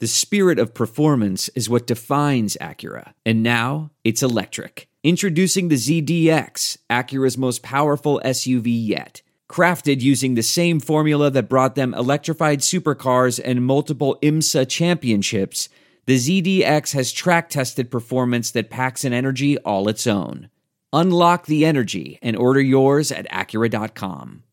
The 0.00 0.06
spirit 0.06 0.58
of 0.58 0.72
performance 0.72 1.50
is 1.50 1.68
what 1.68 1.86
defines 1.86 2.56
Acura. 2.58 3.12
And 3.26 3.42
now 3.42 3.90
it's 4.02 4.22
electric. 4.22 4.88
Introducing 5.04 5.68
the 5.68 5.76
ZDX, 5.76 6.78
Acura's 6.88 7.36
most 7.36 7.62
powerful 7.62 8.18
SUV 8.24 8.68
yet. 8.68 9.20
Crafted 9.46 10.00
using 10.00 10.34
the 10.34 10.42
same 10.42 10.80
formula 10.80 11.30
that 11.32 11.50
brought 11.50 11.74
them 11.74 11.92
electrified 11.92 12.60
supercars 12.60 13.38
and 13.44 13.66
multiple 13.66 14.18
IMSA 14.22 14.70
championships, 14.70 15.68
the 16.06 16.16
ZDX 16.16 16.94
has 16.94 17.12
track 17.12 17.50
tested 17.50 17.90
performance 17.90 18.50
that 18.52 18.70
packs 18.70 19.04
an 19.04 19.12
energy 19.12 19.58
all 19.58 19.86
its 19.86 20.06
own. 20.06 20.48
Unlock 20.94 21.44
the 21.44 21.66
energy 21.66 22.18
and 22.22 22.36
order 22.36 22.62
yours 22.62 23.12
at 23.12 23.28
Acura.com. 23.28 24.44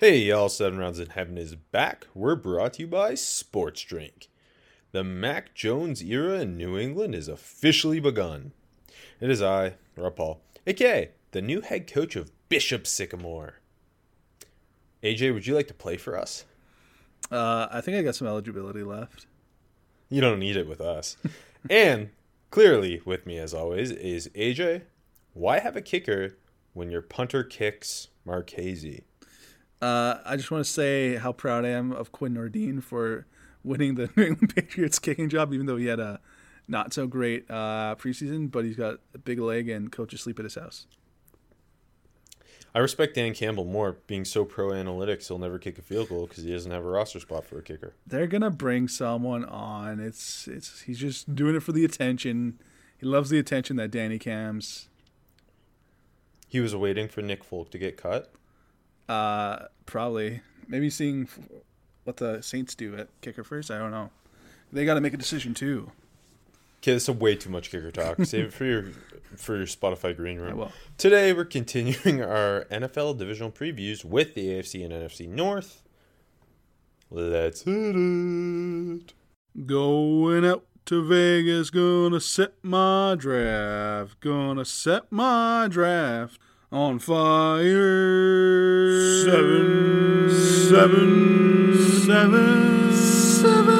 Hey, 0.00 0.18
y'all, 0.22 0.48
Seven 0.48 0.78
Rounds 0.78 0.98
in 0.98 1.10
Heaven 1.10 1.38
is 1.38 1.54
back. 1.54 2.08
We're 2.14 2.34
brought 2.34 2.72
to 2.74 2.82
you 2.82 2.88
by 2.88 3.14
Sports 3.14 3.82
Drink. 3.82 4.29
The 4.92 5.04
Mac 5.04 5.54
Jones 5.54 6.02
era 6.02 6.40
in 6.40 6.56
New 6.56 6.76
England 6.76 7.14
is 7.14 7.28
officially 7.28 8.00
begun. 8.00 8.52
It 9.20 9.30
is 9.30 9.40
I, 9.40 9.74
Rob 9.96 10.16
Paul, 10.16 10.40
aka 10.66 11.10
the 11.30 11.40
new 11.40 11.60
head 11.60 11.86
coach 11.86 12.16
of 12.16 12.32
Bishop 12.48 12.86
Sycamore. 12.86 13.54
AJ, 15.02 15.32
would 15.32 15.46
you 15.46 15.54
like 15.54 15.68
to 15.68 15.74
play 15.74 15.96
for 15.96 16.18
us? 16.18 16.44
Uh, 17.30 17.68
I 17.70 17.80
think 17.80 17.96
I 17.96 18.02
got 18.02 18.16
some 18.16 18.26
eligibility 18.26 18.82
left. 18.82 19.26
You 20.08 20.20
don't 20.20 20.40
need 20.40 20.56
it 20.56 20.68
with 20.68 20.80
us. 20.80 21.16
and 21.70 22.10
clearly, 22.50 23.00
with 23.04 23.26
me 23.26 23.38
as 23.38 23.54
always, 23.54 23.92
is 23.92 24.28
AJ. 24.34 24.82
Why 25.34 25.60
have 25.60 25.76
a 25.76 25.80
kicker 25.80 26.36
when 26.74 26.90
your 26.90 27.02
punter 27.02 27.44
kicks 27.44 28.08
Marchese? 28.24 29.04
Uh, 29.80 30.16
I 30.24 30.36
just 30.36 30.50
want 30.50 30.64
to 30.64 30.70
say 30.70 31.16
how 31.16 31.32
proud 31.32 31.64
I 31.64 31.68
am 31.68 31.92
of 31.92 32.10
Quinn 32.10 32.34
Nordin 32.34 32.82
for 32.82 33.26
winning 33.64 33.94
the 33.94 34.10
New 34.16 34.24
England 34.24 34.54
Patriots 34.54 34.98
kicking 34.98 35.28
job, 35.28 35.52
even 35.52 35.66
though 35.66 35.76
he 35.76 35.86
had 35.86 36.00
a 36.00 36.20
not 36.68 36.92
so 36.92 37.06
great 37.06 37.50
uh, 37.50 37.96
preseason, 37.98 38.50
but 38.50 38.64
he's 38.64 38.76
got 38.76 39.00
a 39.14 39.18
big 39.18 39.38
leg 39.38 39.68
and 39.68 39.90
coach 39.90 40.12
asleep 40.12 40.38
at 40.38 40.44
his 40.44 40.54
house. 40.54 40.86
I 42.72 42.78
respect 42.78 43.16
Dan 43.16 43.34
Campbell 43.34 43.64
more, 43.64 43.96
being 44.06 44.24
so 44.24 44.44
pro 44.44 44.68
analytics. 44.68 45.26
He'll 45.26 45.38
never 45.38 45.58
kick 45.58 45.78
a 45.78 45.82
field 45.82 46.08
goal 46.08 46.26
because 46.28 46.44
he 46.44 46.52
doesn't 46.52 46.70
have 46.70 46.84
a 46.84 46.88
roster 46.88 47.18
spot 47.18 47.44
for 47.44 47.58
a 47.58 47.62
kicker. 47.62 47.94
They're 48.06 48.28
gonna 48.28 48.50
bring 48.50 48.86
someone 48.86 49.44
on. 49.44 49.98
It's 49.98 50.46
it's 50.46 50.82
he's 50.82 51.00
just 51.00 51.34
doing 51.34 51.56
it 51.56 51.64
for 51.64 51.72
the 51.72 51.84
attention. 51.84 52.60
He 52.96 53.06
loves 53.06 53.30
the 53.30 53.38
attention 53.38 53.76
that 53.76 53.90
Danny 53.90 54.18
Cams. 54.20 54.88
He 56.46 56.60
was 56.60 56.74
waiting 56.76 57.08
for 57.08 57.22
Nick 57.22 57.42
Folk 57.42 57.70
to 57.72 57.78
get 57.78 57.96
cut. 57.96 58.32
Uh, 59.08 59.66
probably 59.86 60.42
maybe 60.68 60.90
seeing 60.90 61.28
what 62.04 62.16
the 62.16 62.42
Saints 62.42 62.74
do 62.74 62.96
at 62.96 63.08
kicker 63.20 63.44
first. 63.44 63.70
I 63.70 63.78
don't 63.78 63.90
know. 63.90 64.10
They 64.72 64.84
got 64.84 64.94
to 64.94 65.00
make 65.00 65.14
a 65.14 65.18
decision 65.18 65.54
too. 65.54 65.90
Okay, 66.78 66.94
this 66.94 67.08
is 67.08 67.14
way 67.14 67.36
too 67.36 67.50
much 67.50 67.70
kicker 67.70 67.90
talk. 67.90 68.16
Save 68.24 68.46
it 68.46 68.52
for 68.52 68.64
your 68.64 68.84
for 69.36 69.56
your 69.56 69.66
Spotify 69.66 70.16
green 70.16 70.38
room. 70.38 70.52
I 70.52 70.54
will. 70.54 70.72
Today 70.96 71.32
we're 71.32 71.44
continuing 71.44 72.22
our 72.22 72.66
NFL 72.70 73.18
divisional 73.18 73.50
previews 73.50 74.04
with 74.04 74.34
the 74.34 74.48
AFC 74.48 74.84
and 74.84 74.92
NFC 74.92 75.28
North. 75.28 75.82
Let's 77.10 77.62
hit 77.62 77.96
it. 77.96 79.12
Going 79.66 80.46
out 80.46 80.64
to 80.86 81.06
Vegas, 81.06 81.70
gonna 81.70 82.20
set 82.20 82.54
my 82.62 83.14
draft, 83.18 84.20
gonna 84.20 84.64
set 84.64 85.10
my 85.10 85.68
draft 85.68 86.40
on 86.72 86.98
fire. 87.00 87.64
Seven, 89.24 90.30
seven, 90.30 91.76
seven, 92.04 92.92
seven, 92.94 93.74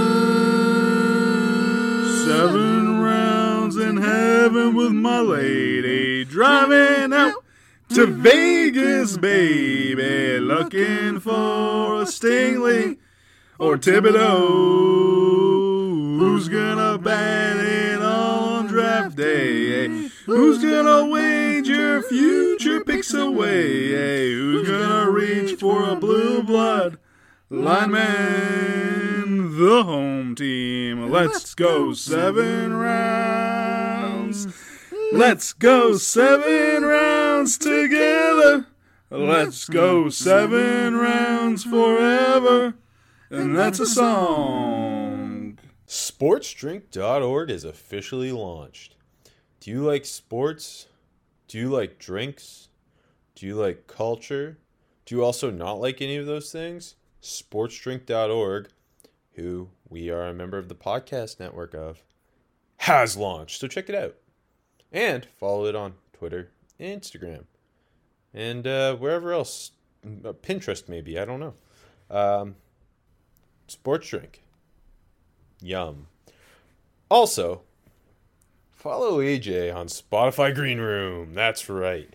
seven 2.27 3.01
rounds 3.01 3.77
in 3.77 3.97
heaven 3.97 4.75
with 4.75 4.93
my 4.93 5.21
lady, 5.21 6.25
driving 6.25 7.13
out 7.13 7.35
to 7.91 8.07
Vegas, 8.07 9.17
baby, 9.17 10.41
looking 10.41 11.21
for 11.21 12.03
a 12.03 12.07
Stingley 12.07 12.99
or 13.59 13.77
Thibodeaux. 13.77 14.49
Who's 16.19 16.49
gonna 16.49 16.99
draft 16.99 17.40
day? 19.21 19.85
eh? 19.85 20.09
Who's 20.27 20.63
gonna 20.63 21.07
wager 21.07 22.03
future 22.03 22.83
picks 22.85 23.13
away? 23.15 23.95
eh? 23.95 24.33
Who's 24.33 24.67
gonna 24.69 25.11
reach 25.11 25.59
for 25.61 25.89
a 25.91 25.97
blue 25.97 26.43
blood 26.43 26.99
lineman? 27.51 29.59
The 29.59 29.83
home 29.85 30.35
team. 30.35 31.11
Let's 31.11 31.55
go 31.55 31.93
seven 31.93 32.73
rounds. 32.75 34.47
Let's 35.13 35.53
go 35.53 35.97
seven 35.97 36.85
rounds 36.85 37.59
together. 37.59 38.67
Let's 39.11 39.69
go 39.69 40.09
seven 40.09 40.97
rounds 40.97 41.65
forever. 41.65 42.75
And 43.29 43.57
that's 43.57 43.81
a 43.81 43.87
song. 43.87 45.59
SportsDrink.org 45.87 47.51
is 47.51 47.65
officially 47.65 48.33
launched. 48.33 48.95
Do 49.61 49.71
you 49.71 49.83
like 49.83 50.07
sports? 50.07 50.87
Do 51.47 51.59
you 51.59 51.69
like 51.69 51.99
drinks? 51.99 52.69
Do 53.35 53.47
you 53.47 53.55
like 53.57 53.87
culture? 53.87 54.59
Do 55.05 55.15
you 55.15 55.23
also 55.23 55.51
not 55.51 55.81
like 55.81 56.01
any 56.01 56.17
of 56.17 56.25
those 56.25 56.51
things? 56.51 56.95
SportsDrink.org, 57.23 58.69
who 59.35 59.69
we 59.89 60.09
are 60.09 60.27
a 60.27 60.33
member 60.33 60.57
of 60.57 60.69
the 60.69 60.75
podcast 60.75 61.39
network 61.39 61.75
of, 61.75 62.03
has 62.79 63.19
launched. 63.19 63.61
So 63.61 63.69
check 63.69 63.91
it 63.91 63.95
out. 63.95 64.17
And 64.91 65.27
follow 65.39 65.67
it 65.67 65.77
on 65.77 65.95
Twitter, 66.15 66.51
Instagram, 66.81 67.45
and 68.33 68.67
uh, 68.67 68.97
wherever 68.97 69.33
else. 69.33 69.73
Pinterest, 70.03 70.89
maybe. 70.89 71.19
I 71.19 71.27
don't 71.27 71.41
know. 71.41 71.55
Um, 72.11 72.57
sports 73.67 74.09
drink. 74.09 74.43
Yum. 75.61 76.07
Also, 77.11 77.63
follow 78.81 79.19
AJ 79.21 79.75
on 79.75 79.87
Spotify 79.89 80.55
Green 80.55 80.79
Room. 80.79 81.35
That's 81.35 81.69
right. 81.69 82.15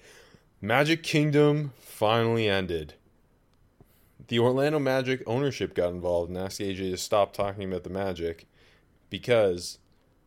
Magic 0.61 1.03
Kingdom 1.03 1.73
finally 1.79 2.49
ended. 2.49 2.95
The 4.27 4.39
Orlando 4.39 4.79
Magic 4.79 5.21
ownership 5.27 5.75
got 5.75 5.91
involved 5.91 6.29
and 6.29 6.37
asked 6.39 6.59
AJ 6.59 6.77
to 6.89 6.97
stop 6.97 7.33
talking 7.33 7.63
about 7.65 7.83
the 7.83 7.91
Magic 7.91 8.47
because 9.11 9.77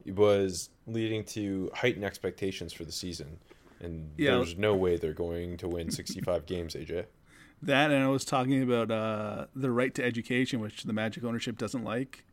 it 0.04 0.14
was 0.14 0.70
leading 0.86 1.24
to 1.24 1.70
heightened 1.74 2.04
expectations 2.04 2.72
for 2.72 2.84
the 2.84 2.92
season. 2.92 3.38
And 3.80 4.12
Yeah. 4.16 4.36
there's 4.36 4.56
no 4.56 4.76
way 4.76 4.96
they're 4.96 5.12
going 5.12 5.56
to 5.56 5.68
win 5.68 5.90
65 5.90 6.46
games, 6.46 6.74
AJ. 6.74 7.06
That 7.60 7.90
and 7.90 8.04
I 8.04 8.08
was 8.08 8.24
talking 8.24 8.62
about 8.62 8.92
uh, 8.92 9.46
the 9.56 9.72
right 9.72 9.92
to 9.96 10.04
education, 10.04 10.60
which 10.60 10.84
the 10.84 10.92
Magic 10.92 11.24
ownership 11.24 11.58
doesn't 11.58 11.82
like. 11.82 12.24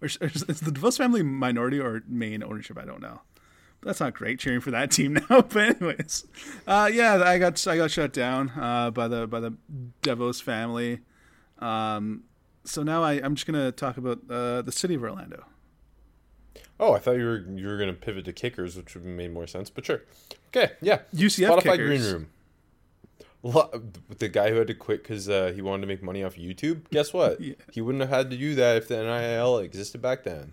Or 0.00 0.06
is 0.06 0.16
is 0.22 0.60
the 0.60 0.70
DeVos 0.70 0.96
family 0.96 1.24
minority 1.24 1.80
or 1.80 2.04
main 2.06 2.44
ownership? 2.44 2.78
I 2.78 2.84
don't 2.84 3.02
know. 3.02 3.20
That's 3.82 4.00
not 4.00 4.14
great 4.14 4.38
cheering 4.38 4.60
for 4.60 4.70
that 4.72 4.90
team 4.92 5.14
now. 5.14 5.42
But 5.42 5.56
anyways, 5.56 6.26
uh, 6.66 6.90
yeah, 6.92 7.22
I 7.22 7.38
got 7.38 7.64
I 7.66 7.76
got 7.76 7.90
shut 7.90 8.12
down 8.12 8.50
uh, 8.50 8.90
by 8.90 9.08
the 9.08 9.26
by 9.26 9.40
the 9.40 9.54
DeVos 10.02 10.42
family. 10.42 11.00
Um, 11.58 12.24
so 12.64 12.82
now 12.82 13.02
I, 13.02 13.14
I'm 13.14 13.34
just 13.34 13.46
gonna 13.46 13.72
talk 13.72 13.96
about 13.96 14.18
uh, 14.30 14.62
the 14.62 14.72
city 14.72 14.94
of 14.94 15.02
Orlando. 15.02 15.44
Oh, 16.80 16.92
I 16.92 16.98
thought 16.98 17.12
you 17.12 17.24
were 17.24 17.44
you 17.54 17.66
were 17.66 17.76
going 17.76 17.88
to 17.88 17.94
pivot 17.94 18.24
to 18.26 18.32
kickers, 18.32 18.76
which 18.76 18.94
would 18.94 19.04
have 19.04 19.12
made 19.12 19.32
more 19.32 19.46
sense. 19.46 19.68
But 19.70 19.86
sure. 19.86 20.02
Okay, 20.48 20.72
yeah. 20.80 21.00
UCF 21.14 21.48
Spotify 21.48 21.62
kickers. 21.62 22.00
Green 22.00 22.02
Room. 22.12 22.26
The 24.18 24.28
guy 24.28 24.50
who 24.50 24.56
had 24.56 24.66
to 24.66 24.74
quit 24.74 25.02
because 25.02 25.28
uh, 25.28 25.52
he 25.54 25.62
wanted 25.62 25.82
to 25.82 25.86
make 25.86 26.02
money 26.02 26.22
off 26.22 26.36
YouTube. 26.36 26.88
Guess 26.90 27.12
what? 27.12 27.40
Yeah. 27.48 27.54
He 27.72 27.80
wouldn't 27.80 28.02
have 28.02 28.10
had 28.10 28.30
to 28.30 28.36
do 28.36 28.54
that 28.56 28.76
if 28.76 28.88
the 28.88 29.02
NIL 29.02 29.58
existed 29.58 30.02
back 30.02 30.24
then. 30.24 30.52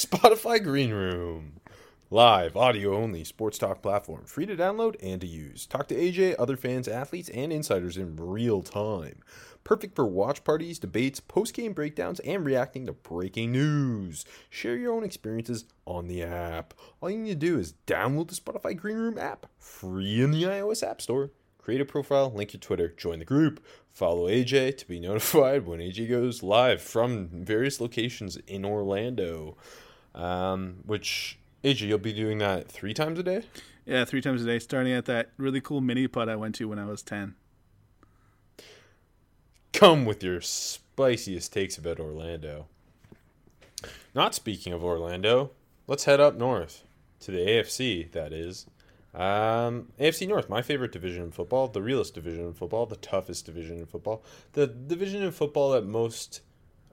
Spotify 0.00 0.62
Green 0.64 0.92
Room. 0.92 1.60
Live, 2.08 2.56
audio 2.56 2.96
only, 2.96 3.22
sports 3.22 3.58
talk 3.58 3.82
platform. 3.82 4.24
Free 4.24 4.46
to 4.46 4.56
download 4.56 4.96
and 5.02 5.20
to 5.20 5.26
use. 5.26 5.66
Talk 5.66 5.88
to 5.88 5.94
AJ, 5.94 6.36
other 6.38 6.56
fans, 6.56 6.88
athletes, 6.88 7.28
and 7.28 7.52
insiders 7.52 7.98
in 7.98 8.16
real 8.16 8.62
time. 8.62 9.18
Perfect 9.62 9.94
for 9.94 10.06
watch 10.06 10.42
parties, 10.42 10.78
debates, 10.78 11.20
post 11.20 11.52
game 11.52 11.74
breakdowns, 11.74 12.18
and 12.20 12.46
reacting 12.46 12.86
to 12.86 12.94
breaking 12.94 13.52
news. 13.52 14.24
Share 14.48 14.74
your 14.74 14.94
own 14.94 15.04
experiences 15.04 15.66
on 15.84 16.08
the 16.08 16.22
app. 16.22 16.72
All 17.02 17.10
you 17.10 17.18
need 17.18 17.38
to 17.38 17.46
do 17.46 17.58
is 17.58 17.74
download 17.86 18.28
the 18.28 18.34
Spotify 18.34 18.74
Green 18.74 18.96
Room 18.96 19.18
app, 19.18 19.44
free 19.58 20.22
in 20.22 20.30
the 20.30 20.44
iOS 20.44 20.82
App 20.82 21.02
Store. 21.02 21.30
Create 21.58 21.82
a 21.82 21.84
profile, 21.84 22.32
link 22.34 22.54
your 22.54 22.60
Twitter, 22.60 22.88
join 22.88 23.18
the 23.18 23.26
group, 23.26 23.62
follow 23.92 24.28
AJ 24.28 24.78
to 24.78 24.88
be 24.88 24.98
notified 25.00 25.66
when 25.66 25.80
AJ 25.80 26.08
goes 26.08 26.42
live 26.42 26.80
from 26.80 27.28
various 27.28 27.82
locations 27.82 28.38
in 28.46 28.64
Orlando. 28.64 29.58
Um, 30.14 30.76
which 30.84 31.38
AJ, 31.62 31.88
you'll 31.88 31.98
be 31.98 32.12
doing 32.12 32.38
that 32.38 32.68
three 32.68 32.94
times 32.94 33.18
a 33.18 33.22
day. 33.22 33.42
Yeah, 33.86 34.04
three 34.04 34.20
times 34.20 34.42
a 34.42 34.46
day, 34.46 34.58
starting 34.58 34.92
at 34.92 35.06
that 35.06 35.30
really 35.36 35.60
cool 35.60 35.80
mini 35.80 36.08
putt 36.08 36.28
I 36.28 36.36
went 36.36 36.54
to 36.56 36.68
when 36.68 36.78
I 36.78 36.86
was 36.86 37.02
ten. 37.02 37.34
Come 39.72 40.04
with 40.04 40.22
your 40.22 40.40
spiciest 40.40 41.52
takes 41.52 41.78
about 41.78 42.00
Orlando. 42.00 42.66
Not 44.14 44.34
speaking 44.34 44.72
of 44.72 44.84
Orlando, 44.84 45.52
let's 45.86 46.04
head 46.04 46.20
up 46.20 46.36
north 46.36 46.84
to 47.20 47.30
the 47.30 47.38
AFC. 47.38 48.10
That 48.12 48.32
is, 48.32 48.66
um, 49.14 49.88
AFC 49.98 50.28
North, 50.28 50.48
my 50.48 50.62
favorite 50.62 50.92
division 50.92 51.24
in 51.24 51.30
football, 51.32 51.68
the 51.68 51.82
realest 51.82 52.14
division 52.14 52.46
in 52.46 52.52
football, 52.52 52.86
the 52.86 52.96
toughest 52.96 53.46
division 53.46 53.78
in 53.78 53.86
football, 53.86 54.22
the 54.52 54.66
division 54.66 55.22
in 55.22 55.32
football 55.32 55.70
that 55.72 55.84
most 55.84 56.42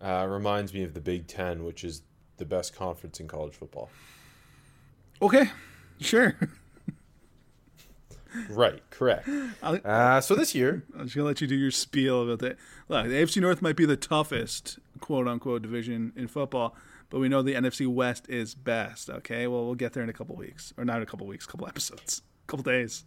uh, 0.02 0.26
reminds 0.30 0.74
me 0.74 0.84
of 0.84 0.94
the 0.94 1.02
Big 1.02 1.28
Ten, 1.28 1.64
which 1.64 1.84
is 1.84 2.02
the 2.38 2.46
best 2.46 2.76
conference 2.76 3.20
in 3.20 3.28
college 3.28 3.54
football. 3.54 3.90
Okay, 5.22 5.50
sure. 6.00 6.36
Right, 8.50 8.88
correct. 8.90 9.28
Uh, 9.64 10.22
so 10.22 10.36
this 10.36 10.54
year, 10.54 10.84
I'm 10.96 11.06
just 11.06 11.16
gonna 11.16 11.28
let 11.28 11.42
you 11.42 11.48
do 11.48 11.56
your 11.56 11.72
spiel 11.72 12.24
about 12.24 12.40
that. 12.40 12.58
Look, 12.88 13.08
the 13.08 13.14
AFC 13.14 13.42
North 13.42 13.62
might 13.62 13.76
be 13.76 13.86
the 13.86 13.98
toughest 13.98 14.80
quote 15.00 15.28
unquote 15.28 15.62
division 15.62 16.14
in 16.16 16.28
football, 16.28 16.76
but 17.10 17.20
we 17.20 17.30
know 17.30 17.42
the 17.42 17.54
NFC 17.54 17.88
West 17.88 18.30
is 18.30 18.54
best. 18.54 19.10
Okay, 19.10 19.48
well 19.48 19.66
we'll 19.66 19.76
get 19.76 19.94
there 19.94 20.04
in 20.04 20.10
a 20.10 20.14
couple 20.14 20.36
weeks, 20.36 20.74
or 20.78 20.86
not 20.86 20.98
in 20.98 21.04
a 21.04 21.06
couple 21.06 21.26
weeks, 21.26 21.46
a 21.46 21.48
couple 21.48 21.68
episodes, 21.68 22.22
a 22.44 22.48
couple 22.48 22.64
days. 22.64 23.06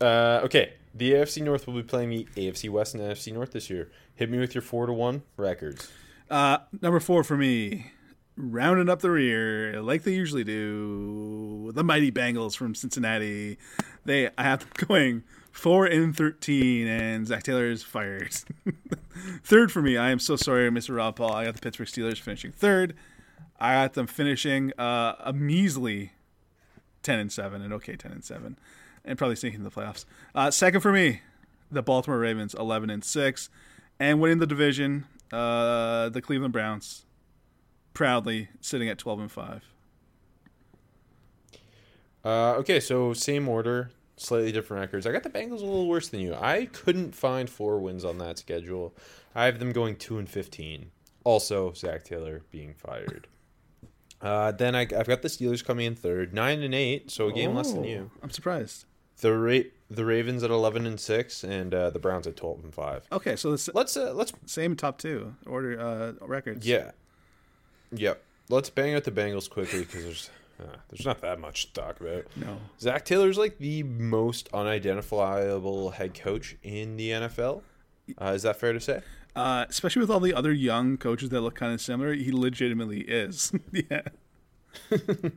Uh, 0.00 0.40
okay, 0.44 0.74
the 0.94 1.12
AFC 1.12 1.42
North 1.42 1.66
will 1.66 1.74
be 1.74 1.82
playing 1.82 2.10
the 2.10 2.26
AFC 2.36 2.70
West 2.70 2.94
and 2.94 3.02
NFC 3.02 3.32
North 3.32 3.52
this 3.52 3.70
year. 3.70 3.90
Hit 4.14 4.30
me 4.30 4.38
with 4.38 4.54
your 4.54 4.62
four 4.62 4.86
to 4.86 4.92
one 4.92 5.22
records. 5.36 5.90
Uh, 6.30 6.58
number 6.80 7.00
four 7.00 7.24
for 7.24 7.36
me, 7.36 7.90
rounding 8.36 8.88
up 8.88 9.00
the 9.00 9.10
rear 9.10 9.82
like 9.82 10.04
they 10.04 10.12
usually 10.12 10.44
do. 10.44 11.72
The 11.74 11.82
mighty 11.82 12.12
Bengals 12.12 12.56
from 12.56 12.74
Cincinnati. 12.74 13.58
They 14.04 14.28
I 14.38 14.42
have 14.44 14.60
them 14.60 14.70
going 14.88 15.24
four 15.50 15.86
and 15.86 16.16
thirteen, 16.16 16.86
and 16.86 17.26
Zac 17.26 17.42
Taylor 17.42 17.66
is 17.66 17.82
fired. 17.82 18.32
third 19.44 19.72
for 19.72 19.82
me. 19.82 19.96
I 19.96 20.10
am 20.10 20.20
so 20.20 20.36
sorry, 20.36 20.70
Mr. 20.70 20.96
Rob 20.96 21.16
Paul. 21.16 21.32
I 21.32 21.44
got 21.44 21.54
the 21.54 21.60
Pittsburgh 21.60 21.88
Steelers 21.88 22.18
finishing 22.18 22.52
third. 22.52 22.94
I 23.58 23.74
got 23.74 23.94
them 23.94 24.06
finishing 24.06 24.72
uh, 24.78 25.16
a 25.20 25.32
measly 25.32 26.12
ten 27.02 27.18
and 27.18 27.32
seven, 27.32 27.60
and 27.60 27.72
okay 27.74 27.96
ten 27.96 28.12
and 28.12 28.24
seven, 28.24 28.56
and 29.04 29.18
probably 29.18 29.36
sneaking 29.36 29.60
in 29.60 29.64
the 29.64 29.70
playoffs. 29.70 30.04
Uh, 30.34 30.50
second 30.50 30.80
for 30.80 30.92
me, 30.92 31.22
the 31.72 31.82
Baltimore 31.82 32.20
Ravens 32.20 32.54
eleven 32.54 32.88
and 32.88 33.04
six, 33.04 33.50
and 33.98 34.20
winning 34.20 34.38
the 34.38 34.46
division. 34.46 35.06
Uh, 35.32 36.08
the 36.08 36.20
Cleveland 36.20 36.52
Browns 36.52 37.04
proudly 37.94 38.48
sitting 38.60 38.88
at 38.88 38.98
12 38.98 39.20
and 39.20 39.32
5. 39.32 39.64
Uh, 42.24 42.28
okay, 42.54 42.80
so 42.80 43.12
same 43.12 43.48
order, 43.48 43.90
slightly 44.16 44.52
different 44.52 44.80
records. 44.80 45.06
I 45.06 45.12
got 45.12 45.22
the 45.22 45.30
Bengals 45.30 45.62
a 45.62 45.64
little 45.64 45.88
worse 45.88 46.08
than 46.08 46.20
you. 46.20 46.34
I 46.34 46.66
couldn't 46.66 47.14
find 47.14 47.48
four 47.48 47.78
wins 47.78 48.04
on 48.04 48.18
that 48.18 48.38
schedule. 48.38 48.94
I 49.34 49.46
have 49.46 49.58
them 49.58 49.72
going 49.72 49.96
2 49.96 50.18
and 50.18 50.28
15. 50.28 50.90
Also, 51.24 51.72
Zac 51.72 52.04
Taylor 52.04 52.42
being 52.50 52.74
fired. 52.74 53.26
Uh, 54.22 54.52
then 54.52 54.74
I, 54.74 54.80
have 54.80 55.06
got 55.06 55.22
the 55.22 55.28
Steelers 55.28 55.64
coming 55.64 55.86
in 55.86 55.94
third, 55.94 56.34
nine 56.34 56.62
and 56.62 56.74
eight, 56.74 57.10
so 57.10 57.28
a 57.28 57.32
game 57.32 57.52
oh, 57.52 57.54
less 57.54 57.72
than 57.72 57.84
you. 57.84 58.10
I'm 58.22 58.28
surprised. 58.28 58.84
The 59.22 59.32
rate 59.32 59.72
the 59.90 60.04
Ravens 60.04 60.42
at 60.42 60.50
eleven 60.50 60.86
and 60.86 60.98
six, 61.00 61.42
and 61.44 61.74
uh, 61.74 61.90
the 61.90 61.98
Browns 61.98 62.26
at 62.26 62.36
twelve 62.36 62.62
and 62.62 62.72
five. 62.72 63.06
Okay, 63.10 63.36
so 63.36 63.50
this, 63.50 63.68
let's 63.74 63.96
uh, 63.96 64.12
let's 64.14 64.32
same 64.46 64.76
top 64.76 64.98
two 64.98 65.34
order 65.46 65.80
uh, 65.80 66.26
records. 66.26 66.66
Yeah, 66.66 66.92
Yep. 67.92 68.22
Let's 68.48 68.70
bang 68.70 68.94
out 68.94 69.04
the 69.04 69.12
Bengals 69.12 69.48
quickly 69.48 69.80
because 69.80 70.04
there's 70.04 70.30
uh, 70.60 70.76
there's 70.88 71.04
not 71.04 71.20
that 71.20 71.40
much 71.40 71.66
to 71.66 71.72
talk 71.72 72.00
about. 72.00 72.24
No. 72.36 72.58
Zac 72.80 73.04
Taylor's 73.04 73.38
like 73.38 73.58
the 73.58 73.82
most 73.82 74.48
unidentifiable 74.52 75.90
head 75.90 76.14
coach 76.14 76.56
in 76.62 76.96
the 76.96 77.10
NFL. 77.10 77.62
Uh, 78.20 78.32
is 78.34 78.42
that 78.42 78.56
fair 78.56 78.72
to 78.72 78.80
say? 78.80 79.02
Uh, 79.36 79.64
especially 79.68 80.00
with 80.00 80.10
all 80.10 80.20
the 80.20 80.34
other 80.34 80.52
young 80.52 80.96
coaches 80.96 81.28
that 81.30 81.40
look 81.40 81.54
kind 81.54 81.72
of 81.72 81.80
similar, 81.80 82.12
he 82.12 82.32
legitimately 82.32 83.02
is. 83.02 83.52
yeah. 83.72 84.02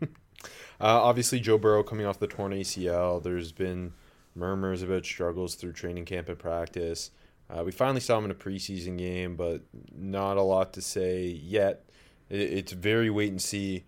Uh, 0.82 1.00
obviously, 1.02 1.40
Joe 1.40 1.58
Burrow 1.58 1.84
coming 1.84 2.06
off 2.06 2.20
the 2.20 2.28
torn 2.28 2.52
ACL. 2.52 3.24
There's 3.24 3.54
been 3.54 3.94
murmurs 4.36 4.82
about 4.82 5.06
struggles 5.06 5.56
through 5.56 5.74
training 5.74 6.06
camp 6.06 6.30
and 6.30 6.40
practice. 6.40 7.12
Uh, 7.50 7.64
we 7.64 7.72
finally 7.72 8.00
saw 8.00 8.18
him 8.18 8.26
in 8.26 8.32
a 8.32 8.36
preseason 8.36 8.98
game, 8.98 9.36
but 9.36 9.62
not 9.94 10.38
a 10.38 10.42
lot 10.42 10.74
to 10.74 10.82
say 10.82 11.26
yet. 11.28 11.86
It's 12.30 12.72
very 12.72 13.10
wait 13.10 13.32
and 13.32 13.42
see. 13.42 13.86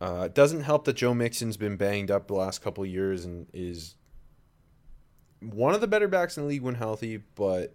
Uh, 0.00 0.24
it 0.26 0.34
doesn't 0.34 0.60
help 0.60 0.84
that 0.84 0.94
Joe 0.94 1.14
Mixon's 1.14 1.56
been 1.56 1.76
banged 1.76 2.10
up 2.10 2.28
the 2.28 2.34
last 2.34 2.62
couple 2.62 2.84
years 2.86 3.24
and 3.24 3.46
is 3.52 3.96
one 5.40 5.74
of 5.74 5.80
the 5.80 5.88
better 5.88 6.06
backs 6.06 6.36
in 6.36 6.44
the 6.44 6.48
league 6.48 6.62
when 6.62 6.76
healthy, 6.76 7.16
but 7.34 7.74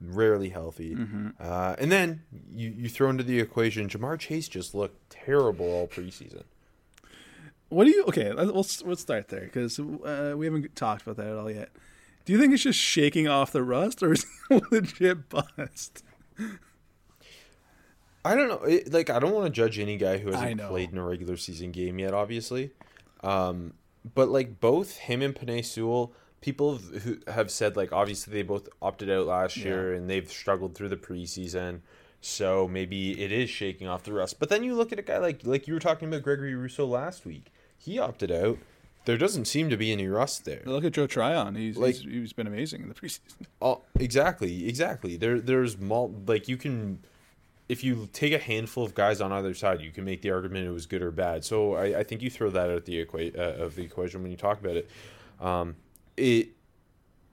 rarely 0.00 0.48
healthy. 0.48 0.94
Mm-hmm. 0.94 1.28
Uh, 1.38 1.76
and 1.78 1.92
then 1.92 2.22
you, 2.54 2.70
you 2.70 2.88
throw 2.88 3.10
into 3.10 3.24
the 3.24 3.40
equation, 3.40 3.88
Ja'Marr 3.88 4.18
Chase 4.18 4.48
just 4.48 4.74
looked 4.74 5.10
terrible 5.10 5.66
all 5.66 5.86
preseason. 5.86 6.44
What 7.72 7.84
do 7.84 7.90
you? 7.90 8.04
Okay, 8.04 8.32
let's 8.32 8.82
let's 8.82 9.00
start 9.00 9.28
there 9.28 9.40
because 9.40 9.78
uh, 9.80 10.34
we 10.36 10.44
haven't 10.44 10.76
talked 10.76 11.02
about 11.02 11.16
that 11.16 11.26
at 11.26 11.36
all 11.36 11.50
yet. 11.50 11.70
Do 12.24 12.32
you 12.32 12.38
think 12.38 12.52
it's 12.52 12.62
just 12.62 12.78
shaking 12.78 13.28
off 13.28 13.50
the 13.50 13.62
rust, 13.62 14.02
or 14.02 14.12
is 14.12 14.26
he 14.48 14.60
legit 14.70 15.28
bust? 15.28 16.04
I 18.24 18.34
don't 18.34 18.48
know. 18.48 18.62
It, 18.62 18.92
like, 18.92 19.10
I 19.10 19.18
don't 19.18 19.32
want 19.32 19.46
to 19.46 19.50
judge 19.50 19.78
any 19.78 19.96
guy 19.96 20.18
who 20.18 20.30
hasn't 20.30 20.60
played 20.68 20.92
in 20.92 20.98
a 20.98 21.04
regular 21.04 21.36
season 21.36 21.72
game 21.72 21.98
yet, 21.98 22.14
obviously. 22.14 22.72
Um, 23.24 23.72
but 24.14 24.28
like 24.28 24.60
both 24.60 24.98
him 24.98 25.22
and 25.22 25.34
Penei 25.34 25.64
Sewell, 25.64 26.12
people 26.40 26.76
who 26.76 27.18
have 27.28 27.50
said 27.50 27.76
like 27.76 27.92
obviously 27.92 28.32
they 28.32 28.42
both 28.42 28.68
opted 28.80 29.08
out 29.10 29.26
last 29.26 29.56
yeah. 29.56 29.64
year 29.64 29.94
and 29.94 30.10
they've 30.10 30.30
struggled 30.30 30.74
through 30.74 30.90
the 30.90 30.96
preseason. 30.96 31.80
So 32.20 32.68
maybe 32.68 33.20
it 33.20 33.32
is 33.32 33.50
shaking 33.50 33.88
off 33.88 34.04
the 34.04 34.12
rust. 34.12 34.38
But 34.38 34.48
then 34.48 34.62
you 34.62 34.74
look 34.74 34.92
at 34.92 34.98
a 34.98 35.02
guy 35.02 35.18
like 35.18 35.40
like 35.44 35.66
you 35.66 35.74
were 35.74 35.80
talking 35.80 36.08
about 36.08 36.22
Gregory 36.22 36.54
Rousseau 36.54 36.86
last 36.86 37.24
week. 37.24 37.52
He 37.84 37.98
opted 37.98 38.30
out. 38.30 38.58
There 39.04 39.18
doesn't 39.18 39.46
seem 39.46 39.68
to 39.70 39.76
be 39.76 39.90
any 39.90 40.06
rust 40.06 40.44
there. 40.44 40.62
Look 40.64 40.84
at 40.84 40.92
Joe 40.92 41.08
Tryon. 41.08 41.56
He's 41.56 41.76
like 41.76 41.96
he's, 41.96 42.04
he's 42.04 42.32
been 42.32 42.46
amazing 42.46 42.82
in 42.82 42.88
the 42.88 42.94
preseason. 43.00 43.46
Oh, 43.60 43.82
exactly, 43.98 44.68
exactly. 44.68 45.16
There 45.16 45.40
there's 45.40 45.76
mul- 45.78 46.14
like 46.26 46.46
you 46.46 46.56
can 46.56 47.00
if 47.68 47.82
you 47.82 48.08
take 48.12 48.32
a 48.32 48.38
handful 48.38 48.84
of 48.84 48.94
guys 48.94 49.20
on 49.20 49.32
either 49.32 49.54
side, 49.54 49.80
you 49.80 49.90
can 49.90 50.04
make 50.04 50.22
the 50.22 50.30
argument 50.30 50.66
it 50.66 50.70
was 50.70 50.86
good 50.86 51.02
or 51.02 51.10
bad. 51.10 51.44
So 51.44 51.74
I, 51.74 52.00
I 52.00 52.04
think 52.04 52.22
you 52.22 52.30
throw 52.30 52.50
that 52.50 52.70
out 52.70 52.84
the 52.84 53.04
equa- 53.04 53.36
uh, 53.36 53.64
of 53.64 53.74
the 53.76 53.82
equation 53.82 54.22
when 54.22 54.30
you 54.30 54.36
talk 54.36 54.60
about 54.60 54.76
it. 54.76 54.90
Um, 55.40 55.76
it, 56.16 56.50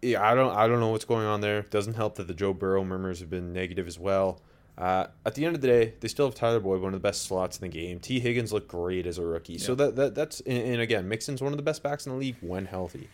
it, 0.01 0.15
I 0.17 0.33
don't 0.33 0.55
I 0.55 0.67
don't 0.67 0.79
know 0.79 0.89
what's 0.89 1.05
going 1.05 1.25
on 1.27 1.41
there. 1.41 1.59
It 1.59 1.71
doesn't 1.71 1.95
help 1.95 2.15
that 2.15 2.27
the 2.27 2.33
Joe 2.33 2.53
Burrow 2.53 2.83
murmurs 2.83 3.19
have 3.19 3.29
been 3.29 3.53
negative 3.53 3.85
as 3.87 3.99
well. 3.99 4.41
Uh, 4.79 5.07
at 5.25 5.35
the 5.35 5.45
end 5.45 5.55
of 5.55 5.61
the 5.61 5.67
day, 5.67 5.93
they 5.99 6.07
still 6.07 6.25
have 6.25 6.35
Tyler 6.35 6.61
Boyd, 6.61 6.81
one 6.81 6.93
of 6.93 7.01
the 7.01 7.05
best 7.05 7.23
slots 7.23 7.57
in 7.59 7.69
the 7.69 7.77
game. 7.77 7.99
Tee 7.99 8.21
Higgins 8.21 8.53
looked 8.53 8.69
great 8.69 9.05
as 9.05 9.17
a 9.17 9.25
rookie. 9.25 9.53
Yeah. 9.53 9.59
So 9.59 9.75
that, 9.75 9.97
that 9.97 10.15
that's 10.15 10.39
and, 10.41 10.79
again, 10.79 11.09
Mixon's 11.09 11.41
one 11.41 11.51
of 11.51 11.57
the 11.57 11.63
best 11.63 11.83
backs 11.83 12.05
in 12.05 12.13
the 12.13 12.17
league 12.17 12.37
when 12.39 12.65
healthy. 12.65 13.09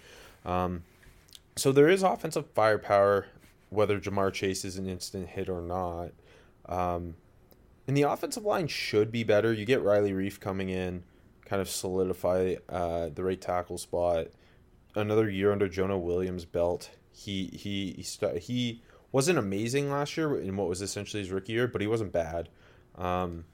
Um, 0.46 0.84
so 1.56 1.72
there 1.72 1.90
is 1.90 2.04
offensive 2.04 2.46
firepower, 2.54 3.26
whether 3.72 4.00
Ja'Marr 4.00 4.32
Chase 4.32 4.64
is 4.64 4.78
an 4.78 4.88
instant 4.88 5.30
hit 5.30 5.50
or 5.50 5.62
not. 5.62 6.12
Um, 6.68 7.16
and 7.88 7.98
the 7.98 8.04
offensive 8.04 8.46
line 8.46 8.68
should 8.68 9.12
be 9.12 9.24
better. 9.24 9.52
You 9.52 9.66
get 9.66 9.82
Riley 9.82 10.12
Reiff 10.12 10.40
coming 10.40 10.70
in, 10.70 11.04
kind 11.46 11.64
of 11.64 11.70
solidify 11.70 12.58
uh, 12.70 13.10
the 13.10 13.24
right 13.24 13.42
tackle 13.42 13.80
spot. 13.80 14.28
Another 14.94 15.28
year 15.30 15.52
under 15.52 15.68
Jonah 15.68 15.98
Williams' 15.98 16.46
belt. 16.46 16.92
He 17.12 17.48
he 17.48 17.94
he, 17.98 18.04
st- 18.04 18.38
he 18.38 18.84
wasn't 19.16 19.40
amazing 19.40 19.90
last 19.90 20.18
year 20.18 20.38
in 20.38 20.58
what 20.58 20.68
was 20.68 20.82
essentially 20.82 21.24
his 21.24 21.32
rookie 21.32 21.54
year, 21.54 21.70
but 21.70 21.80
he 21.80 21.88
wasn't 21.88 22.12
bad. 22.12 22.50
Um, 22.98 23.46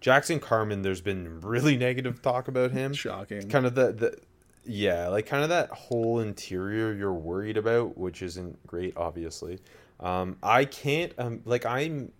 Jackson 0.00 0.40
Carman, 0.40 0.80
there's 0.80 1.02
been 1.02 1.42
really 1.42 1.76
negative 1.88 2.22
talk 2.22 2.48
about 2.48 2.70
him. 2.70 2.94
Shocking. 2.94 3.46
Kind 3.50 3.66
of 3.66 3.74
the, 3.74 3.92
the 3.92 4.18
yeah, 4.64 5.08
like 5.08 5.26
kind 5.26 5.42
of 5.42 5.50
that 5.50 5.68
whole 5.72 6.20
interior 6.20 6.94
you're 6.94 7.12
worried 7.12 7.58
about, 7.58 7.98
which 7.98 8.22
isn't 8.22 8.66
great, 8.66 8.96
obviously. 8.96 9.58
Um, 10.00 10.38
I 10.42 10.64
can't 10.64 11.12
um, 11.18 11.42
like 11.44 11.66
I'm 11.66 12.12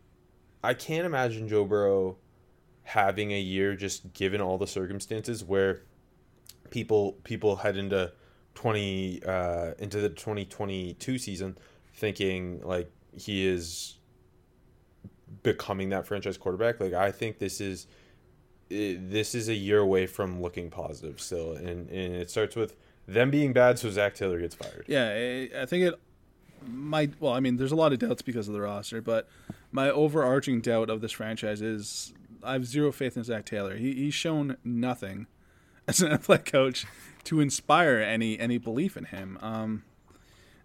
I 0.62 0.75
can't 0.75 1.07
imagine 1.07 1.49
Joe 1.49 1.64
Burrow 1.64 2.19
having 2.83 3.33
a 3.33 3.40
year 3.40 3.76
just 3.76 4.12
given 4.12 4.42
all 4.42 4.59
the 4.59 4.66
circumstances 4.66 5.42
where 5.42 5.80
people 6.69 7.12
people 7.25 7.57
head 7.57 7.78
into 7.78 8.12
20 8.57 9.23
uh, 9.25 9.71
into 9.78 10.02
the 10.02 10.11
2022 10.11 11.16
season 11.16 11.57
thinking 12.00 12.61
like 12.64 12.90
he 13.12 13.47
is 13.47 13.99
becoming 15.42 15.90
that 15.90 16.07
franchise 16.07 16.37
quarterback 16.37 16.80
like 16.80 16.92
I 16.92 17.12
think 17.12 17.38
this 17.38 17.61
is 17.61 17.87
this 18.69 19.35
is 19.35 19.49
a 19.49 19.54
year 19.54 19.78
away 19.78 20.07
from 20.07 20.40
looking 20.40 20.71
positive 20.71 21.21
still 21.21 21.52
and 21.52 21.88
and 21.88 22.14
it 22.14 22.30
starts 22.30 22.57
with 22.57 22.76
them 23.07 23.30
being 23.30 23.52
bad 23.52 23.78
so 23.78 23.90
Zac 23.90 24.14
Taylor 24.14 24.40
gets 24.40 24.54
fired. 24.54 24.85
Yeah, 24.87 25.47
I 25.61 25.66
think 25.66 25.85
it 25.85 26.00
might 26.66 27.21
well, 27.21 27.33
I 27.33 27.40
mean 27.40 27.57
there's 27.57 27.73
a 27.73 27.76
lot 27.76 27.92
of 27.92 27.99
doubts 27.99 28.23
because 28.23 28.49
of 28.49 28.54
the 28.54 28.61
roster, 28.61 29.00
but 29.00 29.28
my 29.73 29.90
overarching 29.90 30.61
doubt 30.61 30.90
of 30.90 31.00
this 31.00 31.12
franchise 31.12 31.61
is 31.61 32.12
I 32.42 32.54
have 32.54 32.66
zero 32.66 32.92
faith 32.92 33.16
in 33.16 33.25
Zac 33.25 33.45
Taylor. 33.45 33.76
He, 33.76 33.95
he's 33.95 34.14
shown 34.14 34.57
nothing 34.64 35.26
as 35.88 36.00
an 36.00 36.12
NFL 36.12 36.45
coach 36.45 36.87
to 37.25 37.40
inspire 37.40 37.99
any 37.99 38.38
any 38.38 38.59
belief 38.59 38.97
in 38.97 39.07
him. 39.07 39.38
Um, 39.42 39.83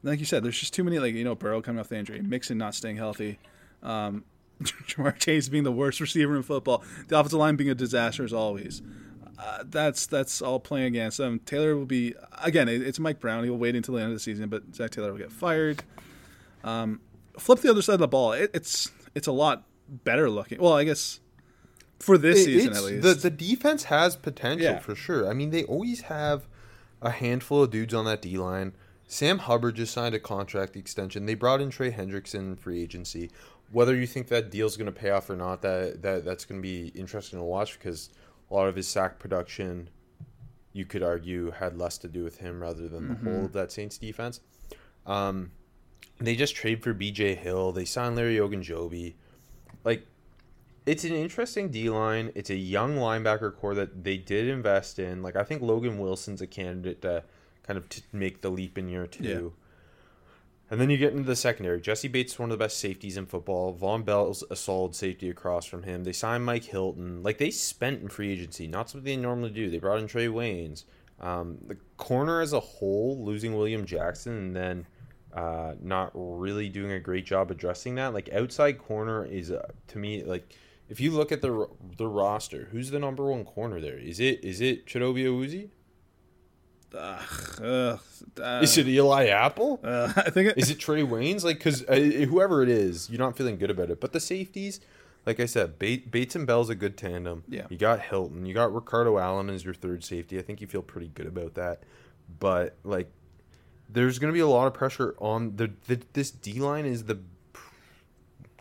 like 0.06 0.20
you 0.20 0.26
said, 0.26 0.44
there's 0.44 0.58
just 0.60 0.74
too 0.74 0.84
many 0.84 1.00
like 1.00 1.14
you 1.14 1.24
know 1.24 1.36
Burrow 1.36 1.62
coming 1.62 1.80
off 1.80 1.90
the 1.90 1.98
injury, 1.98 2.22
Mixon 2.22 2.58
not 2.58 2.74
staying 2.76 2.98
healthy. 2.98 3.40
Um, 3.84 4.24
Ja'Marr 4.64 5.18
Chase 5.20 5.50
being 5.50 5.64
the 5.66 5.72
worst 5.72 6.00
receiver 6.00 6.36
in 6.38 6.44
football, 6.44 6.84
the 7.10 7.20
offensive 7.20 7.40
line 7.40 7.56
being 7.58 7.70
a 7.70 7.76
disaster 7.76 8.24
as 8.24 8.32
always. 8.32 8.82
Uh, 9.38 9.64
that's 9.66 10.06
that's 10.06 10.42
all 10.42 10.60
playing 10.62 10.86
against 10.88 11.18
them. 11.18 11.40
Taylor 11.40 11.76
will 11.76 11.86
be 11.86 12.14
again. 12.42 12.70
It, 12.70 12.82
it's 12.82 13.00
Mike 13.00 13.20
Brown. 13.20 13.44
He'll 13.44 13.58
wait 13.58 13.76
until 13.76 13.96
the 13.96 14.02
end 14.02 14.12
of 14.12 14.16
the 14.16 14.20
season, 14.22 14.48
but 14.48 14.64
Zac 14.74 14.92
Taylor 14.92 15.12
will 15.12 15.18
get 15.20 15.32
fired. 15.32 15.84
Um, 16.64 17.02
flip 17.38 17.60
the 17.60 17.70
other 17.70 17.82
side 17.82 17.96
of 17.96 18.00
the 18.00 18.08
ball. 18.08 18.32
It, 18.32 18.52
it's 18.54 18.92
it's 19.14 19.28
a 19.28 19.34
lot 19.34 19.66
better 19.90 20.30
looking. 20.30 20.62
Well, 20.62 20.74
I 20.74 20.86
guess 20.86 21.20
for 22.00 22.18
this 22.18 22.40
It- 22.40 22.46
season 22.46 22.74
at 22.76 22.84
least. 22.84 23.04
The 23.04 23.14
the 23.14 23.30
defense 23.30 23.86
has 23.86 24.16
potential 24.16 24.64
Yeah. 24.66 24.80
for 24.80 24.96
sure. 24.96 25.30
I 25.30 25.34
mean, 25.34 25.50
they 25.50 25.64
always 25.66 26.02
have 26.02 26.48
a 27.02 27.10
handful 27.12 27.64
of 27.64 27.72
dudes 27.72 27.94
on 27.94 28.06
that 28.06 28.22
D 28.22 28.38
line. 28.38 28.74
Sam 29.08 29.40
Hubbard 29.40 29.76
just 29.76 29.94
signed 29.94 30.16
a 30.16 30.20
contract 30.20 30.76
extension. 30.76 31.26
They 31.26 31.36
brought 31.36 31.62
in 31.62 31.70
Trey 31.70 31.92
Hendrickson 31.92 32.40
in 32.40 32.56
free 32.56 32.82
agency. 32.82 33.30
Whether 33.72 33.96
you 33.96 34.08
think 34.08 34.28
that 34.28 34.52
deal's 34.52 34.78
going 34.78 34.86
to 34.86 34.92
pay 34.92 35.12
off 35.12 35.30
or 35.30 35.36
not, 35.36 35.62
that 35.62 36.02
that 36.02 36.26
that's 36.26 36.46
going 36.46 36.62
to 36.62 36.68
be 36.68 36.88
interesting 36.90 37.40
to 37.40 37.46
watch 37.46 37.78
because 37.78 38.10
a 38.50 38.54
lot 38.54 38.68
of 38.68 38.76
his 38.76 38.88
sack 38.88 39.20
production, 39.20 39.90
you 40.74 40.86
could 40.86 41.04
argue, 41.04 41.52
had 41.52 41.78
less 41.78 41.98
to 42.00 42.08
do 42.08 42.24
with 42.24 42.38
him 42.38 42.62
rather 42.62 42.88
than 42.88 43.10
the 43.10 43.16
whole 43.16 43.46
of 43.46 43.54
that 43.54 43.72
Saints 43.72 43.98
defense. 43.98 44.40
Um, 45.06 45.52
they 46.20 46.36
just 46.36 46.56
trade 46.56 46.84
for 46.84 46.94
B.J. 46.94 47.36
Hill. 47.36 47.72
They 47.72 47.86
signed 47.86 48.16
Larry 48.16 48.38
Ogunjobi. 48.38 49.16
Like, 49.84 50.06
it's 50.86 51.04
an 51.04 51.14
interesting 51.14 51.70
D 51.70 51.90
line. 51.90 52.32
It's 52.36 52.50
a 52.50 52.56
young 52.56 52.96
linebacker 52.96 53.56
core 53.56 53.76
that 53.76 54.04
they 54.04 54.18
did 54.18 54.48
invest 54.48 55.00
in. 55.00 55.22
Like, 55.22 55.36
I 55.36 55.44
think 55.44 55.62
Logan 55.62 55.98
Wilson's 56.00 56.42
a 56.42 56.48
candidate 56.48 57.02
to 57.02 57.24
kind 57.66 57.78
of 57.78 57.90
to 57.90 58.02
make 58.12 58.42
the 58.42 58.50
leap 58.50 58.78
in 58.78 58.90
year 58.90 59.08
two. 59.08 59.24
Yeah. 59.24 59.62
And 60.72 60.82
then 60.82 60.90
you 60.90 60.98
get 60.98 61.14
into 61.14 61.26
the 61.26 61.36
secondary. 61.36 61.80
Jessie 61.80 62.08
Bates 62.08 62.34
is 62.34 62.40
one 62.40 62.50
of 62.52 62.58
the 62.58 62.64
best 62.64 62.78
safeties 62.78 63.18
in 63.18 63.28
football. 63.28 63.78
Vonn 63.80 64.04
Bell's 64.04 64.44
a 64.50 64.56
solid 64.56 64.96
safety 64.96 65.30
across 65.30 65.66
from 65.66 65.84
him. 65.84 66.04
They 66.04 66.12
signed 66.12 66.44
Mike 66.44 66.64
Hilton. 66.64 67.22
Like 67.22 67.38
they 67.38 67.52
spent 67.52 68.02
in 68.02 68.10
free 68.10 68.32
agency, 68.32 68.68
not 68.68 68.90
something 68.90 69.06
they 69.06 69.22
normally 69.22 69.52
do. 69.52 69.70
They 69.70 69.78
brought 69.78 70.00
in 70.00 70.08
Trae 70.08 70.28
Waynes. 70.28 70.86
Um, 71.20 71.60
the 71.68 71.78
corner 71.98 72.42
as 72.42 72.52
a 72.52 72.60
whole, 72.60 73.24
losing 73.24 73.56
William 73.56 73.86
Jackson 73.86 74.38
and 74.38 74.56
then 74.56 74.88
uh, 75.34 75.76
not 75.82 76.12
really 76.14 76.68
doing 76.70 76.92
a 76.92 77.00
great 77.00 77.26
job 77.26 77.52
addressing 77.52 77.96
that. 77.96 78.14
Like 78.14 78.30
outside 78.34 78.80
corner 78.80 79.26
is 79.26 79.52
uh, 79.52 79.68
to 79.90 79.98
me 80.00 80.24
like 80.24 80.52
if 80.90 81.00
you 81.00 81.12
look 81.12 81.32
at 81.32 81.42
the 81.42 81.68
the 81.98 82.08
roster, 82.08 82.70
who's 82.72 82.90
the 82.90 83.00
number 83.00 83.26
one 83.26 83.46
corner 83.46 83.80
there? 83.80 83.98
Is 83.98 84.20
it 84.20 84.44
is 84.44 84.62
it 84.62 84.86
Chidobe 84.86 85.26
Awuzie? 85.26 85.70
Ugh, 86.96 87.60
ugh, 87.64 88.00
uh, 88.42 88.60
Is 88.64 88.78
it 88.78 88.88
Eli 88.88 89.28
Apple? 89.28 89.80
uh, 89.84 90.12
I 90.16 90.30
think 90.30 90.50
it, 90.50 90.58
Is 90.58 90.70
it 90.70 90.78
Trae 90.80 91.08
Waynes? 91.08 91.44
Like, 91.44 91.58
because 91.58 91.84
uh, 91.88 91.96
whoever 91.96 92.64
it 92.64 92.70
is, 92.70 93.10
you're 93.10 93.20
not 93.20 93.36
feeling 93.38 93.58
good 93.58 93.70
about 93.72 93.90
it. 93.90 94.00
But 94.00 94.14
the 94.14 94.20
safeties, 94.20 94.80
like 95.26 95.40
I 95.40 95.46
said, 95.46 95.78
Bates, 95.80 96.36
and 96.36 96.48
Bell's 96.48 96.70
a 96.70 96.76
good 96.76 96.98
tandem. 96.98 97.44
Yeah. 97.50 97.66
You 97.70 97.78
got 97.78 98.00
Hilton. 98.02 98.46
You 98.46 98.54
got 98.54 98.74
Ricardo 98.74 99.18
Allen 99.18 99.50
as 99.50 99.66
your 99.66 99.74
third 99.74 100.04
safety. 100.04 100.40
I 100.40 100.42
think 100.42 100.62
you 100.62 100.68
feel 100.68 100.82
pretty 100.82 101.10
good 101.14 101.28
about 101.28 101.56
that. 101.56 101.84
But 102.40 102.76
like, 102.84 103.12
there's 103.90 104.18
going 104.20 104.32
to 104.32 104.34
be 104.34 104.40
a 104.40 104.48
lot 104.48 104.68
of 104.68 104.74
pressure 104.74 105.16
on 105.20 105.56
the, 105.58 105.72
the 105.88 106.00
this 106.14 106.32
D 106.32 106.60
line 106.60 106.86
is 106.86 107.04
the 107.06 107.20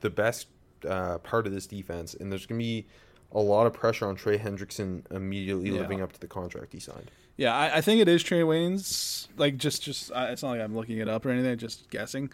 the 0.00 0.10
best 0.10 0.48
uh, 0.88 1.18
part 1.18 1.46
of 1.46 1.52
this 1.52 1.66
defense, 1.66 2.14
and 2.14 2.30
there's 2.30 2.44
going 2.46 2.58
to 2.58 2.64
be 2.64 2.86
a 3.32 3.40
lot 3.40 3.66
of 3.66 3.72
pressure 3.72 4.06
on 4.06 4.16
Trey 4.16 4.38
Hendrickson 4.38 5.02
immediately 5.10 5.70
Yeah. 5.70 5.80
living 5.80 6.02
up 6.02 6.12
to 6.12 6.20
the 6.20 6.26
contract 6.26 6.72
he 6.72 6.78
signed. 6.78 7.10
Yeah, 7.36 7.54
I, 7.54 7.78
I 7.78 7.80
think 7.80 8.00
it 8.00 8.08
is 8.08 8.22
Trae 8.22 8.44
Waynes. 8.44 9.26
Like, 9.36 9.56
just, 9.56 9.82
just 9.82 10.12
uh, 10.12 10.26
it's 10.30 10.42
not 10.42 10.50
like 10.50 10.60
I'm 10.60 10.74
looking 10.74 10.98
it 10.98 11.08
up 11.08 11.26
or 11.26 11.30
anything. 11.30 11.58
Just 11.58 11.90
guessing. 11.90 12.30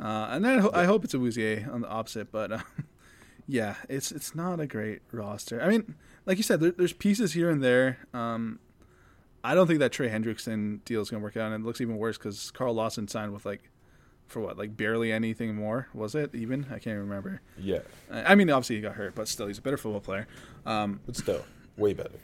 Uh, 0.00 0.28
and 0.30 0.44
then 0.44 0.58
I, 0.58 0.62
ho- 0.62 0.70
I 0.74 0.84
hope 0.84 1.04
it's 1.04 1.14
Awuzie 1.14 1.72
on 1.72 1.82
the 1.82 1.88
opposite. 1.88 2.32
But 2.32 2.50
uh, 2.52 2.58
yeah, 3.46 3.76
it's 3.88 4.10
it's 4.10 4.34
not 4.34 4.58
a 4.58 4.66
great 4.66 5.02
roster. 5.12 5.62
I 5.62 5.68
mean, 5.68 5.94
like 6.26 6.38
you 6.38 6.42
said, 6.42 6.60
there, 6.60 6.72
there's 6.72 6.92
pieces 6.92 7.34
here 7.34 7.50
and 7.50 7.62
there. 7.62 7.98
Um, 8.12 8.58
I 9.44 9.54
don't 9.54 9.66
think 9.66 9.78
that 9.80 9.92
Trey 9.92 10.08
Hendrickson 10.08 10.84
deal 10.84 11.00
is 11.02 11.10
going 11.10 11.20
to 11.20 11.24
work 11.24 11.36
out, 11.36 11.52
and 11.52 11.62
it 11.62 11.66
looks 11.66 11.80
even 11.80 11.96
worse 11.96 12.18
because 12.18 12.50
Carl 12.50 12.74
Lawson 12.74 13.08
signed 13.08 13.32
with 13.32 13.44
like, 13.44 13.70
for 14.28 14.40
what, 14.40 14.56
like 14.56 14.76
barely 14.76 15.12
anything 15.12 15.54
more. 15.54 15.88
Was 15.94 16.14
it 16.16 16.34
even? 16.34 16.64
I 16.66 16.74
can't 16.74 16.86
even 16.88 17.00
remember. 17.08 17.40
Yeah, 17.58 17.80
I 18.10 18.32
I 18.32 18.34
mean, 18.34 18.50
obviously 18.50 18.76
he 18.76 18.82
got 18.82 18.94
hurt, 18.94 19.14
but 19.14 19.28
still, 19.28 19.46
he's 19.46 19.58
a 19.58 19.62
better 19.62 19.76
football 19.76 20.00
player. 20.00 20.26
Um, 20.66 21.00
but 21.06 21.16
still, 21.16 21.44
way 21.76 21.92
better. 21.92 22.18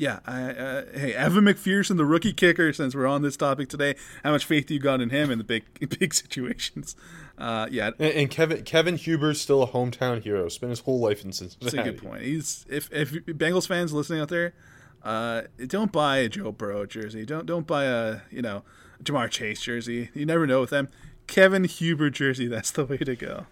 Yeah, 0.00 0.20
I, 0.26 0.42
uh, 0.44 0.84
hey, 0.94 1.12
Evan 1.12 1.44
McPherson, 1.44 1.98
the 1.98 2.06
rookie 2.06 2.32
kicker. 2.32 2.72
Since 2.72 2.94
we're 2.94 3.06
on 3.06 3.20
this 3.20 3.36
topic 3.36 3.68
today, 3.68 3.96
how 4.24 4.30
much 4.30 4.46
faith 4.46 4.64
do 4.64 4.72
you 4.72 4.80
got 4.80 5.02
in 5.02 5.10
him 5.10 5.30
in 5.30 5.36
the 5.36 5.44
big, 5.44 5.64
big 5.98 6.14
situations? 6.14 6.96
Uh, 7.36 7.68
yeah, 7.70 7.90
And, 7.98 8.14
and 8.14 8.30
Kevin 8.30 8.64
Kevin 8.64 8.96
Huber's 8.96 9.38
still 9.42 9.62
a 9.62 9.66
hometown 9.66 10.22
hero. 10.22 10.48
Spent 10.48 10.70
his 10.70 10.80
whole 10.80 11.00
life 11.00 11.22
in 11.22 11.32
Cincinnati. 11.32 11.76
that's 11.76 11.86
a 11.86 11.92
good 11.92 12.02
point. 12.02 12.22
He's 12.22 12.64
if 12.70 12.90
if 12.90 13.12
Bengals 13.26 13.68
fans 13.68 13.92
listening 13.92 14.22
out 14.22 14.30
there, 14.30 14.54
uh, 15.02 15.42
don't 15.66 15.92
buy 15.92 16.16
a 16.16 16.30
Joe 16.30 16.50
Burrow 16.50 16.86
jersey. 16.86 17.26
Don't 17.26 17.44
don't 17.44 17.66
buy 17.66 17.84
a 17.84 18.20
you 18.30 18.40
know 18.40 18.62
Ja'Marr 19.04 19.28
Chase 19.28 19.60
jersey. 19.60 20.08
You 20.14 20.24
never 20.24 20.46
know 20.46 20.62
with 20.62 20.70
them. 20.70 20.88
Kevin 21.26 21.64
Huber 21.64 22.08
jersey. 22.08 22.46
That's 22.48 22.70
the 22.70 22.86
way 22.86 22.96
to 22.96 23.16
go. 23.16 23.44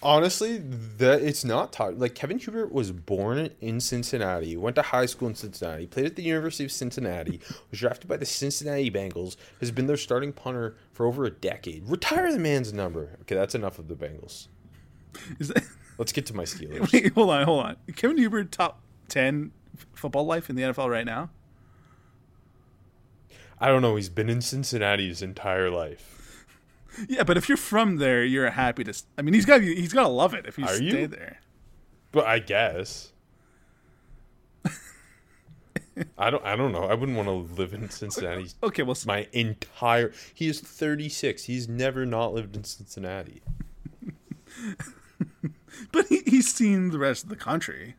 Honestly, 0.00 0.58
that 0.58 1.22
it's 1.22 1.44
not 1.44 1.72
taught. 1.72 1.98
Like 1.98 2.14
Kevin 2.14 2.38
Huber 2.38 2.66
was 2.66 2.92
born 2.92 3.50
in 3.60 3.80
Cincinnati, 3.80 4.56
went 4.56 4.76
to 4.76 4.82
high 4.82 5.06
school 5.06 5.28
in 5.28 5.34
Cincinnati, 5.34 5.86
played 5.86 6.06
at 6.06 6.16
the 6.16 6.22
University 6.22 6.64
of 6.64 6.70
Cincinnati, 6.70 7.40
was 7.70 7.80
drafted 7.80 8.08
by 8.08 8.16
the 8.16 8.26
Cincinnati 8.26 8.90
Bengals, 8.90 9.36
has 9.58 9.72
been 9.72 9.86
their 9.86 9.96
starting 9.96 10.32
punter 10.32 10.76
for 10.92 11.06
over 11.06 11.24
a 11.24 11.30
decade. 11.30 11.88
Retire 11.88 12.30
the 12.32 12.38
man's 12.38 12.72
number. 12.72 13.18
Okay, 13.22 13.34
that's 13.34 13.56
enough 13.56 13.78
of 13.80 13.88
the 13.88 13.96
Bengals. 13.96 14.46
Is 15.40 15.48
that, 15.48 15.64
Let's 15.98 16.12
get 16.12 16.26
to 16.26 16.34
my 16.34 16.44
Steelers. 16.44 16.92
wait, 16.92 17.12
hold 17.14 17.30
on, 17.30 17.44
hold 17.44 17.64
on. 17.64 17.76
Kevin 17.96 18.18
Huber 18.18 18.44
top 18.44 18.80
ten 19.08 19.50
football 19.94 20.26
life 20.26 20.48
in 20.48 20.54
the 20.54 20.62
NFL 20.62 20.88
right 20.88 21.06
now. 21.06 21.30
I 23.60 23.66
don't 23.66 23.82
know. 23.82 23.96
He's 23.96 24.08
been 24.08 24.30
in 24.30 24.40
Cincinnati 24.40 25.08
his 25.08 25.22
entire 25.22 25.70
life. 25.70 26.17
Yeah, 27.08 27.22
but 27.22 27.36
if 27.36 27.48
you're 27.48 27.58
from 27.58 27.96
there, 27.96 28.24
you're 28.24 28.50
happy 28.50 28.84
to. 28.84 28.94
I 29.16 29.22
mean, 29.22 29.34
he's 29.34 29.44
got 29.44 29.60
he's 29.60 29.92
got 29.92 30.02
to 30.02 30.08
love 30.08 30.34
it 30.34 30.46
if 30.46 30.56
he 30.56 30.62
Are 30.62 30.74
stayed 30.74 30.92
you? 30.92 31.06
there. 31.06 31.40
But 32.12 32.26
I 32.26 32.38
guess. 32.38 33.12
I 36.16 36.30
don't. 36.30 36.44
I 36.44 36.54
don't 36.56 36.72
know. 36.72 36.84
I 36.84 36.94
wouldn't 36.94 37.16
want 37.16 37.28
to 37.28 37.54
live 37.54 37.72
in 37.74 37.88
Cincinnati. 37.90 38.48
Okay, 38.62 38.82
well, 38.82 38.96
my 39.06 39.26
entire. 39.32 40.12
He 40.32 40.48
is 40.48 40.60
36. 40.60 41.44
He's 41.44 41.68
never 41.68 42.06
not 42.06 42.32
lived 42.34 42.56
in 42.56 42.64
Cincinnati. 42.64 43.42
but 45.92 46.06
he, 46.06 46.22
he's 46.26 46.52
seen 46.52 46.90
the 46.90 46.98
rest 46.98 47.24
of 47.24 47.30
the 47.30 47.36
country 47.36 47.96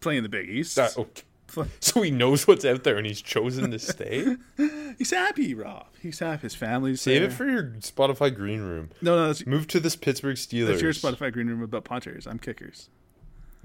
playing 0.00 0.22
the 0.22 0.28
Big 0.28 0.48
East. 0.48 0.76
That, 0.76 0.96
okay. 0.96 1.22
So 1.80 2.02
he 2.02 2.10
knows 2.10 2.46
what's 2.46 2.64
out 2.64 2.84
there, 2.84 2.96
and 2.98 3.06
he's 3.06 3.22
chosen 3.22 3.70
to 3.70 3.78
stay. 3.78 4.36
He's 4.98 5.10
happy, 5.10 5.54
Rob. 5.54 5.86
He's 6.00 6.18
happy. 6.18 6.42
His 6.42 6.54
family's 6.54 7.00
Save 7.00 7.20
there. 7.22 7.30
it 7.30 7.32
for 7.32 7.46
your 7.48 7.62
Spotify 7.80 8.34
green 8.34 8.60
room. 8.60 8.90
no, 9.00 9.16
no. 9.16 9.26
That's, 9.28 9.46
Move 9.46 9.66
to 9.68 9.80
this 9.80 9.96
Pittsburgh 9.96 10.36
Steelers. 10.36 10.66
that's 10.68 10.82
your 10.82 10.92
Spotify 10.92 11.32
green 11.32 11.46
room 11.48 11.62
about 11.62 11.84
punters. 11.84 12.26
I'm 12.26 12.38
kickers. 12.38 12.88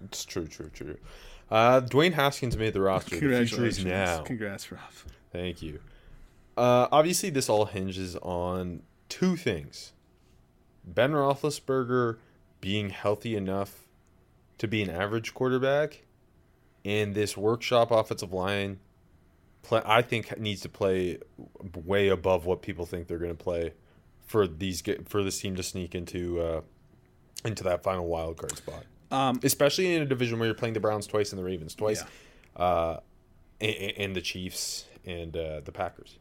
It's 0.06 0.24
true, 0.26 0.48
true, 0.48 0.70
true. 0.74 0.98
Uh, 1.52 1.82
Dwayne 1.82 2.14
Haskins 2.14 2.56
made 2.58 2.74
the 2.74 2.82
roster. 2.82 3.12
The 3.16 3.20
Congratulations. 3.20 3.86
now. 3.86 4.22
Congrats, 4.22 4.72
Rob. 4.72 4.82
Thank 5.32 5.62
you. 5.62 5.80
Uh, 6.56 6.88
obviously, 6.92 7.30
this 7.32 7.50
all 7.50 7.66
hinges 7.66 8.16
on 8.18 8.82
two 9.10 9.36
things: 9.36 9.92
Ben 10.86 11.12
Roethlisberger 11.12 12.18
being 12.62 12.90
healthy 12.92 13.36
enough 13.36 13.88
to 14.60 14.68
be 14.68 14.82
an 14.84 14.90
average 14.90 15.34
quarterback, 15.34 16.04
and 16.86 17.16
this 17.16 17.38
workshop 17.38 17.92
offensive 17.92 18.34
line. 18.34 18.80
Play, 19.62 19.82
I 19.86 20.02
think 20.02 20.38
needs 20.40 20.62
to 20.62 20.70
play 20.70 21.20
way 21.86 22.10
above 22.10 22.46
what 22.46 22.62
people 22.62 22.86
think 22.86 23.08
they're 23.08 23.18
going 23.18 23.36
to 23.36 23.44
play 23.44 23.74
for 24.26 24.46
these 24.48 24.84
for 25.08 25.24
this 25.24 25.40
team 25.40 25.56
to 25.56 25.64
sneak 25.64 25.96
into 25.96 26.42
uh, 26.42 26.62
into 27.46 27.64
that 27.64 27.84
final 27.84 28.06
wild 28.08 28.38
card 28.38 28.58
spot. 28.58 28.84
Um, 29.12 29.40
Especially 29.44 29.94
in 29.96 30.02
a 30.02 30.06
division 30.06 30.40
where 30.40 30.48
you're 30.48 30.56
playing 30.56 30.74
the 30.74 30.80
Browns 30.80 31.08
twice 31.08 31.32
and 31.32 31.40
the 31.40 31.44
Ravens 31.46 31.76
twice, 31.76 32.04
uh, 32.58 32.98
and, 33.62 33.76
and 33.98 34.16
the 34.16 34.22
Chiefs 34.22 34.86
and 35.06 35.38
uh, 35.38 35.62
the 35.64 35.72
Packers. 35.72 36.18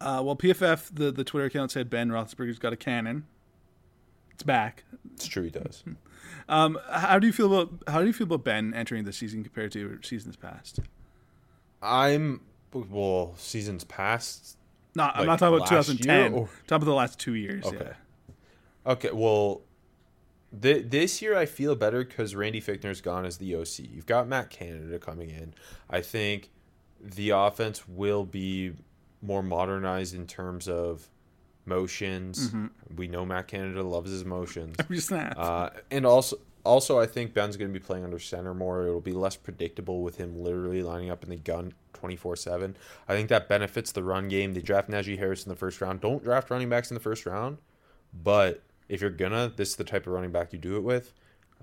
uh, 0.00 0.20
well, 0.22 0.36
PFF, 0.36 0.94
the, 0.94 1.10
the 1.10 1.24
Twitter 1.24 1.46
account 1.46 1.70
said 1.70 1.88
Ben 1.88 2.10
Roethlisberger's 2.10 2.58
got 2.58 2.72
a 2.72 2.76
cannon. 2.76 3.24
It's 4.32 4.42
back. 4.42 4.84
It's 5.14 5.26
true, 5.26 5.44
he 5.44 5.50
does. 5.50 5.82
Um, 6.48 6.78
how 6.90 7.18
do 7.18 7.26
you 7.26 7.32
feel 7.32 7.52
about 7.54 7.82
how 7.88 8.00
do 8.00 8.06
you 8.06 8.12
feel 8.12 8.26
about 8.26 8.44
Ben 8.44 8.74
entering 8.74 9.04
the 9.04 9.12
season 9.12 9.42
compared 9.42 9.72
to 9.72 9.98
seasons 10.02 10.36
past? 10.36 10.80
I'm 11.82 12.40
well, 12.72 13.34
seasons 13.36 13.84
past. 13.84 14.56
Not, 14.94 15.16
I'm 15.16 15.26
not 15.26 15.38
talking 15.38 15.56
about 15.56 15.70
last 15.70 15.88
year 15.88 15.96
2010. 15.98 16.32
or- 16.34 16.46
talking 16.66 16.82
about 16.82 16.84
the 16.84 16.94
last 16.94 17.18
two 17.18 17.34
years. 17.34 17.64
Okay. 17.64 17.90
Yeah. 18.86 18.92
Okay, 18.92 19.10
well, 19.12 19.62
th- 20.60 20.86
this 20.88 21.22
year 21.22 21.36
I 21.36 21.46
feel 21.46 21.74
better 21.74 22.04
because 22.04 22.34
Randy 22.34 22.60
Fichtner's 22.60 23.00
gone 23.00 23.24
as 23.24 23.38
the 23.38 23.54
OC. 23.54 23.80
You've 23.90 24.06
got 24.06 24.26
Matt 24.28 24.50
Canada 24.50 24.98
coming 24.98 25.30
in. 25.30 25.54
I 25.88 26.00
think 26.00 26.50
the 27.00 27.30
offense 27.30 27.88
will 27.88 28.24
be 28.24 28.72
more 29.22 29.42
modernized 29.42 30.14
in 30.14 30.26
terms 30.26 30.68
of 30.68 31.08
motions. 31.64 32.48
Mm-hmm. 32.48 32.66
We 32.96 33.08
know 33.08 33.24
Matt 33.24 33.48
Canada 33.48 33.82
loves 33.82 34.10
his 34.10 34.24
motions. 34.24 34.76
Every 34.80 34.98
snap. 34.98 35.34
Uh, 35.36 35.70
and 35.90 36.04
also, 36.06 36.38
also, 36.64 36.98
I 36.98 37.06
think 37.06 37.34
Ben's 37.34 37.56
going 37.56 37.72
to 37.72 37.78
be 37.78 37.84
playing 37.84 38.04
under 38.04 38.18
center 38.18 38.54
more. 38.54 38.86
It'll 38.86 39.00
be 39.00 39.12
less 39.12 39.36
predictable 39.36 40.02
with 40.02 40.16
him 40.16 40.42
literally 40.42 40.82
lining 40.82 41.10
up 41.10 41.24
in 41.24 41.30
the 41.30 41.36
gun 41.36 41.72
twenty 41.92 42.16
four 42.16 42.36
seven. 42.36 42.76
I 43.08 43.14
think 43.14 43.28
that 43.28 43.48
benefits 43.48 43.92
the 43.92 44.02
run 44.02 44.28
game. 44.28 44.54
They 44.54 44.60
draft 44.60 44.88
Najee 44.88 45.18
Harris 45.18 45.44
in 45.44 45.48
the 45.48 45.56
first 45.56 45.80
round. 45.80 46.00
Don't 46.00 46.22
draft 46.22 46.50
running 46.50 46.68
backs 46.68 46.90
in 46.90 46.94
the 46.94 47.00
first 47.00 47.26
round, 47.26 47.58
but 48.22 48.62
if 48.88 49.00
you're 49.00 49.10
gonna, 49.10 49.52
this 49.54 49.70
is 49.70 49.76
the 49.76 49.84
type 49.84 50.06
of 50.06 50.12
running 50.12 50.30
back 50.32 50.52
you 50.52 50.58
do 50.58 50.76
it 50.76 50.82
with. 50.82 51.12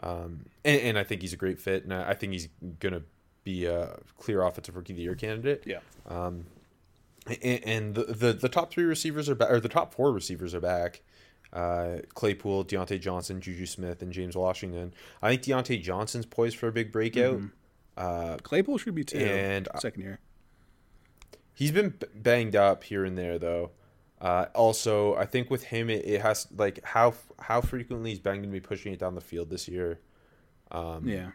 Um, 0.01 0.45
and, 0.63 0.81
and 0.81 0.99
I 0.99 1.03
think 1.03 1.21
he's 1.21 1.33
a 1.33 1.37
great 1.37 1.59
fit, 1.59 1.83
and 1.83 1.93
I 1.93 2.09
I 2.09 2.13
think 2.13 2.33
he's 2.33 2.49
gonna 2.79 3.01
be 3.43 3.65
a 3.65 3.97
clear 4.17 4.41
offensive 4.41 4.75
rookie 4.75 4.93
of 4.93 4.97
the 4.97 5.03
year 5.03 5.15
candidate. 5.15 5.63
yeah. 5.65 5.79
Um, 6.07 6.45
and, 7.41 7.95
the, 7.95 8.03
the 8.03 8.33
the 8.33 8.49
top 8.49 8.71
three 8.71 8.83
receivers 8.83 9.29
are 9.29 9.35
back, 9.35 9.51
or 9.51 9.59
the 9.59 9.69
top 9.69 9.93
four 9.93 10.11
receivers 10.11 10.53
are 10.55 10.59
back. 10.61 11.01
Uh, 11.51 11.97
Claypool, 12.13 12.65
Diontae 12.65 12.99
Johnson, 13.01 13.41
Juju 13.41 13.65
Smith, 13.65 14.01
and 14.01 14.11
James 14.11 14.35
Washington. 14.35 14.93
I 15.21 15.29
think 15.29 15.41
Diontae 15.43 15.81
Johnson's 15.81 16.25
poised 16.25 16.57
for 16.57 16.67
a 16.67 16.71
big 16.71 16.91
breakout. 16.91 17.41
Uh, 17.97 18.37
Claypool 18.43 18.77
should 18.77 18.95
be 18.95 19.03
too. 19.03 19.17
And- 19.17 19.67
second 19.79 20.03
year. 20.03 20.19
he's 21.53 21.71
been 21.71 21.93
banged 22.15 22.55
up 22.55 22.83
here 22.83 23.03
and 23.05 23.17
there 23.17 23.39
though. 23.39 23.71
Uh, 24.21 24.45
also, 24.53 25.15
I 25.15 25.25
think 25.25 25.49
with 25.49 25.63
him, 25.63 25.89
it, 25.89 26.05
it 26.05 26.21
has 26.21 26.47
like 26.55 26.83
how 26.83 27.13
how 27.39 27.61
frequently 27.61 28.11
is 28.11 28.19
going 28.19 28.41
to 28.43 28.47
be 28.49 28.59
pushing 28.59 28.93
it 28.93 28.99
down 28.99 29.15
the 29.15 29.21
field 29.21 29.49
this 29.49 29.67
year? 29.67 29.99
Um, 30.71 31.07
Yeah. 31.07 31.31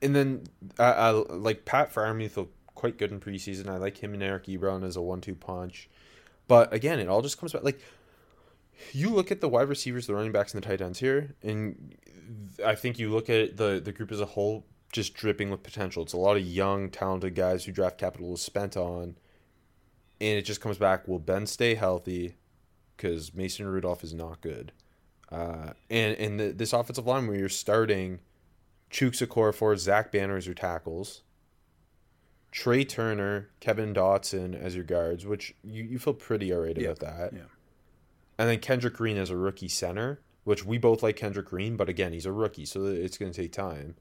and 0.00 0.16
then 0.16 0.44
I, 0.78 0.84
I 0.92 1.10
like 1.10 1.64
Pat 1.66 1.92
Freiermuth 1.94 2.36
looked 2.36 2.61
quite 2.82 2.98
good 2.98 3.12
in 3.12 3.20
preseason. 3.20 3.68
I 3.68 3.76
like 3.76 3.98
him 3.98 4.12
and 4.12 4.22
Eric 4.24 4.46
Ebron 4.46 4.84
as 4.84 4.96
a 4.96 5.00
one-two 5.00 5.36
punch. 5.36 5.88
But 6.48 6.74
again, 6.74 6.98
it 6.98 7.06
all 7.06 7.22
just 7.22 7.38
comes 7.38 7.52
back 7.52 7.62
like 7.62 7.80
you 8.92 9.08
look 9.08 9.30
at 9.30 9.40
the 9.40 9.48
wide 9.48 9.68
receivers, 9.68 10.08
the 10.08 10.14
running 10.16 10.32
backs, 10.32 10.52
and 10.52 10.60
the 10.60 10.66
tight 10.66 10.80
ends 10.80 10.98
here, 10.98 11.36
and 11.44 11.94
I 12.66 12.74
think 12.74 12.98
you 12.98 13.08
look 13.08 13.30
at 13.30 13.56
the 13.56 13.80
the 13.82 13.92
group 13.92 14.10
as 14.10 14.20
a 14.20 14.26
whole, 14.26 14.66
just 14.90 15.14
dripping 15.14 15.48
with 15.48 15.62
potential. 15.62 16.02
It's 16.02 16.12
a 16.12 16.16
lot 16.16 16.36
of 16.36 16.42
young, 16.42 16.90
talented 16.90 17.36
guys 17.36 17.64
who 17.64 17.70
draft 17.70 17.98
capital 17.98 18.30
was 18.32 18.42
spent 18.42 18.76
on, 18.76 19.16
and 20.20 20.38
it 20.38 20.42
just 20.42 20.60
comes 20.60 20.76
back. 20.76 21.06
Will 21.06 21.20
Ben 21.20 21.46
stay 21.46 21.76
healthy? 21.76 22.34
Because 22.96 23.32
Mason 23.32 23.64
Rudolph 23.68 24.02
is 24.02 24.12
not 24.12 24.40
good, 24.40 24.72
uh, 25.30 25.74
and 25.88 26.16
and 26.18 26.40
the, 26.40 26.48
this 26.52 26.72
offensive 26.72 27.06
line 27.06 27.28
where 27.28 27.38
you're 27.38 27.48
starting. 27.48 28.18
Chuks 28.90 29.26
Okorafor, 29.26 29.78
Zach 29.78 30.12
Banner 30.12 30.36
as 30.36 30.46
your 30.46 30.54
tackles, 30.54 31.22
Trai 32.52 32.86
Turner, 32.88 33.48
Kevin 33.60 33.94
Dotson 33.94 34.54
as 34.60 34.74
your 34.74 34.84
guards, 34.84 35.24
which 35.26 35.54
you, 35.64 35.84
you 35.84 35.98
feel 35.98 36.14
pretty 36.14 36.52
alright 36.52 36.76
Yeah, 36.76 36.88
about 36.90 37.00
that. 37.00 37.32
yeah. 37.32 37.42
And 38.38 38.48
then 38.48 38.58
Kendrick 38.58 38.94
Green 38.94 39.16
as 39.16 39.30
a 39.30 39.36
rookie 39.36 39.68
center, 39.68 40.20
which 40.44 40.64
we 40.64 40.76
both 40.78 41.02
like 41.02 41.16
Kendrick 41.16 41.46
Green, 41.46 41.76
but 41.76 41.88
again, 41.88 42.12
he's 42.12 42.26
a 42.26 42.32
rookie, 42.32 42.64
so 42.66 42.84
it's 42.86 43.16
going 43.16 43.32
to 43.32 43.42
take 43.42 43.52
time. 43.52 43.94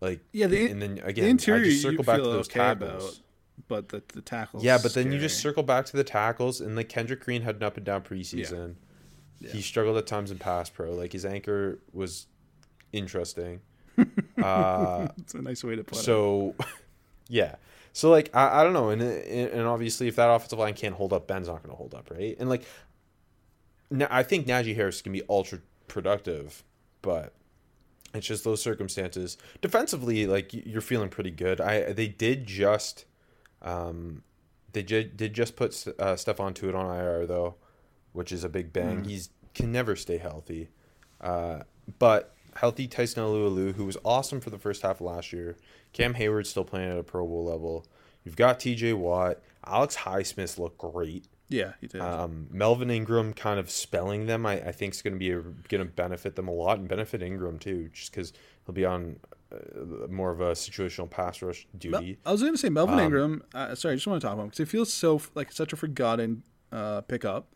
Like 0.00 0.20
Yeah, 0.32 0.46
the, 0.48 0.70
and 0.70 0.80
then 0.82 0.98
again, 1.04 1.24
the 1.24 1.30
interior 1.30 1.62
I 1.62 1.68
just 1.68 1.82
circle 1.82 2.04
back 2.04 2.16
to 2.18 2.22
those 2.24 2.48
okay 2.48 2.58
tackles. 2.60 3.18
about, 3.18 3.68
but 3.68 3.88
the 3.90 4.02
the 4.14 4.22
tackles. 4.22 4.64
Yeah, 4.64 4.78
but 4.82 4.94
then 4.94 5.12
you 5.12 5.18
just 5.18 5.40
circle 5.40 5.62
back 5.62 5.84
to 5.86 5.96
the 5.96 6.04
tackles, 6.04 6.60
and 6.60 6.74
like 6.76 6.88
Kendrick 6.88 7.20
Green 7.24 7.42
had 7.42 7.56
an 7.56 7.62
up 7.62 7.76
and 7.76 7.84
down 7.86 8.02
preseason. 8.02 8.74
Yeah. 9.40 9.50
He 9.52 9.60
struggled 9.62 9.96
at 9.98 10.06
times 10.06 10.30
in 10.30 10.38
pass 10.38 10.68
pro. 10.70 10.92
Like 10.94 11.12
his 11.12 11.24
anchor 11.24 11.78
was 11.92 12.26
interesting. 12.92 13.60
uh, 14.42 15.08
It's 15.18 15.34
a 15.34 15.42
nice 15.42 15.62
way 15.64 15.76
to 15.76 15.84
put 15.84 15.98
it. 15.98 16.02
so, 16.02 16.54
yeah. 17.28 17.56
So 17.98 18.10
like 18.10 18.30
I, 18.32 18.60
I 18.60 18.62
don't 18.62 18.74
know, 18.74 18.90
and 18.90 19.02
and 19.02 19.66
obviously 19.66 20.06
if 20.06 20.14
that 20.14 20.30
offensive 20.30 20.56
line 20.56 20.74
can't 20.74 20.94
hold 20.94 21.12
up, 21.12 21.26
Ben's 21.26 21.48
not 21.48 21.64
going 21.64 21.72
to 21.72 21.76
hold 21.76 21.96
up, 21.96 22.12
right? 22.12 22.36
And 22.38 22.48
like, 22.48 22.62
I 24.08 24.22
think 24.22 24.46
Najee 24.46 24.76
Harris 24.76 25.02
can 25.02 25.10
be 25.10 25.22
ultra 25.28 25.58
productive, 25.88 26.62
but 27.02 27.34
it's 28.14 28.28
just 28.28 28.44
those 28.44 28.62
circumstances. 28.62 29.36
Defensively, 29.60 30.28
like 30.28 30.54
you're 30.54 30.80
feeling 30.80 31.08
pretty 31.08 31.32
good. 31.32 31.60
I 31.60 31.92
they 31.92 32.06
did 32.06 32.46
just, 32.46 33.04
um, 33.62 34.22
they 34.74 34.84
did 34.84 35.16
did 35.16 35.34
just 35.34 35.56
put 35.56 35.72
uh, 35.98 36.14
Stephon 36.14 36.54
Tuitt 36.54 36.76
on 36.76 36.96
IR 36.96 37.26
though, 37.26 37.56
which 38.12 38.30
is 38.30 38.44
a 38.44 38.48
big 38.48 38.72
bang. 38.72 39.02
He's 39.02 39.30
can 39.54 39.72
never 39.72 39.96
stay 39.96 40.18
healthy, 40.18 40.68
uh, 41.20 41.62
but 41.98 42.36
healthy 42.56 42.86
Tyson 42.88 43.22
Alualu, 43.22 43.74
who 43.74 43.84
was 43.84 43.96
awesome 44.04 44.40
for 44.40 44.50
the 44.50 44.58
first 44.58 44.82
half 44.82 44.96
of 45.00 45.02
last 45.02 45.32
year. 45.32 45.56
Cam 45.92 46.14
Heyward's 46.14 46.48
still 46.50 46.64
playing 46.64 46.90
at 46.90 46.98
a 46.98 47.02
Pro 47.02 47.26
Bowl 47.26 47.44
level. 47.44 47.86
You've 48.24 48.36
got 48.36 48.60
T.J. 48.60 48.92
Watt. 48.94 49.38
Alex 49.66 49.96
Highsmith 49.98 50.58
looked 50.58 50.78
great. 50.78 51.26
yeah, 51.48 51.72
he 51.80 51.86
did. 51.86 52.00
Um, 52.00 52.46
Melvin 52.50 52.90
Ingram 52.90 53.32
kind 53.32 53.58
of 53.58 53.70
spelling 53.70 54.26
them, 54.26 54.44
I, 54.44 54.54
I 54.60 54.72
think 54.72 54.94
is 54.94 55.02
going 55.02 55.14
to 55.14 55.18
be 55.18 55.30
going 55.68 55.86
to 55.86 55.92
benefit 55.92 56.36
them 56.36 56.48
a 56.48 56.52
lot 56.52 56.78
and 56.78 56.88
benefit 56.88 57.22
Ingram 57.22 57.58
too, 57.58 57.88
just 57.92 58.10
because 58.12 58.32
he'll 58.66 58.74
be 58.74 58.84
on 58.84 59.16
uh, 59.52 60.06
more 60.10 60.30
of 60.30 60.40
a 60.40 60.52
situational 60.52 61.08
pass 61.08 61.40
rush 61.40 61.66
duty. 61.78 62.18
I 62.26 62.32
was 62.32 62.42
going 62.42 62.52
to 62.54 62.58
say 62.58 62.68
Melvin 62.68 62.98
Um, 62.98 63.04
Ingram. 63.04 63.42
Uh, 63.54 63.74
sorry, 63.74 63.92
I 63.92 63.96
just 63.96 64.06
want 64.06 64.20
to 64.20 64.26
talk 64.26 64.34
about 64.34 64.42
him 64.42 64.48
because 64.48 64.60
it 64.60 64.68
feels 64.68 64.92
so 64.92 65.20
like 65.34 65.50
such 65.52 65.72
a 65.72 65.76
forgotten 65.76 66.42
uh, 66.70 67.00
pickup. 67.02 67.48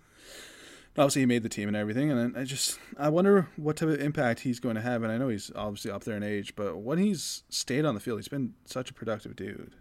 Obviously, 0.97 1.23
he 1.23 1.27
made 1.27 1.43
the 1.43 1.49
team 1.49 1.69
and 1.69 1.77
everything, 1.77 2.11
and 2.11 2.37
I 2.37 2.45
just 2.45 2.79
I 2.99 3.09
wonder 3.09 3.49
what 3.57 3.77
type 3.77 3.89
of 3.89 4.01
impact 4.01 4.41
he's 4.41 4.61
going 4.61 4.75
to 4.75 4.83
have. 4.83 5.03
And 5.03 5.11
I 5.11 5.17
know 5.17 5.29
he's 5.29 5.51
obviously 5.55 5.91
up 5.91 6.05
there 6.05 6.17
in 6.17 6.23
age, 6.23 6.55
but 6.55 6.79
when 6.79 6.99
he's 6.99 7.45
stayed 7.49 7.87
on 7.87 7.95
the 7.95 8.01
field, 8.01 8.19
he's 8.19 8.29
been 8.29 8.55
such 8.67 8.91
a 8.91 8.95
productive 8.95 9.35
dude. 9.35 9.75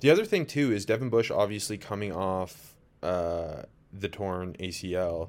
The 0.00 0.10
other 0.10 0.24
thing 0.24 0.46
too 0.46 0.72
is 0.72 0.84
Devin 0.84 1.08
Bush 1.08 1.30
obviously 1.30 1.78
coming 1.78 2.12
off 2.12 2.74
uh, 3.02 3.62
the 3.92 4.08
torn 4.08 4.54
ACL. 4.54 5.28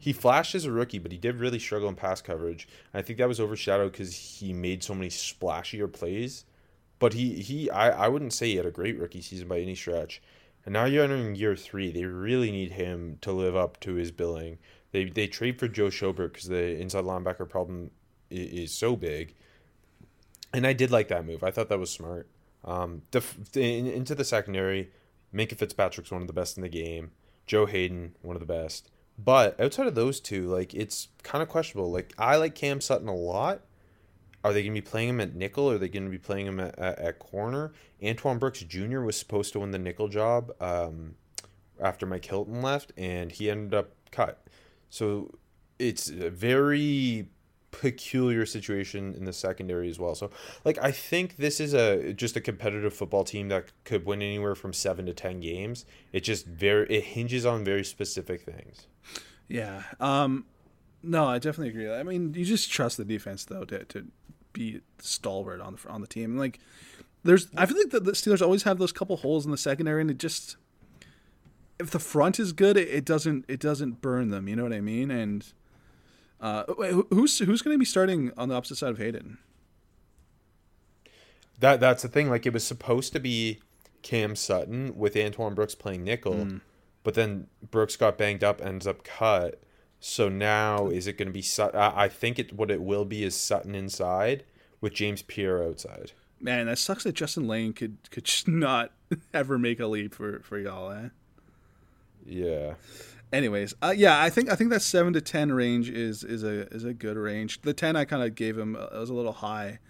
He 0.00 0.12
flashed 0.12 0.54
as 0.54 0.64
a 0.64 0.72
rookie, 0.72 0.98
but 0.98 1.12
he 1.12 1.18
did 1.18 1.36
really 1.36 1.58
struggle 1.58 1.88
in 1.88 1.94
pass 1.94 2.20
coverage. 2.20 2.68
I 2.94 3.02
think 3.02 3.18
that 3.18 3.28
was 3.28 3.40
overshadowed 3.40 3.92
because 3.92 4.14
he 4.16 4.52
made 4.52 4.82
so 4.82 4.94
many 4.94 5.08
splashier 5.08 5.92
plays. 5.92 6.44
But 6.98 7.12
he, 7.12 7.34
he 7.34 7.70
I, 7.70 8.06
I 8.06 8.08
wouldn't 8.08 8.32
say 8.32 8.48
he 8.48 8.56
had 8.56 8.66
a 8.66 8.70
great 8.70 8.98
rookie 8.98 9.20
season 9.20 9.46
by 9.46 9.60
any 9.60 9.74
stretch. 9.74 10.20
And 10.68 10.74
now 10.74 10.84
you're 10.84 11.04
entering 11.04 11.34
year 11.34 11.56
three. 11.56 11.90
They 11.90 12.04
really 12.04 12.50
need 12.50 12.72
him 12.72 13.16
to 13.22 13.32
live 13.32 13.56
up 13.56 13.80
to 13.80 13.94
his 13.94 14.10
billing. 14.10 14.58
They 14.92 15.04
they 15.04 15.26
trade 15.26 15.58
for 15.58 15.66
Joe 15.66 15.86
Schobert 15.86 16.34
because 16.34 16.48
the 16.48 16.78
inside 16.78 17.04
linebacker 17.04 17.48
problem 17.48 17.90
is, 18.28 18.64
is 18.64 18.72
so 18.72 18.94
big. 18.94 19.34
And 20.52 20.66
I 20.66 20.74
did 20.74 20.90
like 20.90 21.08
that 21.08 21.24
move. 21.24 21.42
I 21.42 21.50
thought 21.50 21.70
that 21.70 21.78
was 21.78 21.90
smart. 21.90 22.28
Um, 22.66 23.00
the, 23.12 23.24
in, 23.54 23.86
into 23.86 24.14
the 24.14 24.24
secondary, 24.24 24.90
Minkah 25.34 25.56
Fitzpatrick's 25.56 26.10
one 26.10 26.20
of 26.20 26.26
the 26.26 26.34
best 26.34 26.58
in 26.58 26.62
the 26.62 26.68
game. 26.68 27.12
Joe 27.46 27.64
Haden, 27.64 28.16
one 28.20 28.36
of 28.36 28.40
the 28.40 28.44
best. 28.44 28.90
But 29.18 29.58
outside 29.58 29.86
of 29.86 29.94
those 29.94 30.20
two, 30.20 30.48
like 30.48 30.74
it's 30.74 31.08
kind 31.22 31.40
of 31.40 31.48
questionable. 31.48 31.90
Like 31.90 32.12
I 32.18 32.36
like 32.36 32.54
Cam 32.54 32.82
Sutton 32.82 33.08
a 33.08 33.14
lot. 33.16 33.62
Are 34.44 34.52
they 34.52 34.62
going 34.62 34.74
to 34.74 34.80
be 34.80 34.86
playing 34.86 35.10
him 35.10 35.20
at 35.20 35.34
nickel? 35.34 35.70
Are 35.70 35.78
they 35.78 35.88
going 35.88 36.04
to 36.04 36.10
be 36.10 36.18
playing 36.18 36.46
him 36.46 36.60
at, 36.60 36.78
at, 36.78 36.98
at 36.98 37.18
corner? 37.18 37.72
Antoine 38.04 38.38
Brooks 38.38 38.60
Jr. 38.60 39.00
was 39.00 39.16
supposed 39.16 39.52
to 39.52 39.60
win 39.60 39.72
the 39.72 39.78
nickel 39.78 40.08
job 40.08 40.52
um, 40.60 41.16
after 41.80 42.06
Mike 42.06 42.24
Hilton 42.24 42.62
left, 42.62 42.92
and 42.96 43.32
he 43.32 43.50
ended 43.50 43.74
up 43.74 43.90
cut. 44.10 44.46
So 44.90 45.34
it's 45.78 46.08
a 46.08 46.30
very 46.30 47.28
peculiar 47.70 48.46
situation 48.46 49.14
in 49.14 49.24
the 49.24 49.32
secondary 49.32 49.88
as 49.90 49.98
well. 49.98 50.14
So 50.14 50.30
like 50.64 50.78
I 50.78 50.90
think 50.90 51.36
this 51.36 51.60
is 51.60 51.74
a 51.74 52.12
just 52.12 52.36
a 52.36 52.40
competitive 52.40 52.94
football 52.94 53.24
team 53.24 53.48
that 53.48 53.66
could 53.84 54.06
win 54.06 54.22
anywhere 54.22 54.54
from 54.54 54.72
7 54.72 55.06
to 55.06 55.12
10 55.12 55.40
games. 55.40 55.84
It 56.12 56.20
just 56.20 56.46
very 56.46 56.86
it 56.88 57.04
hinges 57.04 57.44
on 57.44 57.64
very 57.64 57.84
specific 57.84 58.42
things. 58.42 58.86
Yeah. 59.48 59.82
Um, 60.00 60.44
no, 61.02 61.26
I 61.26 61.38
definitely 61.38 61.68
agree. 61.70 61.92
I 61.92 62.02
mean, 62.02 62.34
you 62.34 62.44
just 62.44 62.70
trust 62.70 62.96
the 62.96 63.04
defense 63.04 63.44
though 63.44 63.64
to, 63.64 63.84
to 63.84 64.06
be 64.52 64.80
stalwart 64.98 65.60
on 65.60 65.76
the 65.76 65.88
on 65.88 66.00
the 66.00 66.06
team. 66.06 66.36
Like, 66.36 66.58
there's 67.24 67.48
I 67.56 67.66
feel 67.66 67.78
like 67.78 67.90
the, 67.90 68.00
the 68.00 68.12
Steelers 68.12 68.42
always 68.42 68.64
have 68.64 68.78
those 68.78 68.92
couple 68.92 69.16
holes 69.18 69.44
in 69.44 69.50
the 69.50 69.58
secondary, 69.58 70.00
and 70.00 70.10
it 70.10 70.18
just 70.18 70.56
if 71.78 71.90
the 71.90 71.98
front 71.98 72.40
is 72.40 72.52
good, 72.52 72.76
it, 72.76 72.88
it 72.88 73.04
doesn't 73.04 73.44
it 73.48 73.60
doesn't 73.60 74.00
burn 74.00 74.30
them. 74.30 74.48
You 74.48 74.56
know 74.56 74.64
what 74.64 74.72
I 74.72 74.80
mean? 74.80 75.10
And 75.10 75.46
uh, 76.40 76.64
who's 77.10 77.38
who's 77.38 77.62
going 77.62 77.74
to 77.74 77.78
be 77.78 77.84
starting 77.84 78.32
on 78.36 78.48
the 78.48 78.54
opposite 78.54 78.76
side 78.76 78.90
of 78.90 78.98
Haden? 78.98 79.38
That 81.60 81.80
that's 81.80 82.02
the 82.02 82.08
thing 82.08 82.30
like 82.30 82.46
it 82.46 82.52
was 82.52 82.64
supposed 82.64 83.12
to 83.12 83.20
be 83.20 83.60
Cam 84.02 84.36
Sutton 84.36 84.96
with 84.96 85.16
Antoine 85.16 85.54
Brooks 85.54 85.74
playing 85.74 86.04
nickel, 86.04 86.48
but 87.02 87.14
then 87.14 87.48
Brooks 87.70 87.96
got 87.96 88.18
banged 88.18 88.44
up 88.44 88.60
ends 88.60 88.86
up 88.86 89.04
cut. 89.04 89.60
So 90.00 90.28
now 90.28 90.88
is 90.88 91.06
it 91.06 91.18
going 91.18 91.26
to 91.28 91.32
be 91.32 91.42
Sut- 91.42 91.74
I, 91.74 91.92
I 92.04 92.08
think 92.08 92.38
it 92.38 92.52
what 92.52 92.70
it 92.70 92.80
will 92.80 93.04
be 93.04 93.24
is 93.24 93.34
Sutton 93.34 93.74
inside 93.74 94.44
with 94.80 94.92
James 94.94 95.22
Pierre 95.22 95.62
outside. 95.62 96.12
Man, 96.40 96.66
that 96.66 96.78
sucks 96.78 97.02
that 97.04 97.14
Justin 97.14 97.48
Layne 97.48 97.72
could 97.72 97.96
could 98.10 98.24
just 98.24 98.46
not 98.46 98.92
ever 99.34 99.58
make 99.58 99.80
a 99.80 99.86
leap 99.86 100.14
for 100.14 100.38
for 100.40 100.58
y'all. 100.58 100.90
Eh? 100.92 101.08
Yeah. 102.24 102.74
Anyways, 103.32 103.74
uh, 103.82 103.92
yeah, 103.96 104.22
I 104.22 104.30
think 104.30 104.50
I 104.50 104.54
think 104.54 104.70
that 104.70 104.80
seven 104.82 105.12
to 105.14 105.20
ten 105.20 105.50
range 105.52 105.90
is 105.90 106.22
is 106.24 106.42
a 106.44 106.68
is 106.72 106.84
a 106.84 106.94
good 106.94 107.16
range. 107.16 107.60
The 107.62 107.74
ten 107.74 107.96
I 107.96 108.04
kind 108.04 108.22
of 108.22 108.34
gave 108.34 108.56
him 108.56 108.76
uh, 108.76 108.86
was 108.92 109.10
a 109.10 109.14
little 109.14 109.32
high, 109.32 109.80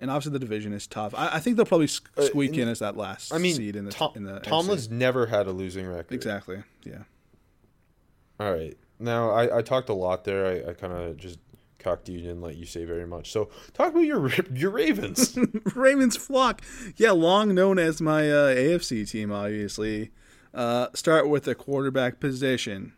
and 0.00 0.10
obviously 0.10 0.32
the 0.32 0.38
division 0.38 0.72
is 0.72 0.86
tough. 0.86 1.12
I, 1.14 1.34
I 1.34 1.40
think 1.40 1.56
they'll 1.56 1.66
probably 1.66 1.86
s- 1.88 2.00
squeak 2.20 2.56
in 2.56 2.68
as 2.68 2.78
that 2.78 2.96
last 2.96 3.32
Uh, 3.32 3.36
I 3.36 3.38
mean, 3.38 3.54
seed 3.56 3.76
in 3.76 3.84
the 3.84 3.90
Tom, 3.90 4.12
in 4.14 4.22
the. 4.24 4.38
Tomlin's 4.40 4.88
never 4.88 5.26
had 5.26 5.46
a 5.46 5.52
losing 5.52 5.86
record. 5.86 6.14
exactly 6.14 6.62
yeah. 6.84 7.02
All 8.40 8.52
right. 8.52 8.76
Now 8.98 9.30
I, 9.30 9.58
I 9.58 9.62
talked 9.62 9.88
a 9.88 9.94
lot 9.94 10.24
there. 10.24 10.46
I, 10.46 10.70
I 10.70 10.72
kind 10.74 10.92
of 10.92 11.16
just 11.16 11.38
cocked 11.78 12.08
you 12.08 12.18
didn't 12.18 12.40
let 12.40 12.56
you 12.56 12.66
say 12.66 12.84
very 12.84 13.06
much. 13.06 13.30
So 13.30 13.50
talk 13.72 13.90
about 13.90 14.00
your 14.00 14.30
your 14.52 14.70
Ravens. 14.70 15.38
Ravens 15.74 16.16
flock, 16.16 16.62
yeah, 16.96 17.12
long 17.12 17.54
known 17.54 17.78
as 17.78 18.00
my 18.00 18.30
uh, 18.30 18.54
AFC 18.54 19.08
team. 19.08 19.30
Obviously, 19.32 20.10
uh, 20.54 20.88
start 20.94 21.28
with 21.28 21.44
the 21.44 21.54
quarterback 21.54 22.20
position. 22.20 22.92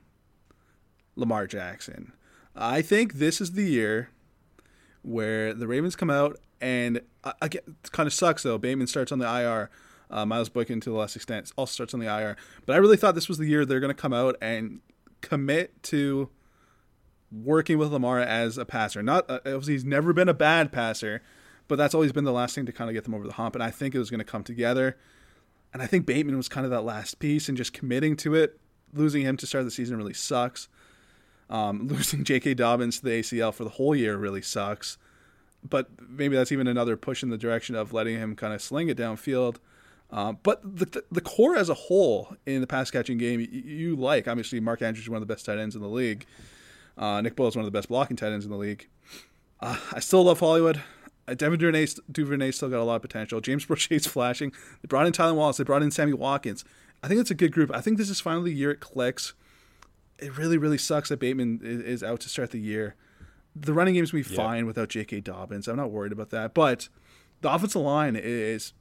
Lamar 1.17 1.47
Jackson. 1.47 2.13
I 2.55 2.81
think 2.81 3.15
this 3.15 3.41
is 3.41 3.53
the 3.53 3.65
year 3.65 4.11
where 5.03 5.53
the 5.53 5.67
Ravens 5.67 5.97
come 5.97 6.11
out 6.11 6.39
and 6.61 7.01
I, 7.25 7.33
I 7.43 7.49
get, 7.49 7.65
it 7.67 7.93
kind 7.93 8.07
of 8.07 8.13
sucks 8.13 8.43
though. 8.43 8.59
Bateman 8.59 8.87
starts 8.87 9.13
on 9.13 9.19
the 9.19 9.27
IR. 9.27 9.71
Uh, 10.11 10.25
Miles 10.25 10.49
Boykin 10.49 10.81
to 10.81 10.91
the 10.91 10.97
less 10.97 11.17
extent 11.17 11.53
also 11.57 11.71
starts 11.73 11.93
on 11.93 12.01
the 12.01 12.07
IR. 12.07 12.37
But 12.65 12.75
I 12.75 12.79
really 12.79 12.97
thought 12.97 13.15
this 13.15 13.29
was 13.29 13.39
the 13.39 13.47
year 13.47 13.67
they're 13.67 13.81
going 13.81 13.95
to 13.95 14.01
come 14.01 14.15
out 14.15 14.37
and 14.41 14.81
commit 15.21 15.83
to 15.85 16.31
working 17.31 17.79
with 17.79 17.93
Lamar 17.93 18.21
as 18.21 18.59
a 18.59 18.65
passer. 18.65 19.03
Not 19.03 19.29
uh, 19.29 19.41
obviously 19.45 19.75
he's 19.75 19.85
never 19.85 20.13
been 20.13 20.29
a 20.29 20.35
bad 20.35 20.73
passer, 20.73 21.23
but 21.67 21.77
that's 21.77 21.95
always 21.95 22.13
been 22.13 22.25
the 22.25 22.33
last 22.33 22.55
thing 22.55 22.67
to 22.67 22.73
kind 22.73 22.89
of 22.91 22.95
get 22.95 23.05
them 23.05 23.15
over 23.15 23.27
the 23.27 23.35
hump. 23.35 23.55
And 23.55 23.63
I 23.63 23.71
think 23.71 23.95
it 23.95 23.99
was 23.99 24.11
going 24.11 24.19
to 24.19 24.25
come 24.25 24.45
together. 24.45 24.97
And 25.73 25.83
I 25.83 25.87
think 25.87 26.07
Bateman 26.07 26.37
was 26.37 26.49
kind 26.49 26.65
of 26.65 26.71
that 26.71 26.83
last 26.83 27.19
piece 27.19 27.49
and 27.49 27.57
just 27.57 27.73
committing 27.73 28.17
to 28.19 28.35
it. 28.35 28.59
Losing 28.95 29.23
him 29.23 29.37
to 29.37 29.47
start 29.47 29.65
the 29.67 29.71
season 29.71 29.99
really 29.99 30.15
sucks. 30.15 30.69
Um, 31.51 31.89
losing 31.89 32.25
J.K. 32.25 32.55
Dobbins 32.55 32.99
to 32.99 33.05
the 33.05 33.11
ACL 33.11 33.53
for 33.53 33.65
the 33.65 33.71
whole 33.71 33.95
year 33.95 34.17
really 34.17 34.43
sucks. 34.43 34.97
But 35.69 35.89
maybe 36.09 36.37
that's 36.37 36.53
even 36.53 36.69
another 36.69 36.97
push 36.97 37.23
in 37.23 37.31
the 37.31 37.37
direction 37.37 37.75
of 37.75 37.93
letting 37.93 38.17
him 38.17 38.37
kind 38.37 38.55
of 38.55 38.63
sling 38.63 38.89
it 38.89 38.97
downfield. 38.97 39.57
Um, 40.11 40.39
but 40.43 40.61
the, 40.63 41.05
the 41.13 41.21
core 41.21 41.57
as 41.57 41.69
a 41.69 41.75
whole 41.75 42.35
in 42.47 42.61
the 42.63 42.67
pass 42.67 42.91
catching 42.91 43.19
game, 43.19 43.41
you, 43.41 43.47
you 43.51 43.97
like. 43.97 44.27
Obviously, 44.27 44.59
Mark 44.61 44.81
Andrews 44.81 45.05
is 45.05 45.11
one 45.11 45.21
of 45.21 45.27
the 45.29 45.33
best 45.33 45.45
tight 45.45 45.59
ends 45.59 45.75
in 45.77 45.83
the 45.83 45.89
league. 45.89 46.25
Uh, 46.97 47.21
Nick 47.21 47.37
Boyle 47.37 47.49
is 47.49 47.57
one 47.57 47.65
of 47.65 47.71
the 47.71 47.77
best 47.77 47.89
blocking 47.89 48.17
tight 48.17 48.33
ends 48.33 48.45
in 48.45 48.51
the 48.51 48.57
league. 48.57 48.89
Uh, 49.61 49.79
I 49.93 50.01
still 50.01 50.25
love 50.25 50.41
Hollywood. 50.41 50.81
Uh, 51.27 51.35
Devin 51.35 51.59
Duvernay, 51.59 51.87
Duvernay 52.11 52.53
still 52.53 52.71
got 52.71 52.81
a 52.81 52.85
lot 52.85 52.97
of 52.97 53.03
potential. 53.03 53.41
James 53.41 53.65
Prochet's 53.67 54.07
flashing. 54.07 54.51
They 54.83 54.87
brought 54.87 55.07
in 55.07 55.13
Tylan 55.13 55.35
Wallace. 55.37 55.59
They 55.59 55.65
brought 55.65 55.83
in 55.83 55.91
Sammy 55.91 56.15
Watkins. 56.15 56.65
I 57.03 57.09
think 57.09 57.21
it's 57.21 57.31
a 57.31 57.35
good 57.35 57.53
group. 57.53 57.71
I 57.75 57.81
think 57.81 57.99
this 57.99 58.09
is 58.11 58.19
finally 58.21 58.51
the 58.51 58.57
year 58.57 58.71
it 58.71 58.81
clicks. 58.81 59.35
It 60.19 60.37
really, 60.37 60.57
really 60.59 60.79
sucks 60.79 61.11
that 61.11 61.21
Bateman 61.21 61.61
is, 61.63 61.81
is 61.83 62.03
out 62.03 62.21
to 62.21 62.29
start 62.29 62.51
the 62.51 62.59
year. 62.59 62.97
The 63.55 63.73
running 63.73 63.95
game's 63.95 64.11
going 64.13 64.25
to 64.25 64.31
be 64.31 64.35
Yeah. 64.37 64.43
fine 64.43 64.67
without 64.67 64.89
J.K. 64.89 65.21
Dobbins. 65.21 65.69
I'm 65.69 65.77
not 65.77 65.91
worried 65.91 66.13
about 66.13 66.31
that. 66.31 66.55
But 66.55 66.89
the 67.43 67.53
offensive 67.53 67.83
line 67.83 68.17
is 68.17 68.73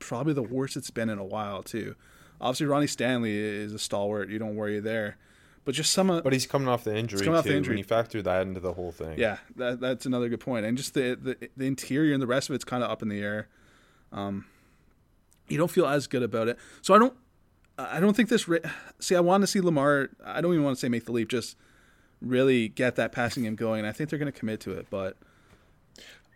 probably 0.00 0.32
the 0.32 0.42
worst 0.42 0.76
it's 0.76 0.90
been 0.90 1.08
in 1.08 1.18
a 1.18 1.24
while, 1.24 1.62
too. 1.62 1.94
Obviously, 2.40 2.66
Ronnie 2.66 2.86
Stanley 2.86 3.36
is 3.36 3.72
a 3.72 3.78
stalwart. 3.78 4.30
You 4.30 4.38
don't 4.38 4.56
worry 4.56 4.80
there. 4.80 5.16
But 5.64 5.74
just 5.74 5.92
some 5.92 6.08
of 6.10 6.24
but 6.24 6.32
he's 6.32 6.46
coming 6.46 6.68
off 6.68 6.84
the 6.84 6.96
injury 6.96 7.20
coming 7.20 7.38
off 7.38 7.44
the 7.44 7.54
injury. 7.54 7.72
When 7.72 7.78
you 7.78 7.84
factor 7.84 8.22
that 8.22 8.46
into 8.46 8.60
the 8.60 8.72
whole 8.72 8.92
thing. 8.92 9.18
yeah, 9.18 9.38
that, 9.56 9.78
that's 9.78 10.06
another 10.06 10.28
good 10.28 10.40
point. 10.40 10.64
And 10.64 10.76
just 10.76 10.94
the, 10.94 11.18
the 11.20 11.50
the 11.56 11.66
interior 11.66 12.14
and 12.14 12.22
the 12.22 12.26
rest 12.26 12.48
of 12.48 12.54
it's 12.54 12.64
kind 12.64 12.82
of 12.82 12.90
up 12.90 13.02
in 13.02 13.08
the 13.08 13.20
air. 13.20 13.48
Um, 14.10 14.46
you 15.48 15.58
don't 15.58 15.70
feel 15.70 15.86
as 15.86 16.06
good 16.06 16.22
about 16.22 16.48
it. 16.48 16.58
So 16.80 16.94
I 16.94 16.98
don't. 16.98 17.14
I 17.76 18.00
don't 18.00 18.16
think 18.16 18.30
this. 18.30 18.48
See, 19.00 19.14
I 19.14 19.20
want 19.20 19.42
to 19.42 19.46
see 19.46 19.60
Lamar. 19.60 20.10
I 20.24 20.40
don't 20.40 20.52
even 20.52 20.64
want 20.64 20.76
to 20.76 20.80
say 20.80 20.88
make 20.88 21.04
the 21.04 21.12
leap. 21.12 21.28
Just 21.28 21.56
really 22.22 22.68
get 22.68 22.96
that 22.96 23.12
passing 23.12 23.44
game 23.44 23.54
going. 23.54 23.80
And 23.80 23.88
I 23.88 23.92
think 23.92 24.10
they're 24.10 24.18
going 24.18 24.32
to 24.32 24.38
commit 24.38 24.60
to 24.60 24.72
it. 24.72 24.86
But 24.90 25.16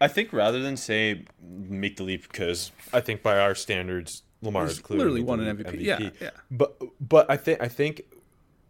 I 0.05 0.09
think 0.09 0.35
rather 0.35 0.61
than 0.61 0.77
say 0.77 1.25
make 1.41 1.97
the 1.97 2.03
leap 2.03 2.23
because 2.23 2.73
I 2.93 3.01
think 3.01 3.23
by 3.23 3.39
our 3.39 3.55
standards, 3.55 4.23
Lamar 4.43 4.65
He's 4.65 4.73
is 4.73 4.81
clearly 4.81 5.23
won 5.23 5.41
an 5.41 5.57
MVP. 5.57 5.81
Yeah, 5.81 6.11
yeah. 6.21 6.31
But 6.51 6.77
but 7.01 7.31
I 7.31 7.39
think 7.39 7.63
I 7.63 7.69
think 7.69 8.03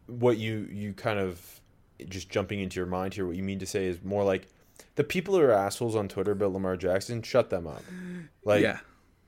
what 0.06 0.38
you 0.38 0.68
you 0.70 0.92
kind 0.92 1.18
of 1.18 1.60
just 2.08 2.30
jumping 2.30 2.60
into 2.60 2.76
your 2.76 2.86
mind 2.86 3.14
here, 3.14 3.26
what 3.26 3.34
you 3.34 3.42
mean 3.42 3.58
to 3.58 3.66
say 3.66 3.86
is 3.86 4.00
more 4.04 4.22
like 4.22 4.46
the 4.94 5.02
people 5.02 5.34
who 5.34 5.40
are 5.40 5.50
assholes 5.50 5.96
on 5.96 6.06
Twitter 6.06 6.30
about 6.30 6.52
Lamar 6.52 6.76
Jackson, 6.76 7.20
shut 7.20 7.50
them 7.50 7.66
up. 7.66 7.82
Like 8.46 8.60
yeah, 8.60 8.80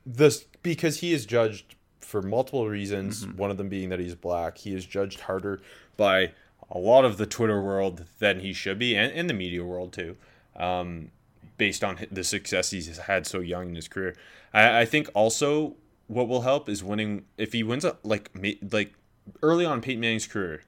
this 0.05 0.45
because 0.63 1.01
he 1.01 1.15
is 1.15 1.25
judged 1.25 1.75
for 2.01 2.21
multiple 2.21 2.69
reasons. 2.69 3.25
Mm-hmm. 3.25 3.39
One 3.39 3.51
of 3.51 3.57
them 3.57 3.71
being 3.71 3.89
that 3.89 3.99
he's 3.99 4.15
black. 4.15 4.59
He 4.59 4.75
is 4.75 4.85
judged 4.85 5.21
harder. 5.21 5.63
by 5.97 6.33
a 6.71 6.79
lot 6.79 7.05
of 7.05 7.17
the 7.17 7.27
Twitter 7.27 7.63
world 7.63 8.05
than 8.19 8.41
he 8.41 8.53
should 8.53 8.79
be, 8.79 8.95
and, 8.97 9.13
and 9.13 9.31
the 9.31 9.35
media 9.35 9.65
world 9.65 9.93
too, 9.93 10.17
um, 10.57 11.11
based 11.57 11.83
on 11.85 11.99
the 12.11 12.25
success 12.25 12.71
he's 12.71 12.97
had 12.99 13.27
so 13.27 13.41
young 13.41 13.71
in 13.71 13.75
his 13.75 13.89
career. 13.89 14.15
I, 14.53 14.81
I 14.81 14.85
think 14.85 15.09
also 15.15 15.77
what 16.07 16.29
will 16.29 16.43
help 16.43 16.69
is 16.69 16.83
winning. 16.85 17.25
If 17.39 17.53
he 17.53 17.63
wins 17.63 17.85
a 17.85 17.97
like 18.03 18.31
like 18.71 18.95
early 19.43 19.65
on 19.65 19.75
in 19.79 19.81
Peyton 19.81 20.01
Manning's 20.01 20.27
career, 20.27 20.63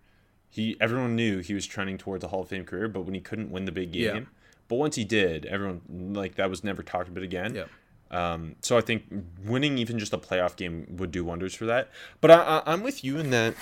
he 0.51 0.77
everyone 0.81 1.15
knew 1.17 1.39
he 1.41 1.55
was 1.55 1.67
trending 1.67 1.99
towards 1.99 2.25
a 2.25 2.29
Hall 2.29 2.43
of 2.43 2.49
Fame 2.49 2.65
career, 2.65 2.89
but 2.89 3.03
when 3.03 3.15
he 3.15 3.21
couldn't 3.21 3.51
win 3.51 3.65
the 3.65 3.73
big 3.73 3.93
game, 3.93 4.15
Yeah. 4.17 4.21
but 4.69 4.77
once 4.77 4.97
he 4.97 5.05
did, 5.05 5.47
everyone 5.47 5.81
like 6.15 6.35
that 6.37 6.51
was 6.51 6.65
never 6.65 6.83
talked 6.83 7.09
about 7.09 7.23
again. 7.23 7.55
yeah. 7.55 7.65
Um, 8.11 8.57
so 8.63 8.79
I 8.79 8.81
think 8.81 9.05
winning 9.45 9.77
even 9.77 9.99
just 9.99 10.15
a 10.15 10.19
playoff 10.19 10.57
game 10.57 10.87
would 10.97 11.11
do 11.13 11.25
wonders 11.27 11.55
for 11.55 11.67
that. 11.67 11.91
But 12.23 12.31
I, 12.31 12.37
I, 12.65 12.73
I'm 12.73 12.83
with 12.83 13.05
you 13.05 13.19
in 13.19 13.29
that. 13.31 13.55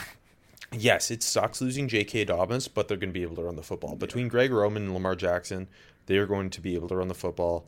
Yes, 0.73 1.11
it 1.11 1.23
sucks 1.23 1.61
losing 1.61 1.89
J.K. 1.89 2.25
Dobbins, 2.27 2.69
but 2.69 2.87
they're 2.89 2.97
going 2.97 3.11
to 3.11 3.13
be 3.15 3.23
able 3.23 3.37
to 3.37 3.43
run 3.43 3.57
the 3.57 3.63
football. 3.63 3.97
Between 3.97 4.29
Greg 4.29 4.53
Roman 4.53 4.85
and 4.85 4.95
Lamar 4.95 5.15
Jackson, 5.17 5.69
they 6.07 6.19
are 6.19 6.27
going 6.27 6.51
to 6.51 6.61
be 6.61 6.75
able 6.75 6.89
to 6.89 6.97
run 6.97 7.09
the 7.09 7.15
football. 7.15 7.67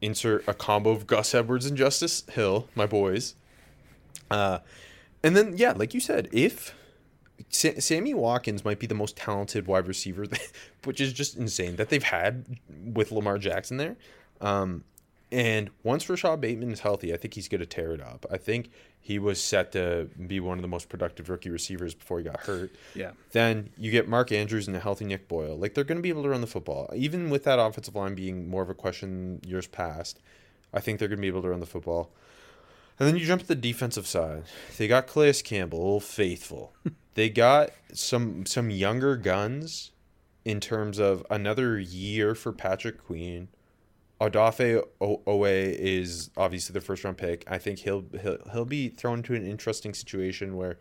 Insert 0.00 0.46
a 0.48 0.54
combo 0.54 0.90
of 0.90 1.06
Gus 1.06 1.34
Edwards 1.34 1.66
and 1.66 1.76
Justice 1.76 2.24
Hill, 2.32 2.68
my 2.74 2.86
boys. 2.86 3.34
Uh, 4.30 4.58
and 5.22 5.36
then 5.36 5.56
yeah, 5.56 5.72
like 5.72 5.94
you 5.94 6.00
said, 6.00 6.28
if 6.32 6.74
Sa- 7.48 7.78
Sammy 7.78 8.14
Watkins 8.14 8.64
might 8.64 8.78
be 8.78 8.86
the 8.86 8.94
most 8.94 9.16
talented 9.16 9.66
wide 9.66 9.86
receiver, 9.86 10.26
which 10.84 11.00
is 11.00 11.12
just 11.12 11.36
insane 11.36 11.76
that 11.76 11.88
they've 11.88 12.02
had 12.02 12.58
with 12.84 13.12
Lamar 13.12 13.38
Jackson 13.38 13.76
there. 13.76 13.96
Um, 14.40 14.84
and 15.32 15.70
once 15.82 16.08
Rashod 16.10 16.42
Bateman 16.42 16.70
is 16.72 16.80
healthy, 16.80 17.14
I 17.14 17.16
think 17.16 17.32
he's 17.32 17.48
going 17.48 17.60
to 17.60 17.66
tear 17.66 17.92
it 17.92 18.02
up. 18.02 18.26
I 18.30 18.36
think 18.36 18.70
he 19.00 19.18
was 19.18 19.42
set 19.42 19.72
to 19.72 20.10
be 20.26 20.38
one 20.40 20.58
of 20.58 20.62
the 20.62 20.68
most 20.68 20.90
productive 20.90 21.30
rookie 21.30 21.48
receivers 21.48 21.94
before 21.94 22.18
he 22.18 22.24
got 22.24 22.40
hurt. 22.40 22.70
Yeah. 22.94 23.12
Then 23.30 23.70
you 23.78 23.90
get 23.90 24.06
Mark 24.06 24.30
Andrews 24.30 24.68
and 24.68 24.76
a 24.76 24.80
healthy 24.80 25.06
Nick 25.06 25.26
Boyle. 25.26 25.56
Like 25.56 25.72
they're 25.72 25.84
going 25.84 25.96
to 25.96 26.02
be 26.02 26.10
able 26.10 26.22
to 26.24 26.28
run 26.28 26.42
the 26.42 26.46
football, 26.46 26.90
even 26.94 27.30
with 27.30 27.44
that 27.44 27.58
offensive 27.58 27.94
line 27.94 28.14
being 28.14 28.50
more 28.50 28.62
of 28.62 28.68
a 28.68 28.74
question 28.74 29.40
years 29.46 29.66
past. 29.66 30.20
I 30.74 30.80
think 30.80 30.98
they're 30.98 31.08
going 31.08 31.18
to 31.18 31.22
be 31.22 31.28
able 31.28 31.42
to 31.42 31.48
run 31.48 31.60
the 31.60 31.66
football. 31.66 32.10
And 32.98 33.08
then 33.08 33.16
you 33.16 33.24
jump 33.24 33.40
to 33.40 33.48
the 33.48 33.54
defensive 33.54 34.06
side. 34.06 34.44
They 34.76 34.86
got 34.86 35.06
Calais 35.06 35.40
Campbell, 35.42 36.00
faithful. 36.00 36.74
they 37.14 37.30
got 37.30 37.70
some 37.94 38.44
some 38.44 38.70
younger 38.70 39.16
guns 39.16 39.92
in 40.44 40.60
terms 40.60 40.98
of 40.98 41.24
another 41.30 41.78
year 41.78 42.34
for 42.34 42.52
Patrick 42.52 43.02
Queen. 43.02 43.48
Odafe 44.30 44.82
O- 45.00 45.20
Oweh 45.26 45.74
is 45.76 46.30
obviously 46.36 46.72
the 46.72 46.80
first 46.80 47.02
round 47.04 47.18
pick. 47.18 47.44
I 47.48 47.58
think 47.58 47.80
he'll 47.80 48.04
he'll 48.20 48.38
he'll 48.52 48.64
be 48.64 48.88
thrown 48.88 49.18
into 49.18 49.34
an 49.34 49.44
interesting 49.46 49.94
situation 49.94 50.56
where 50.56 50.78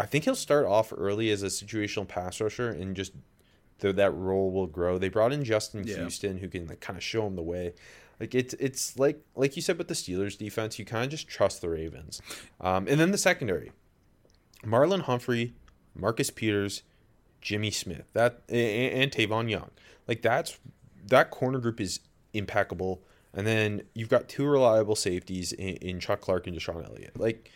I 0.00 0.06
think 0.06 0.24
he'll 0.24 0.34
start 0.34 0.66
off 0.66 0.92
early 0.96 1.30
as 1.30 1.42
a 1.42 1.46
situational 1.46 2.08
pass 2.08 2.40
rusher 2.40 2.70
and 2.70 2.96
just 2.96 3.12
the, 3.78 3.92
that 3.92 4.12
role 4.12 4.50
will 4.50 4.66
grow. 4.66 4.96
They 4.98 5.08
brought 5.10 5.32
in 5.32 5.44
Justin 5.44 5.86
Yeah. 5.86 5.96
Houston 5.96 6.38
who 6.38 6.48
can 6.48 6.66
like 6.66 6.80
kind 6.80 6.96
of 6.96 7.02
show 7.02 7.26
him 7.26 7.36
the 7.36 7.42
way. 7.42 7.74
Like 8.18 8.34
it's 8.34 8.54
it's 8.54 8.98
like 8.98 9.20
like 9.34 9.56
you 9.56 9.62
said 9.62 9.76
with 9.76 9.88
the 9.88 9.94
Steelers 9.94 10.38
defense, 10.38 10.78
you 10.78 10.86
kind 10.86 11.04
of 11.04 11.10
just 11.10 11.28
trust 11.28 11.60
the 11.60 11.68
Ravens. 11.68 12.22
Um, 12.60 12.86
and 12.88 12.98
then 12.98 13.10
the 13.10 13.18
secondary, 13.18 13.72
Marlon 14.64 15.02
Humphrey, 15.02 15.54
Marcus 15.94 16.30
Peters, 16.30 16.82
Jimmy 17.42 17.70
Smith, 17.70 18.04
that 18.14 18.40
and, 18.48 18.58
and 19.02 19.12
Tavon 19.12 19.50
Young. 19.50 19.70
Like 20.08 20.22
that's 20.22 20.58
that 21.08 21.30
corner 21.30 21.58
group 21.58 21.78
is 21.80 22.00
impeccable. 22.36 23.02
And 23.32 23.46
then 23.46 23.82
you've 23.94 24.08
got 24.08 24.28
two 24.28 24.46
reliable 24.46 24.96
safeties 24.96 25.52
in, 25.52 25.76
in 25.76 26.00
Chuck 26.00 26.20
Clark 26.20 26.46
and 26.46 26.56
DeShon 26.56 26.84
Elliott. 26.86 27.18
Like 27.18 27.50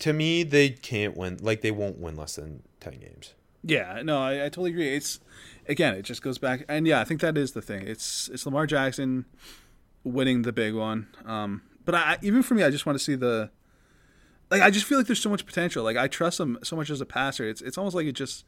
to 0.00 0.12
me, 0.12 0.42
they 0.42 0.70
can't 0.70 1.16
win. 1.16 1.38
Like 1.40 1.60
they 1.60 1.70
won't 1.70 1.98
win 1.98 2.16
less 2.16 2.36
than 2.36 2.62
ten 2.80 2.98
games. 2.98 3.34
Yeah, 3.62 4.02
no, 4.02 4.18
I, 4.18 4.46
I 4.46 4.48
totally 4.48 4.70
agree. 4.70 4.94
It's 4.94 5.20
again, 5.68 5.94
it 5.94 6.02
just 6.02 6.22
goes 6.22 6.38
back, 6.38 6.64
and 6.68 6.86
yeah, 6.86 7.00
I 7.00 7.04
think 7.04 7.20
that 7.20 7.38
is 7.38 7.52
the 7.52 7.62
thing. 7.62 7.86
It's 7.86 8.28
it's 8.28 8.44
Lamar 8.44 8.66
Jackson 8.66 9.24
winning 10.02 10.42
the 10.42 10.52
big 10.52 10.74
one. 10.74 11.06
Um, 11.24 11.62
but 11.84 11.94
I 11.94 12.18
even 12.20 12.42
for 12.42 12.54
me, 12.54 12.64
I 12.64 12.70
just 12.70 12.84
want 12.84 12.98
to 12.98 13.04
see 13.04 13.14
the 13.14 13.50
like. 14.50 14.60
I 14.60 14.70
just 14.70 14.86
feel 14.86 14.98
like 14.98 15.06
there's 15.06 15.22
so 15.22 15.30
much 15.30 15.46
potential. 15.46 15.84
Like 15.84 15.96
I 15.96 16.08
trust 16.08 16.40
him 16.40 16.58
so 16.64 16.74
much 16.74 16.90
as 16.90 17.00
a 17.00 17.06
passer. 17.06 17.48
It's 17.48 17.62
it's 17.62 17.78
almost 17.78 17.94
like 17.94 18.06
it 18.06 18.12
just 18.12 18.44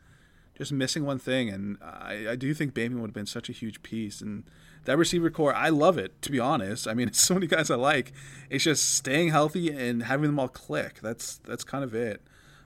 just 0.58 0.72
missing 0.72 1.04
one 1.04 1.20
thing, 1.20 1.48
and 1.48 1.78
I, 1.80 2.26
I 2.30 2.36
do 2.36 2.52
think 2.52 2.74
Bateman 2.74 3.00
would 3.00 3.10
have 3.10 3.14
been 3.14 3.26
such 3.26 3.48
a 3.48 3.52
huge 3.52 3.82
piece. 3.82 4.20
And 4.20 4.44
that 4.84 4.98
receiver 4.98 5.30
core, 5.30 5.54
I 5.54 5.68
love 5.70 5.98
it. 5.98 6.20
To 6.22 6.30
be 6.30 6.40
honest, 6.40 6.86
I 6.86 6.94
mean, 6.94 7.08
it's 7.08 7.20
so 7.20 7.34
many 7.34 7.46
guys 7.46 7.70
I 7.70 7.76
like. 7.76 8.12
It's 8.50 8.64
just 8.64 8.94
staying 8.94 9.30
healthy 9.30 9.70
and 9.70 10.04
having 10.04 10.26
them 10.26 10.38
all 10.38 10.48
click. 10.48 11.00
That's 11.02 11.38
that's 11.38 11.64
kind 11.64 11.84
of 11.84 11.94
it. 11.94 12.22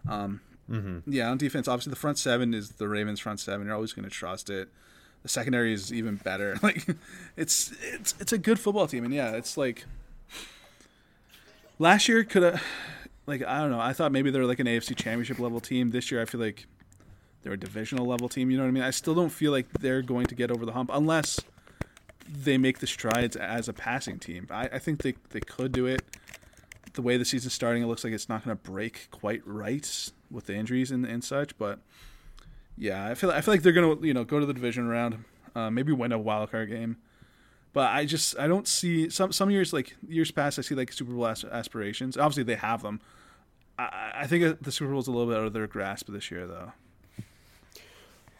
Um, 0.09 0.41
yeah, 1.07 1.31
on 1.31 1.39
defense, 1.39 1.67
obviously 1.69 1.91
the 1.91 1.97
front 1.97 2.19
seven 2.19 2.53
is 2.55 2.73
the 2.73 2.89
Ravens' 2.89 3.21
front 3.21 3.41
seven. 3.41 3.67
You're 3.67 3.75
always 3.75 3.93
going 3.93 4.05
to 4.05 4.11
trust 4.11 4.51
it. 4.51 4.69
The 5.23 5.29
secondary 5.29 5.73
is 5.73 5.93
even 5.93 6.17
better. 6.17 6.57
Like, 6.63 6.87
it's 7.37 7.73
it's 7.83 8.15
it's 8.21 8.33
a 8.33 8.39
good 8.39 8.59
football 8.59 8.87
team, 8.87 9.05
and 9.05 9.15
yeah, 9.15 9.33
it's 9.33 9.57
like 9.57 9.85
last 11.79 12.09
year 12.09 12.25
could 12.25 12.43
have, 12.43 12.63
like 13.27 13.43
I 13.43 13.61
don't 13.61 13.71
know. 13.71 13.81
I 13.81 13.93
thought 13.93 14.13
maybe 14.13 14.31
they're 14.31 14.45
like 14.45 14.61
an 14.61 14.67
AFC 14.67 14.95
Championship 14.97 15.39
level 15.39 15.61
team. 15.61 15.91
This 15.91 16.11
year, 16.11 16.21
I 16.21 16.25
feel 16.25 16.41
like 16.41 16.67
they're 17.43 17.53
a 17.55 17.59
divisional 17.59 18.07
level 18.07 18.29
team. 18.29 18.51
You 18.51 18.59
know 18.59 18.65
what 18.65 18.69
I 18.69 18.73
mean? 18.73 18.83
I 18.83 18.91
still 18.91 19.15
don't 19.15 19.31
feel 19.31 19.53
like 19.53 19.73
they're 19.81 20.03
going 20.03 20.27
to 20.27 20.35
get 20.35 20.51
over 20.51 20.67
the 20.67 20.73
hump 20.73 20.91
unless 20.93 21.41
they 22.29 22.59
make 22.59 22.79
the 22.79 22.87
strides 22.87 23.37
as 23.37 23.69
a 23.69 23.73
passing 23.73 24.19
team. 24.19 24.47
I, 24.51 24.65
I 24.73 24.79
think 24.79 25.03
they, 25.03 25.15
they 25.31 25.41
could 25.41 25.73
do 25.73 25.87
it. 25.87 26.03
The 26.95 27.03
way 27.03 27.17
the 27.17 27.25
season's 27.25 27.55
starting, 27.55 27.83
it 27.83 27.87
looks 27.87 28.05
like 28.05 28.13
it's 28.13 28.29
not 28.29 28.45
going 28.45 28.57
to 28.57 28.63
break 28.63 29.09
quite 29.11 29.43
right 29.47 30.11
with 30.31 30.47
the 30.47 30.55
injuries 30.55 30.91
and, 30.91 31.05
and 31.05 31.23
such. 31.23 31.57
But 31.59 31.81
yeah, 32.77 33.07
I 33.07 33.15
feel 33.15 33.31
I 33.31 33.41
feel 33.41 33.55
like 33.55 33.63
they're 33.63 33.73
going 33.73 33.99
to 33.99 34.07
you 34.07 34.15
know 34.15 34.25
go 34.25 34.41
to 34.41 34.47
the 34.47 34.55
division 34.55 34.89
round, 34.89 35.25
uh, 35.55 35.71
maybe 35.71 35.93
win 35.93 36.13
a 36.13 36.19
wild 36.19 36.51
card 36.51 36.71
game. 36.71 36.97
But 37.73 37.91
I 37.91 38.07
just 38.07 38.39
I 38.39 38.47
don't 38.47 38.67
see 38.67 39.11
some 39.11 39.33
some 39.33 39.51
years 39.51 39.73
like 39.73 39.97
years 40.09 40.31
past 40.31 40.59
I 40.59 40.63
see 40.63 40.75
like 40.75 40.93
Super 40.93 41.13
Bowl 41.13 41.27
aspirations. 41.27 42.17
Obviously 42.17 42.43
they 42.43 42.57
have 42.57 42.83
them. 42.83 43.01
I, 43.79 44.13
I 44.21 44.27
think 44.27 44.63
the 44.63 44.73
Super 44.73 44.91
Bowl 44.91 45.01
is 45.01 45.07
a 45.07 45.13
little 45.13 45.27
bit 45.29 45.39
out 45.39 45.47
of 45.47 45.53
their 45.53 45.67
grasp 45.67 46.09
this 46.09 46.31
year 46.31 46.47
though. 46.47 46.73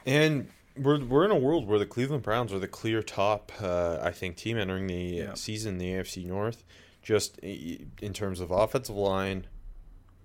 And 0.07 0.49
we're 0.79 1.05
we're 1.05 1.25
in 1.25 1.31
a 1.31 1.37
world 1.39 1.67
where 1.67 1.79
the 1.79 1.87
Cleveland 1.87 2.23
Browns 2.23 2.53
are 2.53 2.59
the 2.59 2.69
clear 2.69 3.03
top, 3.03 3.53
uh, 3.61 3.99
I 4.03 4.11
think, 4.11 4.37
team 4.37 4.59
entering 4.59 4.87
the 4.87 4.95
yeah. 4.95 5.35
season 5.35 5.75
in 5.75 5.79
the 5.79 5.91
AFC 5.93 6.25
North. 6.25 6.65
Just 7.03 7.39
in 7.39 8.13
terms 8.13 8.41
of 8.41 8.51
offensive 8.51 8.97
line, 8.97 9.47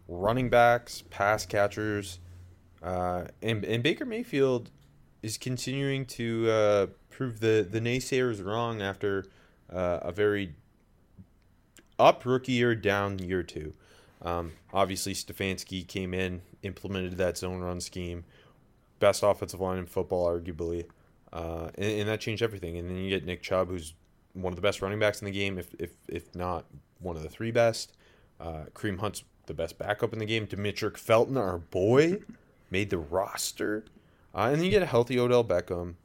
running 0.07 0.49
backs, 0.49 1.03
pass 1.09 1.45
catchers, 1.45 2.19
uh, 2.81 3.25
and 3.41 3.63
and 3.63 3.83
Baker 3.83 4.05
Mayfield 4.05 4.69
is 5.21 5.37
continuing 5.37 6.05
to 6.07 6.49
uh, 6.49 6.87
prove 7.09 7.39
the 7.39 7.65
the 7.69 7.79
naysayers 7.79 8.43
wrong 8.43 8.81
after 8.81 9.25
uh, 9.71 9.99
a 10.01 10.11
very 10.11 10.55
up 11.99 12.25
rookie 12.25 12.53
year, 12.53 12.75
down 12.75 13.19
year 13.19 13.43
two. 13.43 13.73
Um, 14.21 14.53
obviously, 14.73 15.13
Stefanski 15.13 15.87
came 15.87 16.13
in, 16.13 16.41
implemented 16.63 17.17
that 17.17 17.37
zone 17.37 17.59
run 17.59 17.81
scheme 17.81 18.23
best 19.03 19.23
offensive 19.23 19.59
line 19.59 19.77
in 19.77 19.85
football, 19.85 20.27
arguably, 20.27 20.85
uh, 21.31 21.69
and, 21.75 21.99
and, 21.99 22.09
that 22.09 22.19
changed 22.19 22.41
everything. 22.41 22.77
And 22.77 22.89
then 22.89 22.97
you 22.97 23.09
get 23.09 23.25
Nick 23.25 23.41
Chubb, 23.41 23.69
who's 23.69 23.93
one 24.33 24.51
of 24.51 24.55
the 24.55 24.61
best 24.61 24.81
running 24.81 24.99
backs 24.99 25.21
in 25.21 25.25
the 25.25 25.31
game, 25.31 25.59
if 25.59 25.73
if 25.79 25.91
if 26.07 26.33
not 26.35 26.65
one 26.99 27.15
of 27.15 27.23
the 27.23 27.29
three 27.29 27.51
best. 27.51 27.93
Uh, 28.39 28.65
Kareem 28.73 28.99
Hunt's 28.99 29.23
the 29.45 29.53
best 29.53 29.77
backup 29.77 30.13
in 30.13 30.19
the 30.19 30.25
game. 30.25 30.47
Demetric 30.47 30.97
Felton, 30.97 31.37
our 31.37 31.57
boy, 31.57 32.19
made 32.71 32.89
the 32.89 32.97
roster. 32.97 33.85
Uh, 34.33 34.49
and 34.51 34.57
then 34.57 34.65
you 34.65 34.71
get 34.71 34.81
a 34.81 34.87
healthy 34.87 35.19
Odell 35.19 35.43
Beckham. 35.43 35.95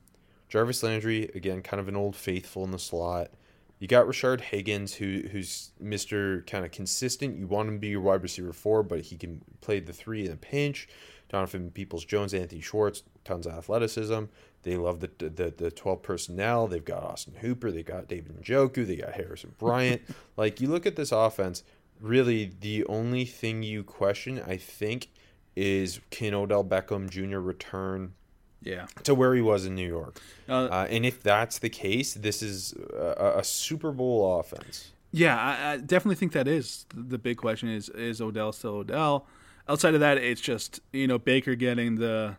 Jarvis 0.48 0.82
Landry, 0.82 1.30
again, 1.34 1.62
kind 1.62 1.80
of 1.80 1.88
an 1.88 1.96
old 1.96 2.16
faithful 2.16 2.64
in 2.64 2.70
the 2.70 2.78
slot. 2.78 3.30
You 3.78 3.86
got 3.86 4.06
Rashard 4.06 4.40
Higgins, 4.40 4.94
who 4.94 5.22
who's 5.30 5.70
Mister 5.78 6.42
kind 6.46 6.64
of 6.64 6.72
consistent. 6.72 7.38
You 7.38 7.46
want 7.46 7.68
him 7.68 7.76
to 7.76 7.80
be 7.80 7.88
your 7.88 8.00
wide 8.00 8.22
receiver 8.22 8.52
four, 8.52 8.82
but 8.82 9.02
he 9.02 9.16
can 9.16 9.40
play 9.60 9.78
the 9.78 9.92
three 9.92 10.26
in 10.26 10.32
a 10.32 10.36
pinch. 10.36 10.88
Donovan 11.28 11.70
Peoples 11.70 12.04
Jones, 12.04 12.32
Anthony 12.34 12.60
Schwartz, 12.60 13.02
tons 13.24 13.46
of 13.46 13.54
athleticism. 13.54 14.24
They 14.62 14.76
love 14.76 15.00
the, 15.00 15.10
the 15.18 15.54
the 15.56 15.70
12 15.70 16.02
personnel. 16.02 16.66
They've 16.66 16.84
got 16.84 17.02
Austin 17.02 17.34
Hooper. 17.40 17.70
They 17.70 17.82
got 17.82 18.08
David 18.08 18.42
Njoku. 18.42 18.86
They 18.86 18.96
got 18.96 19.12
Harrison 19.12 19.54
Bryant. 19.58 20.02
like 20.36 20.60
you 20.60 20.68
look 20.68 20.86
at 20.86 20.96
this 20.96 21.12
offense, 21.12 21.62
really 22.00 22.52
the 22.60 22.84
only 22.86 23.24
thing 23.24 23.62
you 23.62 23.84
question, 23.84 24.42
I 24.46 24.56
think, 24.56 25.08
is 25.54 26.00
can 26.10 26.34
Odell 26.34 26.64
Beckham 26.64 27.08
Jr. 27.08 27.38
return 27.38 28.14
yeah 28.60 28.86
to 29.04 29.14
where 29.14 29.34
he 29.34 29.40
was 29.40 29.66
in 29.66 29.74
New 29.74 29.86
York. 29.86 30.20
Uh, 30.48 30.64
uh, 30.64 30.86
and 30.90 31.06
if 31.06 31.22
that's 31.22 31.58
the 31.58 31.70
case, 31.70 32.14
this 32.14 32.42
is 32.42 32.74
a, 32.94 33.34
a 33.38 33.44
Super 33.44 33.92
Bowl 33.92 34.40
offense. 34.40 34.92
Yeah, 35.10 35.38
I, 35.40 35.72
I, 35.72 35.76
definitely 35.78 36.16
think 36.16 36.32
that 36.32 36.46
is 36.46 36.84
the 36.94 37.18
big 37.18 37.38
question. 37.38 37.68
Is 37.68 37.88
is 37.90 38.20
Odell 38.20 38.52
still 38.52 38.76
Odell? 38.76 39.26
Outside 39.68 39.94
of 39.94 40.00
that, 40.00 40.18
it's 40.18 40.40
just 40.40 40.80
you 40.92 41.06
know 41.06 41.18
Baker 41.18 41.54
getting 41.54 41.96
the 41.96 42.36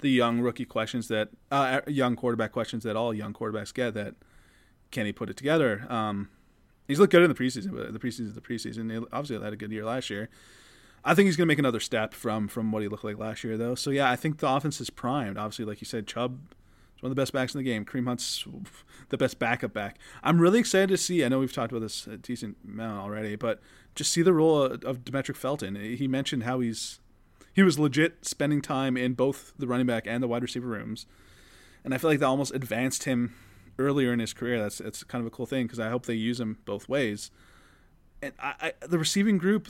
the 0.00 0.10
young 0.10 0.40
rookie 0.40 0.64
questions 0.64 1.08
that 1.08 1.28
uh, 1.50 1.80
young 1.86 2.16
quarterback 2.16 2.52
questions 2.52 2.84
that 2.84 2.96
all 2.96 3.12
young 3.12 3.32
quarterbacks 3.32 3.74
get. 3.74 3.94
That 3.94 4.14
can 4.90 5.06
he 5.06 5.12
put 5.12 5.28
it 5.28 5.36
together? 5.36 5.86
Um, 5.88 6.30
he's 6.86 6.98
looked 6.98 7.12
good 7.12 7.22
in 7.22 7.28
the 7.28 7.34
preseason, 7.34 7.74
but 7.74 7.92
the 7.92 7.98
preseason 7.98 8.26
is 8.26 8.34
the 8.34 8.40
preseason. 8.40 8.90
He 8.90 8.98
obviously 9.12 9.42
had 9.42 9.52
a 9.52 9.56
good 9.56 9.72
year 9.72 9.84
last 9.84 10.10
year. 10.10 10.28
I 11.04 11.14
think 11.14 11.26
he's 11.26 11.36
going 11.36 11.46
to 11.46 11.52
make 11.52 11.58
another 11.58 11.80
step 11.80 12.14
from 12.14 12.48
from 12.48 12.72
what 12.72 12.82
he 12.82 12.88
looked 12.88 13.04
like 13.04 13.18
last 13.18 13.44
year, 13.44 13.56
though. 13.56 13.74
So 13.74 13.90
yeah, 13.90 14.10
I 14.10 14.16
think 14.16 14.38
the 14.38 14.48
offense 14.48 14.80
is 14.80 14.90
primed. 14.90 15.38
Obviously, 15.38 15.64
like 15.64 15.80
you 15.80 15.86
said, 15.86 16.06
Chubb 16.06 16.38
is 16.96 17.02
one 17.02 17.10
of 17.10 17.16
the 17.16 17.20
best 17.20 17.32
backs 17.32 17.54
in 17.54 17.58
the 17.58 17.64
game. 17.64 17.84
Kareem 17.84 18.06
Hunt's 18.06 18.44
the 19.08 19.18
best 19.18 19.38
backup 19.38 19.72
back. 19.72 19.98
I'm 20.22 20.40
really 20.40 20.58
excited 20.58 20.88
to 20.88 20.96
see. 20.96 21.24
I 21.24 21.28
know 21.28 21.38
we've 21.38 21.52
talked 21.52 21.72
about 21.72 21.82
this 21.82 22.06
a 22.06 22.16
decent 22.16 22.56
amount 22.64 23.00
already, 23.00 23.36
but 23.36 23.60
just 23.98 24.12
see 24.12 24.22
the 24.22 24.32
role 24.32 24.62
of, 24.62 25.04
Demetric 25.04 25.36
Felton. 25.36 25.74
He 25.74 26.06
mentioned 26.06 26.44
how 26.44 26.60
he's 26.60 27.00
he 27.52 27.62
was 27.64 27.78
legit 27.78 28.24
spending 28.24 28.62
time 28.62 28.96
in 28.96 29.14
both 29.14 29.52
the 29.58 29.66
running 29.66 29.86
back 29.86 30.06
and 30.06 30.22
the 30.22 30.28
wide 30.28 30.42
receiver 30.42 30.68
rooms, 30.68 31.04
and 31.84 31.92
I 31.92 31.98
feel 31.98 32.08
like 32.08 32.20
that 32.20 32.26
almost 32.26 32.54
advanced 32.54 33.04
him 33.04 33.34
earlier 33.78 34.12
in 34.12 34.20
his 34.20 34.32
career. 34.32 34.58
That's 34.60 34.80
it's 34.80 35.02
kind 35.02 35.20
of 35.20 35.26
a 35.26 35.30
cool 35.30 35.46
thing 35.46 35.66
because 35.66 35.80
I 35.80 35.90
hope 35.90 36.06
they 36.06 36.14
use 36.14 36.38
him 36.38 36.58
both 36.64 36.88
ways. 36.88 37.32
And 38.22 38.32
I, 38.40 38.72
I, 38.80 38.86
the 38.86 38.98
receiving 38.98 39.36
group, 39.36 39.68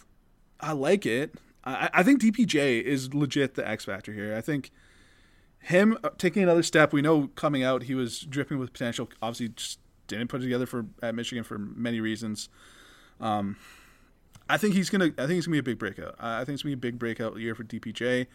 I 0.60 0.72
like 0.72 1.06
it. 1.06 1.34
I, 1.64 1.88
I 1.92 2.02
think 2.02 2.20
DPJ 2.20 2.82
is 2.82 3.14
legit 3.14 3.54
the 3.54 3.66
X 3.66 3.86
factor 3.86 4.12
here. 4.12 4.36
I 4.36 4.42
think 4.42 4.70
him 5.60 5.96
uh, 6.04 6.10
taking 6.18 6.42
another 6.42 6.62
step. 6.62 6.92
We 6.92 7.00
know 7.00 7.28
coming 7.28 7.62
out 7.62 7.84
he 7.84 7.94
was 7.94 8.20
dripping 8.20 8.58
with 8.58 8.72
potential. 8.74 9.08
Obviously, 9.22 9.48
just 9.48 9.78
didn't 10.06 10.28
put 10.28 10.40
it 10.40 10.44
together 10.44 10.66
for 10.66 10.84
at 11.02 11.14
Michigan 11.14 11.44
for 11.44 11.58
many 11.58 12.00
reasons. 12.00 12.50
Um, 13.20 13.56
I 14.48 14.56
think 14.56 14.74
he's 14.74 14.90
gonna. 14.90 15.12
I 15.18 15.26
think 15.26 15.38
it's 15.38 15.46
gonna 15.46 15.54
be 15.54 15.58
a 15.58 15.62
big 15.62 15.78
breakout. 15.78 16.14
I 16.18 16.44
think 16.44 16.54
it's 16.54 16.62
gonna 16.62 16.76
be 16.76 16.78
a 16.88 16.90
big 16.90 16.98
breakout 16.98 17.38
year 17.38 17.54
for 17.54 17.64
DPJ. 17.64 18.26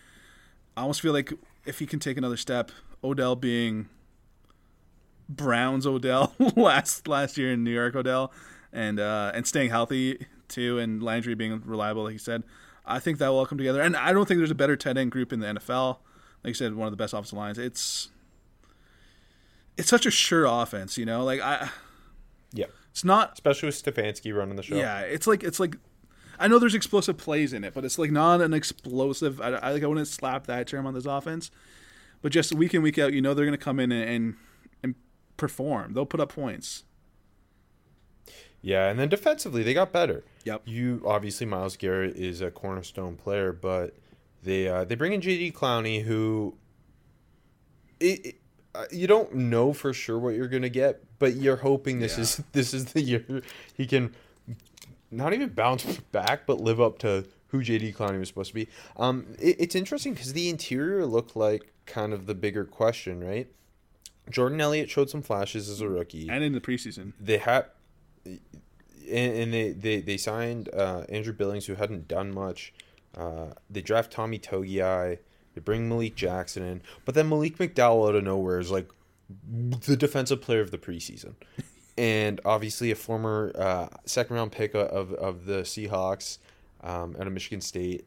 I 0.76 0.82
almost 0.82 1.02
feel 1.02 1.14
like 1.14 1.34
if 1.66 1.80
he 1.80 1.86
can 1.86 2.00
take 2.00 2.18
another 2.18 2.38
step, 2.38 2.72
Odell 3.04 3.36
being 3.36 3.90
Browns 5.30 5.86
Odell 5.86 6.34
last 6.56 7.08
last 7.08 7.38
year 7.38 7.52
in 7.52 7.64
New 7.64 7.72
York 7.72 7.96
Odell, 7.96 8.32
and 8.72 9.00
uh, 9.00 9.32
and 9.34 9.48
staying 9.48 9.70
healthy 9.70 10.28
too, 10.48 10.80
and 10.80 11.02
Landry 11.02 11.36
being 11.36 11.62
reliable, 11.66 12.04
like 12.04 12.14
he 12.14 12.18
said, 12.20 12.44
I 12.86 13.00
think 13.00 13.18
that 13.20 13.30
will 13.30 13.40
all 13.40 13.46
come 13.46 13.58
together. 13.58 13.82
And 13.82 13.96
I 13.96 14.14
don't 14.14 14.28
think 14.28 14.40
there's 14.40 14.52
a 14.52 14.56
better 14.56 14.76
tight 14.76 14.98
end 14.98 15.12
group 15.12 15.34
in 15.34 15.40
the 15.40 15.48
NFL. 15.48 15.98
Like 16.44 16.50
you 16.50 16.54
said, 16.54 16.76
one 16.76 16.88
of 16.88 16.92
the 16.92 16.98
best 16.98 17.14
offensive 17.14 17.38
lines. 17.38 17.58
It's 17.58 18.10
it's 19.78 19.90
such 19.90 20.06
a 20.06 20.12
sure 20.12 20.46
offense, 20.46 20.98
you 20.98 21.06
know. 21.06 21.24
Like 21.24 21.42
I, 21.42 21.70
yeah, 22.52 22.66
it's 22.92 23.04
not 23.04 23.34
especially 23.34 23.68
with 23.68 23.84
Stefanski 23.84 24.36
running 24.36 24.56
the 24.56 24.64
show. 24.64 24.76
Yeah, 24.76 25.00
it's 25.00 25.28
like 25.28 25.44
it's 25.44 25.60
like 25.60 25.78
I 26.40 26.48
know 26.48 26.60
there's 26.60 26.76
explosive 26.76 27.18
plays 27.18 27.54
in 27.54 27.64
it, 27.64 27.74
but 27.74 27.86
it's 27.86 27.98
like 27.98 28.12
not 28.12 28.42
an 28.42 28.54
explosive. 28.54 29.40
I, 29.42 29.50
I 29.50 29.72
like 29.74 29.84
I 29.84 29.88
wouldn't 29.88 30.08
slap 30.08 30.48
that 30.48 30.68
term 30.68 30.86
on 30.86 30.94
this 30.94 31.06
offense, 31.06 31.52
but 32.22 32.32
just 32.32 32.54
week 32.54 32.74
in 32.74 32.82
week 32.82 32.98
out, 32.98 33.14
you 33.14 33.22
know 33.22 33.34
they're 33.34 33.46
going 33.46 33.58
to 33.58 33.64
come 33.64 33.80
in 33.80 33.92
and, 33.92 34.10
and 34.10 34.36
and 34.82 34.96
perform. 35.38 35.94
They'll 35.94 36.06
put 36.06 36.20
up 36.20 36.34
points. 36.34 36.84
Yeah, 38.62 38.90
and 38.90 38.98
then 38.98 39.10
defensively 39.10 39.62
they 39.62 39.74
got 39.74 39.92
better. 39.92 40.24
Yep. 40.46 40.64
You 40.66 41.04
obviously 41.06 41.46
Myles 41.46 41.76
Garrett 41.76 42.16
is 42.16 42.42
a 42.42 42.50
cornerstone 42.50 43.18
player, 43.18 43.52
but 43.52 43.94
they 44.42 44.68
uh, 44.68 44.86
they 44.86 44.96
bring 44.96 45.14
in 45.14 45.22
J.D. 45.22 45.52
Clowney, 45.52 46.04
who 46.04 46.56
it, 48.00 48.26
it, 48.26 48.36
uh, 48.74 48.86
you 48.90 49.06
don't 49.06 49.34
know 49.36 49.74
for 49.74 49.94
sure 49.94 50.18
what 50.18 50.36
you're 50.36 50.48
gonna 50.48 50.70
get, 50.70 51.04
but 51.20 51.36
you're 51.36 51.58
hoping 51.58 52.00
this 52.00 52.16
yeah. 52.16 52.22
is 52.22 52.44
this 52.54 52.74
is 52.74 52.86
the 52.94 53.02
year 53.02 53.42
he 53.76 53.86
can 53.86 54.16
not 55.16 55.34
even 55.34 55.50
bounce 55.50 55.84
back, 56.12 56.46
but 56.46 56.60
live 56.60 56.82
up 56.82 57.00
to 57.00 57.26
who 57.48 57.62
JD 57.62 57.96
Clowney 57.96 58.20
was 58.20 58.28
supposed 58.28 58.50
to 58.50 58.56
be. 58.56 58.68
Um, 58.98 59.28
it, 59.40 59.58
it's 59.60 59.76
interesting 59.76 60.14
because 60.14 60.34
the 60.34 60.50
interior 60.50 61.06
looked 61.06 61.36
like 61.36 61.72
kind 61.86 62.14
of 62.14 62.26
the 62.26 62.36
bigger 62.36 62.66
question, 62.66 63.24
right? 63.24 63.48
Jordan 64.30 64.60
Elliott 64.62 64.90
showed 64.90 65.10
some 65.10 65.22
flashes 65.22 65.70
as 65.70 65.82
a 65.82 65.90
rookie, 65.90 66.30
and 66.30 66.44
in 66.44 66.54
the 66.54 66.62
preseason, 66.62 67.14
they 67.20 67.38
had, 67.38 67.66
and, 68.26 68.40
and 69.10 69.54
they 69.54 69.72
they 69.72 70.00
they 70.00 70.18
signed 70.18 70.70
uh, 70.74 71.04
Andrew 71.10 71.34
Billings, 71.34 71.66
who 71.66 71.76
hadn't 71.76 72.08
done 72.08 72.34
much. 72.34 72.74
Uh, 73.16 73.48
they 73.70 73.82
draft 73.82 74.12
Tommy 74.12 74.40
Togiai. 74.40 75.20
They 75.54 75.62
bring 75.62 75.88
Malik 75.88 76.16
Jackson 76.16 76.64
in, 76.64 76.82
but 77.06 77.16
then 77.16 77.30
Malik 77.30 77.58
McDowell 77.58 78.10
out 78.10 78.16
of 78.16 78.24
nowhere 78.24 78.60
is 78.60 78.72
like 78.72 78.90
the 79.86 79.98
defensive 79.98 80.42
player 80.42 80.62
of 80.62 80.72
the 80.72 80.78
preseason 80.78 81.36
and 81.98 82.42
obviously 82.46 82.92
a 82.92 82.96
former 82.96 83.52
uh, 83.56 83.88
second 84.06 84.36
round 84.36 84.52
pick 84.52 84.74
of, 84.74 85.14
of 85.14 85.46
the 85.46 85.62
Seahawks 85.62 86.40
um, 86.82 87.16
out 87.20 87.28
of 87.28 87.34
Michigan 87.34 87.62
State. 87.62 88.06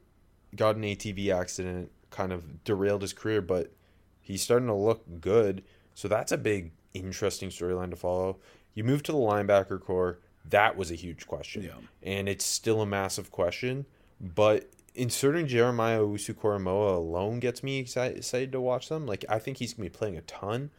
Got 0.54 0.76
an 0.76 0.82
ATV 0.82 1.34
accident, 1.34 1.90
kind 2.10 2.32
of 2.32 2.64
derailed 2.64 3.02
his 3.02 3.12
career, 3.12 3.40
but 3.40 3.72
he's 4.20 4.42
starting 4.42 4.68
to 4.68 4.74
look 4.74 5.04
good. 5.20 5.62
So 5.94 6.08
that's 6.08 6.32
a 6.32 6.38
big, 6.38 6.72
interesting 6.94 7.50
storyline 7.50 7.90
to 7.90 7.96
follow. 7.96 8.38
You 8.74 8.84
move 8.84 9.02
to 9.04 9.12
the 9.12 9.18
linebacker 9.18 9.80
core. 9.80 10.18
That 10.48 10.76
was 10.76 10.90
a 10.90 10.94
huge 10.94 11.26
question. 11.26 11.62
Yeah. 11.62 11.72
And 12.02 12.28
it's 12.28 12.44
still 12.44 12.80
a 12.80 12.86
massive 12.86 13.30
question. 13.30 13.86
But 14.20 14.70
inserting 14.94 15.46
Jeremiah 15.46 16.00
Owusu-Koramoah 16.00 16.96
alone 16.96 17.40
gets 17.40 17.62
me 17.62 17.78
excited, 17.78 18.18
excited 18.18 18.52
to 18.52 18.60
watch 18.60 18.88
them. 18.88 19.06
Like, 19.06 19.24
I 19.28 19.38
think 19.38 19.58
he's 19.58 19.74
going 19.74 19.88
to 19.88 19.92
be 19.92 19.98
playing 19.98 20.16
a 20.16 20.22
ton. 20.22 20.70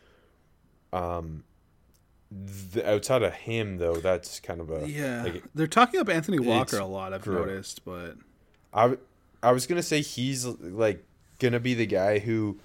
Um, 0.93 1.43
the, 2.30 2.90
outside 2.90 3.24
of 3.24 3.34
him 3.34 3.78
though 3.78 3.96
that's 3.96 4.40
kind 4.42 4.60
of 4.60 4.70
a 4.70 4.88
yeah 4.90 5.24
like, 5.24 5.44
they're 5.56 5.66
talking 5.66 6.00
up 6.00 6.10
anthony 6.10 6.40
walker 6.40 6.78
a 6.78 6.86
lot 6.86 7.13
i've 7.13 7.26
noticed 7.26 7.86
but 7.86 8.16
i 8.74 8.98
i 9.42 9.52
was 9.52 9.66
gonna 9.66 9.82
say 9.82 10.02
he's 10.02 10.46
like 10.46 11.04
gonna 11.40 11.60
be 11.60 11.74
the 11.74 11.86
guy 11.86 12.20
who 12.20 12.58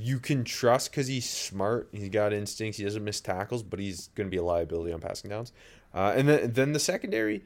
you 0.00 0.18
can 0.20 0.44
trust 0.44 0.90
because 0.90 1.06
he's 1.08 1.28
smart. 1.28 1.88
He's 1.92 2.08
got 2.08 2.32
instincts. 2.32 2.78
He 2.78 2.84
doesn't 2.84 3.02
miss 3.02 3.20
tackles, 3.20 3.62
but 3.62 3.80
he's 3.80 4.08
gonna 4.14 4.28
be 4.28 4.36
a 4.36 4.42
liability 4.42 4.92
on 4.92 5.00
passing 5.00 5.30
downs. 5.30 5.52
Uh, 5.92 6.12
and 6.16 6.28
then 6.28 6.52
then 6.52 6.72
the 6.72 6.78
secondary, 6.78 7.42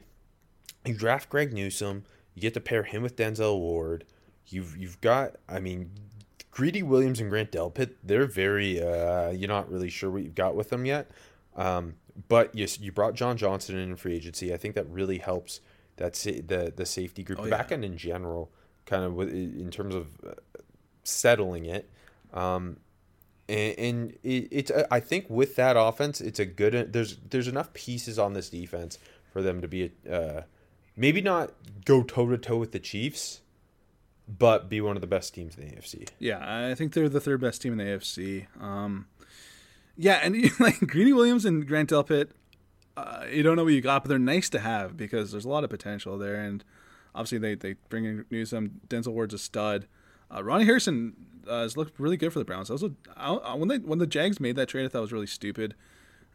you 0.85 0.93
draft 0.93 1.29
Greg 1.29 1.53
Newsome. 1.53 2.03
You 2.35 2.41
get 2.41 2.53
to 2.53 2.59
pair 2.59 2.83
him 2.83 3.01
with 3.01 3.15
Denzel 3.15 3.59
Ward. 3.59 4.05
You've 4.47 4.77
you've 4.77 5.01
got. 5.01 5.35
I 5.49 5.59
mean, 5.59 5.91
Greedy 6.53 6.83
Williams 6.83 7.19
and 7.19 7.29
Grant 7.29 7.51
Delpit. 7.51 7.95
They're 8.03 8.25
very. 8.27 8.81
Uh, 8.81 9.31
you're 9.31 9.47
not 9.49 9.71
really 9.71 9.89
sure 9.89 10.11
what 10.11 10.23
you've 10.23 10.35
got 10.35 10.55
with 10.55 10.69
them 10.69 10.85
yet. 10.85 11.09
Um, 11.55 11.95
but 12.27 12.53
yes, 12.53 12.79
you 12.79 12.91
brought 12.91 13.15
John 13.15 13.37
Johnson 13.37 13.77
in 13.77 13.95
free 13.95 14.15
agency. 14.15 14.53
I 14.53 14.57
think 14.57 14.75
that 14.75 14.87
really 14.87 15.17
helps 15.17 15.61
that 15.97 16.15
sa- 16.15 16.29
the 16.45 16.71
the 16.75 16.85
safety 16.85 17.23
group, 17.23 17.39
Oh, 17.39 17.43
the 17.43 17.49
yeah. 17.49 17.57
back 17.57 17.71
end 17.71 17.83
in 17.83 17.97
general, 17.97 18.51
kind 18.85 19.03
of 19.03 19.13
with, 19.13 19.29
in 19.29 19.69
terms 19.71 19.95
of 19.95 20.07
uh, 20.27 20.33
settling 21.03 21.65
it. 21.65 21.89
Um, 22.33 22.77
and, 23.49 23.77
and 23.79 24.11
it, 24.23 24.47
it's 24.51 24.71
uh, 24.71 24.85
I 24.91 24.99
think 24.99 25.25
with 25.29 25.55
that 25.55 25.75
offense, 25.77 26.21
it's 26.21 26.39
a 26.39 26.45
good. 26.45 26.93
There's 26.93 27.17
there's 27.29 27.47
enough 27.47 27.73
pieces 27.73 28.17
on 28.19 28.33
this 28.33 28.49
defense 28.49 28.99
for 29.31 29.41
them 29.41 29.61
to 29.61 29.67
be 29.67 29.91
a, 30.07 30.15
uh, 30.15 30.43
maybe 30.95 31.19
not 31.21 31.51
go 31.85 32.03
toe 32.03 32.29
to 32.29 32.37
toe 32.37 32.57
with 32.57 32.71
the 32.71 32.79
Chiefs, 32.79 33.41
but 34.27 34.69
be 34.69 34.79
one 34.81 34.95
of 34.95 35.01
the 35.01 35.07
best 35.07 35.33
teams 35.33 35.57
in 35.57 35.67
the 35.67 35.75
AFC. 35.75 36.07
Yeah, 36.19 36.67
I 36.69 36.75
think 36.75 36.93
they're 36.93 37.09
the 37.09 37.19
third 37.19 37.41
best 37.41 37.61
team 37.61 37.73
in 37.73 37.77
the 37.77 37.83
AFC. 37.85 38.47
Um, 38.61 39.07
yeah, 39.97 40.19
and 40.23 40.35
like 40.59 40.79
Greedy 40.79 41.13
Williams 41.13 41.45
and 41.45 41.67
Grant 41.67 41.89
Delpit, 41.89 42.29
uh, 42.95 43.25
you 43.31 43.43
don't 43.43 43.55
know 43.55 43.63
what 43.63 43.73
you 43.73 43.81
got, 43.81 44.03
but 44.03 44.09
they're 44.09 44.19
nice 44.19 44.49
to 44.51 44.59
have 44.59 44.95
because 44.95 45.31
there's 45.31 45.45
a 45.45 45.49
lot 45.49 45.63
of 45.63 45.69
potential 45.69 46.17
there. 46.17 46.35
And 46.35 46.63
obviously, 47.15 47.37
they, 47.39 47.55
they 47.55 47.75
bring 47.89 48.05
in 48.05 48.25
Newsome. 48.31 48.81
Denzel 48.87 49.13
Ward's 49.13 49.33
a 49.33 49.37
stud. 49.39 49.87
Uh, 50.33 50.43
Ronnie 50.43 50.65
Harrison 50.65 51.13
uh, 51.47 51.61
has 51.61 51.75
looked 51.75 51.99
really 51.99 52.17
good 52.17 52.31
for 52.31 52.39
the 52.39 52.45
Browns. 52.45 52.69
I 52.69 52.73
was 52.73 52.83
a, 52.83 52.91
I, 53.17 53.33
I- 53.33 53.55
when 53.55 53.67
they 53.67 53.77
when 53.79 53.99
the 53.99 54.07
Jags 54.07 54.39
made 54.39 54.55
that 54.55 54.67
trade, 54.69 54.85
I 54.85 54.87
thought 54.87 54.99
it 54.99 55.01
was 55.01 55.13
really 55.13 55.27
stupid, 55.27 55.75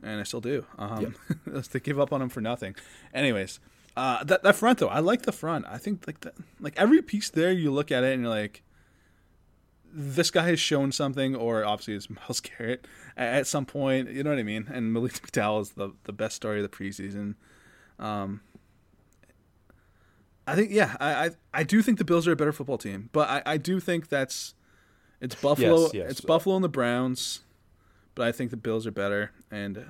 and 0.02 0.20
I 0.20 0.24
still 0.24 0.40
do. 0.40 0.66
Um, 0.78 1.14
they 1.46 1.80
give 1.80 1.98
up 1.98 2.12
on 2.12 2.20
him 2.22 2.28
for 2.28 2.40
nothing. 2.40 2.74
Anyways, 3.14 3.60
uh, 3.98 4.22
that 4.22 4.44
that 4.44 4.54
front 4.54 4.78
though, 4.78 4.86
I 4.88 5.00
like 5.00 5.22
the 5.22 5.32
front. 5.32 5.64
I 5.68 5.76
think 5.76 6.06
like 6.06 6.20
that, 6.20 6.34
like 6.60 6.74
every 6.76 7.02
piece 7.02 7.30
there, 7.30 7.50
you 7.50 7.72
look 7.72 7.90
at 7.90 8.04
it 8.04 8.12
and 8.12 8.22
you're 8.22 8.30
like, 8.30 8.62
this 9.92 10.30
guy 10.30 10.46
has 10.46 10.60
shown 10.60 10.92
something, 10.92 11.34
or 11.34 11.64
obviously 11.64 11.94
it's 11.94 12.08
Myles 12.10 12.40
Garrett 12.40 12.86
at, 13.16 13.34
at 13.34 13.46
some 13.48 13.66
point. 13.66 14.08
You 14.10 14.22
know 14.22 14.30
what 14.30 14.38
I 14.38 14.44
mean? 14.44 14.68
And 14.72 14.92
Malik 14.92 15.14
McDowell 15.14 15.62
is 15.62 15.70
the 15.72 15.94
the 16.04 16.12
best 16.12 16.36
story 16.36 16.62
of 16.62 16.70
the 16.70 16.76
preseason. 16.76 17.34
Um, 17.98 18.40
I 20.46 20.54
think 20.54 20.70
yeah, 20.70 20.96
I, 21.00 21.26
I 21.26 21.30
I 21.52 21.62
do 21.64 21.82
think 21.82 21.98
the 21.98 22.04
Bills 22.04 22.28
are 22.28 22.32
a 22.32 22.36
better 22.36 22.52
football 22.52 22.78
team, 22.78 23.10
but 23.12 23.28
I, 23.28 23.42
I 23.44 23.56
do 23.56 23.80
think 23.80 24.08
that's 24.08 24.54
it's 25.20 25.34
Buffalo, 25.34 25.80
Yes, 25.86 25.94
yes. 25.94 26.10
it's 26.12 26.20
Buffalo 26.20 26.54
and 26.54 26.64
the 26.64 26.68
Browns, 26.68 27.40
but 28.14 28.28
I 28.28 28.30
think 28.30 28.52
the 28.52 28.56
Bills 28.56 28.86
are 28.86 28.92
better, 28.92 29.32
and 29.50 29.76
uh, 29.76 29.82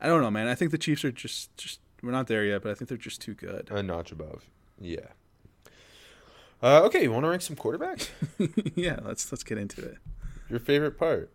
I 0.00 0.06
don't 0.06 0.22
know, 0.22 0.30
man. 0.30 0.46
I 0.46 0.54
think 0.54 0.70
the 0.70 0.78
Chiefs 0.78 1.04
are 1.04 1.10
just 1.10 1.56
just 1.56 1.80
we're 2.02 2.12
not 2.12 2.26
there 2.26 2.44
yet, 2.44 2.62
but 2.62 2.70
I 2.70 2.74
think 2.74 2.88
they're 2.88 2.98
just 2.98 3.20
too 3.20 3.34
good. 3.34 3.68
A 3.70 3.82
notch 3.82 4.12
above. 4.12 4.44
Yeah. 4.80 5.08
Uh, 6.62 6.82
okay, 6.84 7.02
you 7.02 7.12
want 7.12 7.24
to 7.24 7.28
rank 7.28 7.42
some 7.42 7.56
quarterbacks? 7.56 8.08
yeah, 8.74 8.98
let's 9.04 9.30
let's 9.30 9.44
get 9.44 9.58
into 9.58 9.80
it. 9.84 9.98
Your 10.50 10.58
favorite 10.58 10.98
part? 10.98 11.30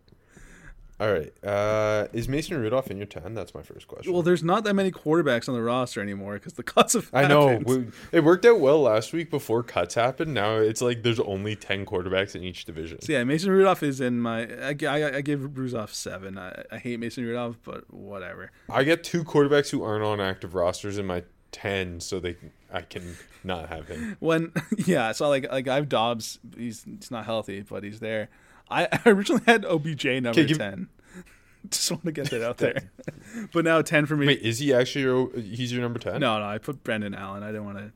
All 1.00 1.12
right. 1.12 1.32
Uh, 1.44 2.06
is 2.12 2.28
Mason 2.28 2.56
Rudolph 2.60 2.88
in 2.88 2.98
your 2.98 3.06
10? 3.06 3.34
That's 3.34 3.52
my 3.52 3.62
first 3.62 3.88
question. 3.88 4.12
Well, 4.12 4.22
there's 4.22 4.44
not 4.44 4.62
that 4.64 4.74
many 4.74 4.92
quarterbacks 4.92 5.48
on 5.48 5.54
the 5.56 5.62
roster 5.62 6.00
anymore 6.00 6.34
because 6.34 6.52
the 6.52 6.62
cuts 6.62 6.92
have. 6.92 7.10
I 7.12 7.26
know. 7.26 7.56
we- 7.66 7.88
It 8.12 8.20
worked 8.22 8.44
out 8.46 8.60
well 8.60 8.80
last 8.82 9.12
week 9.12 9.28
before 9.28 9.64
cuts 9.64 9.94
happened. 9.96 10.34
Now 10.34 10.56
it's 10.58 10.80
like 10.80 11.02
there's 11.02 11.18
only 11.18 11.56
10 11.56 11.84
quarterbacks 11.84 12.36
in 12.36 12.44
each 12.44 12.64
division. 12.64 13.00
So 13.02 13.12
yeah, 13.12 13.24
Mason 13.24 13.50
Rudolph 13.50 13.82
is 13.82 14.00
in 14.00 14.20
my. 14.20 14.42
I, 14.62 14.76
I, 14.86 15.16
I 15.16 15.20
gave 15.20 15.42
Rudolph 15.58 15.92
seven. 15.92 16.38
I, 16.38 16.62
I 16.70 16.78
hate 16.78 17.00
Mason 17.00 17.24
Rudolph, 17.24 17.56
but 17.64 17.92
whatever. 17.92 18.52
I 18.70 18.84
get 18.84 19.02
two 19.02 19.24
quarterbacks 19.24 19.70
who 19.70 19.82
aren't 19.82 20.04
on 20.04 20.20
active 20.20 20.54
rosters 20.54 20.96
in 20.98 21.06
my 21.06 21.24
10 21.50 22.00
so 22.00 22.18
they 22.20 22.36
I 22.72 22.82
can 22.82 23.16
not 23.44 23.68
have 23.68 23.86
him. 23.88 24.16
When 24.20 24.52
yeah, 24.86 25.10
so 25.12 25.28
like 25.28 25.50
like 25.50 25.66
I 25.68 25.74
have 25.76 25.88
Dobbs. 25.88 26.38
He's 26.56 26.84
he's 26.84 27.10
not 27.10 27.24
healthy, 27.24 27.62
but 27.62 27.82
he's 27.84 28.00
there. 28.00 28.28
I, 28.74 28.88
I 29.04 29.10
originally 29.10 29.42
had 29.46 29.64
OBJ 29.64 30.04
number 30.22 30.44
give- 30.44 30.58
ten. 30.58 30.88
Just 31.70 31.90
want 31.90 32.04
to 32.04 32.12
get 32.12 32.28
that 32.30 32.42
out 32.42 32.58
there. 32.58 32.90
but 33.52 33.64
now 33.64 33.80
ten 33.80 34.04
for 34.06 34.16
me. 34.16 34.26
Wait, 34.26 34.42
is 34.42 34.58
he 34.58 34.74
actually 34.74 35.02
your 35.02 35.30
he's 35.34 35.72
your 35.72 35.80
number 35.80 35.98
10? 35.98 36.20
no, 36.20 36.38
no, 36.38 36.44
I 36.44 36.58
put 36.58 36.84
Brandon 36.84 37.14
Allen. 37.14 37.42
I 37.42 37.46
didn't 37.46 37.64
want 37.64 37.78
to. 37.78 37.92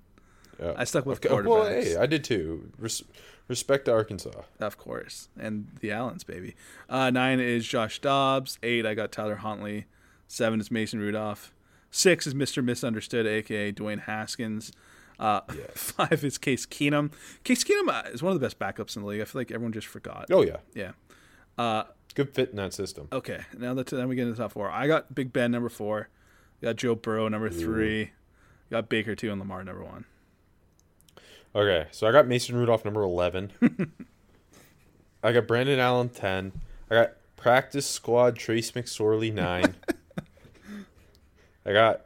Yeah. 0.60 0.72
I 0.76 0.84
stuck 0.84 1.04
with 1.06 1.24
Okay, 1.24 1.42
Well, 1.46 1.66
hey, 1.66 1.96
I 1.96 2.06
did 2.06 2.24
too. 2.24 2.72
Res- 2.78 3.04
respect 3.46 3.84
to 3.84 3.92
Arkansas. 3.92 4.42
Of 4.58 4.76
course. 4.78 5.28
And 5.38 5.68
the 5.80 5.92
Allens, 5.92 6.24
baby. 6.24 6.56
Uh, 6.88 7.10
nine 7.10 7.38
is 7.40 7.66
Josh 7.66 8.00
Dobbs. 8.00 8.58
Eight, 8.62 8.84
I 8.86 8.94
got 8.94 9.12
Tyler 9.12 9.36
Huntley. 9.36 9.86
Seven 10.26 10.60
is 10.60 10.70
Mason 10.70 10.98
Rudolph. 10.98 11.52
Six 11.90 12.26
is 12.26 12.34
Mr. 12.34 12.62
Misunderstood, 12.64 13.26
aka 13.26 13.70
Dwayne 13.72 14.00
Haskins. 14.00 14.72
Uh, 15.18 15.40
Five 15.74 16.24
is 16.24 16.38
Case 16.38 16.64
Keenum. 16.66 17.12
Case 17.44 17.64
Keenum 17.64 17.88
uh, 17.88 18.08
is 18.10 18.22
one 18.22 18.32
of 18.32 18.40
the 18.40 18.44
best 18.46 18.58
backups 18.58 18.96
in 18.96 19.02
the 19.02 19.08
league. 19.08 19.20
I 19.20 19.24
feel 19.24 19.40
like 19.40 19.50
everyone 19.50 19.72
just 19.72 19.86
forgot. 19.86 20.26
Oh 20.30 20.42
yeah. 20.42 20.58
Yeah. 20.74 20.92
Uh, 21.56 21.84
Good 22.14 22.34
fit 22.34 22.50
in 22.50 22.56
that 22.56 22.72
system. 22.72 23.08
okay. 23.12 23.42
Now 23.56 23.74
that 23.74 23.86
then 23.86 24.08
we 24.08 24.16
get 24.16 24.22
into 24.22 24.34
the 24.34 24.42
top 24.42 24.52
four. 24.52 24.70
I 24.70 24.86
got 24.86 25.14
Big 25.14 25.32
Ben 25.32 25.50
number 25.50 25.68
four. 25.68 26.08
Got 26.62 26.76
Joe 26.76 26.94
Burrow 26.94 27.28
number 27.28 27.50
three. 27.50 28.10
Got 28.70 28.88
Baker 28.88 29.14
two 29.14 29.30
and 29.30 29.38
Lamar 29.40 29.62
number 29.64 29.84
one. 29.84 30.04
Okay, 31.54 31.86
so 31.90 32.06
I 32.06 32.12
got 32.12 32.26
Mason 32.28 32.56
Rudolph 32.56 32.84
number 32.84 33.02
11. 33.02 33.52
I 35.22 35.32
got 35.32 35.46
Brandon 35.46 35.78
Allen 35.78 36.10
10. 36.10 36.52
I 36.90 36.94
got 36.94 37.12
practice 37.36 37.86
squad 37.88 38.36
Trace 38.36 38.72
McSorley 38.72 39.32
9. 39.32 39.74
I 41.66 41.72
got 41.72 42.02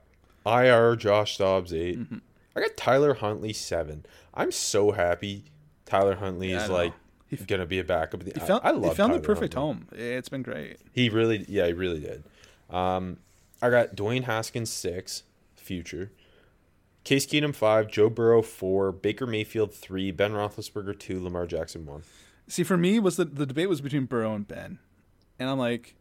IR 0.46 0.94
Josh 0.96 1.38
Dobbs 1.38 1.74
8. 1.74 1.98
Mm-hmm. 1.98 2.18
I 2.56 2.60
got 2.60 2.76
Tyler 2.76 3.14
Huntley 3.14 3.52
7. 3.52 4.04
I'm 4.34 4.52
so 4.52 4.92
happy 4.92 5.44
Tyler 5.86 6.16
Huntley 6.16 6.50
Yeah, 6.50 6.64
is 6.64 6.70
like 6.70 6.92
He- 7.28 7.36
going 7.36 7.60
to 7.60 7.66
be 7.66 7.78
a 7.78 7.84
backup. 7.84 8.22
He 8.22 8.30
found, 8.32 8.60
I, 8.64 8.68
I 8.68 8.70
love 8.72 8.92
he 8.92 8.96
found 8.96 9.14
the 9.14 9.20
perfect 9.20 9.54
Huntley. 9.54 9.86
home. 9.86 9.88
It's 9.92 10.28
been 10.28 10.42
great. 10.42 10.78
He 10.92 11.08
really, 11.08 11.44
yeah, 11.48 11.66
he 11.66 11.72
really 11.72 12.00
did. 12.00 12.24
Um, 12.70 13.18
I 13.60 13.70
got 13.70 13.94
Dwayne 13.96 14.24
Haskins 14.24 14.70
six, 14.70 15.22
future. 15.56 16.10
Case 17.04 17.26
Keenum 17.26 17.54
five, 17.54 17.88
Joe 17.88 18.08
Burrow 18.08 18.42
four, 18.42 18.92
Baker 18.92 19.26
Mayfield 19.26 19.74
three, 19.74 20.10
Ben 20.12 20.32
Roethlisberger 20.32 20.98
two, 20.98 21.22
Lamar 21.22 21.46
Jackson 21.46 21.84
one. 21.84 22.02
See, 22.48 22.62
for 22.64 22.76
me, 22.76 22.98
was 23.00 23.16
the 23.16 23.24
the 23.24 23.46
debate 23.46 23.68
was 23.68 23.80
between 23.80 24.04
Burrow 24.04 24.34
and 24.34 24.46
Ben, 24.46 24.78
and 25.38 25.48
I'm 25.50 25.58
like, 25.58 25.94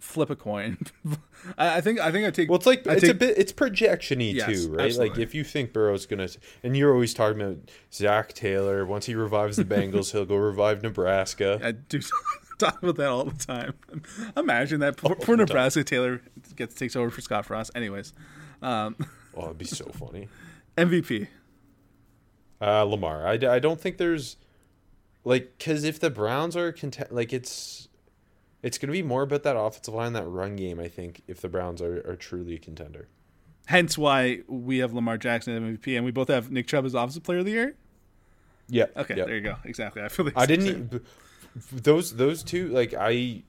flip 0.00 0.30
a 0.30 0.36
coin. 0.36 0.78
I, 1.58 1.76
I 1.78 1.80
think 1.80 2.00
I 2.00 2.10
think 2.12 2.26
I 2.26 2.30
take. 2.30 2.48
Well, 2.48 2.56
it's 2.56 2.66
like 2.66 2.86
I 2.86 2.92
it's 2.94 3.02
take, 3.02 3.10
a 3.10 3.14
bit 3.14 3.38
it's 3.38 3.52
projection-y 3.52 4.24
Yes, 4.26 4.46
too, 4.46 4.72
right? 4.72 4.94
Like 4.94 5.18
if 5.18 5.34
you 5.34 5.44
think 5.44 5.72
Burrow's 5.72 6.06
gonna, 6.06 6.28
and 6.62 6.76
you're 6.76 6.92
always 6.92 7.14
talking 7.14 7.40
about 7.40 7.58
Zac 7.92 8.32
Taylor. 8.32 8.84
Once 8.86 9.06
he 9.06 9.14
revives 9.14 9.56
the 9.56 9.64
Bengals, 9.64 10.12
he'll 10.12 10.24
go 10.26 10.36
revive 10.36 10.82
Nebraska. 10.82 11.60
I 11.64 11.72
do 11.72 12.00
talk 12.58 12.82
about 12.82 12.96
that 12.96 13.08
all 13.08 13.24
the 13.24 13.44
time. 13.44 13.74
Imagine 14.36 14.80
that 14.80 14.96
poor, 14.96 15.14
poor 15.14 15.36
Nebraska 15.36 15.84
Taylor 15.84 16.20
gets 16.56 16.74
takes 16.74 16.96
over 16.96 17.10
for 17.10 17.20
Scott 17.20 17.46
Frost. 17.46 17.70
Anyways, 17.74 18.12
um, 18.62 18.96
Oh, 19.34 19.46
it'd 19.46 19.58
be 19.58 19.64
so 19.64 19.84
funny. 19.86 20.28
MVP. 20.76 21.28
Uh, 22.60 22.82
Lamar. 22.82 23.26
I 23.26 23.36
don't 23.36 23.80
think 23.80 23.98
there's 23.98 24.36
like 25.24 25.58
because 25.58 25.84
if 25.84 26.00
the 26.00 26.10
Browns 26.10 26.56
are 26.56 26.72
content, 26.72 27.14
like 27.14 27.32
it's 27.32 27.87
it's 28.62 28.78
gonna 28.78 28.92
be 28.92 29.02
more 29.02 29.22
about 29.22 29.42
that 29.44 29.56
offensive 29.56 29.94
line, 29.94 30.12
that 30.14 30.26
run 30.26 30.56
game. 30.56 30.80
I 30.80 30.88
think 30.88 31.22
if 31.28 31.40
the 31.40 31.48
Browns 31.48 31.80
are, 31.82 31.98
are 32.08 32.16
truly 32.16 32.54
a 32.54 32.58
contender. 32.58 33.08
Hence 33.66 33.98
why 33.98 34.40
we 34.48 34.78
have 34.78 34.92
Lamar 34.94 35.18
Jackson 35.18 35.54
as 35.54 35.78
MVP, 35.78 35.94
and 35.96 36.04
we 36.04 36.10
both 36.10 36.28
have 36.28 36.50
Nick 36.50 36.66
Chubb 36.66 36.86
as 36.86 36.94
Offensive 36.94 37.22
Player 37.22 37.38
of 37.40 37.44
the 37.44 37.52
Year. 37.52 37.74
Yeah. 38.68 38.86
Okay, 38.96 39.14
yeah. 39.16 39.24
there 39.26 39.34
you 39.36 39.40
go. 39.42 39.56
Exactly. 39.64 40.02
I 40.02 40.08
feel 40.08 40.24
like 40.24 40.36
I 40.36 40.46
didn't 40.46 40.66
e- 40.66 40.98
b- 40.98 41.00
those 41.72 42.16
those 42.16 42.42
two 42.42 42.68
like 42.68 42.94
I 42.98 43.42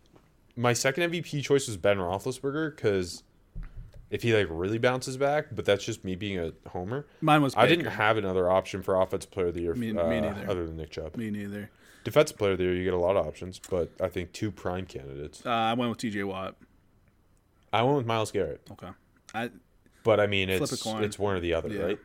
my 0.56 0.74
second 0.74 1.12
MVP 1.12 1.42
choice 1.44 1.68
was 1.68 1.78
Ben 1.78 1.98
Roethlisberger 1.98 2.76
because 2.76 3.24
if 4.10 4.24
he 4.24 4.34
like 4.34 4.48
really 4.50 4.78
bounces 4.78 5.18
back, 5.18 5.48
but 5.52 5.66
that's 5.66 5.86
just 5.86 6.04
me 6.04 6.16
being 6.16 6.38
a 6.40 6.52
homer. 6.70 7.06
Mine 7.22 7.42
was. 7.42 7.54
I 7.56 7.68
didn't 7.68 7.86
have 7.86 8.18
another 8.18 8.50
option 8.50 8.82
for 8.82 9.00
offensive 9.00 9.32
player 9.32 9.48
of 9.48 9.54
the 9.54 9.62
year 9.62 9.76
Me- 9.76 9.98
uh, 9.98 10.08
me 10.10 10.20
neither. 10.22 10.50
other 10.50 10.66
than 10.66 10.78
Nick 10.78 10.92
Chubb. 10.92 11.16
Me 11.16 11.30
neither. 11.30 11.70
Defensive 12.10 12.38
player 12.40 12.54
of 12.54 12.58
the 12.58 12.64
year, 12.64 12.74
you 12.74 12.84
get 12.84 12.96
a 12.96 12.98
lot 12.98 13.16
of 13.16 13.28
options, 13.28 13.60
but 13.70 13.92
I 14.02 14.08
think 14.08 14.32
two 14.32 14.50
prime 14.50 14.88
candidates. 14.88 15.46
Uh, 15.46 15.50
I 15.50 15.74
went 15.74 15.90
with 15.92 16.00
T.J. 16.00 16.24
Watt. 16.24 16.56
I 17.72 17.84
went 17.84 17.98
with 17.98 18.06
Myles 18.08 18.32
Garrett. 18.32 18.62
Okay. 18.72 18.90
I 19.36 19.52
But 20.04 20.20
I 20.20 20.26
mean, 20.26 20.50
it's 20.50 20.72
it's 20.72 21.20
one 21.20 21.36
or 21.36 21.40
the 21.40 21.54
other, 21.54 21.70
Yeah. 21.70 21.82
right? 21.84 22.00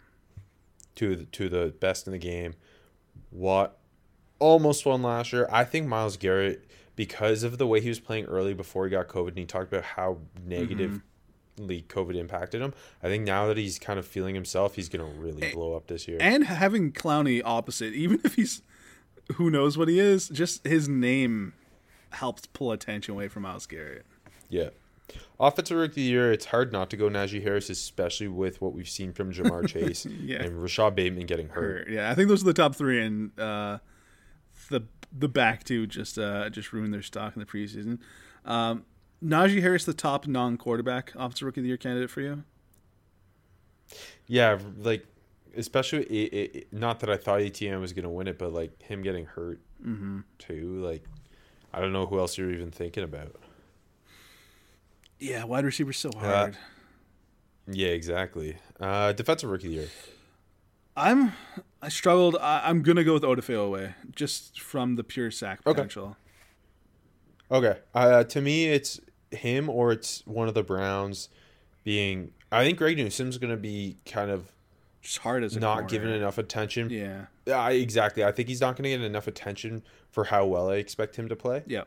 To 0.96 1.16
the, 1.16 1.44
of 1.46 1.50
the 1.50 1.74
best 1.80 2.06
in 2.06 2.12
the 2.12 2.18
game. 2.18 2.52
Watt 3.32 3.78
almost 4.38 4.84
won 4.84 5.02
last 5.02 5.32
year. 5.32 5.48
I 5.50 5.64
think 5.64 5.86
Myles 5.86 6.18
Garrett, 6.18 6.66
because 6.96 7.42
of 7.42 7.56
the 7.56 7.66
way 7.66 7.80
he 7.80 7.88
was 7.88 7.98
playing 7.98 8.26
early 8.26 8.52
before 8.52 8.84
he 8.84 8.90
got 8.90 9.08
COVID, 9.08 9.28
and 9.28 9.38
he 9.38 9.46
talked 9.46 9.72
about 9.72 9.84
how 9.84 10.18
negatively 10.46 11.00
COVID 11.58 12.14
impacted 12.14 12.60
him. 12.60 12.74
I 13.02 13.08
think 13.08 13.24
now 13.24 13.46
that 13.46 13.56
he's 13.56 13.78
kind 13.78 13.98
of 13.98 14.06
feeling 14.06 14.34
himself, 14.34 14.74
he's 14.76 14.90
gonna 14.90 15.06
really 15.06 15.50
blow 15.52 15.74
up 15.74 15.86
this 15.86 16.06
year. 16.06 16.18
and 16.20 16.44
having 16.44 16.92
Clowney 16.92 17.40
opposite, 17.42 17.94
even 17.94 18.20
if 18.22 18.34
he's 18.34 18.60
who 19.34 19.50
knows 19.50 19.76
what 19.78 19.88
he 19.88 19.98
is? 19.98 20.28
Just 20.28 20.66
his 20.66 20.88
name 20.88 21.54
helps 22.10 22.46
pull 22.46 22.72
attention 22.72 23.14
away 23.14 23.28
from 23.28 23.42
Myles 23.42 23.66
Garrett. 23.66 24.06
Yeah. 24.48 24.70
Offensive 25.38 25.76
Rookie 25.76 25.90
of 25.90 25.94
the 25.96 26.02
Year, 26.02 26.32
it's 26.32 26.46
hard 26.46 26.72
not 26.72 26.88
to 26.90 26.96
go 26.96 27.08
Najee 27.10 27.42
Harris, 27.42 27.68
especially 27.68 28.28
with 28.28 28.62
what 28.62 28.72
we've 28.72 28.88
seen 28.88 29.12
from 29.12 29.32
Ja'Marr 29.32 29.68
Chase 29.72 30.06
Yeah. 30.06 30.42
and 30.42 30.62
Rashod 30.62 30.94
Bateman 30.94 31.26
getting 31.26 31.48
hurt. 31.50 31.88
Yeah, 31.90 32.10
I 32.10 32.14
think 32.14 32.28
those 32.28 32.42
are 32.42 32.46
the 32.46 32.54
top 32.54 32.74
three, 32.74 33.04
and 33.04 33.38
uh, 33.38 33.78
the 34.70 34.82
the 35.16 35.28
back 35.28 35.64
two 35.64 35.86
just 35.86 36.18
uh, 36.18 36.48
just 36.50 36.72
ruined 36.72 36.94
their 36.94 37.02
stock 37.02 37.36
in 37.36 37.40
the 37.40 37.46
preseason. 37.46 37.98
Um, 38.44 38.84
Najee 39.22 39.60
Harris, 39.60 39.84
the 39.84 39.94
top 39.94 40.26
non-quarterback 40.26 41.12
offensive 41.14 41.46
rookie 41.46 41.60
of 41.60 41.64
the 41.64 41.68
year 41.68 41.76
candidate 41.76 42.10
for 42.10 42.20
you. 42.20 42.44
Yeah, 44.26 44.58
like 44.78 45.06
especially 45.56 46.04
it, 46.04 46.56
it, 46.56 46.72
not 46.72 47.00
that 47.00 47.10
I 47.10 47.16
thought 47.16 47.40
Etienne 47.40 47.80
was 47.80 47.92
going 47.92 48.04
to 48.04 48.08
win 48.10 48.28
it, 48.28 48.38
but 48.38 48.52
like 48.52 48.80
him 48.82 49.02
getting 49.02 49.26
hurt 49.26 49.60
Mm-hmm. 49.84 50.20
too. 50.38 50.80
Like 50.82 51.04
I 51.72 51.80
don't 51.80 51.92
know 51.92 52.06
who 52.06 52.18
else 52.18 52.38
you're 52.38 52.50
even 52.52 52.70
thinking 52.70 53.02
about. 53.04 53.36
Yeah, 55.18 55.44
wide 55.44 55.64
receiver's 55.64 55.98
so 55.98 56.10
hard. 56.16 56.56
Yeah, 57.70 57.88
exactly. 57.88 58.56
Uh, 58.80 59.12
defensive 59.12 59.48
Rookie 59.50 59.66
of 59.66 59.70
the 59.72 59.76
Year. 59.80 59.88
I'm 60.96 61.32
I 61.82 61.88
struggled. 61.88 62.36
I, 62.40 62.62
I'm 62.64 62.82
gonna 62.82 63.04
go 63.04 63.14
with 63.14 63.22
Odafe 63.22 63.52
Oweh 63.54 63.94
just 64.14 64.60
from 64.60 64.96
the 64.96 65.04
pure 65.04 65.30
sack 65.30 65.60
Okay. 65.66 65.74
potential. 65.74 66.16
Okay. 67.50 67.78
Uh, 67.94 68.24
to 68.24 68.40
me, 68.40 68.66
it's 68.68 69.00
him 69.30 69.68
or 69.68 69.92
it's 69.92 70.22
one 70.26 70.48
of 70.48 70.54
the 70.54 70.62
Browns 70.62 71.28
being. 71.84 72.32
I 72.50 72.64
think 72.64 72.78
Greg 72.78 72.96
Newsome's 72.96 73.36
going 73.38 73.50
to 73.50 73.56
be 73.56 73.96
kind 74.06 74.30
of 74.30 74.52
Just 75.04 75.18
hard 75.18 75.44
as 75.44 75.54
not 75.56 75.74
corner. 75.74 75.88
given 75.88 76.10
enough 76.10 76.38
attention. 76.38 76.88
Yeah, 76.88 77.26
I 77.46 77.72
exactly. 77.72 78.24
I 78.24 78.32
think 78.32 78.48
he's 78.48 78.62
not 78.62 78.74
going 78.74 78.84
to 78.84 78.88
get 78.90 79.02
enough 79.02 79.28
attention 79.28 79.82
for 80.10 80.24
how 80.24 80.46
well 80.46 80.70
I 80.70 80.76
expect 80.76 81.16
him 81.16 81.28
to 81.28 81.36
play. 81.36 81.62
yeah. 81.66 81.84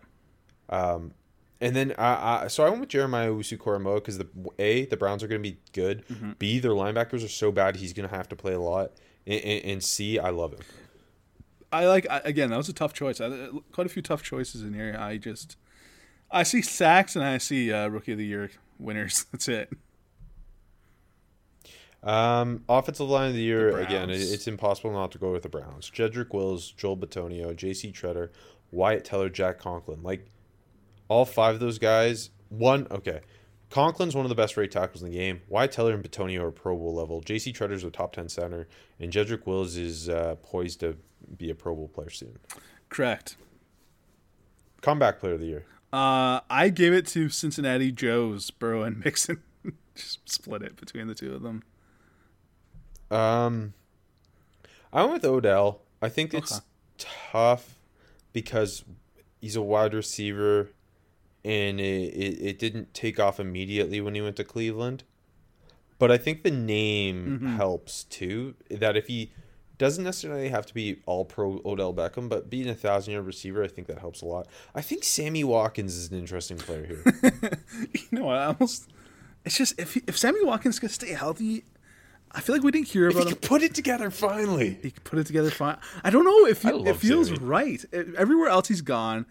Um, 0.70 1.13
and 1.59 1.76
then 1.76 1.95
I, 1.97 2.43
I 2.43 2.47
so 2.47 2.63
I 2.63 2.70
went 2.70 2.82
with 2.82 2.89
Jeremiah 2.89 3.32
Owusu-Koramoah 3.32 3.95
because 3.95 4.20
the 4.20 4.28
a 4.59 4.86
the 4.86 4.97
Browns 4.97 5.24
are 5.24 5.28
going 5.28 5.41
to 5.41 5.49
be 5.49 5.57
good. 5.74 6.07
Mm-hmm. 6.07 6.34
B 6.38 6.59
their 6.59 6.72
linebackers 6.72 7.26
are 7.26 7.30
so 7.30 7.51
bad 7.51 7.78
he's 7.78 7.93
going 7.93 8.07
to 8.07 8.15
have 8.15 8.30
to 8.30 8.36
play 8.36 8.53
a 8.53 8.59
lot. 8.59 8.91
And, 9.26 9.41
and, 9.43 9.65
and 9.65 9.84
C 9.84 10.20
I 10.20 10.30
love 10.30 10.53
him. 10.53 10.59
I 11.72 11.88
like 11.88 12.05
I, 12.09 12.22
again. 12.24 12.51
That 12.51 12.57
was 12.57 12.70
a 12.70 12.74
tough 12.74 12.93
choice. 12.93 13.20
I, 13.20 13.49
quite 13.72 13.88
a 13.88 13.89
few 13.89 14.03
tough 14.03 14.22
choices 14.22 14.61
in 14.61 14.74
here. 14.74 14.95
I 14.99 15.18
just 15.18 15.57
I 16.30 16.43
see 16.43 16.61
sacks 16.61 17.15
and 17.15 17.26
I 17.26 17.39
see 17.39 17.74
uh, 17.74 17.88
rookie 17.88 18.11
of 18.11 18.20
the 18.20 18.26
year 18.26 18.51
winners. 18.78 19.26
That's 19.32 19.47
it. 19.47 19.72
Um, 22.03 22.63
offensive 22.69 23.09
line 23.09 23.29
of 23.29 23.33
the 23.33 23.41
year 23.41 23.71
The 23.71 23.85
again. 23.85 24.09
It, 24.09 24.21
it's 24.21 24.47
impossible 24.47 24.91
not 24.91 25.11
to 25.11 25.17
go 25.17 25.31
with 25.31 25.43
the 25.43 25.49
Browns. 25.49 25.89
Jedrick 25.89 26.33
Wills, 26.33 26.71
Joel 26.71 26.97
Bitonio, 26.97 27.55
J.C. 27.55 27.91
Tretter, 27.91 28.29
Wyatt 28.71 29.03
Teller, 29.03 29.29
Jack 29.29 29.59
Conklin. 29.59 30.03
Like 30.03 30.27
all 31.07 31.25
five 31.25 31.55
of 31.55 31.59
those 31.59 31.79
guys. 31.79 32.29
One 32.49 32.87
okay. 32.91 33.21
Conklin's 33.69 34.15
one 34.15 34.23
of 34.23 34.29
the 34.29 34.35
best 34.35 34.55
right 34.55 34.71
tackles 34.71 35.03
in 35.03 35.09
the 35.11 35.17
game. 35.17 35.41
Wyatt 35.49 35.73
Teller 35.73 35.93
and 35.93 36.03
Bitonio 36.03 36.43
are 36.43 36.51
Pro 36.51 36.77
Bowl 36.77 36.93
level. 36.93 37.19
J.C. 37.19 37.51
Tretter's 37.51 37.83
a 37.83 37.91
top 37.91 38.13
ten 38.13 38.29
center, 38.29 38.67
and 38.99 39.11
Jedrick 39.11 39.45
Wills 39.45 39.75
is 39.75 40.07
uh, 40.07 40.35
poised 40.41 40.79
to 40.81 40.95
be 41.37 41.49
a 41.49 41.55
Pro 41.55 41.75
Bowl 41.75 41.89
player 41.89 42.09
soon. 42.09 42.37
Correct. 42.89 43.35
Comeback 44.81 45.19
player 45.19 45.33
of 45.33 45.41
the 45.41 45.47
year. 45.47 45.65
Uh, 45.91 46.41
I 46.49 46.69
gave 46.69 46.93
it 46.93 47.07
to 47.07 47.29
Cincinnati 47.29 47.91
Joe's 47.91 48.51
Burrow 48.51 48.83
and 48.83 49.03
Mixon. 49.03 49.41
Just 49.95 50.29
split 50.29 50.61
it 50.61 50.75
between 50.77 51.07
the 51.07 51.15
two 51.15 51.33
of 51.33 51.41
them. 51.41 51.63
Um, 53.11 53.73
I 54.93 55.01
went 55.03 55.13
with 55.23 55.25
Odell. 55.25 55.81
I 56.01 56.09
think 56.09 56.33
it's 56.33 56.53
Okay. 56.53 56.65
tough 57.31 57.75
because 58.33 58.83
he's 59.41 59.55
a 59.55 59.61
wide 59.61 59.93
receiver, 59.93 60.69
and 61.43 61.79
it, 61.79 61.83
it, 62.13 62.41
it 62.41 62.59
didn't 62.59 62.93
take 62.93 63.19
off 63.19 63.39
immediately 63.39 64.01
when 64.01 64.15
he 64.15 64.21
went 64.21 64.35
to 64.37 64.43
Cleveland. 64.43 65.03
But 65.99 66.11
I 66.11 66.17
think 66.17 66.43
the 66.43 66.51
name 66.51 67.39
Mm-hmm. 67.41 67.55
helps 67.57 68.03
too. 68.03 68.55
That 68.69 68.95
if 68.95 69.07
he 69.07 69.31
doesn't 69.79 70.03
necessarily 70.03 70.49
have 70.49 70.65
to 70.67 70.73
be 70.73 71.01
all 71.05 71.25
pro 71.25 71.61
Odell 71.65 71.93
Beckham, 71.93 72.29
but 72.29 72.49
being 72.49 72.67
a 72.69 72.75
thousand 72.75 73.13
yard 73.13 73.25
receiver, 73.25 73.63
I 73.63 73.67
think 73.67 73.87
that 73.87 73.99
helps 73.99 74.21
a 74.21 74.25
lot. 74.25 74.47
I 74.75 74.81
think 74.81 75.03
Sammy 75.03 75.43
Watkins 75.43 75.95
is 75.95 76.11
an 76.11 76.17
interesting 76.19 76.57
player 76.57 76.85
here. 76.85 77.03
You 77.93 78.19
know, 78.19 78.25
what, 78.25 78.37
I 78.37 78.45
almost. 78.45 78.89
It's 79.45 79.57
just 79.57 79.79
if 79.79 79.97
if 80.07 80.17
Sammy 80.17 80.43
Watkins 80.43 80.79
could 80.79 80.91
stay 80.91 81.13
healthy, 81.13 81.63
I 82.32 82.41
feel 82.41 82.53
like 82.55 82.63
we 82.63 82.71
didn't 82.71 82.88
hear 82.89 83.07
if 83.07 83.13
he 83.13 83.19
about 83.21 83.30
him. 83.32 83.34
could 83.38 83.41
put 83.49 83.61
it 83.63 83.73
together 83.73 84.11
finally. 84.11 84.78
He 84.82 84.91
could 84.91 85.03
put 85.03 85.17
it 85.19 85.25
together 85.28 85.49
fine. 85.49 85.78
I 86.03 86.09
don't 86.09 86.23
know 86.25 86.45
if 86.45 86.61
he, 86.61 86.69
it 86.69 86.95
feels 86.97 87.28
Sammy. 87.30 87.39
right. 87.39 87.86
It- 87.91 88.15
everywhere 88.15 88.49
else 88.49 88.67
he's 88.67 88.82
gone, 88.82 89.25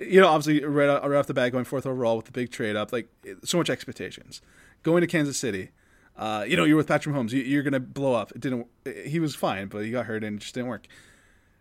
you 0.00 0.20
know, 0.20 0.28
obviously 0.28 0.64
right, 0.64 0.88
out- 0.88 1.08
right 1.08 1.16
off 1.18 1.26
the 1.26 1.34
bat, 1.34 1.50
going 1.52 1.64
fourth 1.64 1.86
overall 1.86 2.16
with 2.16 2.26
the 2.26 2.32
big 2.32 2.50
trade 2.52 2.76
up, 2.76 2.92
like 2.92 3.08
so 3.44 3.58
much 3.58 3.70
expectations. 3.70 4.40
Going 4.82 5.00
to 5.00 5.06
Kansas 5.06 5.36
City, 5.38 5.70
uh, 6.16 6.44
you 6.46 6.56
know, 6.56 6.64
you're 6.64 6.76
with 6.76 6.86
Patrick 6.86 7.14
Mahomes, 7.14 7.32
you, 7.32 7.42
you're 7.42 7.62
gonna 7.62 7.80
blow 7.80 8.14
up. 8.14 8.30
It 8.32 8.40
didn't. 8.40 8.66
He 9.06 9.18
was 9.18 9.34
fine, 9.34 9.68
but 9.68 9.84
he 9.84 9.90
got 9.90 10.06
hurt 10.06 10.22
and 10.22 10.36
it 10.36 10.40
just 10.40 10.54
didn't 10.54 10.68
work. 10.68 10.86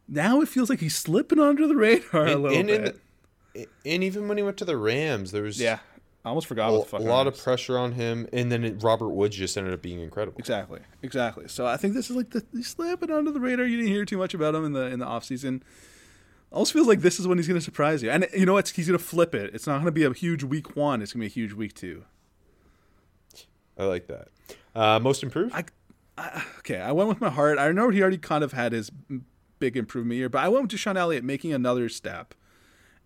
Now 0.08 0.42
it 0.42 0.50
feels 0.50 0.70
like 0.70 0.80
he's 0.80 0.96
slipping 0.98 1.40
under 1.40 1.66
the 1.68 1.76
radar 1.76 2.26
a 2.28 2.32
And, 2.34 2.44
little 2.44 2.58
and, 2.60 2.68
bit. 2.68 3.00
the- 3.54 3.68
and 3.86 4.04
even 4.04 4.28
when 4.28 4.38
he 4.38 4.44
went 4.44 4.58
to 4.58 4.66
the 4.66 4.76
Rams, 4.78 5.32
there 5.32 5.44
was 5.44 5.60
yeah, 5.62 5.80
I 6.26 6.30
almost 6.30 6.48
forgot 6.48 6.70
a, 6.70 6.72
what 6.72 6.84
the 6.84 6.90
fuck 6.90 7.02
a 7.02 7.04
lot 7.04 7.28
of 7.28 7.38
pressure 7.38 7.78
on 7.78 7.94
him, 7.94 8.28
and 8.32 8.52
then 8.52 8.64
it, 8.64 8.82
Robert 8.82 9.10
Woods 9.10 9.36
just 9.36 9.58
ended 9.58 9.74
up 9.74 9.82
being 9.82 10.00
incredible. 10.00 10.38
Exactly, 10.40 10.80
exactly. 11.02 11.48
So 11.50 11.66
I 11.66 11.76
think 11.76 11.94
this 11.94 12.10
is 12.10 12.16
like 12.16 12.30
the 12.30 12.46
he's 12.54 12.68
slipping 12.68 13.12
under 13.12 13.32
the 13.32 13.42
radar. 13.42 13.66
You 13.66 13.78
didn't 13.78 13.92
hear 13.92 14.06
too 14.06 14.18
much 14.18 14.34
about 14.34 14.56
him 14.56 14.64
in 14.64 14.72
the 14.72 14.86
in 14.86 15.00
the 15.00 15.06
off 15.06 15.26
season. 15.26 15.64
Almost 16.52 16.72
feels 16.72 16.88
like 16.88 17.02
this 17.02 17.20
is 17.20 17.28
when 17.28 17.40
he's 17.40 17.48
going 17.48 17.60
to 17.60 17.64
surprise 17.64 18.04
you, 18.04 18.10
and 18.10 18.28
you 18.34 18.46
know 18.46 18.54
what? 18.54 18.70
He's 18.70 18.88
going 18.88 18.98
to 18.98 19.04
flip 19.04 19.36
it. 19.36 19.54
It's 19.54 19.68
not 19.68 19.76
going 19.76 19.86
to 19.86 19.92
be 19.92 20.04
a 20.04 20.14
huge 20.14 20.44
week 20.44 20.76
one. 20.78 21.02
It's 21.02 21.12
going 21.12 21.22
to 21.22 21.26
be 21.28 21.32
a 21.32 21.34
huge 21.34 21.54
week 21.54 21.74
two. 21.74 22.06
I 23.78 23.86
like 23.86 24.08
that. 24.08 24.28
Uh, 24.76 25.00
most 25.00 25.24
improved? 25.24 25.54
I, 25.54 25.66
I 26.18 26.44
okay. 26.60 26.80
I 26.80 26.92
went 26.94 27.10
with 27.10 27.20
my 27.20 27.32
heart. 27.32 27.58
I 27.58 27.72
know 27.72 27.90
he 27.90 28.02
already 28.02 28.18
kind 28.18 28.44
of 28.44 28.54
had 28.54 28.72
his 28.72 28.92
big 29.60 29.76
improvement 29.76 30.18
year, 30.18 30.30
but 30.30 30.40
I 30.40 30.48
went 30.48 30.64
with 30.64 30.80
DeShon 30.80 30.96
Elliott 30.96 31.24
making 31.24 31.54
another 31.54 31.90
step 31.90 32.34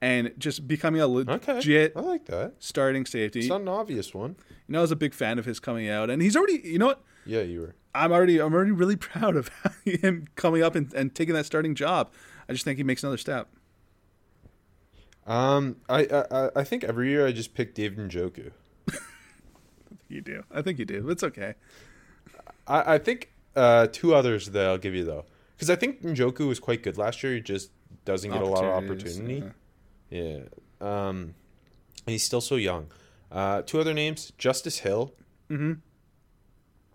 and 0.01 0.31
just 0.37 0.67
becoming 0.67 1.01
a 1.01 1.07
okay, 1.07 1.53
legit 1.55 1.93
I 1.95 2.01
like 2.01 2.25
that. 2.25 2.53
starting 2.59 3.05
safety. 3.05 3.39
It's 3.39 3.47
not 3.49 3.61
an 3.61 3.67
obvious 3.67 4.13
one. 4.13 4.35
You 4.67 4.73
know, 4.73 4.79
I 4.79 4.81
was 4.81 4.91
a 4.91 4.95
big 4.95 5.13
fan 5.13 5.39
of 5.39 5.45
his 5.45 5.59
coming 5.59 5.89
out, 5.89 6.09
and 6.09 6.21
he's 6.21 6.35
already. 6.35 6.61
You 6.63 6.79
know 6.79 6.87
what? 6.87 7.01
Yeah, 7.25 7.41
you 7.41 7.61
were. 7.61 7.75
I'm 7.95 8.11
already 8.11 8.39
I'm 8.39 8.53
already 8.53 8.71
really 8.71 8.95
proud 9.09 9.35
of 9.35 9.49
him 9.85 10.27
coming 10.35 10.61
up 10.63 10.75
and, 10.75 10.93
and 10.93 11.13
taking 11.15 11.33
that 11.35 11.45
starting 11.45 11.73
job. 11.75 12.11
I 12.47 12.53
just 12.53 12.63
think 12.63 12.77
he 12.77 12.83
makes 12.83 13.03
another 13.03 13.17
step. 13.17 13.47
Um, 15.25 15.77
I, 15.89 16.05
I 16.05 16.23
I- 16.45 16.49
I 16.57 16.63
think 16.63 16.83
every 16.83 17.09
year 17.09 17.25
I 17.27 17.31
just 17.31 17.53
pick 17.53 17.73
David 17.75 18.09
Njoku. 18.09 18.51
You 20.09 20.21
do. 20.21 20.43
I 20.49 20.61
think 20.61 20.79
you 20.79 20.85
do. 20.85 21.09
It's 21.09 21.21
okay. 21.21 21.55
I, 22.65 22.93
I 22.93 22.97
think 22.97 23.29
uh, 23.57 23.87
two 23.91 24.15
others 24.15 24.51
that 24.51 24.65
I'll 24.65 24.77
give 24.77 24.95
you 24.95 25.03
though, 25.03 25.25
because 25.53 25.69
I 25.69 25.75
think 25.75 26.01
Njoku 26.01 26.47
was 26.47 26.61
quite 26.61 26.81
good 26.81 26.97
last 26.97 27.21
year. 27.23 27.33
He 27.33 27.41
just 27.41 27.71
doesn't 28.05 28.31
get 28.31 28.41
a 28.41 28.45
lot 28.45 28.63
of 28.63 28.71
opportunity. 28.85 29.39
yeah. 29.39 29.49
Yeah. 30.09 30.39
Um, 30.81 31.33
and 32.05 32.13
he's 32.13 32.23
still 32.23 32.41
so 32.41 32.55
young. 32.55 32.87
Uh, 33.31 33.61
two 33.63 33.79
other 33.79 33.93
names: 33.93 34.31
Justice 34.37 34.79
Hill. 34.79 35.13
Mm-hmm. 35.49 35.73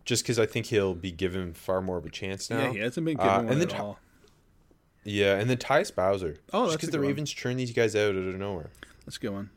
Just 0.04 0.24
because 0.24 0.38
I 0.38 0.46
think 0.46 0.66
he'll 0.66 0.94
be 0.94 1.12
given 1.12 1.52
far 1.54 1.80
more 1.80 1.96
of 1.96 2.04
a 2.04 2.10
chance 2.10 2.50
now. 2.50 2.58
Yeah, 2.62 2.72
he 2.72 2.78
hasn't 2.78 3.04
been 3.06 3.18
Uh, 3.20 3.22
given 3.22 3.38
and 3.40 3.48
one 3.50 3.58
then 3.60 3.68
at 3.70 3.80
all. 3.80 3.98
Yeah, 5.04 5.36
and 5.38 5.48
then 5.50 5.56
Tyus 5.58 5.94
Bowser. 5.94 6.38
Oh, 6.52 6.62
that's 6.62 6.76
because 6.76 6.88
the 6.90 6.92
good 6.98 7.02
one. 7.02 7.08
Ravens 7.08 7.30
churn 7.32 7.56
these 7.56 7.72
guys 7.72 7.94
out 7.94 8.10
out 8.10 8.16
of 8.16 8.34
nowhere. 8.36 8.70
That's 9.04 9.16
a 9.16 9.20
good 9.20 9.30
one. 9.30 9.50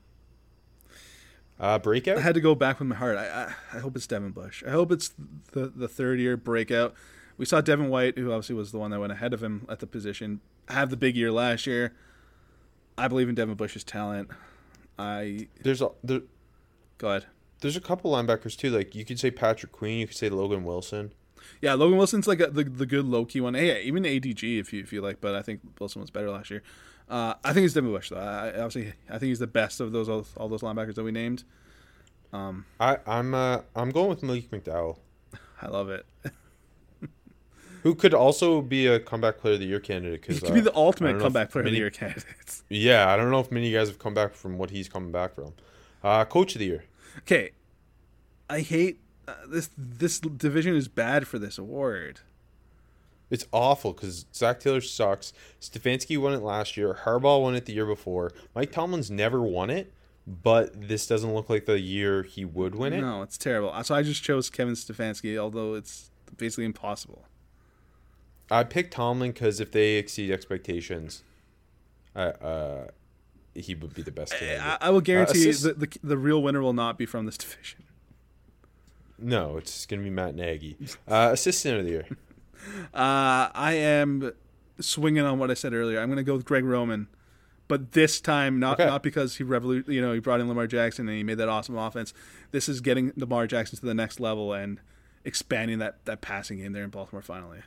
Uh, 1.60 1.80
breakout. 1.80 2.18
I 2.18 2.22
had 2.22 2.36
to 2.36 2.42
go 2.42 2.54
back 2.54 2.80
with 2.80 2.88
my 2.90 2.96
heart. 2.96 3.18
I, 3.18 3.28
I 3.72 3.78
I 3.78 3.80
hope 3.80 3.96
it's 3.96 4.08
Devin 4.08 4.32
Bush. 4.32 4.64
I 4.68 4.72
hope 4.72 4.92
it's 4.92 5.14
the 5.54 5.72
the 5.74 5.88
third 5.88 6.20
year 6.20 6.36
breakout. 6.36 6.94
We 7.38 7.46
saw 7.46 7.62
Devin 7.62 7.90
White, 7.90 8.18
who 8.18 8.32
obviously 8.32 8.56
was 8.56 8.72
the 8.72 8.78
one 8.78 8.92
that 8.92 9.00
went 9.00 9.12
ahead 9.14 9.34
of 9.34 9.42
him 9.44 9.66
at 9.70 9.80
the 9.80 9.88
position, 9.88 10.42
have 10.70 10.90
the 10.90 10.98
big 10.98 11.16
year 11.16 11.32
last 11.32 11.66
year. 11.68 11.94
I 12.98 13.08
believe 13.08 13.30
in 13.30 13.36
Devin 13.36 13.56
Bush's 13.56 13.84
talent. 13.84 14.30
I 14.98 15.48
There's 15.62 15.82
a 15.82 15.90
there, 16.04 16.22
go 16.98 17.10
ahead. 17.10 17.26
there's 17.62 17.76
a 17.76 17.82
couple 17.82 18.12
linebackers 18.12 18.58
too. 18.58 18.70
Like 18.70 18.96
you 18.96 19.04
could 19.06 19.20
say 19.20 19.32
Patrick 19.32 19.72
Queen, 19.72 20.00
you 20.00 20.08
could 20.08 20.18
say 20.18 20.30
Logan 20.30 20.64
Wilson. 20.64 21.14
Yeah, 21.62 21.74
Logan 21.74 21.98
Wilson's 21.98 22.28
like 22.28 22.40
a, 22.40 22.48
the 22.48 22.64
the 22.64 22.86
good 22.86 23.06
low 23.06 23.26
key 23.26 23.42
one. 23.42 23.54
Hey, 23.54 23.82
even 23.84 24.04
ADG 24.04 24.60
if 24.60 24.72
you 24.74 24.82
if 24.82 24.94
you 24.94 25.02
like, 25.02 25.20
but 25.22 25.36
I 25.36 25.42
think 25.42 25.62
Wilson 25.80 26.02
was 26.02 26.10
better 26.10 26.30
last 26.32 26.50
year. 26.50 26.64
Uh, 27.10 27.36
I 27.44 27.54
think 27.54 27.66
it's 27.66 27.74
Devin 27.74 27.92
Bush 27.92 28.10
though. 28.10 28.18
I, 28.18 28.48
obviously 28.50 28.94
I 29.10 29.20
think 29.20 29.30
he's 29.30 29.40
the 29.40 29.48
best 29.48 29.80
of 29.80 29.92
those 29.92 30.10
all, 30.10 30.26
all 30.38 30.50
those 30.50 30.62
linebackers 30.62 30.96
that 30.96 31.04
we 31.04 31.12
named. 31.12 31.44
I 32.34 32.98
I'm 33.08 33.34
uh 33.34 33.62
I'm 33.76 33.92
going 33.92 34.10
with 34.10 34.24
Malik 34.24 34.50
McDowell, 34.52 34.98
I 35.62 35.68
love 35.68 35.90
it. 35.90 36.06
who 37.86 37.94
could 37.94 38.16
also 38.16 38.64
be 38.64 38.88
a 38.88 39.00
comeback 39.00 39.38
player 39.38 39.54
of 39.54 39.60
the 39.60 39.68
year 39.68 39.80
candidate. 39.80 40.26
He 40.26 40.34
Because 40.34 40.40
could 40.40 40.56
be 40.56 40.60
the 40.60 40.76
ultimate 40.76 41.20
comeback 41.22 41.52
player 41.52 41.66
of 41.66 41.72
the 41.72 41.78
year 41.78 41.92
candidate. 41.92 42.26
Yeah, 42.68 43.14
I 43.14 43.16
don't 43.16 43.30
know 43.30 43.40
if 43.40 43.52
many 43.52 43.68
of 43.68 43.72
you 43.72 43.78
guys 43.78 43.90
have 43.90 44.00
come 44.00 44.16
back 44.16 44.34
from 44.34 44.58
what 44.58 44.72
he's 44.72 44.90
coming 44.90 45.12
back 45.12 45.36
from. 45.36 45.54
Uh, 46.04 46.26
coach 46.26 46.56
of 46.56 46.60
the 46.60 46.66
year. 46.66 46.86
Okay, 47.20 47.52
I 48.50 48.62
hate 48.62 49.00
uh, 49.28 49.34
this. 49.48 49.70
This 49.78 50.20
division 50.20 50.76
is 50.76 50.88
bad 50.88 51.28
for 51.28 51.38
this 51.38 51.60
award. 51.60 52.22
It's 53.30 53.46
awful 53.52 53.94
because 53.94 54.26
Zac 54.34 54.62
Taylor 54.62 54.82
sucks. 54.82 55.32
Stefanski 55.62 56.18
won 56.18 56.34
it 56.34 56.42
last 56.42 56.78
year. 56.78 57.02
Harbaugh 57.04 57.40
won 57.40 57.54
it 57.54 57.66
the 57.66 57.74
year 57.74 57.86
before. 57.86 58.32
Mike 58.56 58.72
Tomlin's 58.72 59.12
never 59.12 59.44
won 59.44 59.70
it, 59.70 59.94
but 60.26 60.88
this 60.90 61.06
doesn't 61.06 61.36
look 61.36 61.52
like 61.52 61.68
the 61.68 61.80
year 61.80 62.24
he 62.24 62.46
would 62.46 62.74
win 62.74 62.94
it. 62.94 63.02
No, 63.02 63.22
it's 63.22 63.38
terrible. 63.38 63.72
So 63.84 63.94
I 63.94 64.02
just 64.02 64.24
chose 64.24 64.50
Kevin 64.50 64.74
Stefanski, 64.74 65.38
although 65.38 65.76
it's 65.76 66.10
basically 66.36 66.66
impossible. 66.66 67.26
I 68.52 68.64
picked 68.64 68.94
Tomlin 68.94 69.32
because 69.32 69.60
if 69.60 69.72
they 69.72 69.96
exceed 69.96 70.32
expectations, 70.32 71.24
I, 72.16 72.24
uh, 72.28 72.88
he 73.54 73.74
would 73.76 73.94
be 73.94 74.02
the 74.02 74.12
best. 74.12 74.34
I, 74.36 74.38
candidate. 74.38 74.78
I 74.82 74.90
will 74.90 75.02
guarantee 75.02 75.50
assist- 75.50 75.64
that 75.64 75.80
the, 75.80 75.88
the 76.04 76.18
real 76.18 76.42
winner 76.44 76.62
will 76.62 76.74
not 76.74 76.98
be 76.98 77.06
from 77.06 77.26
this 77.26 77.38
division. 77.38 77.84
No, 79.18 79.58
it's 79.58 79.86
going 79.86 80.02
to 80.02 80.04
be 80.04 80.10
Matt 80.10 80.36
Nagy. 80.36 80.76
Uh, 81.08 81.30
assistant 81.32 81.80
of 81.80 81.86
the 81.86 81.92
year. 81.92 82.08
Uh, 82.96 83.52
I 83.54 83.74
am 83.74 84.32
swinging 84.80 85.24
on 85.24 85.38
what 85.38 85.52
I 85.52 85.54
said 85.54 85.74
earlier. 85.76 86.00
I'm 86.00 86.08
going 86.08 86.18
to 86.18 86.24
go 86.24 86.34
with 86.34 86.46
Greg 86.46 86.66
Roman, 86.66 87.08
but 87.68 87.92
this 87.92 88.20
time 88.20 88.60
not 88.60 88.80
Okay. 88.80 88.90
not 88.90 89.04
because 89.04 89.36
he 89.36 89.44
revolu- 89.44 89.88
you 89.88 90.02
know 90.02 90.14
he 90.14 90.20
brought 90.20 90.40
in 90.40 90.48
Lamar 90.48 90.66
Jackson 90.66 91.08
and 91.08 91.16
he 91.16 91.24
made 91.24 91.38
that 91.38 91.48
awesome 91.48 91.78
offense. 91.78 92.12
This 92.50 92.68
is 92.68 92.82
getting 92.82 93.14
Lamar 93.18 93.46
Jackson 93.46 93.78
to 93.78 93.86
the 93.86 93.94
next 93.94 94.20
level 94.20 94.52
and 94.52 94.80
expanding 95.24 95.78
that 95.78 96.04
that 96.06 96.22
passing 96.22 96.58
game 96.58 96.74
there 96.74 96.84
in 96.84 96.90
Baltimore 96.90 97.22
finally. 97.22 97.60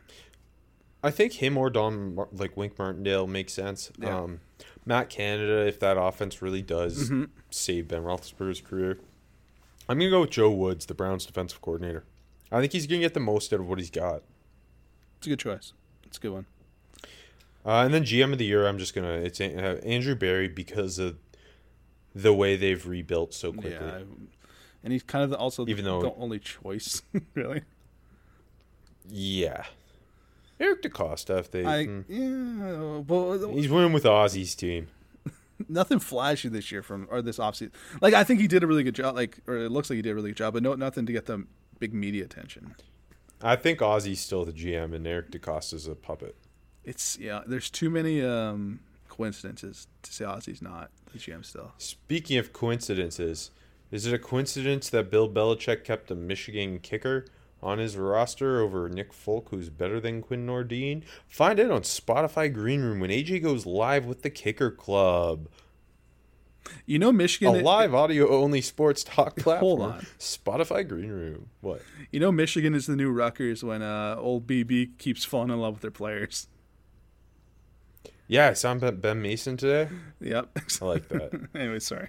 I 1.03 1.11
think 1.11 1.35
him 1.35 1.57
or 1.57 1.71
Don, 1.71 2.19
like 2.33 2.57
Wink 2.57 2.79
Martindale, 2.79 3.27
makes 3.27 3.53
sense. 3.53 3.91
Yeah. 3.99 4.19
Um, 4.19 4.41
Matt 4.85 5.11
Canada, 5.11 5.67
if 5.67 5.79
that 5.81 5.97
offense 5.99 6.41
really 6.43 6.63
does 6.63 7.05
Mm-hmm. 7.11 7.25
save 7.51 7.89
Ben 7.89 8.03
Roethlisberger's 8.03 8.61
career, 8.61 8.99
I'm 9.89 9.99
gonna 9.99 10.11
go 10.11 10.23
with 10.23 10.31
Joe 10.31 10.51
Woods, 10.51 10.87
the 10.87 10.95
Browns' 10.95 11.25
defensive 11.27 11.61
coordinator. 11.61 12.05
I 12.51 12.61
think 12.61 12.73
he's 12.73 12.87
gonna 12.87 13.01
get 13.03 13.15
the 13.15 13.21
most 13.21 13.53
out 13.53 13.61
of 13.61 13.69
what 13.69 13.79
he's 13.79 13.91
got. 13.91 14.23
It's 15.19 15.27
a 15.27 15.31
good 15.31 15.39
choice. 15.39 15.73
It's 16.05 16.17
a 16.17 16.21
good 16.21 16.33
one. 16.33 16.47
Uh, 17.67 17.83
and 17.85 17.93
then 17.93 18.03
GM 18.05 18.33
of 18.33 18.39
the 18.39 18.45
year, 18.47 18.67
I'm 18.67 18.79
just 18.79 18.95
gonna 18.95 19.13
it's 19.19 19.41
uh, 19.41 19.45
Andrew 19.85 20.15
Berry 20.15 20.49
because 20.49 20.99
of 20.99 21.17
the 22.15 22.33
way 22.33 22.57
they've 22.57 22.85
rebuilt 22.87 23.35
so 23.35 23.53
quickly. 23.53 23.73
Yeah, 23.73 24.01
and 24.83 24.93
he's 24.93 25.03
kind 25.03 25.23
of 25.23 25.31
the, 25.31 25.37
also 25.37 25.67
Even 25.67 25.85
though- 25.85 26.01
the 26.03 26.15
only 26.15 26.39
choice 26.39 27.03
really. 27.35 27.63
Yeah. 29.09 29.65
Eric 30.61 30.83
DeCosta, 30.83 31.39
if 31.39 31.51
they, 31.51 31.65
I 31.65 31.85
hmm. 31.85 32.01
yeah, 32.09 32.99
well, 33.07 33.51
he's 33.51 33.69
winning 33.69 33.93
with 33.93 34.05
Ozzie's 34.05 34.55
team. 34.55 34.89
nothing 35.69 35.99
flashy 35.99 36.49
this 36.49 36.71
year 36.71 36.83
from 36.83 37.09
or 37.11 37.23
this 37.23 37.39
offseason. 37.39 37.73
Like 38.01 38.15
I 38.15 38.25
think 38.25 38.41
he 38.41 38.49
did 38.49 38.63
a 38.63 38.67
really 38.67 38.83
good 38.83 38.95
job. 38.95 39.15
Like 39.15 39.39
or 39.47 39.57
it 39.57 39.71
looks 39.71 39.91
like 39.91 39.97
he 39.97 40.03
did 40.03 40.11
a 40.11 40.15
really 40.15 40.31
good 40.31 40.37
job, 40.37 40.55
but 40.55 40.63
no, 40.63 40.75
nothing 40.75 41.07
to 41.07 41.13
get 41.13 41.27
the 41.27 41.45
big 41.79 41.95
media 41.95 42.25
attention. 42.25 42.75
I 43.43 43.57
think 43.57 43.81
Ozzie's 43.81 44.21
still 44.21 44.45
the 44.45 44.53
GM 44.53 44.95
and 44.95 45.07
Eric 45.07 45.31
DeCosta's 45.31 45.87
a 45.87 45.95
puppet. 45.95 46.37
It's 46.85 47.19
yeah. 47.19 47.43
There's 47.47 47.71
too 47.71 47.91
many 47.91 48.23
um, 48.23 48.81
coincidences 49.09 49.87
to 50.03 50.13
say 50.13 50.25
Ozzie's 50.25 50.63
not 50.63 50.91
the 51.13 51.19
GM 51.19 51.45
still. 51.45 51.73
Speaking 51.79 52.39
of 52.39 52.53
coincidences, 52.53 53.51
is 53.91 54.07
it 54.07 54.15
a 54.15 54.19
coincidence 54.19 54.91
that 54.91 55.11
Bill 55.11 55.29
Belichick 55.29 55.85
kept 55.85 56.11
a 56.11 56.15
Michigan 56.15 56.79
kicker 56.81 57.27
on 57.63 57.79
his 57.79 57.97
roster 57.97 58.61
over 58.61 58.89
Nick 58.89 59.13
Folk, 59.13 59.49
who's 59.51 59.69
better 59.69 60.01
than 60.01 60.23
Quinn 60.23 60.47
Nordin? 60.47 61.03
Find 61.27 61.59
it 61.59 61.71
on 61.71 61.83
Spotify 61.83 62.53
Green 62.53 62.83
Room 62.83 63.01
when 63.01 63.11
AJ 63.11 63.43
goes 63.43 63.67
live 63.67 64.05
with 64.05 64.23
the 64.23 64.31
Kicker 64.31 64.71
Club. 64.71 65.49
You 66.87 66.99
know 66.99 67.13
Michigan. 67.13 67.57
A 67.57 67.63
live 67.63 67.95
audio 67.95 68.29
only 68.29 68.61
sports 68.61 69.03
talk 69.03 69.37
platform. 69.39 69.81
Hold 69.81 69.93
on. 69.93 70.07
Spotify 70.19 70.87
Green 70.87 71.11
Room. 71.11 71.49
What? 71.61 71.83
You 72.11 72.21
know 72.21 72.31
Michigan 72.31 72.75
is 72.75 72.87
the 72.87 72.97
new 72.97 73.11
Rutgers 73.11 73.65
when 73.65 73.83
uh, 73.83 74.17
old 74.19 74.47
BB 74.47 74.99
keeps 74.99 75.25
falling 75.25 75.51
in 75.51 75.59
love 75.61 75.75
with 75.75 75.83
their 75.83 75.91
players. 75.91 76.49
Yeah, 78.27 78.49
I 78.49 78.53
saw 78.53 78.75
Ben 78.75 78.97
Ben 78.97 79.23
Mason 79.23 79.57
today. 79.57 79.89
Yep. 80.21 80.59
I 80.83 80.85
like 80.85 81.09
that. 81.09 81.49
anyway, 81.55 81.79
sorry. 81.79 82.09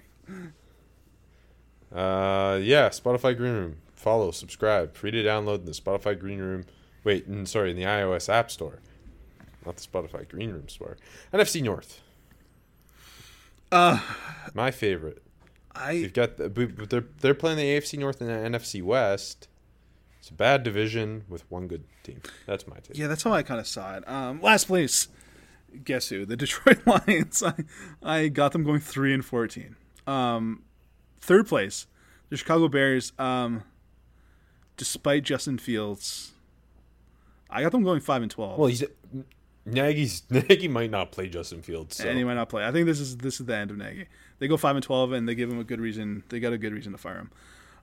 Uh, 1.90 2.58
yeah, 2.62 2.90
Spotify 2.90 3.34
Green 3.36 3.52
Room. 3.54 3.76
Follow, 4.00 4.30
subscribe, 4.30 4.94
free 4.94 5.10
to 5.10 5.22
download 5.22 5.58
in 5.58 5.64
the 5.66 5.72
Spotify 5.72 6.18
Green 6.18 6.38
Room. 6.38 6.64
Wait, 7.04 7.26
sorry, 7.46 7.70
in 7.72 7.76
the 7.76 7.82
iOS 7.82 8.30
App 8.32 8.50
Store, 8.50 8.78
not 9.66 9.76
the 9.76 9.82
Spotify 9.86 10.26
Green 10.26 10.50
Room 10.52 10.70
store. 10.70 10.96
NFC 11.34 11.62
North, 11.62 12.00
Uh, 13.70 14.00
my 14.54 14.70
favorite. 14.70 15.22
I 15.74 15.92
You've 15.92 16.14
got 16.14 16.38
the, 16.38 16.48
they're 16.48 17.04
they're 17.20 17.34
playing 17.34 17.58
the 17.58 17.64
AFC 17.64 17.98
North 17.98 18.22
and 18.22 18.30
the 18.30 18.58
NFC 18.58 18.82
West. 18.82 19.48
It's 20.18 20.30
a 20.30 20.34
bad 20.34 20.62
division 20.62 21.24
with 21.28 21.44
one 21.50 21.66
good 21.68 21.84
team. 22.02 22.22
That's 22.46 22.66
my 22.66 22.76
take. 22.76 22.96
Yeah, 22.96 23.06
that's 23.06 23.22
how 23.22 23.32
I 23.32 23.42
kind 23.42 23.60
of 23.60 23.66
saw 23.66 23.96
it. 23.96 24.08
Um, 24.08 24.40
last 24.40 24.64
place, 24.66 25.08
guess 25.84 26.08
who? 26.08 26.24
The 26.24 26.36
Detroit 26.38 26.86
Lions. 26.86 27.42
I, 27.42 27.54
I 28.02 28.28
got 28.28 28.52
them 28.52 28.64
going 28.64 28.80
three 28.80 29.12
and 29.12 29.22
fourteen. 29.24 29.76
Um, 30.06 30.62
third 31.20 31.46
place, 31.46 31.86
the 32.30 32.38
Chicago 32.38 32.66
Bears. 32.68 33.12
Um, 33.18 33.62
despite 34.80 35.24
Justin 35.24 35.58
Fields, 35.58 36.32
I 37.50 37.60
got 37.62 37.70
them 37.70 37.82
going 37.84 38.00
five 38.00 38.22
and 38.22 38.30
twelve. 38.30 38.58
Well, 38.58 38.68
he's 38.68 38.82
Nagy's 39.66 40.22
Nagy 40.30 40.68
might 40.68 40.90
not 40.90 41.12
play 41.12 41.28
Justin 41.28 41.60
Fields. 41.60 41.96
So. 41.96 42.08
and 42.08 42.16
he 42.16 42.24
might 42.24 42.34
not 42.34 42.48
play. 42.48 42.64
I 42.66 42.72
think 42.72 42.86
this 42.86 42.98
is 42.98 43.18
this 43.18 43.38
is 43.40 43.46
the 43.46 43.54
end 43.54 43.70
of 43.70 43.76
Nagy. 43.76 44.06
They 44.38 44.48
go 44.48 44.56
five 44.56 44.74
and 44.74 44.82
twelve, 44.82 45.12
and 45.12 45.28
they 45.28 45.34
give 45.34 45.50
him 45.50 45.60
a 45.60 45.64
good 45.64 45.82
reason. 45.82 46.24
They 46.30 46.40
got 46.40 46.54
a 46.54 46.58
good 46.58 46.72
reason 46.72 46.92
to 46.92 46.98
fire 46.98 47.16
him. 47.18 47.30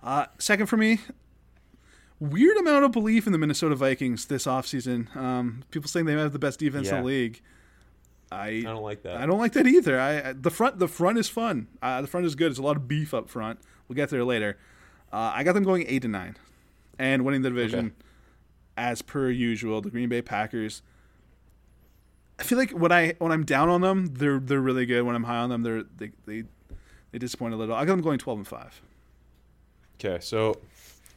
Uh, 0.01 0.25
second 0.39 0.65
for 0.65 0.75
me, 0.77 0.99
weird 2.19 2.57
amount 2.57 2.83
of 2.83 2.91
belief 2.91 3.27
in 3.27 3.31
the 3.31 3.37
Minnesota 3.37 3.75
Vikings 3.75 4.25
this 4.25 4.45
offseason. 4.47 5.15
Um, 5.15 5.63
people 5.69 5.87
saying 5.87 6.07
they 6.07 6.13
have 6.13 6.33
the 6.33 6.39
best 6.39 6.57
defense 6.59 6.87
in 6.97 7.03
the 7.03 7.07
league. 7.07 7.41
I 8.31 8.47
I 8.47 8.61
don't 8.63 8.81
like 8.81 9.03
that. 9.03 9.17
I 9.17 9.27
don't 9.27 9.37
like 9.39 9.53
that 9.53 9.67
either. 9.67 9.99
I 9.99 10.29
I- 10.29 10.33
the 10.33 10.49
front 10.49 10.79
the 10.79 10.87
front 10.87 11.19
is 11.19 11.29
fun. 11.29 11.67
Uh, 11.79 12.01
the 12.01 12.07
front 12.07 12.25
is 12.25 12.33
good. 12.33 12.49
It's 12.49 12.59
a 12.59 12.63
lot 12.63 12.75
of 12.75 12.87
beef 12.87 13.13
up 13.13 13.29
front. 13.29 13.59
We'll 13.87 13.95
get 13.95 14.09
there 14.09 14.23
later. 14.23 14.57
Uh, 15.13 15.31
I 15.35 15.43
got 15.43 15.53
them 15.53 15.63
going 15.63 15.85
eight 15.87 16.01
to 16.01 16.09
nine, 16.09 16.35
and 16.99 17.23
winning 17.25 17.41
the 17.41 17.49
division 17.49 17.87
Okay. 17.87 17.95
as 18.77 19.01
per 19.01 19.29
usual. 19.29 19.81
The 19.81 19.89
Green 19.89 20.09
Bay 20.09 20.21
Packers. 20.21 20.81
I 22.39 22.43
feel 22.43 22.57
like 22.57 22.71
when 22.71 22.91
I 22.91 23.15
when 23.19 23.31
I'm 23.31 23.45
down 23.45 23.69
on 23.69 23.81
them, 23.81 24.07
they're 24.13 24.39
they're 24.39 24.61
really 24.61 24.85
good. 24.85 25.03
When 25.03 25.15
I'm 25.15 25.23
high 25.23 25.37
on 25.37 25.49
them, 25.49 25.63
they're 25.63 25.83
they 25.83 26.11
they, 26.25 26.43
they 27.11 27.17
disappoint 27.19 27.53
a 27.53 27.57
little. 27.57 27.75
I 27.75 27.79
got 27.85 27.93
them 27.93 28.01
going 28.01 28.19
twelve 28.19 28.37
and 28.39 28.47
five. 28.47 28.79
Okay, 29.99 30.19
so 30.21 30.55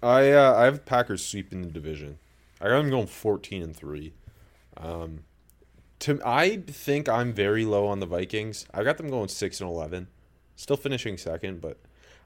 I 0.03 0.31
uh, 0.33 0.55
I 0.55 0.65
have 0.65 0.87
Packers 0.87 1.25
sweeping 1.25 1.63
the 1.63 1.69
division. 1.71 2.19
I 2.61 2.69
got 2.69 2.79
them 2.81 2.91
going 2.91 3.07
fourteen 3.07 3.63
and 3.63 3.77
three. 3.77 4.15
Um, 4.79 5.25
to 6.01 6.19
I 6.25 6.59
think 6.67 7.09
I'm 7.09 7.35
very 7.35 7.67
low 7.67 7.87
on 7.87 8.01
the 8.01 8.07
Vikings. 8.07 8.65
I 8.73 8.83
got 8.83 8.97
them 8.97 9.11
going 9.11 9.29
six 9.29 9.61
and 9.61 9.69
eleven, 9.69 10.09
still 10.57 10.79
finishing 10.79 11.19
second, 11.19 11.61
but 11.61 11.79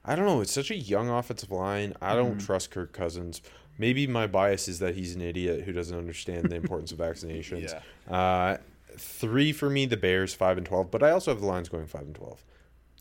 I 0.05 0.15
don't 0.15 0.25
know. 0.25 0.41
It's 0.41 0.51
such 0.51 0.71
a 0.71 0.75
young 0.75 1.09
offensive 1.09 1.51
line. 1.51 1.93
I 2.01 2.15
don't 2.15 2.39
trust 2.39 2.71
Kirk 2.71 2.93
Cousins. 2.93 3.41
Maybe 3.77 4.07
my 4.07 4.27
bias 4.27 4.67
is 4.67 4.79
that 4.79 4.95
he's 4.95 5.15
an 5.15 5.21
idiot 5.21 5.63
who 5.65 5.73
doesn't 5.73 5.97
understand 5.97 6.49
the 6.49 6.55
importance 6.55 6.91
of 6.91 6.99
vaccinations. 6.99 7.73
Uh, 8.09 8.57
three 8.97 9.51
for 9.51 9.69
me, 9.69 9.85
the 9.87 9.97
Bears 9.97 10.33
five 10.35 10.57
and 10.57 10.65
twelve, 10.65 10.91
but 10.91 11.01
I 11.01 11.09
also 11.09 11.31
have 11.31 11.41
the 11.41 11.47
Lions 11.47 11.69
going 11.69 11.87
five 11.87 12.03
and 12.03 12.13
twelve. 12.15 12.45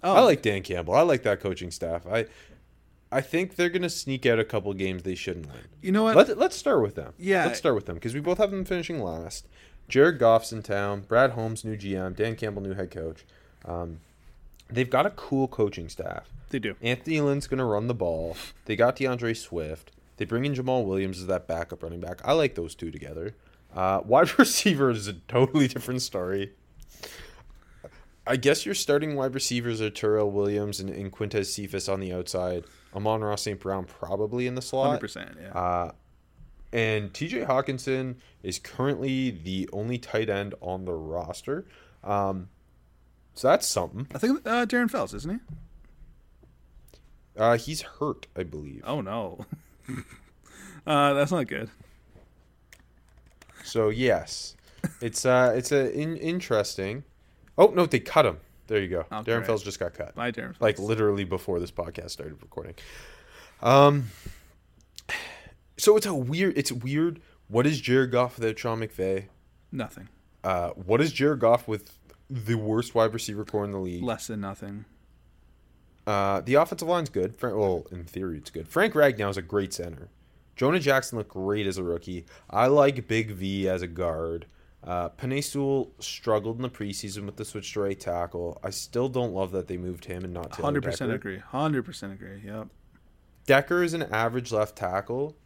Oh, 0.03 0.15
I 0.15 0.21
like 0.21 0.41
Dan 0.41 0.63
Campbell. 0.63 0.95
I 0.95 1.03
like 1.03 1.23
that 1.25 1.41
coaching 1.41 1.71
staff. 1.71 2.07
I 2.07 2.25
I 3.13 3.21
think 3.21 3.57
they're 3.57 3.69
gonna 3.69 3.91
sneak 3.91 4.25
out 4.25 4.39
a 4.39 4.45
couple 4.45 4.73
games 4.73 5.03
they 5.03 5.15
shouldn't 5.15 5.47
win. 5.47 5.61
you 5.83 5.93
know 5.93 6.05
what? 6.05 6.17
Let, 6.17 6.39
let's 6.39 6.57
start 6.57 6.83
with 6.83 6.95
them. 6.95 7.13
Yeah. 7.19 7.45
Let's 7.47 7.59
start 7.59 7.75
with 7.75 7.85
them 7.87 7.97
because 7.97 8.15
we 8.15 8.21
both 8.21 8.39
have 8.39 8.51
them 8.51 8.65
finishing 8.65 9.01
last. 9.03 9.47
Jared 9.89 10.19
Goff's 10.19 10.53
in 10.53 10.63
town. 10.63 11.03
Brad 11.03 11.33
Holmes, 11.33 11.65
new 11.65 11.77
GM. 11.77 12.17
Dan 12.17 12.35
Campbell, 12.35 12.63
new 12.63 12.73
head 12.75 12.91
coach. 12.91 13.25
Um, 13.67 14.01
they've 14.71 14.89
got 14.91 15.05
a 15.07 15.11
cool 15.11 15.47
coaching 15.49 15.89
staff. 15.91 16.29
They 16.55 16.61
do. 16.61 16.77
Anthony 16.81 17.21
Lynn's 17.21 17.49
going 17.49 17.59
to 17.59 17.65
run 17.65 17.89
the 17.89 17.95
ball. 17.95 18.37
They 18.67 18.77
got 18.77 18.95
D'Andre 18.95 19.35
Swift. 19.35 19.91
They 20.19 20.25
bring 20.25 20.45
in 20.45 20.55
Jamaal 20.55 20.85
Williams 20.85 21.19
as 21.19 21.27
that 21.27 21.49
backup 21.49 21.83
running 21.83 21.99
back. 21.99 22.21
I 22.25 22.33
like 22.33 22.55
those 22.55 22.77
two 22.77 22.93
together. 22.93 23.35
Uh, 23.75 24.03
wide 24.05 24.39
receiver 24.39 24.91
is 24.91 25.09
a 25.09 25.15
totally 25.15 25.67
different 25.67 26.03
story. 26.03 26.53
I 28.25 28.37
guess 28.37 28.65
your 28.65 28.77
starting 28.77 29.17
wide 29.17 29.35
receivers 29.35 29.81
are 29.81 29.91
Tyrell 29.91 30.31
Williams 30.31 30.79
and, 30.79 30.91
and 30.91 31.11
Quintez 31.11 31.47
Cephus 31.47 31.89
on 31.89 31.99
the 31.99 32.13
outside. 32.13 32.63
Amon-Ra 32.95 33.35
St. 33.35 33.59
Brown 33.59 33.85
probably 33.85 34.47
in 34.47 34.55
the 34.55 34.63
slot. 34.63 34.87
Hundred 34.87 35.01
percent. 35.01 35.37
Yeah. 35.43 35.59
Uh, 35.59 35.91
and 36.73 37.13
TJ 37.13 37.49
Hockenson 37.49 38.15
is 38.45 38.61
currently 38.61 39.33
the 39.33 39.69
only 39.73 39.99
tight 39.99 40.31
end 40.31 40.55
on 40.61 40.85
the 40.85 40.93
roster. 40.93 41.67
Um, 42.05 42.49
so 43.35 43.49
that's 43.49 43.67
something. 43.67 44.07
I 44.15 44.19
think 44.19 44.47
uh, 44.47 44.67
Darren 44.67 44.89
Fells, 44.89 45.15
isn't 45.15 45.33
he? 45.33 45.39
Uh, 47.37 47.57
he's 47.57 47.83
hurt, 47.83 48.27
I 48.37 48.43
believe. 48.45 48.83
Oh 48.87 49.01
no. 49.01 49.45
uh, 50.87 51.15
that's 51.15 51.33
not 51.33 51.47
good. 51.49 51.71
So 53.65 53.89
yes, 53.89 54.57
it's 55.01 55.25
uh, 55.25 55.53
it's 55.57 55.73
a 55.73 55.93
in- 55.93 56.17
interesting. 56.17 57.05
Oh 57.57 57.67
no, 57.69 57.87
they 57.87 58.01
cut 58.01 58.27
him. 58.27 58.39
There 58.67 58.81
you 58.81 58.89
go. 58.89 59.05
Darren. 59.11 59.45
Fells 59.45 59.63
just 59.63 59.79
got 59.79 59.95
cut. 59.95 60.15
Bye, 60.15 60.31
Darren. 60.31 60.57
Fells. 60.57 60.61
Like 60.61 60.79
literally 60.79 61.25
before 61.25 61.61
this 61.61 61.71
podcast 61.71 62.11
started 62.11 62.41
recording. 62.41 62.75
Um. 63.63 64.11
So 65.77 65.97
it's 65.97 66.07
a 66.07 66.15
weird. 66.15 66.57
It's 66.57 66.71
weird 66.71 67.21
What 67.49 67.67
is 67.67 67.81
Jared 67.81 68.11
Goff 68.13 68.39
without 68.39 68.59
Sean 68.59 68.81
McVay? 68.81 69.27
Nothing. 69.73 70.09
Uh, 70.45 70.71
what 70.71 71.01
is 71.01 71.13
Jared 71.13 71.41
Goff 71.41 71.67
with 71.67 71.99
the 72.31 72.55
worst 72.55 72.95
wide 72.95 73.13
receiver 73.13 73.45
core 73.45 73.65
in 73.65 73.73
the 73.73 73.79
league? 73.79 74.03
Less 74.05 74.27
than 74.29 74.41
nothing. 74.41 74.85
Uh, 76.07 76.41
the 76.41 76.55
offensive 76.55 76.89
line's 76.89 77.09
good. 77.09 77.37
Frank, 77.37 77.57
well, 77.57 77.87
in 77.91 78.05
theory, 78.05 78.37
it's 78.39 78.51
good. 78.51 78.69
Frank 78.69 78.95
Ragnow 78.95 79.31
is 79.31 79.37
a 79.37 79.43
great 79.43 79.73
center. 79.73 80.11
Jonah 80.57 80.79
Jackson 80.79 81.19
looked 81.19 81.31
great 81.31 81.67
as 81.67 81.79
a 81.79 81.83
rookie. 81.83 82.27
I 82.51 82.67
like 82.67 83.09
Big 83.09 83.31
V 83.33 83.69
as 83.69 83.83
a 83.83 83.87
guard. 83.87 84.47
Uh, 84.83 85.09
struggled 85.99 86.57
in 86.57 86.63
the 86.63 86.69
preseason 86.69 87.25
with 87.25 87.37
the 87.37 87.45
switch 87.45 87.73
to 87.73 87.81
right 87.81 87.99
tackle. 87.99 88.61
I 88.63 88.69
still 88.71 89.09
don't 89.09 89.33
love 89.33 89.51
that 89.53 89.67
they 89.67 89.79
moved 89.79 90.05
him 90.05 90.25
and 90.25 90.35
not 90.35 90.53
Taylor 90.53 90.67
Hundred 90.67 90.83
percent 90.85 91.11
Decker. 91.11 91.17
agree. 91.31 91.39
Hundred 91.39 91.85
percent 91.85 92.13
agree. 92.13 92.43
Yep. 92.45 92.69
Decker 93.47 93.83
is 93.83 93.95
an 93.95 94.03
average 94.03 94.53
left 94.53 94.77
tackle. 94.77 95.37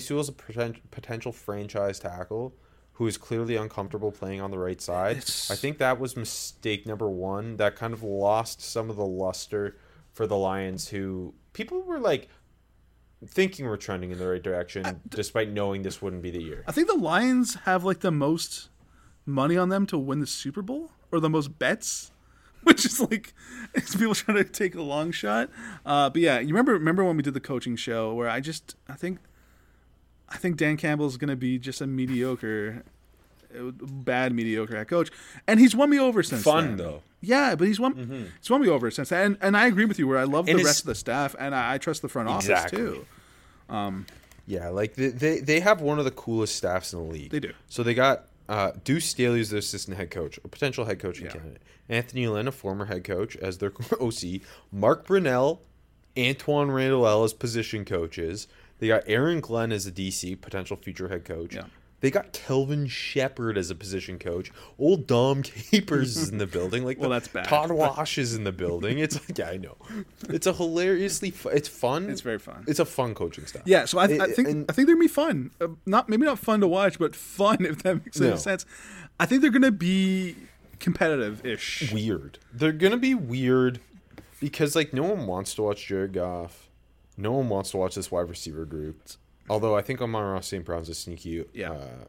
Sewell 0.00 0.20
is 0.20 0.28
a 0.28 0.32
poten- 0.32 0.80
potential 0.90 1.32
franchise 1.32 1.98
tackle 2.00 2.52
who 2.96 3.06
is 3.06 3.16
clearly 3.18 3.56
uncomfortable 3.56 4.10
playing 4.10 4.40
on 4.40 4.50
the 4.50 4.58
right 4.58 4.80
side. 4.80 5.18
It's- 5.18 5.50
I 5.50 5.54
think 5.54 5.78
that 5.78 6.00
was 6.00 6.16
mistake 6.16 6.86
number 6.86 7.08
one. 7.08 7.56
That 7.58 7.76
kind 7.76 7.92
of 7.94 8.02
lost 8.02 8.60
some 8.62 8.88
of 8.90 8.96
the 8.96 9.04
luster 9.06 9.76
for 10.12 10.26
the 10.26 10.36
Lions, 10.36 10.88
who 10.88 11.34
people 11.52 11.82
were 11.82 11.98
like 11.98 12.28
thinking 13.26 13.66
were 13.66 13.76
trending 13.76 14.10
in 14.10 14.18
the 14.18 14.26
right 14.28 14.42
direction, 14.42 15.00
despite 15.08 15.50
knowing 15.50 15.82
this 15.82 16.00
wouldn't 16.02 16.22
be 16.22 16.30
the 16.30 16.42
year. 16.42 16.64
I 16.66 16.72
think 16.72 16.88
the 16.88 16.94
Lions 16.96 17.54
have 17.64 17.84
like 17.84 18.00
the 18.00 18.10
most 18.10 18.68
money 19.24 19.56
on 19.56 19.68
them 19.68 19.86
to 19.86 19.98
win 19.98 20.20
the 20.20 20.26
Super 20.26 20.62
Bowl 20.62 20.90
or 21.12 21.20
the 21.20 21.30
most 21.30 21.58
bets, 21.58 22.10
which 22.62 22.84
is 22.84 23.00
like 23.00 23.34
it's 23.74 23.94
people 23.94 24.14
trying 24.14 24.38
to 24.38 24.44
take 24.44 24.74
a 24.74 24.82
long 24.82 25.10
shot. 25.10 25.50
Uh, 25.84 26.08
but 26.10 26.22
yeah, 26.22 26.38
you 26.40 26.48
remember 26.48 26.72
remember 26.72 27.04
when 27.04 27.16
we 27.16 27.22
did 27.22 27.34
the 27.34 27.40
coaching 27.40 27.76
show 27.76 28.14
where 28.14 28.28
I 28.28 28.40
just 28.40 28.74
I 28.88 28.94
think 28.94 29.18
I 30.28 30.36
think 30.38 30.56
Dan 30.56 30.76
Campbell's 30.76 31.16
gonna 31.16 31.36
be 31.36 31.58
just 31.58 31.80
a 31.80 31.86
mediocre, 31.86 32.82
uh, 33.56 33.70
bad 33.80 34.32
mediocre 34.34 34.76
head 34.76 34.88
coach, 34.88 35.10
and 35.46 35.60
he's 35.60 35.74
won 35.76 35.88
me 35.90 35.98
over 35.98 36.22
since 36.22 36.42
Fun 36.42 36.68
then. 36.68 36.76
though. 36.76 37.02
Yeah, 37.20 37.54
but 37.54 37.66
he's 37.66 37.80
won. 37.80 38.28
He's 38.40 38.50
won 38.50 38.60
me 38.60 38.68
over 38.68 38.90
since 38.90 39.08
then, 39.08 39.24
and, 39.26 39.38
and 39.40 39.56
I 39.56 39.66
agree 39.66 39.84
with 39.84 39.98
you. 39.98 40.06
Where 40.06 40.18
I 40.18 40.24
love 40.24 40.48
And 40.48 40.58
the 40.58 40.64
rest 40.64 40.80
of 40.80 40.86
the 40.86 40.94
staff, 40.94 41.34
and 41.38 41.54
I, 41.54 41.74
I 41.74 41.78
trust 41.78 42.02
the 42.02 42.08
front 42.08 42.28
office 42.28 42.48
Exactly. 42.48 42.78
too. 42.78 43.06
Yeah, 44.48 44.68
like 44.68 44.94
they, 44.94 45.08
they 45.08 45.40
they 45.40 45.60
have 45.60 45.80
one 45.80 45.98
of 45.98 46.04
the 46.04 46.10
coolest 46.12 46.54
staffs 46.54 46.92
in 46.92 47.00
the 47.00 47.04
league. 47.12 47.30
They 47.30 47.40
do. 47.40 47.52
So 47.68 47.82
they 47.82 47.94
got 47.94 48.26
uh, 48.48 48.72
Deuce 48.84 49.06
Staley 49.06 49.40
as 49.40 49.50
their 49.50 49.58
assistant 49.58 49.96
head 49.96 50.10
coach, 50.10 50.38
a 50.44 50.48
potential 50.48 50.84
head 50.84 51.00
coaching 51.00 51.26
Yeah. 51.26 51.32
candidate. 51.32 51.62
Anthony 51.88 52.26
Lynn, 52.28 52.46
a 52.48 52.52
former 52.52 52.84
head 52.84 53.02
coach, 53.04 53.36
as 53.36 53.58
their 53.58 53.72
OC. 54.00 54.40
Mark 54.72 55.06
Brunell, 55.06 55.58
Antoine 56.16 56.70
Randall 56.70 57.24
as 57.24 57.32
position 57.32 57.84
coaches. 57.84 58.46
They 58.78 58.88
got 58.88 59.04
Aaron 59.06 59.40
Glenn 59.40 59.72
as 59.72 59.86
a 59.86 59.92
DC, 59.92 60.40
potential 60.40 60.76
future 60.76 61.08
head 61.08 61.24
coach. 61.24 61.54
Yeah. 61.54 61.64
They 62.00 62.10
got 62.10 62.34
Kelvin 62.34 62.86
Sheppard 62.88 63.56
as 63.56 63.70
a 63.70 63.74
position 63.74 64.18
coach. 64.18 64.52
Old 64.78 65.06
Dom 65.06 65.42
Capers 65.70 66.14
is 66.18 66.28
in 66.28 66.36
the 66.36 66.46
building. 66.46 66.84
Like 66.84 67.00
Well, 67.00 67.08
that's 67.08 67.26
bad. 67.26 67.46
Todd 67.46 67.70
Wash 67.70 68.18
is 68.18 68.34
in 68.34 68.44
the 68.44 68.52
building. 68.52 68.98
It's 68.98 69.14
like 69.26 69.38
yeah, 69.38 69.48
I 69.48 69.56
know. 69.56 69.76
It's 70.28 70.46
a 70.46 70.52
hilariously. 70.52 71.30
Fu- 71.30 71.48
it's 71.48 71.68
fun. 71.68 72.10
It's 72.10 72.20
very 72.20 72.38
fun. 72.38 72.64
It's 72.68 72.78
a 72.80 72.84
fun 72.84 73.14
coaching 73.14 73.46
staff. 73.46 73.62
Yeah, 73.64 73.86
so 73.86 73.98
I, 73.98 74.02
I 74.04 74.06
It- 74.08 74.36
think 74.36 74.48
and- 74.48 74.66
I 74.70 74.74
think 74.74 74.86
they're 74.86 74.94
gonna 74.94 75.04
be 75.04 75.08
fun. 75.08 75.52
Uh, 75.58 75.68
not 75.86 76.10
maybe 76.10 76.26
not 76.26 76.38
fun 76.38 76.60
to 76.60 76.68
watch, 76.68 76.98
but 76.98 77.16
fun 77.16 77.56
if 77.64 77.82
that 77.82 78.04
makes 78.04 78.20
any 78.20 78.30
No. 78.30 78.36
sense. 78.36 78.66
I 79.18 79.24
think 79.24 79.40
they're 79.40 79.50
gonna 79.50 79.70
be 79.72 80.36
competitive-ish. 80.78 81.92
weird. 81.92 82.38
They're 82.52 82.72
gonna 82.72 82.96
be 82.98 83.14
weird 83.14 83.80
because 84.40 84.76
like 84.76 84.92
no 84.92 85.02
one 85.02 85.26
wants 85.26 85.54
to 85.54 85.62
watch 85.62 85.86
Jared 85.86 86.12
Goff. 86.12 86.65
No 87.16 87.32
one 87.32 87.48
wants 87.48 87.70
to 87.70 87.76
watch 87.78 87.94
this 87.94 88.10
wide 88.10 88.28
receiver 88.28 88.64
group. 88.64 89.00
Although 89.48 89.76
I 89.76 89.82
think 89.82 90.00
Amon-Ra 90.02 90.40
St. 90.40 90.64
Brown's 90.64 90.88
a 90.88 90.94
sneaky 90.94 91.44
Yeah. 91.54 91.70
uh, 91.72 92.04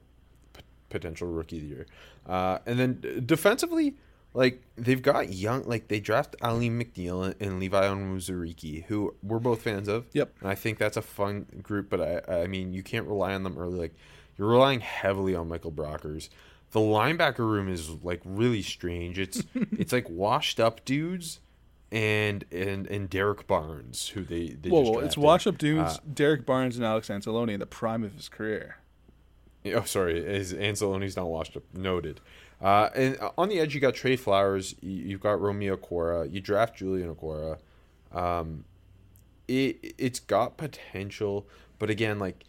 p- 0.53 0.61
potential 0.89 1.27
rookie 1.27 1.57
of 1.57 1.61
the 1.63 1.67
year. 1.69 1.85
Uh, 2.25 2.57
and 2.65 2.79
then 2.79 3.23
defensively, 3.25 3.95
like 4.33 4.61
they've 4.75 5.01
got 5.01 5.31
young, 5.31 5.63
like 5.63 5.87
they 5.87 5.99
draft 5.99 6.35
Alim 6.41 6.79
McNeill 6.79 7.33
and- 7.39 7.59
Levi 7.59 7.83
Onwuzurike, 7.83 8.85
who 8.85 9.13
we're 9.23 9.39
both 9.39 9.61
fans 9.61 9.87
of. 9.87 10.07
Yep. 10.13 10.33
And 10.41 10.49
I 10.49 10.55
think 10.55 10.77
that's 10.77 10.97
a 10.97 11.01
fun 11.01 11.45
group, 11.61 11.89
but 11.89 12.01
I, 12.29 12.41
I 12.43 12.47
mean, 12.47 12.73
you 12.73 12.83
can't 12.83 13.07
rely 13.07 13.33
on 13.33 13.43
them 13.43 13.57
early. 13.57 13.77
Like 13.79 13.95
you're 14.37 14.49
relying 14.49 14.79
heavily 14.81 15.35
on 15.35 15.47
Michael 15.47 15.71
Brockers. 15.71 16.29
The 16.71 16.79
linebacker 16.81 17.39
room 17.39 17.69
is 17.69 17.89
like 18.03 18.21
really 18.25 18.61
strange. 18.61 19.17
It's 19.19 19.41
it's 19.53 19.93
like 19.93 20.09
washed 20.09 20.59
up 20.59 20.83
dudes 20.85 21.39
and 21.91 22.43
and 22.51 22.87
and 22.87 23.09
Derrick 23.09 23.47
Barnes, 23.47 24.09
who 24.09 24.23
they, 24.23 24.49
they 24.49 24.69
Whoa, 24.69 24.81
just 24.83 24.93
whoa, 24.93 24.99
it's 24.99 25.17
wash 25.17 25.47
up 25.47 25.57
dudes, 25.57 25.93
Uh, 25.95 25.99
Derrick 26.13 26.45
Barnes 26.45 26.75
and 26.75 26.85
Alex 26.85 27.07
Anzalone 27.09 27.51
in 27.51 27.59
the 27.59 27.65
prime 27.65 28.03
of 28.03 28.13
his 28.13 28.29
career. 28.29 28.77
Oh, 29.65 29.83
sorry, 29.83 30.19
is 30.19 30.53
Anzalone's 30.53 31.15
not 31.15 31.27
washed 31.27 31.57
up. 31.57 31.63
Noted. 31.73 32.21
Uh, 32.61 32.89
and 32.95 33.17
on 33.37 33.49
the 33.49 33.59
edge, 33.59 33.75
you 33.75 33.79
got 33.81 33.93
Trey 33.93 34.15
Flowers. 34.15 34.75
You, 34.81 34.91
you've 34.91 35.21
got 35.21 35.39
Romeo 35.39 35.75
Okwara. 35.77 36.31
You 36.31 36.41
draft 36.41 36.77
Julian 36.77 37.13
Okwara. 37.13 37.59
Um, 38.11 38.63
it 39.47 39.93
it's 39.97 40.19
got 40.19 40.57
potential, 40.57 41.47
but 41.79 41.89
again, 41.89 42.19
like 42.19 42.43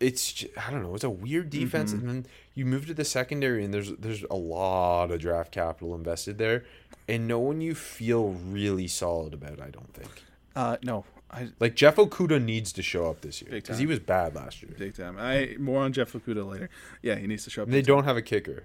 it's 0.00 0.32
just, 0.32 0.58
I 0.58 0.70
don't 0.70 0.82
know. 0.82 0.94
It's 0.94 1.04
a 1.04 1.10
weird 1.10 1.50
defense, 1.50 1.92
and 1.92 2.08
then 2.08 2.26
you 2.54 2.66
move 2.66 2.86
to 2.86 2.94
the 2.94 3.04
secondary, 3.04 3.64
and 3.64 3.72
there's 3.72 3.92
there's 3.92 4.24
a 4.30 4.34
lot 4.34 5.10
of 5.10 5.20
draft 5.20 5.52
capital 5.52 5.94
invested 5.94 6.36
there, 6.38 6.64
and 7.08 7.26
no 7.28 7.38
one 7.38 7.60
you 7.60 7.74
feel 7.74 8.30
really 8.30 8.86
solid 8.88 9.34
about. 9.34 9.60
I 9.60 9.70
don't 9.70 9.92
think. 9.94 10.10
Uh, 10.56 10.76
no, 10.82 11.04
I 11.30 11.48
Like 11.60 11.74
Jeff 11.74 11.96
Okudah 11.96 12.42
needs 12.42 12.72
to 12.74 12.82
show 12.82 13.10
up 13.10 13.20
this 13.22 13.42
year 13.42 13.50
because 13.50 13.78
he 13.78 13.86
was 13.86 13.98
bad 13.98 14.34
last 14.34 14.62
year. 14.62 14.72
big 14.78 14.94
time. 14.96 15.16
I 15.18 15.56
more 15.58 15.82
on 15.82 15.92
Jeff 15.92 16.12
Okudah 16.12 16.48
later. 16.48 16.70
Yeah, 17.02 17.16
he 17.16 17.26
needs 17.26 17.44
to 17.44 17.50
show 17.50 17.62
up. 17.62 17.68
And 17.68 17.74
they 17.74 17.82
don't 17.82 18.04
have 18.04 18.16
a 18.16 18.22
kicker. 18.22 18.64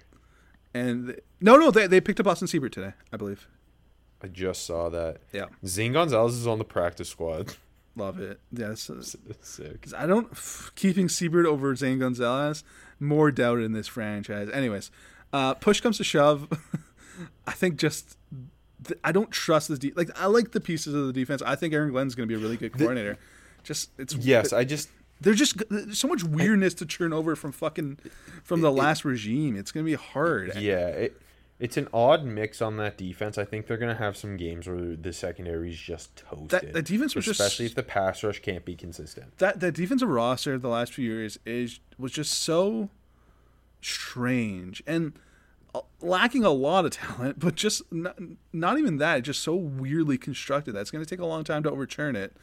And 0.73 1.09
they- 1.09 1.19
no, 1.41 1.55
no, 1.57 1.71
they 1.71 1.87
they 1.87 1.99
picked 2.01 2.19
up 2.19 2.27
Austin 2.27 2.47
Seibert 2.47 2.71
today, 2.71 2.93
I 3.11 3.17
believe. 3.17 3.47
I 4.21 4.27
just 4.27 4.65
saw 4.65 4.89
that. 4.89 5.21
Yeah, 5.33 5.45
Zane 5.65 5.93
Gonzalez 5.93 6.35
is 6.35 6.45
on 6.45 6.57
the 6.59 6.65
practice 6.65 7.09
squad. 7.09 7.55
love 7.95 8.19
it. 8.19 8.39
Yes, 8.51 8.91
Sick. 9.41 9.87
I 9.97 10.05
don't 10.05 10.27
f- 10.31 10.71
keeping 10.75 11.07
Seibert 11.07 11.45
over 11.45 11.75
Zane 11.75 11.97
Gonzalez 11.99 12.63
more 12.99 13.31
doubted 13.31 13.63
in 13.63 13.71
this 13.71 13.87
franchise. 13.87 14.49
Anyways, 14.53 14.91
uh, 15.33 15.53
push 15.55 15.81
comes 15.81 15.97
to 15.97 16.03
shove. 16.03 16.47
I 17.47 17.51
think 17.53 17.77
just 17.77 18.17
th- 18.87 18.99
I 19.03 19.11
don't 19.11 19.31
trust 19.31 19.69
this. 19.69 19.79
De- 19.79 19.93
like 19.95 20.09
I 20.19 20.25
like 20.27 20.51
the 20.51 20.59
pieces 20.61 20.93
of 20.93 21.07
the 21.07 21.13
defense. 21.13 21.41
I 21.45 21.55
think 21.55 21.73
Aaron 21.73 21.91
Glenn's 21.91 22.15
going 22.15 22.27
to 22.27 22.33
be 22.33 22.39
a 22.39 22.41
really 22.43 22.57
good 22.57 22.73
coordinator. 22.77 23.17
just 23.63 23.89
it's 23.97 24.13
Yes, 24.15 24.53
I 24.53 24.63
just 24.63 24.89
There's 25.21 25.37
just 25.37 25.61
so 25.95 26.07
much 26.07 26.23
weirdness 26.23 26.73
to 26.75 26.85
churn 26.85 27.13
over 27.13 27.35
from 27.35 27.51
fucking 27.51 27.97
from 28.43 28.61
the 28.61 28.71
last 28.71 29.03
regime. 29.05 29.55
It's 29.57 29.71
going 29.71 29.85
to 29.85 29.89
be 29.89 29.95
hard. 29.95 30.55
yeah, 30.57 30.87
it, 30.87 31.21
it's 31.59 31.75
an 31.75 31.89
odd 31.93 32.23
mix 32.23 32.61
on 32.61 32.77
that 32.77 32.97
defense. 32.97 33.37
I 33.37 33.43
think 33.43 33.67
they're 33.67 33.75
gonna 33.75 33.95
have 33.95 34.15
some 34.15 34.37
games 34.37 34.65
where 34.65 34.95
the 34.95 35.11
secondary 35.11 35.71
is 35.71 35.77
just 35.77 36.15
toasted. 36.15 36.71
that 36.73 36.85
defense 36.85 37.15
was 37.15 37.25
just- 37.25 37.37
especially 37.37 37.65
if 37.65 37.75
the 37.75 37.83
pass 37.83 38.23
rush 38.23 38.39
can't 38.39 38.63
be 38.63 38.75
consistent. 38.75 39.37
that 39.39 39.59
that 39.59 39.73
defensive 39.73 40.07
roster 40.07 40.57
the 40.57 40.69
last 40.69 40.93
few 40.93 41.03
years 41.05 41.37
is 41.45 41.81
was 41.97 42.13
just 42.13 42.31
so 42.31 42.89
strange 43.81 44.81
and 44.87 45.13
lacking 46.01 46.43
a 46.43 46.49
lot 46.49 46.85
of 46.85 46.91
talent, 46.97 47.39
but 47.39 47.55
just 47.55 47.81
not, 47.91 48.17
not 48.53 48.77
even 48.77 48.97
that. 48.97 49.21
Just 49.23 49.41
so 49.41 49.55
weirdly 49.55 50.17
constructed 50.17 50.73
that 50.73 50.81
it's 50.81 50.91
going 50.91 51.03
to 51.03 51.09
take 51.09 51.19
a 51.19 51.25
long 51.25 51.43
time 51.43 51.63
to 51.63 51.71
overturn 51.71 52.15
it. 52.15 52.35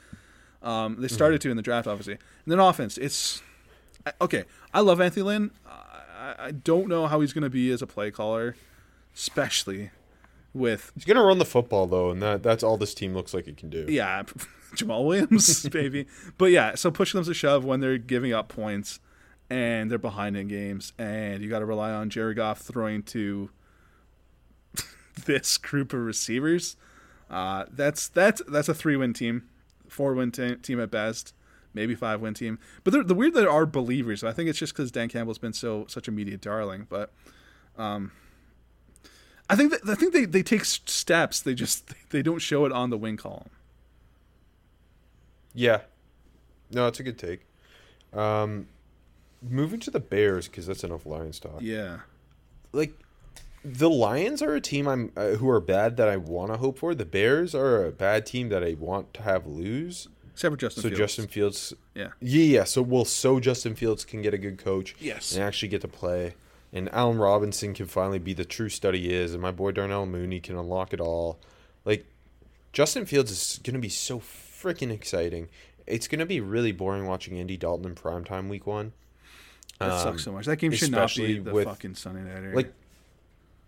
Um, 0.63 0.97
they 1.01 1.09
started 1.09 1.41
to 1.43 1.51
in 1.51 1.57
the 1.57 1.63
draft, 1.63 1.87
obviously, 1.87 2.15
and 2.15 2.53
then 2.53 2.59
offense. 2.59 2.99
It's 2.99 3.43
okay. 4.21 4.45
I 4.75 4.81
love 4.81 5.01
Anthony 5.01 5.23
Lynn. 5.23 5.51
I, 5.67 6.35
I 6.39 6.51
don't 6.51 6.89
know 6.89 7.07
how 7.07 7.21
he's 7.21 7.33
going 7.33 7.45
to 7.45 7.51
be 7.51 7.71
as 7.71 7.83
a 7.83 7.87
play 7.87 8.11
caller, 8.11 8.57
especially 9.15 9.91
with 10.57 10.91
He's 10.95 11.05
gonna 11.05 11.23
run 11.23 11.39
the 11.39 11.45
football 11.45 11.87
though, 11.87 12.11
and 12.11 12.23
that 12.23 12.43
that's 12.43 12.63
all 12.63 12.77
this 12.77 12.95
team 12.95 13.15
looks 13.15 13.35
like 13.35 13.47
it 13.47 13.57
can 13.57 13.69
do. 13.69 13.87
yeah, 13.89 14.23
Jamaal 14.75 15.07
Williams, 15.07 15.69
baby. 15.69 16.07
But 16.39 16.47
yeah, 16.47 16.75
so 16.75 16.91
push 16.91 17.13
them 17.13 17.25
to 17.25 17.35
shove 17.35 17.65
when 17.65 17.81
they're 17.81 17.99
giving 17.99 18.33
up 18.33 18.49
points 18.49 18.99
and 19.49 19.91
they're 19.91 19.99
behind 19.99 20.37
in 20.37 20.49
games, 20.49 20.93
and 20.99 21.43
you 21.43 21.49
got 21.49 21.61
to 21.61 21.67
rely 21.67 21.93
on 21.93 22.11
Jerry 22.11 22.35
Goff 22.35 22.61
throwing 22.61 23.03
to 23.05 23.51
this 25.25 25.57
group 25.59 25.93
of 25.93 26.01
receivers. 26.01 26.77
Uh, 27.31 27.65
that's 27.71 28.09
that's 28.09 28.43
that's 28.49 28.69
a 28.69 28.75
three 28.75 28.97
win 28.97 29.13
team, 29.13 29.49
four 29.89 30.15
win 30.15 30.31
te- 30.31 30.57
team 30.57 30.81
at 30.81 30.91
best, 30.91 31.35
maybe 31.75 31.95
five 31.95 32.21
win 32.21 32.35
team. 32.35 32.59
But 32.85 33.07
the 33.07 33.15
weird 33.15 33.35
there 33.35 33.51
are 33.51 33.67
believers. 33.67 34.23
I 34.25 34.33
think 34.33 34.49
it's 34.49 34.59
just 34.59 34.73
because 34.73 34.91
Dan 34.91 35.09
Campbell's 35.09 35.39
been 35.39 35.53
so 35.53 35.87
such 35.89 36.09
a 36.09 36.11
media 36.13 36.37
darling, 36.37 36.87
but. 36.89 37.13
Um, 37.79 38.13
I 39.49 39.55
think 39.55 39.71
that, 39.71 39.89
I 39.89 39.95
think 39.95 40.13
they, 40.13 40.25
they 40.25 40.43
take 40.43 40.65
steps. 40.65 41.41
They 41.41 41.55
just 41.55 41.93
they 42.11 42.23
don't 42.23 42.41
show 42.41 42.65
it 42.65 42.73
on 42.73 42.91
the 42.91 42.97
win 42.97 43.17
column. 43.17 43.51
Yeah. 45.55 45.83
No, 46.71 46.87
it's 46.89 47.01
a 47.01 47.03
good 47.03 47.19
take. 47.19 47.47
Um, 48.13 48.67
moving 49.43 49.81
to 49.81 49.91
the 49.91 50.01
Bears 50.01 50.49
because 50.49 50.67
that's 50.67 50.85
enough 50.85 51.07
Lions 51.07 51.39
talk. 51.39 51.59
Yeah. 51.61 51.99
Like, 52.73 52.95
the 53.65 53.91
Lions 53.91 54.43
are 54.43 54.55
a 54.55 54.61
team 54.61 54.87
I'm 54.87 55.13
uh, 55.17 55.31
who 55.31 55.49
are 55.49 55.61
bad 55.61 55.97
that 55.97 56.09
I 56.09 56.17
want 56.17 56.53
to 56.53 56.59
hope 56.59 56.79
for. 56.79 56.95
The 56.95 57.05
Bears 57.05 57.55
are 57.55 57.85
a 57.85 57.91
bad 57.91 58.25
team 58.27 58.49
that 58.51 58.63
I 58.63 58.75
want 58.75 59.13
to 59.15 59.23
have 59.23 59.47
lose. 59.47 60.09
except 60.37 60.53
for 60.53 60.57
Justin 60.59 60.83
so 60.83 60.89
Fields. 60.91 60.99
Justin 60.99 61.27
Fields. 61.29 61.75
Yeah. 61.95 62.09
Yeah, 62.21 62.43
yeah. 62.43 62.65
So 62.65 62.83
well, 62.83 63.07
so 63.07 63.41
Justin 63.41 63.75
Fields 63.75 64.05
can 64.05 64.21
get 64.21 64.35
a 64.35 64.39
good 64.39 64.59
coach. 64.59 64.95
Yes. 65.01 65.33
And 65.35 65.43
actually 65.43 65.69
get 65.69 65.81
to 65.81 65.89
play, 65.89 66.35
and 66.73 66.93
Allen 66.93 67.19
Robinson 67.19 67.73
can 67.73 67.87
finally 67.87 68.19
be 68.19 68.35
the 68.35 68.45
true 68.45 68.69
stud 68.69 68.95
he 68.95 69.13
is, 69.13 69.33
and 69.33 69.41
my 69.41 69.51
boy 69.51 69.73
Darnell 69.73 70.05
Mooney 70.05 70.41
can 70.41 70.57
unlock 70.57 70.93
it 70.93 71.01
all. 71.01 71.41
Like, 71.87 72.07
Justin 72.73 73.07
Fields 73.07 73.31
is 73.31 73.61
gonna 73.65 73.79
be 73.79 73.89
so 73.89 74.21
freaking 74.21 74.93
exciting. 74.93 75.49
It's 75.87 76.07
gonna 76.07 76.27
be 76.27 76.41
really 76.41 76.73
boring 76.73 77.07
watching 77.07 77.39
Andy 77.39 77.57
Dalton 77.57 77.87
in 77.87 77.95
primetime 77.95 78.49
week 78.49 78.67
one. 78.67 78.93
That 79.79 79.91
Um, 79.93 79.99
sucks 80.03 80.25
so 80.25 80.33
much. 80.33 80.47
That 80.47 80.57
game 80.57 80.73
should 80.73 80.91
not 80.91 81.15
be 81.15 81.39
the 81.39 81.53
with- 81.53 81.67
fucking 81.67 81.95
Sunday 81.97 82.23
nighter. 82.23 82.55
like 82.55 82.73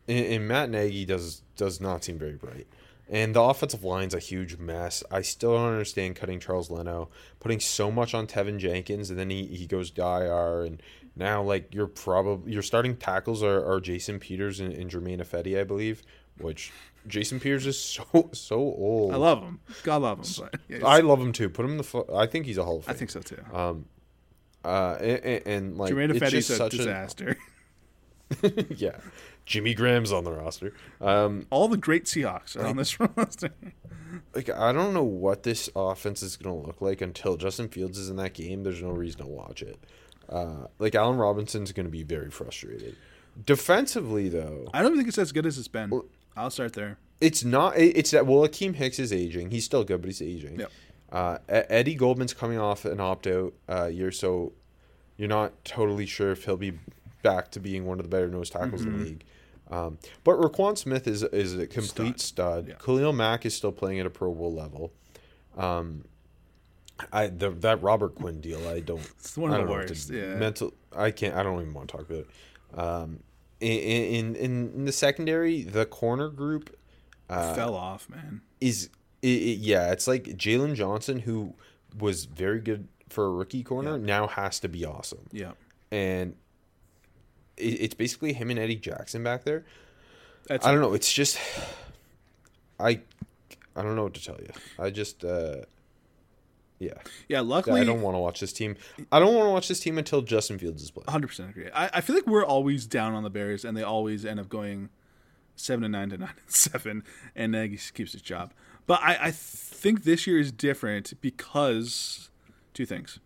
and, 0.08 0.24
and 0.26 0.48
Matt 0.48 0.70
Nagy 0.70 1.04
does 1.04 1.42
does 1.56 1.80
not 1.80 2.04
seem 2.04 2.18
very 2.18 2.32
bright. 2.34 2.66
And 3.10 3.34
the 3.34 3.40
offensive 3.42 3.84
line's 3.84 4.12
a 4.14 4.18
huge 4.18 4.58
mess. 4.58 5.02
I 5.10 5.22
still 5.22 5.52
don't 5.54 5.70
understand 5.72 6.16
cutting 6.16 6.40
Charles 6.40 6.70
Leno, 6.70 7.08
putting 7.40 7.58
so 7.58 7.90
much 7.90 8.12
on 8.12 8.26
Teven 8.26 8.58
Jenkins, 8.58 9.08
and 9.08 9.18
then 9.18 9.30
he, 9.30 9.46
he 9.46 9.66
goes 9.66 9.90
to 9.92 10.02
IR, 10.02 10.64
and 10.64 10.82
now 11.16 11.42
like 11.42 11.72
you're 11.74 11.86
probably 11.86 12.52
your 12.52 12.60
starting 12.62 12.96
tackles 12.96 13.42
are, 13.42 13.64
are 13.64 13.80
Jason 13.80 14.18
Peters 14.18 14.60
and, 14.60 14.72
and 14.74 14.90
Germain 14.90 15.20
Ifedi, 15.20 15.58
I 15.58 15.64
believe. 15.64 16.02
Which 16.38 16.70
Jason 17.06 17.40
Peters 17.40 17.66
is 17.66 17.78
so 17.78 18.28
so 18.32 18.56
old. 18.56 19.12
I 19.12 19.16
love 19.16 19.42
him. 19.42 19.60
God 19.82 20.02
love 20.02 20.18
him. 20.18 20.48
But 20.52 20.60
yeah, 20.68 20.86
I 20.86 21.00
love 21.00 21.20
him 21.20 21.32
too. 21.32 21.48
Put 21.48 21.64
him 21.64 21.72
in 21.72 21.76
the. 21.78 22.04
I 22.14 22.26
think 22.26 22.44
he's 22.46 22.58
a 22.58 22.64
Hall 22.64 22.78
of 22.78 22.88
I 22.88 22.92
think 22.92 23.10
so 23.10 23.20
too. 23.20 23.42
Uh, 24.68 24.96
and, 25.00 25.24
and, 25.24 25.46
and 25.46 25.78
like 25.78 25.92
Ifedi's 25.94 26.48
just 26.48 26.60
a 26.60 26.68
disaster. 26.68 27.36
a 28.42 28.64
yeah. 28.76 28.96
Jimmy 29.46 29.72
Graham's 29.72 30.12
on 30.12 30.24
the 30.24 30.32
roster. 30.32 30.74
Um, 31.00 31.46
All 31.50 31.68
the 31.68 31.78
great 31.78 32.04
Seahawks 32.04 32.54
are 32.56 32.66
on 32.66 32.76
this 32.76 33.00
roster. 33.16 33.50
like 34.34 34.50
I 34.50 34.72
don't 34.72 34.92
know 34.92 35.02
what 35.04 35.42
this 35.42 35.70
offense 35.74 36.22
is 36.22 36.36
going 36.36 36.60
to 36.60 36.66
look 36.66 36.82
like 36.82 37.00
until 37.00 37.36
Justin 37.38 37.68
Fields 37.68 37.96
is 37.98 38.10
in 38.10 38.16
that 38.16 38.34
game. 38.34 38.62
There's 38.62 38.82
no 38.82 38.90
reason 38.90 39.20
to 39.22 39.26
watch 39.26 39.62
it. 39.62 39.78
Uh, 40.28 40.66
like 40.78 40.94
Allen 40.94 41.16
Robinson's 41.16 41.72
going 41.72 41.86
to 41.86 41.90
be 41.92 42.02
very 42.02 42.30
frustrated. 42.30 42.96
Defensively, 43.46 44.28
though, 44.28 44.68
I 44.74 44.82
don't 44.82 44.96
think 44.96 45.08
it's 45.08 45.16
as 45.16 45.32
good 45.32 45.46
as 45.46 45.56
it's 45.56 45.68
been. 45.68 45.90
I'll 46.36 46.50
start 46.50 46.74
there. 46.74 46.98
it's 47.20 47.42
not. 47.44 47.78
it- 47.78 47.96
It's 47.96 48.10
that 48.10 48.26
well, 48.26 48.46
Akiem 48.46 48.74
Hicks 48.74 48.98
is 48.98 49.12
aging. 49.14 49.50
He's 49.50 49.64
still 49.64 49.84
good, 49.84 50.02
but 50.02 50.08
he's 50.08 50.20
aging. 50.20 50.60
Yep. 50.60 50.72
Uh, 51.10 51.38
Eddie 51.48 51.94
Goldman's 51.94 52.34
coming 52.34 52.58
off 52.58 52.84
an 52.84 53.00
opt 53.00 53.26
out 53.26 53.54
uh, 53.66 53.86
year, 53.86 54.12
so 54.12 54.52
you're 55.18 55.28
not 55.28 55.64
totally 55.66 56.06
sure 56.06 56.30
if 56.30 56.46
he'll 56.46 56.56
be 56.56 56.78
back 57.22 57.50
to 57.50 57.60
being 57.60 57.84
one 57.84 57.98
of 57.98 58.04
the 58.04 58.08
better 58.08 58.28
nose 58.28 58.48
tackles 58.48 58.82
in 58.84 58.96
the 58.98 59.04
league. 59.04 59.24
Um, 59.70 59.98
but 60.24 60.38
Roquan 60.40 60.78
Smith 60.78 61.06
is 61.06 61.22
is 61.24 61.58
a 61.58 61.66
complete 61.66 62.20
stud. 62.20 62.68
Yeah. 62.68 62.74
Khalil 62.76 63.12
Mack 63.12 63.44
is 63.44 63.54
still 63.54 63.72
playing 63.72 64.00
at 64.00 64.06
a 64.06 64.10
Pro 64.10 64.32
Bowl 64.32 64.50
level. 64.54 64.92
Um, 65.58 66.04
I 67.12 67.26
the, 67.26 67.50
that 67.50 67.82
Robert 67.82 68.14
Quinn 68.14 68.40
deal, 68.40 68.66
I 68.66 68.80
don't. 68.80 69.00
It's 69.18 69.36
one 69.36 69.50
of 69.50 69.58
the 69.58 69.58
don't 69.58 69.66
know 69.66 69.72
what 69.76 69.86
to- 69.88 69.92
worst, 69.92 70.10
yeah. 70.10 70.34
Mental. 70.36 70.72
I 70.96 71.10
can't. 71.10 71.34
I 71.34 71.42
don't 71.42 71.60
even 71.60 71.74
want 71.74 71.88
to 71.90 71.96
talk 71.98 72.08
about 72.08 72.24
it. 72.24 72.78
Um, 72.78 73.20
in 73.60 74.34
in 74.36 74.36
in 74.36 74.84
the 74.84 74.92
secondary, 74.92 75.62
the 75.64 75.84
corner 75.84 76.28
group 76.30 76.74
uh, 77.28 77.54
Fell 77.54 77.74
off, 77.74 78.08
man. 78.08 78.40
is 78.60 78.88
it, 79.20 79.28
it, 79.28 79.58
yeah, 79.58 79.92
it's 79.92 80.06
like 80.06 80.24
Jaylon 80.24 80.74
Johnson, 80.74 81.20
who 81.20 81.54
was 81.98 82.24
very 82.24 82.60
good 82.60 82.88
for 83.08 83.26
a 83.26 83.30
rookie 83.30 83.62
corner, 83.62 83.98
now 83.98 84.26
has 84.26 84.60
to 84.60 84.68
be 84.68 84.84
awesome, 84.84 85.26
Yeah. 85.32 85.52
and 85.90 86.34
it, 87.56 87.80
it's 87.80 87.94
basically 87.94 88.32
him 88.32 88.50
and 88.50 88.58
Eddie 88.58 88.76
Jackson 88.76 89.22
back 89.24 89.44
there. 89.44 89.64
That's 90.46 90.64
I 90.66 90.72
don't 90.72 90.80
know. 90.80 90.94
It's 90.94 91.12
just 91.12 91.38
I 92.80 93.00
I 93.76 93.82
don't 93.82 93.96
know 93.96 94.04
what 94.04 94.14
to 94.14 94.24
tell 94.24 94.36
you. 94.40 94.48
I 94.78 94.90
just 94.90 95.24
uh 95.24 95.56
yeah. 96.80 96.92
yeah, 97.28 97.40
luckily 97.40 97.80
I 97.80 97.84
don't 97.84 98.02
want 98.02 98.14
to 98.14 98.20
watch 98.20 98.38
this 98.38 98.52
team. 98.52 98.76
I 99.10 99.18
don't 99.18 99.34
want 99.34 99.46
to 99.46 99.50
watch 99.50 99.66
this 99.66 99.80
team 99.80 99.98
until 99.98 100.22
Justin 100.22 100.58
Fields 100.60 100.80
is 100.80 100.92
playing. 100.92 101.06
100% 101.06 101.50
agree. 101.50 101.68
I, 101.74 101.90
I 101.94 102.00
feel 102.00 102.14
like 102.14 102.28
we're 102.28 102.44
always 102.44 102.86
down 102.86 103.14
on 103.14 103.24
the 103.24 103.30
Bears, 103.30 103.64
and 103.64 103.76
they 103.76 103.82
always 103.82 104.24
end 104.24 104.38
up 104.38 104.48
going 104.48 104.88
seven 105.56 105.82
and 105.82 105.90
nine 105.90 106.10
to 106.10 106.18
nine 106.18 106.28
and 106.28 106.50
seven, 106.54 107.02
and 107.34 107.50
Nagy 107.50 107.80
keeps 107.94 108.12
his 108.12 108.22
job. 108.22 108.52
But 108.86 109.00
I, 109.02 109.18
I 109.22 109.30
think 109.32 110.04
this 110.04 110.24
year 110.28 110.38
is 110.38 110.52
different 110.52 111.20
because 111.20 112.30
two 112.78 112.86
things. 112.86 113.18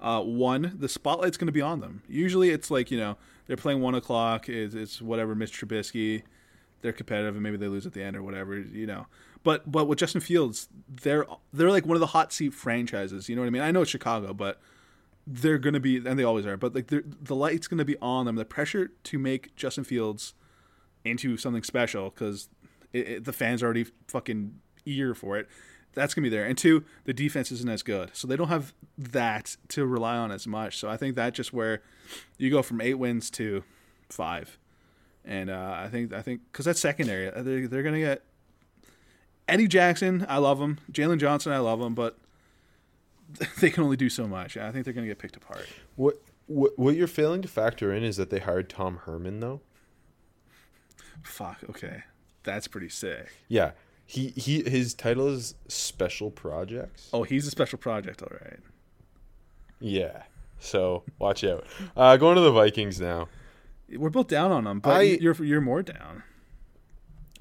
Uh, 0.00 0.20
one, 0.22 0.76
the 0.78 0.88
spotlight's 0.88 1.36
going 1.36 1.46
to 1.46 1.52
be 1.52 1.62
on 1.62 1.80
them. 1.80 2.02
Usually, 2.08 2.50
it's 2.50 2.70
like 2.70 2.90
you 2.90 2.98
know 2.98 3.16
they're 3.46 3.56
playing 3.56 3.80
one 3.80 3.94
o'clock. 3.94 4.48
It's, 4.48 4.74
it's 4.74 5.00
whatever, 5.00 5.34
Mitch 5.34 5.52
Trubisky. 5.52 6.22
They're 6.82 6.92
competitive, 6.92 7.34
and 7.34 7.42
maybe 7.42 7.56
they 7.56 7.68
lose 7.68 7.86
at 7.86 7.92
the 7.94 8.02
end 8.02 8.16
or 8.16 8.22
whatever. 8.22 8.58
You 8.58 8.86
know, 8.86 9.06
but 9.42 9.70
but 9.70 9.86
with 9.86 9.98
Justin 9.98 10.20
Fields, 10.20 10.68
they're 10.88 11.26
they're 11.52 11.70
like 11.70 11.86
one 11.86 11.96
of 11.96 12.00
the 12.00 12.08
hot 12.08 12.32
seat 12.32 12.52
franchises. 12.52 13.28
You 13.28 13.36
know 13.36 13.42
what 13.42 13.46
I 13.46 13.50
mean? 13.50 13.62
I 13.62 13.70
know 13.70 13.82
it's 13.82 13.90
Chicago, 13.90 14.34
but 14.34 14.60
they're 15.26 15.58
going 15.58 15.74
to 15.74 15.80
be, 15.80 15.96
and 15.96 16.18
they 16.18 16.24
always 16.24 16.46
are, 16.46 16.56
but 16.56 16.74
like 16.74 16.88
the 16.88 17.34
light's 17.34 17.68
going 17.68 17.78
to 17.78 17.84
be 17.84 17.96
on 17.98 18.26
them. 18.26 18.36
The 18.36 18.44
pressure 18.44 18.90
to 19.04 19.18
make 19.18 19.54
Justin 19.56 19.84
Fields 19.84 20.34
into 21.04 21.36
something 21.36 21.62
special 21.62 22.10
because 22.10 22.48
the 22.92 23.32
fans 23.32 23.62
already 23.62 23.86
fucking 24.08 24.58
eager 24.84 25.14
for 25.14 25.36
it. 25.36 25.48
That's 25.98 26.14
going 26.14 26.22
to 26.24 26.30
be 26.30 26.34
there. 26.34 26.46
And 26.46 26.56
two, 26.56 26.84
the 27.04 27.12
defense 27.12 27.50
isn't 27.52 27.68
as 27.68 27.82
good. 27.82 28.10
So 28.14 28.26
they 28.26 28.36
don't 28.36 28.48
have 28.48 28.72
that 28.96 29.56
to 29.68 29.84
rely 29.84 30.16
on 30.16 30.30
as 30.32 30.46
much. 30.46 30.78
So 30.78 30.88
I 30.88 30.96
think 30.96 31.14
that's 31.16 31.36
just 31.36 31.52
where 31.52 31.82
you 32.38 32.50
go 32.50 32.62
from 32.62 32.80
eight 32.80 32.94
wins 32.94 33.30
to 33.32 33.64
five. 34.08 34.58
And 35.24 35.50
uh, 35.50 35.74
I 35.76 35.88
think, 35.88 36.12
I 36.12 36.22
think, 36.22 36.40
because 36.50 36.64
that's 36.64 36.80
secondary. 36.80 37.30
Uh, 37.30 37.42
They're, 37.42 37.68
they're 37.68 37.82
going 37.82 37.96
to 37.96 38.00
get 38.00 38.22
Eddie 39.46 39.68
Jackson. 39.68 40.24
I 40.28 40.38
love 40.38 40.60
him. 40.60 40.78
Jaylon 40.90 41.18
Johnson. 41.18 41.52
I 41.52 41.58
love 41.58 41.80
him. 41.80 41.94
But 41.94 42.16
they 43.60 43.70
can 43.70 43.84
only 43.84 43.96
do 43.96 44.08
so 44.08 44.26
much. 44.26 44.56
I 44.56 44.72
think 44.72 44.84
they're 44.84 44.94
going 44.94 45.06
to 45.06 45.10
get 45.10 45.18
picked 45.18 45.36
apart. 45.36 45.66
What 45.96 46.22
what 46.46 46.78
what 46.78 46.94
you're 46.94 47.06
failing 47.06 47.42
to 47.42 47.48
factor 47.48 47.92
in 47.92 48.02
is 48.02 48.16
that 48.16 48.30
they 48.30 48.38
hired 48.38 48.70
Tom 48.70 49.00
Herman 49.04 49.40
though. 49.40 49.60
Fuck. 51.22 51.58
Okay, 51.68 52.04
that's 52.42 52.66
pretty 52.68 52.88
sick. 52.88 53.28
Yeah. 53.48 53.72
He 54.10 54.28
he 54.36 54.62
his 54.62 54.94
title 54.94 55.28
is 55.28 55.54
special 55.68 56.30
projects. 56.30 57.10
Oh, 57.12 57.24
he's 57.24 57.46
a 57.46 57.50
special 57.50 57.78
project, 57.78 58.22
all 58.22 58.32
right. 58.42 58.58
Yeah. 59.80 60.22
So 60.58 61.02
watch 61.18 61.44
out. 61.44 61.66
Uh, 61.94 62.16
going 62.16 62.34
to 62.36 62.40
the 62.40 62.50
Vikings 62.50 62.98
now. 63.00 63.28
We're 63.94 64.08
both 64.08 64.28
down 64.28 64.50
on 64.50 64.64
them, 64.64 64.80
but 64.80 64.96
I- 64.96 65.02
you're 65.02 65.34
you're 65.44 65.60
more 65.60 65.82
down. 65.82 66.22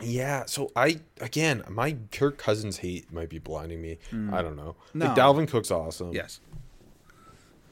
Yeah, 0.02 0.44
so 0.46 0.70
I 0.76 1.00
again, 1.22 1.64
my 1.70 1.96
Kirk 2.12 2.38
Cousins 2.38 2.78
hate 2.80 3.12
might 3.14 3.30
be 3.30 3.40
blinding 3.40 3.82
me. 3.82 3.98
I 4.32 4.42
don't 4.42 4.58
know. 4.58 4.76
No. 4.94 5.06
Like 5.08 5.16
Dalvin 5.16 5.48
Cook's 5.48 5.72
awesome. 5.72 6.12
Yes. 6.12 6.42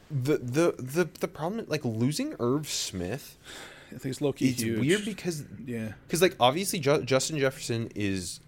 The 0.09 0.37
the 0.37 0.75
the 0.79 1.09
the 1.19 1.27
problem 1.27 1.65
like 1.67 1.83
losing 1.83 2.33
Irv 2.39 2.69
Smith, 2.69 3.37
I 3.89 3.97
think 3.97 4.05
it's 4.05 4.21
low 4.21 4.31
key 4.31 4.49
it's 4.51 4.61
huge. 4.61 4.79
weird 4.79 5.03
because 5.05 5.43
yeah, 5.65 5.93
because 6.07 6.21
like 6.21 6.35
obviously 6.39 6.79
Ju- 6.79 7.03
Justin 7.03 7.37
Jefferson 7.39 7.89
is 7.93 8.39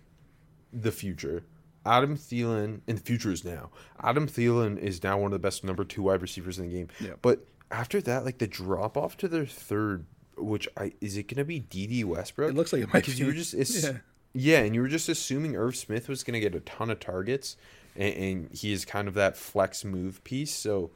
the 0.74 0.92
future. 0.92 1.44
Adam 1.86 2.18
Thielen, 2.18 2.82
and 2.88 2.98
the 2.98 3.02
future 3.02 3.32
is 3.32 3.46
now. 3.46 3.70
Adam 4.04 4.28
Thielen 4.28 4.78
is 4.78 5.02
now 5.04 5.18
one 5.18 5.28
of 5.28 5.32
the 5.32 5.40
best 5.40 5.64
number 5.64 5.86
two 5.86 6.02
wide 6.04 6.22
receivers 6.22 6.60
in 6.60 6.68
the 6.70 6.76
game. 6.76 6.88
Yeah. 7.00 7.14
But 7.22 7.46
after 7.72 8.02
that, 8.02 8.26
like 8.26 8.40
the 8.40 8.48
drop 8.48 8.98
off 8.98 9.16
to 9.18 9.28
their 9.30 9.46
third, 9.46 10.06
which 10.38 10.68
I 10.76 10.92
is 11.00 11.16
it 11.16 11.24
going 11.30 11.38
to 11.38 11.46
be 11.46 11.60
Dede 11.60 12.04
Westbrook? 12.06 12.50
It 12.50 12.56
looks 12.56 12.74
like 12.74 12.82
it 12.82 12.88
might 12.94 13.00
because 13.06 13.14
be. 13.16 13.22
you 13.22 13.26
were 13.28 13.34
just 13.34 13.54
it's, 13.54 13.84
Yeah. 13.84 13.98
yeah. 14.34 14.60
and 14.60 14.76
you 14.76 14.82
were 14.82 14.90
just 14.90 15.08
assuming 15.08 15.56
Irv 15.56 15.78
Smith 15.78 16.10
was 16.10 16.24
going 16.24 16.34
to 16.34 16.40
get 16.42 16.54
a 16.56 16.60
ton 16.60 16.90
of 16.90 17.00
targets, 17.00 17.56
and, 17.96 18.14
and 18.16 18.50
he 18.52 18.74
is 18.74 18.84
kind 18.84 19.08
of 19.08 19.14
that 19.14 19.38
flex 19.38 19.86
move 19.86 20.22
piece. 20.26 20.54
So, 20.54 20.92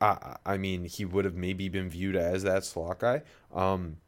I 0.00 0.36
I 0.46 0.56
mean, 0.56 0.84
he 0.84 1.04
would 1.04 1.24
have 1.26 1.34
maybe 1.34 1.68
been 1.68 1.88
viewed 1.90 2.16
as 2.16 2.42
that 2.44 2.64
slot 2.64 3.00
guy. 3.00 3.22
Um, 3.54 3.98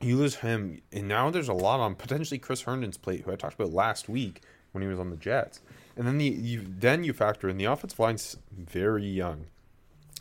you 0.00 0.16
lose 0.16 0.36
him, 0.36 0.80
and 0.92 1.08
now 1.08 1.30
there's 1.30 1.48
a 1.48 1.54
lot 1.54 1.80
on 1.80 1.94
potentially 1.94 2.38
Chris 2.38 2.62
Herndon's 2.62 2.96
plate, 2.96 3.22
who 3.22 3.32
I 3.32 3.36
talked 3.36 3.54
about 3.54 3.72
last 3.72 4.08
week 4.08 4.42
when 4.72 4.82
he 4.82 4.88
was 4.88 4.98
on 4.98 5.10
the 5.10 5.16
Jets. 5.16 5.60
And 5.96 6.06
then 6.06 6.18
the 6.18 6.26
you 6.26 6.64
then 6.66 7.04
you 7.04 7.12
factor 7.12 7.48
in 7.48 7.58
the 7.58 7.64
offensive 7.66 7.98
line's 7.98 8.36
very 8.50 9.06
young. 9.06 9.46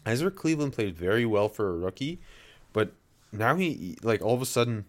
Ezra 0.05 0.31
Cleveland 0.31 0.73
played 0.73 0.95
very 0.95 1.25
well 1.25 1.47
for 1.47 1.69
a 1.69 1.77
rookie, 1.77 2.19
but 2.73 2.91
now 3.31 3.55
he 3.55 3.97
like 4.03 4.21
all 4.21 4.33
of 4.33 4.41
a 4.41 4.45
sudden 4.45 4.85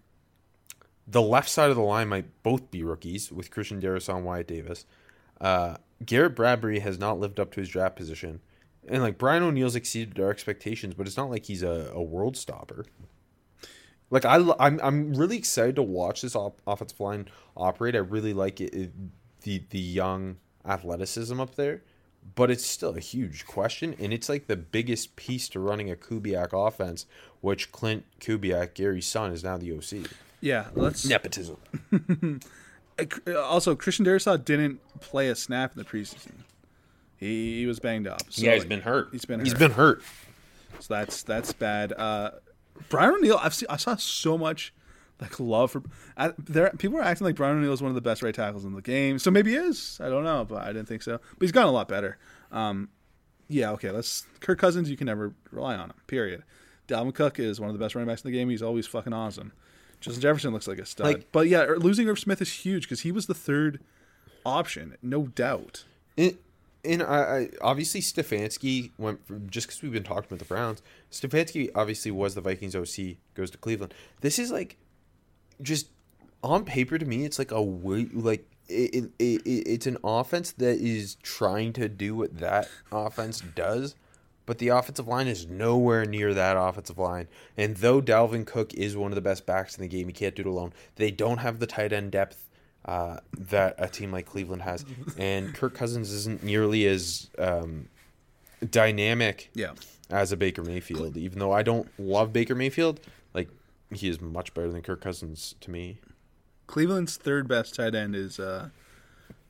the 1.07 1.23
left 1.23 1.49
side 1.49 1.71
of 1.71 1.77
the 1.77 1.83
line 1.83 2.09
might 2.09 2.43
both 2.43 2.71
be 2.71 2.83
rookies 2.83 3.33
with 3.33 3.51
Christian 3.51 3.81
Darrisaw 3.81 4.17
and 4.17 4.25
Wyatt 4.25 4.47
Davis. 4.47 4.87
Uh, 5.41 5.77
Garrett 6.05 6.37
Bradbury 6.37 6.81
has 6.81 6.99
not 6.99 7.19
lived 7.19 7.41
up 7.41 7.53
to 7.53 7.61
his 7.61 7.69
draft 7.69 7.97
position. 7.97 8.41
And 8.89 9.03
like 9.03 9.19
Brian 9.19 9.43
O'Neill's 9.43 9.77
exceeded 9.77 10.19
our 10.21 10.31
expectations, 10.31 10.95
but 10.95 11.07
it's 11.07 11.17
not 11.17 11.31
like 11.31 11.45
he's 11.47 11.63
a, 11.63 11.91
a 11.93 12.03
world 12.03 12.37
stopper. 12.37 12.87
Like 14.11 14.25
I, 14.25 14.37
I'm, 14.59 14.81
I'm 14.83 15.15
really 15.15 15.37
excited 15.37 15.77
to 15.77 15.83
watch 15.83 16.23
this 16.23 16.35
op- 16.35 16.61
offensive 16.67 16.99
line 17.01 17.29
operate. 17.57 17.95
I 17.95 17.99
really 17.99 18.35
like 18.35 18.61
it, 18.61 18.75
it, 18.75 18.91
the 19.43 19.63
the 19.71 19.79
young 19.79 20.37
athleticism 20.67 21.41
up 21.41 21.55
there, 21.55 21.83
but 22.35 22.51
it's 22.51 22.67
still 22.67 22.97
a 22.97 23.01
huge 23.01 23.47
question, 23.47 23.95
and 23.99 24.13
it's 24.13 24.29
like 24.29 24.47
the 24.47 24.57
biggest 24.57 25.17
piece 25.17 25.49
to 25.51 25.61
running 25.61 25.91
a 25.91 25.97
Kubiak 25.97 26.49
offense, 26.53 27.07
which 27.41 27.71
Clint 27.73 28.05
Kubiak, 28.21 28.75
Gary's 28.75 29.07
son, 29.07 29.31
is 29.33 29.45
now 29.45 29.57
the 29.57 29.73
OC. 29.73 30.11
yeah. 30.41 30.67
Let's 30.75 31.05
Nepotism. 31.07 31.57
Uh, 33.27 33.41
also 33.41 33.75
Christian 33.75 34.05
Darrisaw 34.05 34.45
didn't 34.45 34.79
play 35.01 35.29
a 35.31 35.35
snap 35.35 35.73
in 35.73 35.79
the 35.79 35.89
preseason. 35.89 36.33
He, 37.17 37.61
he 37.61 37.67
was 37.67 37.79
banged 37.81 38.07
up. 38.07 38.21
So, 38.29 38.43
yeah, 38.43 38.53
he's 38.53 38.61
like, 38.63 38.69
been 38.69 38.81
hurt. 38.83 39.09
He's 39.11 39.25
been 39.25 39.41
He's 39.41 39.53
hurt. 39.53 39.59
been 39.59 39.71
hurt. 39.71 40.03
So 40.81 40.95
that's 40.95 41.23
that's 41.23 41.53
bad. 41.55 41.95
Uh, 41.95 42.33
Brian 42.89 43.15
O'Neill, 43.15 43.39
I've 43.41 43.55
seen, 43.55 43.67
I 43.71 43.77
saw 43.77 43.97
so 43.97 44.39
much 44.39 44.73
like 45.21 45.39
love 45.39 45.71
for. 45.73 45.83
I, 46.17 46.33
there, 46.39 46.71
people 46.79 46.99
are 46.99 47.03
acting 47.03 47.27
like 47.27 47.37
Brian 47.37 47.57
O'Neill 47.59 47.73
is 47.73 47.83
one 47.83 47.91
of 47.91 47.95
the 47.95 48.01
best 48.01 48.23
right 48.23 48.35
tackles 48.35 48.65
in 48.65 48.73
the 48.75 48.83
game. 48.83 49.19
So 49.19 49.31
maybe 49.31 49.51
he 49.51 49.57
is. 49.57 49.99
I 50.03 50.09
don't 50.09 50.25
know, 50.25 50.45
but 50.49 50.63
I 50.63 50.69
didn't 50.73 50.89
think 50.89 51.03
so. 51.03 51.13
But 51.19 51.41
he's 51.43 51.53
gotten 51.53 51.69
a 51.69 51.73
lot 51.73 51.89
better. 51.89 52.19
Um, 52.51 52.89
yeah, 53.49 53.71
okay. 53.73 53.91
Let's 53.91 54.25
Kirk 54.41 54.59
Cousins. 54.59 54.91
You 54.91 54.97
can 54.97 55.07
never 55.07 55.35
rely 55.51 55.75
on 55.77 55.91
him. 55.91 55.97
Period. 56.07 56.43
Dalvin 56.89 57.15
Cook 57.15 57.39
is 57.39 57.61
one 57.61 57.69
of 57.69 57.75
the 57.79 57.85
best 57.85 57.95
running 57.95 58.09
backs 58.09 58.23
in 58.25 58.31
the 58.31 58.37
game. 58.37 58.49
He's 58.49 58.63
always 58.63 58.87
fucking 58.87 59.13
awesome. 59.13 59.53
Justin 60.01 60.23
Jefferson 60.23 60.53
looks 60.53 60.67
like 60.67 60.79
a 60.79 60.87
stud. 60.87 61.07
Like- 61.07 61.33
but 61.33 61.47
yeah, 61.49 61.65
losing 61.77 62.09
Irv 62.09 62.19
Smith 62.19 62.41
is 62.41 62.53
huge 62.53 62.85
because 62.85 63.01
he 63.01 63.13
was 63.13 63.27
the 63.27 63.35
third 63.35 63.81
option, 64.47 64.97
no 65.03 65.27
doubt. 65.27 65.85
In, 66.17 66.39
in 66.85 67.03
I, 67.03 67.39
I 67.39 67.49
obviously 67.61 68.01
Stefanski 68.01 68.91
went 68.99 69.27
from, 69.27 69.49
just 69.51 69.67
because 69.67 69.83
we've 69.83 69.93
been 69.93 70.03
talking 70.03 70.27
about 70.29 70.39
the 70.39 70.45
Browns. 70.45 70.83
Stefanski 71.11 71.71
obviously 71.75 72.11
was 72.11 72.35
the 72.35 72.41
Vikings 72.41 72.75
OC, 72.75 73.17
goes 73.35 73.51
to 73.51 73.59
Cleveland. 73.59 73.95
This 74.21 74.39
is 74.39 74.51
like 74.51 74.77
just 75.61 75.89
on 76.43 76.65
paper 76.65 76.99
to 76.99 77.05
me, 77.05 77.25
it's 77.25 77.39
like 77.39 77.51
a 77.51 77.63
way 77.63 78.09
like 78.13 78.47
it, 78.69 78.95
it, 78.95 79.13
it, 79.19 79.43
it's 79.47 79.87
an 79.87 79.99
offense 80.05 80.53
that 80.53 80.79
is 80.79 81.17
trying 81.23 81.73
to 81.75 81.89
do 81.89 82.15
what 82.15 82.39
that 82.39 82.69
offense 82.93 83.41
does, 83.41 83.97
but 84.47 84.59
the 84.59 84.69
offensive 84.69 85.09
line 85.09 85.27
is 85.27 85.47
nowhere 85.47 86.05
near 86.05 86.33
that 86.35 86.57
offensive 86.57 86.99
line. 86.99 87.29
And 87.57 87.77
though 87.77 88.01
Dalvin 88.01 88.47
Cook 88.47 88.73
is 88.75 88.97
one 88.97 89.11
of 89.11 89.17
the 89.17 89.21
best 89.21 89.45
backs 89.45 89.77
in 89.77 89.83
the 89.83 89.89
game, 89.89 90.07
he 90.07 90.13
can't 90.13 90.35
do 90.35 90.43
it 90.43 90.47
alone. 90.47 90.73
They 90.97 91.11
don't 91.11 91.39
have 91.39 91.59
the 91.59 91.67
tight 91.67 91.93
end 91.93 92.13
depth 92.13 92.49
uh, 92.85 93.19
that 93.39 93.75
a 93.79 93.89
team 93.89 94.11
like 94.13 94.27
Cleveland 94.27 94.63
has, 94.63 94.85
and 95.19 95.55
Kirk 95.55 95.75
Cousins 95.75 96.11
isn't 96.13 96.43
nearly 96.43 96.87
as 96.87 97.29
um, 97.39 97.89
dynamic 98.69 99.51
Yeah. 99.55 99.73
as 100.11 100.33
a 100.33 100.37
Baker 100.37 100.63
Mayfield. 100.63 101.17
Even 101.17 101.39
though 101.39 101.53
I 101.53 101.63
don't 101.63 101.89
love 101.99 102.33
Baker 102.33 102.55
Mayfield, 102.55 103.01
like 103.35 103.49
he 103.93 104.09
is 104.09 104.21
much 104.21 104.55
better 104.55 104.71
than 104.71 104.83
Kirk 104.83 105.01
Cousins 105.01 105.55
to 105.61 105.71
me. 105.71 105.99
Cleveland's 106.67 107.17
third 107.17 107.49
best 107.49 107.75
tight 107.75 107.95
end 107.95 108.15
is 108.15 108.39
uh, 108.39 108.69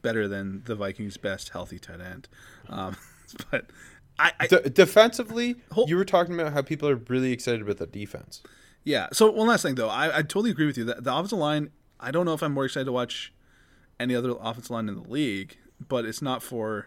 better 0.02 0.26
than 0.26 0.62
the 0.64 0.74
Vikings' 0.74 1.16
best 1.16 1.50
healthy 1.50 1.78
tight 1.78 2.00
end. 2.00 2.28
Um, 2.68 2.96
but 3.50 3.66
I, 4.18 4.32
I 4.40 4.46
De- 4.46 4.70
defensively, 4.70 5.56
Hold- 5.72 5.88
you 5.88 5.96
were 5.96 6.04
talking 6.04 6.34
about 6.34 6.52
how 6.52 6.62
people 6.62 6.88
are 6.88 6.96
really 6.96 7.32
excited 7.32 7.62
about 7.62 7.76
the 7.76 7.86
defense. 7.86 8.42
yeah. 8.84 9.08
So 9.12 9.30
one 9.30 9.46
last 9.48 9.62
thing 9.62 9.74
though, 9.74 9.88
I, 9.88 10.18
I 10.18 10.22
totally 10.22 10.50
agree 10.50 10.66
with 10.66 10.78
you. 10.78 10.84
that 10.84 11.04
the 11.04 11.12
offensive 11.14 11.38
line, 11.38 11.70
I 12.00 12.10
don't 12.10 12.24
know 12.24 12.34
if 12.34 12.42
I'm 12.42 12.52
more 12.52 12.64
excited 12.64 12.86
to 12.86 12.92
watch 12.92 13.32
any 13.98 14.14
other 14.14 14.34
offensive 14.40 14.70
line 14.70 14.88
in 14.88 14.94
the 14.94 15.08
league, 15.08 15.56
but 15.86 16.04
it's 16.04 16.22
not 16.22 16.42
for 16.42 16.86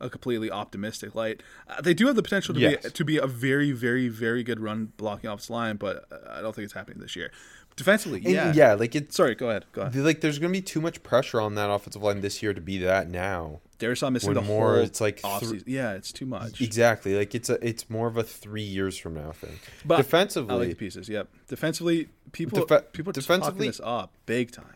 a 0.00 0.10
completely 0.10 0.50
optimistic 0.50 1.14
light. 1.14 1.42
Uh, 1.68 1.80
they 1.80 1.94
do 1.94 2.06
have 2.08 2.16
the 2.16 2.22
potential 2.22 2.52
to 2.54 2.60
be 2.82 2.90
to 2.90 3.04
be 3.04 3.18
a 3.18 3.26
very, 3.26 3.70
very, 3.70 4.08
very 4.08 4.42
good 4.42 4.58
run 4.60 4.92
blocking 4.96 5.30
offensive 5.30 5.50
line, 5.50 5.76
but 5.76 6.04
uh, 6.10 6.16
I 6.30 6.42
don't 6.42 6.54
think 6.54 6.64
it's 6.64 6.74
happening 6.74 6.98
this 6.98 7.14
year. 7.14 7.30
Defensively, 7.76 8.20
And 8.24 8.34
yeah, 8.34 8.52
yeah, 8.54 8.74
like 8.74 8.94
it's 8.94 9.16
Sorry, 9.16 9.34
go 9.34 9.48
ahead. 9.50 9.64
Go 9.72 9.82
ahead. 9.82 9.96
like 9.96 10.20
there's 10.20 10.38
gonna 10.38 10.52
be 10.52 10.60
too 10.62 10.80
much 10.80 11.02
pressure 11.02 11.40
on 11.40 11.54
that 11.54 11.70
offensive 11.70 12.02
line 12.02 12.20
this 12.20 12.42
year 12.42 12.52
to 12.52 12.60
be 12.60 12.78
that 12.78 13.08
now. 13.08 13.60
Darius 13.78 14.02
missing 14.02 14.28
When 14.28 14.34
the 14.34 14.42
more, 14.42 14.74
whole 14.74 14.82
it's 14.84 15.00
like 15.00 15.20
offseason. 15.22 15.64
yeah, 15.66 15.92
it's 15.94 16.12
too 16.12 16.26
much. 16.26 16.60
Exactly, 16.60 17.16
like 17.16 17.34
it's 17.34 17.48
a 17.50 17.64
it's 17.66 17.88
more 17.90 18.06
of 18.08 18.16
a 18.16 18.22
three 18.22 18.62
years 18.62 18.96
from 18.98 19.14
now 19.14 19.32
thing. 19.32 19.58
But 19.84 19.96
defensively, 19.96 20.54
I 20.54 20.58
like 20.58 20.68
the 20.68 20.74
pieces. 20.74 21.08
Yep. 21.08 21.28
Defensively, 21.48 22.08
people 22.32 22.64
Defe- 22.64 22.92
people 22.92 23.12
defensively- 23.12 23.66
this 23.68 23.80
up 23.82 24.12
big 24.26 24.52
time. 24.52 24.66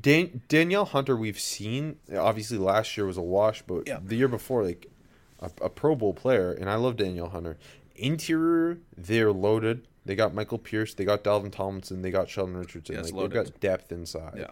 Dan- 0.00 0.42
Danielle 0.48 0.86
Hunter, 0.86 1.16
we've 1.16 1.38
seen 1.38 1.96
obviously 2.16 2.58
last 2.58 2.96
year 2.96 3.06
was 3.06 3.16
a 3.16 3.22
wash, 3.22 3.62
but 3.62 3.86
Yeah. 3.86 4.00
the 4.04 4.16
year 4.16 4.28
before, 4.28 4.64
like 4.64 4.86
a, 5.40 5.50
a 5.62 5.68
Pro 5.70 5.94
Bowl 5.94 6.12
player, 6.12 6.50
and 6.52 6.68
I 6.68 6.74
love 6.74 6.96
Danielle 6.96 7.28
Hunter. 7.28 7.56
Interior, 7.96 8.78
they're 8.96 9.32
loaded. 9.32 9.86
They 10.04 10.14
got 10.16 10.34
Michael 10.34 10.58
Pierce, 10.58 10.94
they 10.94 11.04
got 11.04 11.22
Dalvin 11.24 11.52
Tomlinson, 11.52 12.02
they 12.02 12.10
got 12.10 12.28
Sheldon 12.28 12.56
Richardson. 12.56 12.96
Yeah, 12.96 13.02
like 13.02 13.14
they've 13.14 13.30
got 13.44 13.60
depth 13.60 13.92
inside. 13.92 14.34
Yeah. 14.36 14.48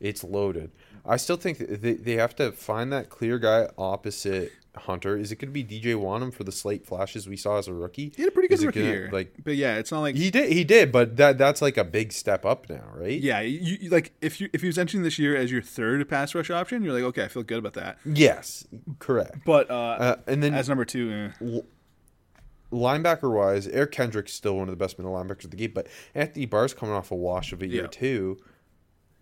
It's 0.00 0.24
loaded. 0.24 0.70
I 1.06 1.16
still 1.16 1.36
think 1.36 1.58
they, 1.58 1.94
they 1.94 2.12
have 2.14 2.34
to 2.36 2.50
find 2.52 2.92
that 2.92 3.08
clear 3.08 3.38
guy 3.38 3.68
opposite 3.78 4.50
Hunter. 4.76 5.16
Is 5.18 5.30
it 5.30 5.36
going 5.36 5.52
to 5.52 5.52
be 5.52 5.62
DJ 5.64 5.94
Wonnum 5.94 6.32
for 6.32 6.44
the 6.44 6.50
slate 6.52 6.86
flashes 6.86 7.28
we 7.28 7.36
saw 7.36 7.58
as 7.58 7.68
a 7.68 7.74
rookie? 7.74 8.12
He 8.16 8.22
had 8.22 8.28
a 8.28 8.32
pretty 8.32 8.48
good 8.48 8.54
Is 8.58 8.66
rookie 8.66 8.80
gonna, 8.80 8.92
year. 8.92 9.10
Like 9.12 9.34
but 9.44 9.54
yeah, 9.56 9.76
it's 9.76 9.92
not 9.92 10.00
like 10.00 10.14
he 10.16 10.30
did, 10.30 10.50
he 10.50 10.64
did, 10.64 10.90
but 10.90 11.16
that 11.18 11.36
that's 11.38 11.60
like 11.62 11.76
a 11.76 11.84
big 11.84 12.12
step 12.12 12.44
up 12.46 12.68
now, 12.70 12.82
right? 12.94 13.20
yeah, 13.20 13.40
you, 13.40 13.76
you- 13.80 13.90
like 13.90 14.12
if 14.20 14.40
you 14.40 14.48
if 14.52 14.60
he 14.62 14.66
was 14.66 14.78
entering 14.78 15.02
this 15.04 15.18
year 15.18 15.36
as 15.36 15.52
your 15.52 15.62
third 15.62 16.08
pass 16.08 16.34
rush 16.34 16.50
option, 16.50 16.82
you're 16.82 16.94
like 16.94 17.02
okay, 17.04 17.24
I 17.24 17.28
feel 17.28 17.42
good 17.42 17.58
about 17.58 17.74
that. 17.74 17.98
Yes, 18.04 18.66
correct. 18.98 19.38
But 19.44 19.70
uh, 19.70 19.74
Uh, 19.74 20.16
and 20.26 20.42
then 20.42 20.54
as 20.54 20.68
number 20.68 20.84
two, 20.84 21.30
eh. 21.42 21.60
Linebacker 22.72 23.30
wise, 23.32 23.68
Eric 23.68 23.92
Kendricks 23.92 24.32
still 24.32 24.54
one 24.56 24.68
of 24.68 24.72
the 24.72 24.82
best 24.82 24.98
middle 24.98 25.12
linebackers 25.12 25.44
of 25.44 25.50
the 25.50 25.56
game, 25.56 25.72
but 25.74 25.86
Anthony 26.14 26.46
Barr's 26.46 26.72
coming 26.74 26.94
off 26.94 27.10
a 27.10 27.14
wash 27.14 27.52
of 27.52 27.60
a 27.62 27.66
year 27.66 27.82
Yeah. 27.82 27.88
too. 27.88 28.38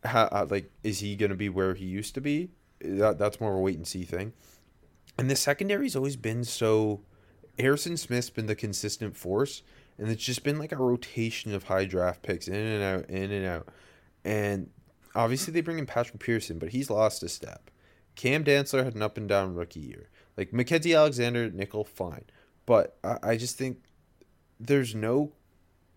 How, 0.05 0.24
uh, 0.26 0.46
like, 0.48 0.70
is 0.82 1.01
he 1.01 1.16
going 1.16 1.30
to 1.30 1.36
be 1.36 1.48
where 1.48 1.74
he 1.74 1.84
used 1.84 2.14
to 2.14 2.20
be? 2.20 2.51
That 2.80 3.18
that's 3.18 3.40
more 3.40 3.51
of 3.53 3.59
a 3.59 3.61
wait 3.61 3.76
and 3.76 3.86
see 3.86 4.05
thing. 4.05 4.32
And 5.18 5.28
the 5.30 5.36
secondary's 5.36 5.94
always 5.96 6.16
been 6.16 6.44
so. 6.44 7.03
Harrison 7.59 7.96
Smith's 7.98 8.30
been 8.30 8.46
the 8.46 8.55
consistent 8.55 9.14
force, 9.16 9.62
and 9.98 10.09
it's 10.09 10.24
just 10.24 10.42
been 10.44 10.59
like 10.59 10.72
a 10.72 10.76
rotation 10.76 11.53
of 11.53 11.64
high 11.64 11.84
draft 11.84 12.22
picks 12.22 12.48
in 12.48 12.55
and 12.55 12.82
out, 12.82 13.11
in 13.11 13.30
and 13.30 13.44
out. 13.44 13.68
And 14.24 14.70
obviously 15.14 15.53
they 15.53 15.61
bring 15.61 15.78
in 15.78 15.84
Patrick 15.84 16.20
Pearson, 16.20 16.59
but 16.59 16.70
he's 16.70 16.88
lost 16.88 17.22
a 17.22 17.28
step. 17.28 17.70
Cam 18.14 18.44
Dantzler 18.44 18.84
had 18.84 18.94
an 18.94 19.03
up 19.03 19.18
and 19.18 19.28
down 19.28 19.55
rookie 19.55 19.80
year. 19.80 20.09
Like 20.38 20.53
Mackensie 20.53 20.96
Alexander, 20.96 21.51
nickel, 21.51 21.84
fine, 21.84 22.24
but 22.66 22.96
I, 23.04 23.18
I 23.22 23.36
just 23.36 23.56
think 23.56 23.78
there's 24.58 24.94
no, 24.94 25.32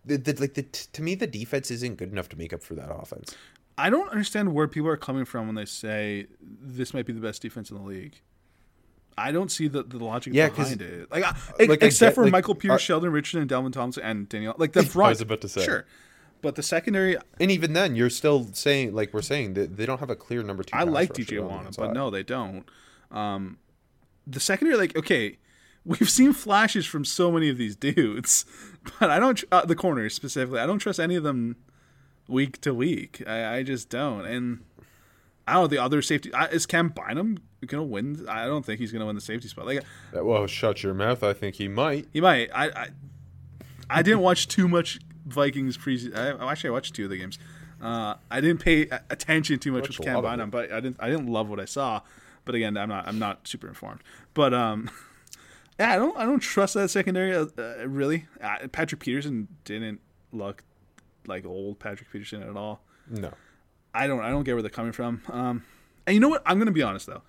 the, 0.04 0.16
the, 0.16 0.32
like 0.40 0.54
the 0.54 0.62
to 0.62 1.02
me 1.02 1.14
the 1.14 1.26
defense 1.26 1.70
isn't 1.70 1.96
good 1.96 2.10
enough 2.12 2.28
to 2.30 2.38
make 2.38 2.52
up 2.52 2.62
for 2.62 2.74
that 2.74 2.90
offense. 2.92 3.34
I 3.76 3.90
don't 3.90 4.08
understand 4.10 4.54
where 4.54 4.68
people 4.68 4.88
are 4.88 4.96
coming 4.96 5.24
from 5.24 5.46
when 5.46 5.56
they 5.56 5.64
say 5.64 6.26
this 6.40 6.94
might 6.94 7.06
be 7.06 7.12
the 7.12 7.20
best 7.20 7.42
defense 7.42 7.70
in 7.70 7.76
the 7.76 7.82
league. 7.82 8.20
I 9.16 9.30
don't 9.32 9.50
see 9.50 9.68
the, 9.68 9.82
the 9.82 9.98
logic 9.98 10.32
Yeah, 10.34 10.48
behind 10.48 10.82
it. 10.82 11.10
Like, 11.10 11.22
I, 11.24 11.36
Like, 11.66 11.82
except 11.82 12.10
get- 12.10 12.14
for 12.14 12.22
like, 12.24 12.32
Michael 12.32 12.54
Pierce, 12.56 12.72
uh, 12.74 12.78
Sheldon 12.78 13.12
Richardson, 13.12 13.40
and 13.40 13.48
Delvin 13.48 13.70
Thompson, 13.72 14.02
and 14.02 14.28
Daniel. 14.28 14.54
Like 14.58 14.72
the 14.72 14.82
front. 14.82 15.06
I 15.08 15.10
was 15.10 15.20
about 15.20 15.40
to 15.42 15.48
say. 15.48 15.64
Sure, 15.64 15.86
but 16.42 16.56
the 16.56 16.62
secondary, 16.62 17.16
And 17.40 17.50
even 17.50 17.72
then, 17.74 17.94
you're 17.96 18.10
still 18.10 18.48
saying 18.52 18.92
like 18.94 19.12
we're 19.14 19.22
saying 19.22 19.54
that 19.54 19.76
they 19.76 19.86
don't 19.86 20.00
have 20.00 20.10
a 20.10 20.16
clear 20.16 20.42
number 20.42 20.62
two. 20.64 20.76
I 20.76 20.82
like 20.82 21.12
DJ 21.12 21.38
Wana, 21.38 21.76
but 21.76 21.92
no, 21.92 22.10
they 22.10 22.22
don't. 22.24 22.68
Um, 23.10 23.58
the 24.26 24.40
secondary, 24.40 24.76
like, 24.76 24.96
okay, 24.96 25.38
we've 25.84 26.10
seen 26.10 26.32
flashes 26.32 26.86
from 26.86 27.04
so 27.04 27.30
many 27.30 27.48
of 27.48 27.58
these 27.58 27.76
dudes, 27.76 28.44
but 29.00 29.10
I 29.10 29.18
don't. 29.18 29.42
Uh, 29.50 29.64
the 29.64 29.76
corners 29.76 30.14
specifically, 30.14 30.60
I 30.60 30.66
don't 30.66 30.78
trust 30.78 31.00
any 31.00 31.16
of 31.16 31.22
them 31.22 31.56
week 32.28 32.60
to 32.62 32.74
week. 32.74 33.22
I, 33.26 33.56
I 33.56 33.62
just 33.62 33.88
don't. 33.88 34.24
And 34.24 34.64
I 35.46 35.54
don't 35.54 35.62
know 35.62 35.66
the 35.68 35.78
other 35.78 36.02
safety. 36.02 36.32
I, 36.32 36.46
is 36.46 36.66
Cam 36.66 36.88
Bynum 36.88 37.38
gonna 37.66 37.82
win? 37.82 38.26
I 38.28 38.46
don't 38.46 38.64
think 38.64 38.80
he's 38.80 38.92
gonna 38.92 39.06
win 39.06 39.14
the 39.14 39.20
safety 39.20 39.48
spot. 39.48 39.66
Like 39.66 39.82
Well, 40.12 40.46
shut 40.46 40.82
your 40.82 40.94
mouth. 40.94 41.22
I 41.22 41.32
think 41.32 41.56
he 41.56 41.68
might. 41.68 42.06
he 42.12 42.20
might. 42.20 42.50
I 42.54 42.66
I, 42.68 42.88
I 43.90 44.02
didn't 44.02 44.20
watch 44.20 44.48
too 44.48 44.68
much 44.68 44.98
Vikings 45.26 45.76
preseason. 45.76 46.16
I, 46.16 46.50
actually, 46.50 46.68
I 46.68 46.72
watched 46.72 46.94
two 46.94 47.04
of 47.04 47.10
the 47.10 47.18
games. 47.18 47.38
Uh, 47.82 48.14
I 48.30 48.40
didn't 48.40 48.60
pay 48.60 48.88
attention 49.10 49.58
too 49.58 49.72
much 49.72 49.82
Watched 49.82 49.98
with 49.98 50.06
Cam 50.06 50.22
Bynum, 50.22 50.50
but 50.50 50.72
I 50.72 50.80
didn't. 50.80 50.96
I 51.00 51.10
didn't 51.10 51.28
love 51.28 51.48
what 51.48 51.60
I 51.60 51.66
saw. 51.66 52.00
But 52.44 52.54
again, 52.54 52.76
I'm 52.76 52.88
not. 52.88 53.06
I'm 53.06 53.18
not 53.18 53.46
super 53.46 53.68
informed. 53.68 54.00
But 54.32 54.54
um, 54.54 54.90
yeah, 55.78 55.92
I 55.92 55.96
don't. 55.96 56.16
I 56.16 56.24
don't 56.24 56.40
trust 56.40 56.74
that 56.74 56.88
secondary. 56.90 57.34
Uh, 57.34 57.46
uh, 57.58 57.86
really, 57.86 58.26
uh, 58.40 58.68
Patrick 58.68 59.00
Peterson 59.00 59.48
didn't 59.64 60.00
look 60.32 60.62
like 61.26 61.44
old 61.46 61.78
Patrick 61.78 62.10
Peterson 62.12 62.42
at 62.42 62.56
all. 62.56 62.82
No. 63.10 63.32
I 63.92 64.06
don't 64.06 64.20
I 64.20 64.30
don't 64.30 64.44
get 64.44 64.54
where 64.54 64.62
they're 64.62 64.70
coming 64.70 64.92
from. 64.92 65.22
Um, 65.28 65.64
and 66.06 66.14
you 66.14 66.20
know 66.20 66.28
what? 66.28 66.42
I'm 66.46 66.58
gonna 66.58 66.72
be 66.72 66.82
honest 66.82 67.06
though. 67.06 67.22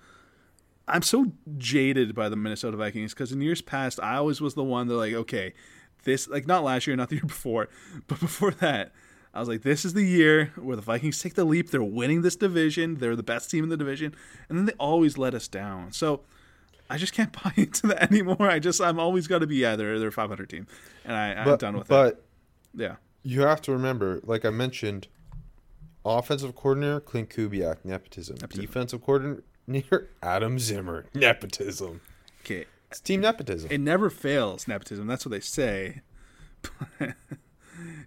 I'm 0.88 1.02
so 1.02 1.32
jaded 1.58 2.14
by 2.14 2.28
the 2.28 2.36
Minnesota 2.36 2.76
Vikings 2.76 3.12
because 3.12 3.32
in 3.32 3.40
years 3.40 3.62
past 3.62 3.98
I 4.00 4.16
always 4.16 4.40
was 4.40 4.54
the 4.54 4.64
one 4.64 4.88
that 4.88 4.94
like 4.94 5.14
okay, 5.14 5.54
this 6.04 6.28
like 6.28 6.46
not 6.46 6.64
last 6.64 6.86
year, 6.86 6.96
not 6.96 7.08
the 7.08 7.16
year 7.16 7.24
before, 7.24 7.68
but 8.06 8.20
before 8.20 8.52
that. 8.52 8.92
I 9.34 9.40
was 9.40 9.48
like, 9.50 9.62
this 9.62 9.84
is 9.84 9.92
the 9.92 10.04
year 10.04 10.52
where 10.56 10.76
the 10.76 10.82
Vikings 10.82 11.20
take 11.20 11.34
the 11.34 11.44
leap. 11.44 11.70
They're 11.70 11.82
winning 11.82 12.22
this 12.22 12.36
division. 12.36 12.94
They're 12.94 13.14
the 13.14 13.22
best 13.22 13.50
team 13.50 13.64
in 13.64 13.70
the 13.70 13.76
division, 13.76 14.14
and 14.48 14.56
then 14.56 14.64
they 14.64 14.72
always 14.78 15.18
let 15.18 15.34
us 15.34 15.46
down. 15.46 15.92
So 15.92 16.22
I 16.88 16.96
just 16.98 17.12
can't 17.12 17.32
buy 17.44 17.52
into 17.56 17.86
that 17.88 18.10
anymore. 18.10 18.48
I 18.50 18.58
just 18.58 18.80
I'm 18.80 18.98
always 18.98 19.26
got 19.26 19.38
to 19.40 19.46
be 19.46 19.56
yeah 19.56 19.76
they're 19.76 19.98
they're 19.98 20.10
500 20.10 20.48
team, 20.48 20.66
and 21.04 21.16
I, 21.16 21.34
I'm 21.34 21.56
done 21.58 21.76
with 21.76 21.88
but 21.88 22.06
it. 22.14 22.24
But 22.74 22.82
yeah, 22.82 22.96
you 23.22 23.40
have 23.42 23.60
to 23.62 23.72
remember, 23.72 24.20
like 24.24 24.44
I 24.44 24.50
mentioned, 24.50 25.08
offensive 26.04 26.54
coordinator 26.54 27.00
Clint 27.00 27.30
Kubiak, 27.30 27.78
nepotism. 27.84 28.36
Defensive 28.48 29.02
coordinator 29.02 30.10
Adam 30.22 30.58
Zimmer, 30.58 31.06
nepotism. 31.14 32.00
okay. 32.44 32.66
It's 32.90 33.00
team 33.00 33.20
nepotism. 33.22 33.68
It 33.72 33.80
never 33.80 34.08
fails 34.10 34.68
nepotism. 34.68 35.08
That's 35.08 35.24
what 35.26 35.32
they 35.32 35.40
say. 35.40 36.02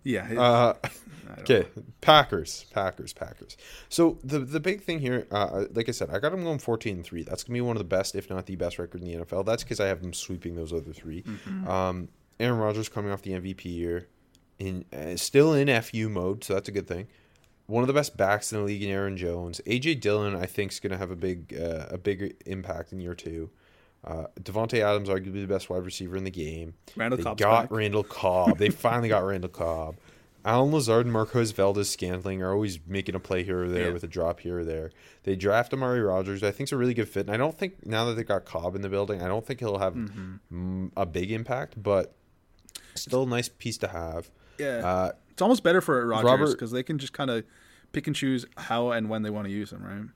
yeah, 0.04 0.28
it- 0.30 0.38
Uh, 0.38 0.74
Okay, 1.40 1.68
Packers, 2.02 2.66
Packers, 2.72 3.14
Packers. 3.14 3.58
So 3.90 4.18
the 4.24 4.40
the 4.40 4.60
big 4.60 4.82
thing 4.82 5.00
here, 5.00 5.28
uh, 5.32 5.66
like 5.74 5.90
I 5.90 5.92
said, 5.92 6.10
I 6.10 6.20
got 6.20 6.32
them 6.32 6.44
going 6.44 6.60
fourteen 6.60 6.98
and 6.98 7.06
three. 7.06 7.24
That's 7.24 7.44
gonna 7.44 7.56
be 7.56 7.62
one 7.62 7.76
of 7.76 7.80
the 7.80 7.86
best, 7.86 8.16
if 8.16 8.30
not 8.30 8.46
the 8.46 8.56
best, 8.56 8.80
record 8.80 9.02
in 9.02 9.08
the 9.08 9.26
NFL. 9.26 9.46
That's 9.46 9.64
because 9.64 9.80
I 9.80 9.88
have 9.88 10.02
them 10.02 10.14
sweeping 10.14 10.56
those 10.56 10.74
other 10.74 10.94
3 10.94 11.24
Um, 11.68 12.10
Aaron 12.40 12.60
Rodgers 12.60 12.90
coming 12.90 13.12
off 13.12 13.22
the 13.22 13.32
MVP 13.32 13.66
year, 13.66 14.08
in 14.58 14.86
uh, 14.94 15.16
still 15.16 15.54
in 15.54 15.82
FU 15.82 16.10
mode, 16.10 16.44
so 16.44 16.54
that's 16.54 16.70
a 16.70 16.72
good 16.72 16.88
thing. 16.88 17.08
One 17.68 17.84
of 17.84 17.88
the 17.88 17.94
best 17.94 18.18
backs 18.18 18.52
in 18.52 18.60
the 18.60 18.66
league 18.66 18.82
in 18.82 18.90
Aaron 18.90 19.16
Jones. 19.16 19.62
AJ 19.68 20.02
Dillon, 20.02 20.36
I 20.36 20.46
think, 20.46 20.72
is 20.72 20.80
gonna 20.80 20.98
have 20.98 21.12
a 21.12 21.16
big 21.16 21.56
uh, 21.60 21.88
a 21.90 21.98
big 21.98 22.36
impact 22.46 22.92
in 22.92 23.00
year 23.00 23.16
two. 23.16 23.50
Uh, 24.04 24.28
Davante 24.42 24.80
Adams, 24.80 25.10
arguably 25.10 25.42
the 25.42 25.48
best 25.48 25.70
wide 25.70 25.84
receiver 25.84 26.16
in 26.16 26.24
the 26.24 26.32
game. 26.32 26.74
Randall 26.96 27.18
they 27.18 27.24
Cobb's 27.24 27.42
got 27.42 27.64
back. 27.64 27.72
Randall 27.72 28.04
Cobb. 28.04 28.58
They 28.58 28.70
finally 28.70 29.10
got 29.10 29.26
Randall 29.26 29.50
Cobb. 29.50 29.98
Allen 30.46 30.72
Lazard 30.72 31.06
and 31.06 31.14
Marquez 31.14 31.52
Valdes 31.52 31.90
Scantling 31.90 32.42
are 32.42 32.54
always 32.54 32.80
making 32.88 33.14
a 33.16 33.20
play 33.20 33.44
here 33.44 33.64
or 33.64 33.68
there 33.70 33.88
Yeah. 33.88 33.94
with 33.94 34.04
a 34.04 34.08
drop 34.08 34.40
here 34.40 34.60
or 34.60 34.64
there. 34.64 34.92
They 35.24 35.36
draft 35.36 35.74
Amari 35.74 36.02
Rodgers. 36.02 36.42
I 36.44 36.52
think 36.52 36.62
it's 36.68 36.72
a 36.72 36.78
really 36.78 36.94
good 36.94 37.10
fit. 37.10 37.26
And 37.26 37.32
I 37.32 37.38
don't 37.38 37.58
think 37.58 37.86
now 37.86 38.06
that 38.06 38.16
they 38.16 38.24
got 38.24 38.46
Cobb 38.46 38.76
in 38.76 38.82
the 38.82 38.90
building, 38.90 39.22
I 39.22 39.28
don't 39.28 39.46
think 39.46 39.60
he'll 39.60 39.80
have 39.80 39.94
Mm-hmm. 39.94 40.86
mm, 40.86 40.92
a 40.96 41.06
big 41.06 41.32
impact, 41.32 41.82
but 41.82 42.16
still 42.96 43.24
a 43.24 43.28
nice 43.28 43.50
piece 43.50 43.78
to 43.80 43.88
have. 43.90 44.30
Yeah, 44.58 44.78
Uh, 44.86 45.12
it's 45.32 45.42
almost 45.42 45.64
better 45.64 45.82
for 45.82 46.06
Rodgers 46.08 46.54
because 46.54 46.72
they 46.72 46.84
can 46.84 46.98
just 46.98 47.14
kind 47.14 47.30
of 47.30 47.44
pick 47.92 48.08
and 48.08 48.16
choose 48.16 48.46
how 48.58 48.92
and 48.92 49.10
when 49.10 49.24
they 49.24 49.30
want 49.30 49.46
to 49.48 49.52
use 49.52 49.72
him, 49.72 49.84
right? 49.84 50.10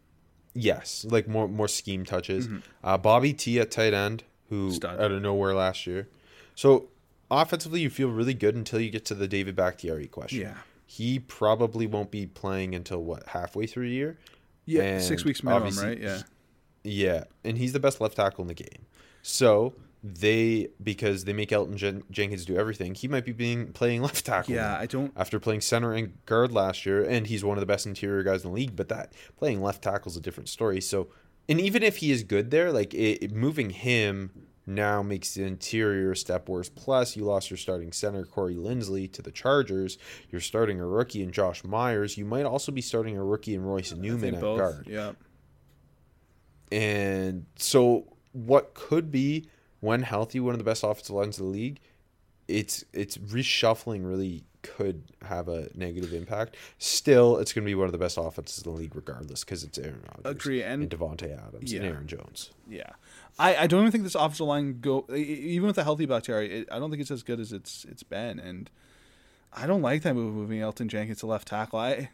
yes, 0.53 1.05
like 1.09 1.27
more 1.27 1.47
more 1.47 1.67
scheme 1.67 2.05
touches. 2.05 2.47
Uh, 2.83 2.97
Bobby 2.97 3.33
T 3.33 3.59
at 3.59 3.71
tight 3.71 3.93
end, 3.93 4.23
who 4.49 4.67
Mm-hmm. 4.67 4.75
Stud. 4.75 4.99
out 5.01 5.11
of 5.11 5.21
nowhere 5.21 5.53
last 5.55 5.87
year. 5.87 6.07
So 6.55 6.89
offensively, 7.41 7.81
you 7.81 7.89
feel 7.89 8.09
really 8.09 8.33
good 8.33 8.55
until 8.55 8.79
you 8.79 8.89
get 8.89 9.05
to 9.05 9.15
the 9.15 9.27
David 9.27 9.55
Bakhtiari 9.55 10.07
question. 10.07 10.41
Yeah. 10.41 10.55
he 10.85 11.19
probably 11.19 11.87
won't 11.87 12.11
be 12.11 12.25
playing 12.27 12.75
until 12.75 13.03
what 13.03 13.27
halfway 13.27 13.65
through 13.67 13.87
the 13.89 13.95
year. 13.95 14.17
Yeah, 14.65 14.99
six 14.99 15.25
weeks 15.25 15.43
minimum, 15.43 15.75
right? 15.77 15.99
Yeah. 15.99 16.21
Yeah, 16.83 17.23
and 17.43 17.57
he's 17.57 17.73
the 17.73 17.79
best 17.79 17.99
left 18.01 18.15
tackle 18.17 18.43
in 18.43 18.47
the 18.47 18.53
game. 18.53 18.85
So 19.21 19.73
they 20.03 20.67
because 20.83 21.23
they 21.23 21.31
make 21.33 21.49
Elgton 21.49 21.75
Jen- 21.75 22.03
Jenkins 22.11 22.43
do 22.45 22.57
everything, 22.57 22.93
he 22.93 23.07
might 23.07 23.23
be 23.25 23.31
being 23.31 23.71
playing 23.71 24.01
left 24.07 24.25
tackle. 24.25 24.53
Yeah, 24.53 24.77
I 24.77 24.85
don't. 24.85 25.11
After 25.15 25.39
playing 25.39 25.61
center 25.61 25.93
and 25.93 26.13
guard 26.25 26.51
last 26.51 26.85
year, 26.85 27.03
and 27.03 27.27
he's 27.27 27.43
one 27.43 27.57
of 27.57 27.61
the 27.61 27.65
best 27.65 27.85
interior 27.85 28.21
guys 28.23 28.43
in 28.43 28.51
the 28.51 28.55
league, 28.55 28.75
but 28.75 28.89
that 28.89 29.13
playing 29.37 29.61
left 29.61 29.81
tackle 29.81 30.11
is 30.11 30.17
a 30.17 30.21
different 30.21 30.49
story. 30.49 30.81
So, 30.81 31.07
and 31.47 31.59
even 31.59 31.83
if 31.83 31.97
he 31.97 32.11
is 32.11 32.23
good 32.23 32.51
there, 32.51 32.71
like 32.71 32.93
it- 32.93 33.31
moving 33.33 33.69
him 33.71 34.31
now 34.65 35.01
makes 35.03 35.33
the 35.33 35.43
interior 35.43 36.11
a 36.11 36.15
step 36.15 36.47
worse. 36.47 36.69
Plus, 36.69 37.15
you 37.17 37.25
lost 37.25 37.49
your 37.49 37.57
starting 37.57 37.91
center 37.91 38.23
Corey 38.25 38.55
Linsley 38.55 39.11
to 39.13 39.21
the 39.21 39.31
Chargers. 39.31 39.97
You're 40.31 40.41
starting 40.41 40.79
a 40.79 40.87
rookie 40.87 41.21
in 41.21 41.31
Josh 41.31 41.63
Myers. 41.63 42.17
You 42.17 42.25
might 42.25 42.45
also 42.45 42.71
be 42.71 42.81
starting 42.81 43.17
a 43.17 43.23
rookie 43.23 43.55
in 43.55 43.63
Royce 43.63 43.91
Newman 43.93 44.35
at 44.35 44.41
both. 44.41 44.59
guard. 44.59 44.87
Yeah. 44.89 45.11
And 46.71 47.45
so, 47.57 48.05
what 48.31 48.73
could 48.73 49.11
be, 49.11 49.47
when 49.79 50.01
healthy, 50.01 50.39
one 50.39 50.53
of 50.53 50.59
the 50.59 50.63
best 50.63 50.83
offensive 50.83 51.15
lines 51.15 51.37
in 51.39 51.45
the 51.45 51.51
league, 51.51 51.79
it's 52.47 52.83
it's 52.93 53.17
reshuffling 53.17 54.05
really 54.07 54.43
could 54.63 55.03
have 55.23 55.49
a 55.49 55.67
negative 55.75 56.13
impact. 56.13 56.55
Still, 56.77 57.37
it's 57.37 57.51
going 57.53 57.63
to 57.63 57.69
be 57.69 57.75
one 57.75 57.85
of 57.85 57.91
the 57.91 57.97
best 57.97 58.17
offenses 58.17 58.63
in 58.65 58.71
the 58.71 58.77
league, 58.77 58.95
regardless, 58.95 59.43
because 59.43 59.63
it's 59.63 59.77
Aaron 59.77 60.01
Rodgers, 60.07 60.31
Agree, 60.41 60.63
and- 60.63 60.89
Davante 60.89 61.37
Adams, 61.47 61.71
and 61.73 61.85
Aaron 61.85 62.07
Jones. 62.07 62.51
Yeah, 62.67 62.91
I, 63.39 63.55
I 63.55 63.67
don't 63.67 63.81
even 63.81 63.91
think 63.91 64.03
this 64.03 64.15
offensive 64.15 64.45
line 64.45 64.79
go 64.79 65.05
even 65.13 65.67
with 65.67 65.75
the 65.75 65.83
healthy 65.83 66.05
Bakhtiari. 66.05 66.51
It, 66.51 66.69
I 66.71 66.79
don't 66.79 66.89
think 66.89 67.01
it's 67.01 67.11
as 67.11 67.23
good 67.23 67.39
as 67.39 67.51
it's 67.51 67.85
it's 67.85 68.03
been, 68.03 68.39
and 68.39 68.69
I 69.51 69.65
don't 69.67 69.81
like 69.81 70.03
that 70.03 70.15
move 70.15 70.33
moving 70.33 70.59
Elgton 70.59 70.87
Jenkins 70.87 71.19
to 71.19 71.27
left 71.27 71.47
tackle. 71.47 71.79
I 71.79 72.09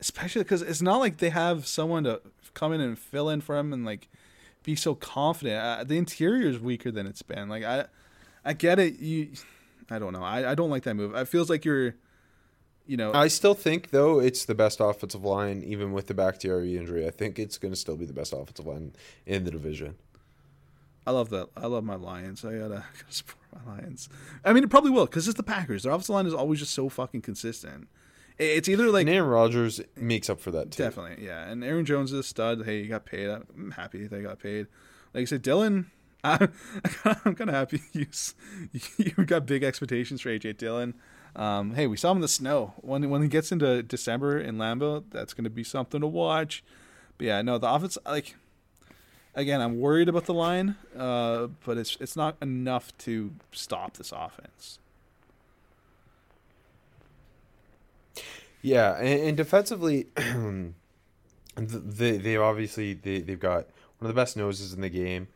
especially 0.00 0.42
because 0.42 0.62
it's 0.62 0.82
not 0.82 0.98
like 0.98 1.18
they 1.18 1.30
have 1.30 1.66
someone 1.66 2.04
to 2.04 2.20
come 2.54 2.72
in 2.72 2.80
and 2.80 2.98
fill 2.98 3.28
in 3.28 3.40
for 3.40 3.56
him 3.56 3.72
and 3.72 3.84
like 3.84 4.08
be 4.62 4.76
so 4.76 4.94
confident. 4.94 5.56
Uh, 5.56 5.84
the 5.84 5.96
interior 5.96 6.48
is 6.48 6.58
weaker 6.58 6.90
than 6.90 7.06
it's 7.06 7.22
been. 7.22 7.48
Like 7.48 7.64
I, 7.64 7.86
I 8.44 8.52
get 8.52 8.78
it. 8.78 8.98
You, 8.98 9.30
I 9.90 9.98
don't 9.98 10.12
know. 10.12 10.22
I, 10.22 10.52
I 10.52 10.54
don't 10.54 10.70
like 10.70 10.84
that 10.84 10.94
move. 10.94 11.14
It 11.14 11.28
feels 11.28 11.48
like 11.48 11.64
you're, 11.64 11.94
you 12.88 12.96
know, 12.96 13.12
I 13.12 13.28
still 13.28 13.54
think, 13.54 13.90
though, 13.90 14.18
it's 14.18 14.44
the 14.44 14.54
best 14.54 14.80
offensive 14.80 15.24
line, 15.24 15.62
even 15.62 15.92
with 15.92 16.08
the 16.08 16.14
Bakhtiari 16.14 16.76
injury. 16.76 17.06
I 17.06 17.10
think 17.10 17.38
it's 17.38 17.58
going 17.58 17.72
to 17.72 17.78
still 17.78 17.96
be 17.96 18.06
the 18.06 18.12
best 18.12 18.32
offensive 18.32 18.66
line 18.66 18.94
in 19.26 19.44
the 19.44 19.50
division. 19.52 19.94
I 21.06 21.12
love 21.12 21.30
that. 21.30 21.48
I 21.56 21.66
love 21.66 21.84
my 21.84 21.94
Lions. 21.94 22.44
I 22.44 22.52
gotta, 22.52 22.68
gotta 22.98 23.12
support 23.12 23.38
my 23.64 23.74
Lions. 23.76 24.08
I 24.44 24.52
mean, 24.52 24.64
it 24.64 24.70
probably 24.70 24.90
will 24.90 25.06
because 25.06 25.28
it's 25.28 25.36
the 25.36 25.42
Packers. 25.42 25.82
Their 25.84 25.92
offensive 25.92 26.14
line 26.14 26.26
is 26.26 26.34
always 26.34 26.58
just 26.58 26.72
so 26.74 26.88
fucking 26.88 27.22
consistent. 27.22 27.88
It's 28.38 28.68
either 28.68 28.90
like 28.90 29.02
And 29.06 29.10
Aaron 29.10 29.28
Rodgers 29.28 29.80
makes 29.96 30.30
up 30.30 30.40
for 30.40 30.50
that, 30.52 30.70
too. 30.70 30.82
definitely, 30.82 31.24
yeah. 31.24 31.48
And 31.48 31.64
Aaron 31.64 31.84
Jones 31.84 32.12
is 32.12 32.20
a 32.20 32.22
stud. 32.22 32.64
Hey, 32.64 32.82
you 32.82 32.88
got 32.88 33.04
paid. 33.04 33.28
I'm 33.28 33.72
happy 33.76 34.06
they 34.06 34.22
got 34.22 34.38
paid. 34.38 34.66
Like 35.12 35.22
I 35.22 35.24
said, 35.24 35.42
Dillon. 35.42 35.90
I, 36.24 36.48
I'm 37.04 37.34
kind 37.34 37.50
of 37.50 37.54
happy 37.54 37.80
you 37.92 38.06
you 38.96 39.24
got 39.24 39.46
big 39.46 39.62
expectations 39.62 40.20
for 40.20 40.30
AJ 40.30 40.56
Dillon. 40.56 40.94
Um, 41.38 41.74
hey, 41.74 41.86
we 41.86 41.96
saw 41.96 42.10
him 42.10 42.18
in 42.18 42.22
the 42.22 42.28
snow. 42.28 42.74
When 42.78 43.08
when 43.08 43.22
he 43.22 43.28
gets 43.28 43.52
into 43.52 43.82
December 43.82 44.38
in 44.38 44.56
Lambeau, 44.56 45.04
that's 45.10 45.32
going 45.32 45.44
to 45.44 45.50
be 45.50 45.62
something 45.62 46.00
to 46.00 46.06
watch. 46.06 46.64
But 47.16 47.28
yeah, 47.28 47.42
no, 47.42 47.58
the 47.58 47.72
offense 47.72 47.96
like 48.04 48.34
again, 49.36 49.60
I'm 49.60 49.78
worried 49.78 50.08
about 50.08 50.26
the 50.26 50.34
line, 50.34 50.74
uh, 50.96 51.46
but 51.64 51.78
it's 51.78 51.96
it's 52.00 52.16
not 52.16 52.36
enough 52.42 52.96
to 52.98 53.32
stop 53.52 53.96
this 53.96 54.12
offense. 54.12 54.80
Yeah, 58.60 58.96
and, 58.96 59.28
and 59.28 59.36
defensively, 59.36 60.08
they 61.56 62.18
they 62.18 62.36
obviously 62.36 62.94
they 62.94 63.20
they've 63.20 63.38
got 63.38 63.66
one 63.98 64.08
of 64.10 64.14
the 64.14 64.20
best 64.20 64.36
noses 64.36 64.72
in 64.72 64.80
the 64.80 64.90
game, 64.90 65.28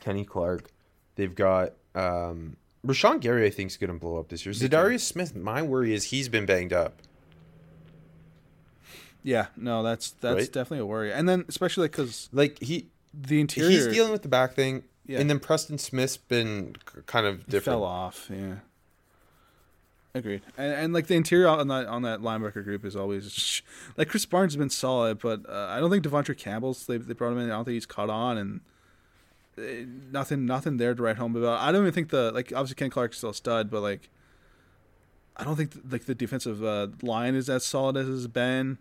Kenny 0.00 0.24
Clark. 0.24 0.70
They've 1.16 1.34
got 1.34 1.74
um, 1.94 2.56
Rashan 2.86 3.20
Gary. 3.20 3.46
I 3.46 3.50
think 3.50 3.70
is 3.70 3.76
going 3.76 3.92
to 3.92 3.98
blow 3.98 4.18
up 4.18 4.28
this 4.28 4.44
year. 4.46 4.54
Za'Darius 4.54 5.00
Smith. 5.00 5.34
My 5.36 5.60
worry 5.62 5.92
is 5.94 6.04
he's 6.04 6.28
been 6.28 6.46
banged 6.46 6.72
up. 6.72 6.94
Yeah, 9.22 9.46
no, 9.56 9.82
that's 9.82 10.12
that's 10.12 10.34
Right? 10.36 10.52
definitely 10.52 10.78
a 10.78 10.86
worry. 10.86 11.12
And 11.12 11.28
then 11.28 11.44
especially 11.48 11.88
because 11.88 12.28
Like 12.32 12.58
he 12.60 12.88
the 13.12 13.40
interior 13.40 13.70
he's 13.70 13.86
dealing 13.88 14.12
with 14.12 14.22
the 14.22 14.28
back 14.28 14.54
thing, 14.54 14.84
Yeah. 15.06 15.18
and 15.20 15.28
then 15.28 15.40
Preston 15.40 15.76
Smith's 15.78 16.16
been 16.16 16.76
kind 17.06 17.26
of 17.26 17.44
different. 17.44 17.64
fell 17.64 17.84
off. 17.84 18.28
Yeah, 18.32 18.54
agreed. 20.14 20.40
And, 20.56 20.72
and 20.72 20.92
like 20.94 21.06
the 21.08 21.16
interior 21.16 21.48
on 21.48 21.68
that 21.68 21.86
on 21.86 22.00
that 22.02 22.20
linebacker 22.20 22.64
group 22.64 22.84
is 22.84 22.96
always 22.96 23.60
like 23.98 24.08
Krys 24.08 24.28
Barnes 24.28 24.54
has 24.54 24.58
been 24.58 24.70
solid, 24.70 25.18
but 25.18 25.40
uh, 25.48 25.66
I 25.68 25.80
don't 25.80 25.90
think 25.90 26.04
De'Vondre 26.04 26.36
Campbell's 26.38 26.86
they 26.86 26.96
they 26.96 27.12
brought 27.12 27.32
him 27.32 27.38
in. 27.40 27.50
I 27.50 27.54
don't 27.56 27.64
think 27.66 27.74
he's 27.74 27.86
caught 27.86 28.08
on 28.10 28.38
and. 28.38 28.60
Uh, 29.60 29.84
Nothing, 30.12 30.46
nothing 30.46 30.76
there 30.78 30.94
to 30.94 31.02
write 31.02 31.16
home 31.16 31.36
about. 31.36 31.60
I 31.60 31.70
don't 31.72 31.82
even 31.82 31.92
think 31.92 32.08
the 32.10 32.32
like 32.32 32.52
obviously 32.52 32.74
Ken 32.76 32.90
Clark's 32.90 33.18
still 33.18 33.30
a 33.30 33.34
stud, 33.34 33.70
but 33.70 33.80
like, 33.80 34.08
I 35.36 35.44
don't 35.44 35.56
think 35.56 35.72
like 35.88 36.06
the 36.06 36.14
defensive 36.14 36.64
uh, 36.64 36.88
line 37.02 37.34
is 37.34 37.48
as 37.48 37.64
solid 37.64 37.96
as 37.96 38.08
it's 38.08 38.26
been. 38.26 38.78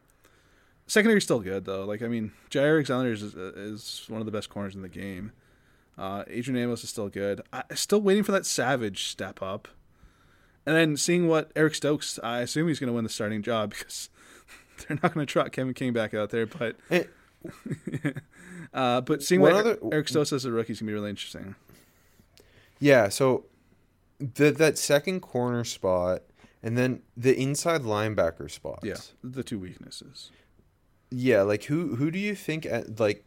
Secondary's 0.87 1.23
still 1.23 1.39
good 1.39 1.65
though. 1.65 1.85
Like 1.85 2.01
I 2.01 2.07
mean, 2.07 2.31
Jaire 2.49 2.73
Alexander 2.73 3.11
is, 3.11 3.21
is 3.21 4.05
one 4.07 4.21
of 4.21 4.25
the 4.25 4.31
best 4.31 4.49
corners 4.49 4.73
in 4.75 4.81
the 4.81 4.89
game. 4.89 5.31
Uh, 5.97 6.23
Adrian 6.27 6.57
Amos 6.63 6.83
is 6.83 6.89
still 6.89 7.09
good. 7.09 7.41
I 7.53 7.63
still 7.75 8.01
waiting 8.01 8.23
for 8.23 8.31
that 8.31 8.45
Savage 8.45 9.03
step 9.03 9.41
up, 9.41 9.67
and 10.65 10.75
then 10.75 10.97
seeing 10.97 11.27
what 11.27 11.51
Eric 11.55 11.75
Stokes. 11.75 12.19
I 12.23 12.39
assume 12.39 12.67
he's 12.69 12.79
going 12.79 12.87
to 12.87 12.93
win 12.93 13.03
the 13.03 13.09
starting 13.09 13.41
job 13.43 13.69
because 13.77 14.09
they're 14.87 14.97
not 15.03 15.13
going 15.13 15.25
to 15.27 15.31
trot 15.31 15.51
Kevin 15.51 15.73
King 15.73 15.93
back 15.93 16.13
out 16.13 16.29
there. 16.31 16.45
But 16.47 16.77
Eh, 16.89 17.03
uh, 18.73 19.01
but 19.01 19.23
seeing 19.23 19.41
what 19.41 19.53
other- 19.53 19.77
Eric 19.91 20.07
Stokes 20.07 20.31
as 20.33 20.45
a 20.45 20.51
rookie 20.51 20.73
is 20.73 20.79
going 20.79 20.87
to 20.87 20.91
be 20.91 20.93
really 20.93 21.09
interesting. 21.09 21.55
Yeah, 22.79 23.09
so 23.09 23.45
the 24.19 24.51
that 24.51 24.77
second 24.77 25.21
corner 25.21 25.63
spot, 25.63 26.23
and 26.63 26.77
then 26.77 27.01
the 27.17 27.37
inside 27.39 27.81
linebacker 27.81 28.49
spots. 28.49 28.85
Yeah, 28.85 28.97
the 29.23 29.43
two 29.43 29.59
weaknesses. 29.59 30.31
Yeah, 31.11 31.41
like 31.41 31.63
who 31.65 31.95
who 31.95 32.11
do 32.11 32.19
you 32.19 32.35
think 32.35 32.67
like 32.97 33.25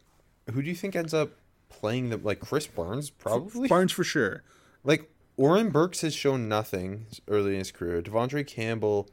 who 0.51 0.61
do 0.61 0.69
you 0.69 0.75
think 0.75 0.95
ends 0.95 1.13
up 1.13 1.31
playing 1.69 2.09
them? 2.09 2.23
Like 2.23 2.39
Krys 2.39 2.73
Barnes, 2.73 3.09
probably. 3.09 3.67
Barnes 3.67 3.91
for 3.91 4.03
sure. 4.03 4.43
Like 4.83 5.11
Oren 5.37 5.69
Burks 5.69 6.01
has 6.01 6.13
shown 6.13 6.47
nothing 6.47 7.05
early 7.27 7.53
in 7.53 7.59
his 7.59 7.71
career. 7.71 8.01
De'Vondre 8.01 8.45
Campbell, 8.45 9.09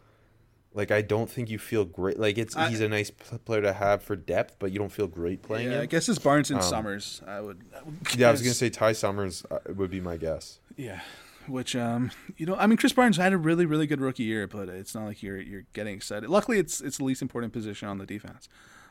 like 0.73 0.91
I 0.91 1.03
don't 1.03 1.29
think 1.31 1.51
you 1.51 1.59
feel 1.59 1.85
great. 1.85 2.19
Like 2.19 2.39
it's 2.39 2.57
I- 2.57 2.69
he's 2.69 2.81
a 2.81 2.89
nice 2.89 3.11
player 3.11 3.63
to 3.63 3.73
have 3.73 4.03
for 4.03 4.15
depth, 4.17 4.57
but 4.59 4.71
you 4.73 4.79
don't 4.79 4.93
feel 4.93 5.07
great 5.09 5.43
playing 5.43 5.71
Yeah, 5.73 5.81
I 5.81 5.87
guess 5.87 6.09
it's 6.09 6.19
Barnes 6.19 6.51
and 6.51 6.61
Um, 6.61 6.69
Summers. 6.69 7.23
I 7.27 7.41
would. 7.41 7.65
I 7.77 7.83
would 7.83 7.97
Yeah, 8.17 8.29
I 8.29 8.33
was 8.33 8.43
gonna 8.43 8.55
say 8.55 8.71
Ty 8.71 8.93
Summers 8.93 9.45
uh, 9.51 9.59
would 9.75 9.91
be 9.91 10.01
my 10.01 10.17
guess. 10.17 10.61
Yeah, 10.77 11.01
which 11.47 11.75
um, 11.77 12.11
you 12.37 12.47
know, 12.47 12.55
I 12.57 12.67
mean, 12.67 12.79
Krys 12.79 12.95
Barnes 12.95 13.17
had 13.17 13.33
a 13.33 13.39
really, 13.39 13.67
really 13.67 13.87
good 13.87 14.01
rookie 14.01 14.23
year, 14.23 14.47
but 14.47 14.69
it's 14.69 14.95
not 14.95 15.05
like 15.07 15.23
you're 15.23 15.41
you're 15.41 15.65
getting 15.73 15.95
excited. 15.97 16.31
Luckily, 16.31 16.59
it's 16.59 16.81
it's 16.81 16.99
the 16.99 17.05
least 17.05 17.21
important 17.23 17.53
position 17.53 17.89
on 17.89 17.99
the 17.99 18.07
defense. 18.07 18.49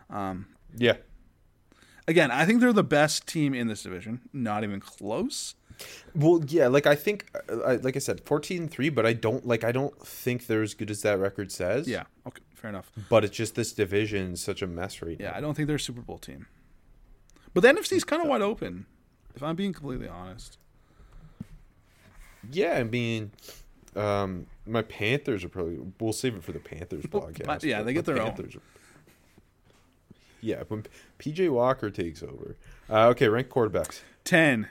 Um, 0.09 0.47
Yeah, 0.75 0.97
again, 2.07 2.29
I 2.31 2.45
think 2.45 2.59
they're 2.59 2.73
the 2.73 2.83
best 2.83 3.25
team 3.27 3.53
in 3.53 3.67
this 3.67 3.83
division. 3.83 4.21
Not 4.33 4.63
even 4.63 4.79
close. 4.81 5.55
Well, 6.15 6.41
yeah, 6.47 6.67
like 6.67 6.85
I 6.87 6.95
think, 6.95 7.29
uh, 7.49 7.59
I, 7.59 7.75
like 7.77 7.95
I 7.95 7.99
said, 7.99 8.23
14-3, 8.25 8.93
but 8.93 9.05
I 9.05 9.13
don't 9.13 9.45
like. 9.45 9.63
I 9.63 9.71
don't 9.71 9.97
think 10.05 10.47
they're 10.47 10.61
as 10.63 10.73
good 10.73 10.89
as 10.91 11.01
that 11.03 11.19
record 11.19 11.51
says. 11.51 11.87
Yeah. 11.87 12.03
Okay. 12.27 12.41
Fair 12.55 12.69
enough. 12.71 12.91
but 13.09 13.23
it's 13.23 13.37
just 13.37 13.55
this 13.55 13.71
division 13.71 14.33
is 14.33 14.41
such 14.41 14.61
a 14.61 14.67
mess 14.67 15.01
right 15.01 15.17
now. 15.17 15.25
Yeah, 15.25 15.31
now. 15.31 15.37
I 15.37 15.41
don't 15.41 15.53
think 15.53 15.67
they're 15.67 15.77
a 15.77 15.79
Super 15.79 16.01
Bowl 16.01 16.17
team. 16.17 16.47
But 17.53 17.61
the 17.61 17.69
NFC 17.69 17.93
is 17.93 18.03
kind 18.03 18.21
of 18.21 18.27
wide 18.27 18.41
open, 18.41 18.85
if 19.33 19.41
I'm 19.41 19.55
being 19.55 19.71
completely 19.71 20.09
honest. 20.09 20.57
Yeah, 22.51 22.73
I 22.73 22.83
mean, 22.83 23.31
um, 23.95 24.45
my 24.65 24.81
Panthers 24.81 25.43
are 25.43 25.49
probably. 25.49 25.79
We'll 25.99 26.13
save 26.13 26.35
it 26.35 26.43
for 26.43 26.51
the 26.51 26.59
Panthers 26.59 27.03
podcast. 27.05 27.45
but- 27.45 27.63
yeah, 27.63 27.81
they 27.81 27.93
get 27.93 28.05
their 28.05 28.19
own. 28.21 28.27
Panthers 28.33 28.55
are- 28.57 28.61
Yeah, 30.41 30.63
when 30.67 30.85
PJ 31.17 31.49
Walker 31.49 31.89
takes 31.89 32.21
over. 32.23 32.55
Uh, 32.89 33.07
okay, 33.09 33.27
rank 33.29 33.49
quarterbacks. 33.49 34.01
10, 34.25 34.67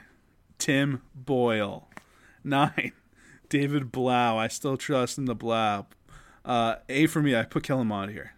Tim 0.59 1.01
Boyle. 1.15 1.87
9, 2.43 2.91
David 3.49 3.91
Blough. 3.91 4.37
I 4.37 4.47
still 4.47 4.77
trust 4.77 5.17
in 5.17 5.25
the 5.25 5.35
Blough. 5.35 5.87
Uh, 6.45 6.75
a 6.87 7.07
for 7.07 7.21
me, 7.21 7.35
I 7.35 7.43
put 7.43 7.63
Kellen 7.63 7.87
Mond 7.87 8.11
here. 8.11 8.33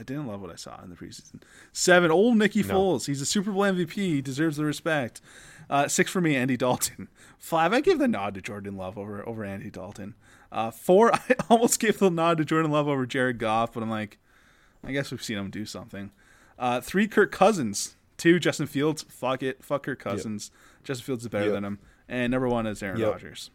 I 0.00 0.04
didn't 0.04 0.26
love 0.26 0.40
what 0.40 0.50
I 0.50 0.56
saw 0.56 0.80
in 0.82 0.90
the 0.90 0.96
preseason. 0.96 1.42
7, 1.72 2.10
old 2.10 2.36
Nicky 2.36 2.62
Foles. 2.62 3.06
He's 3.06 3.20
a 3.20 3.26
Super 3.26 3.50
Bowl 3.50 3.62
MVP. 3.62 3.94
He 3.94 4.22
deserves 4.22 4.56
the 4.56 4.64
respect. 4.64 5.20
Uh, 5.68 5.88
6 5.88 6.10
for 6.10 6.20
me, 6.20 6.36
Andy 6.36 6.56
Dalton. 6.56 7.08
5, 7.38 7.72
I 7.72 7.80
give 7.80 7.98
the 7.98 8.08
nod 8.08 8.34
to 8.34 8.40
Jordan 8.40 8.76
Love 8.76 8.96
over, 8.96 9.26
over 9.28 9.44
Andy 9.44 9.70
Dalton. 9.70 10.14
Uh, 10.52 10.70
4, 10.70 11.14
I 11.14 11.20
almost 11.50 11.80
gave 11.80 11.98
the 11.98 12.10
nod 12.10 12.38
to 12.38 12.44
Jordan 12.44 12.70
Love 12.70 12.88
over 12.88 13.06
Jared 13.06 13.38
Goff, 13.38 13.72
but 13.72 13.82
I'm 13.82 13.90
like, 13.90 14.18
I 14.84 14.92
guess 14.92 15.10
we've 15.10 15.22
seen 15.22 15.38
him 15.38 15.50
do 15.50 15.66
something. 15.66 16.12
Uh, 16.58 16.80
three, 16.80 17.08
Kirk 17.08 17.32
Cousins. 17.32 17.96
Two, 18.16 18.38
Justin 18.38 18.66
Fields. 18.66 19.04
Fuck 19.08 19.42
it. 19.42 19.64
Fuck 19.64 19.84
Kirk 19.84 20.00
Cousins. 20.00 20.50
Justin 20.84 21.04
Fields 21.04 21.24
is 21.24 21.28
better 21.28 21.46
Yep. 21.46 21.54
than 21.54 21.64
him. 21.64 21.78
And 22.08 22.30
number 22.30 22.48
one 22.48 22.66
is 22.66 22.82
Aaron 22.82 22.98
Yep. 23.00 23.10
Rodgers. 23.12 23.50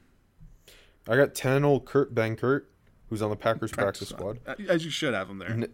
I 1.07 1.15
got 1.17 1.34
10 1.36 1.63
old 1.65 1.86
Kurt 1.86 2.13
Benkert, 2.15 2.63
who's 3.09 3.21
on 3.21 3.30
the 3.30 3.36
Packers 3.36 3.71
practice, 3.74 4.09
squad. 4.09 4.39
Uh, 4.45 4.55
As 4.69 4.86
you 4.86 4.91
should 4.91 5.13
have 5.13 5.30
him 5.30 5.39
there. 5.39 5.49
N- 5.49 5.74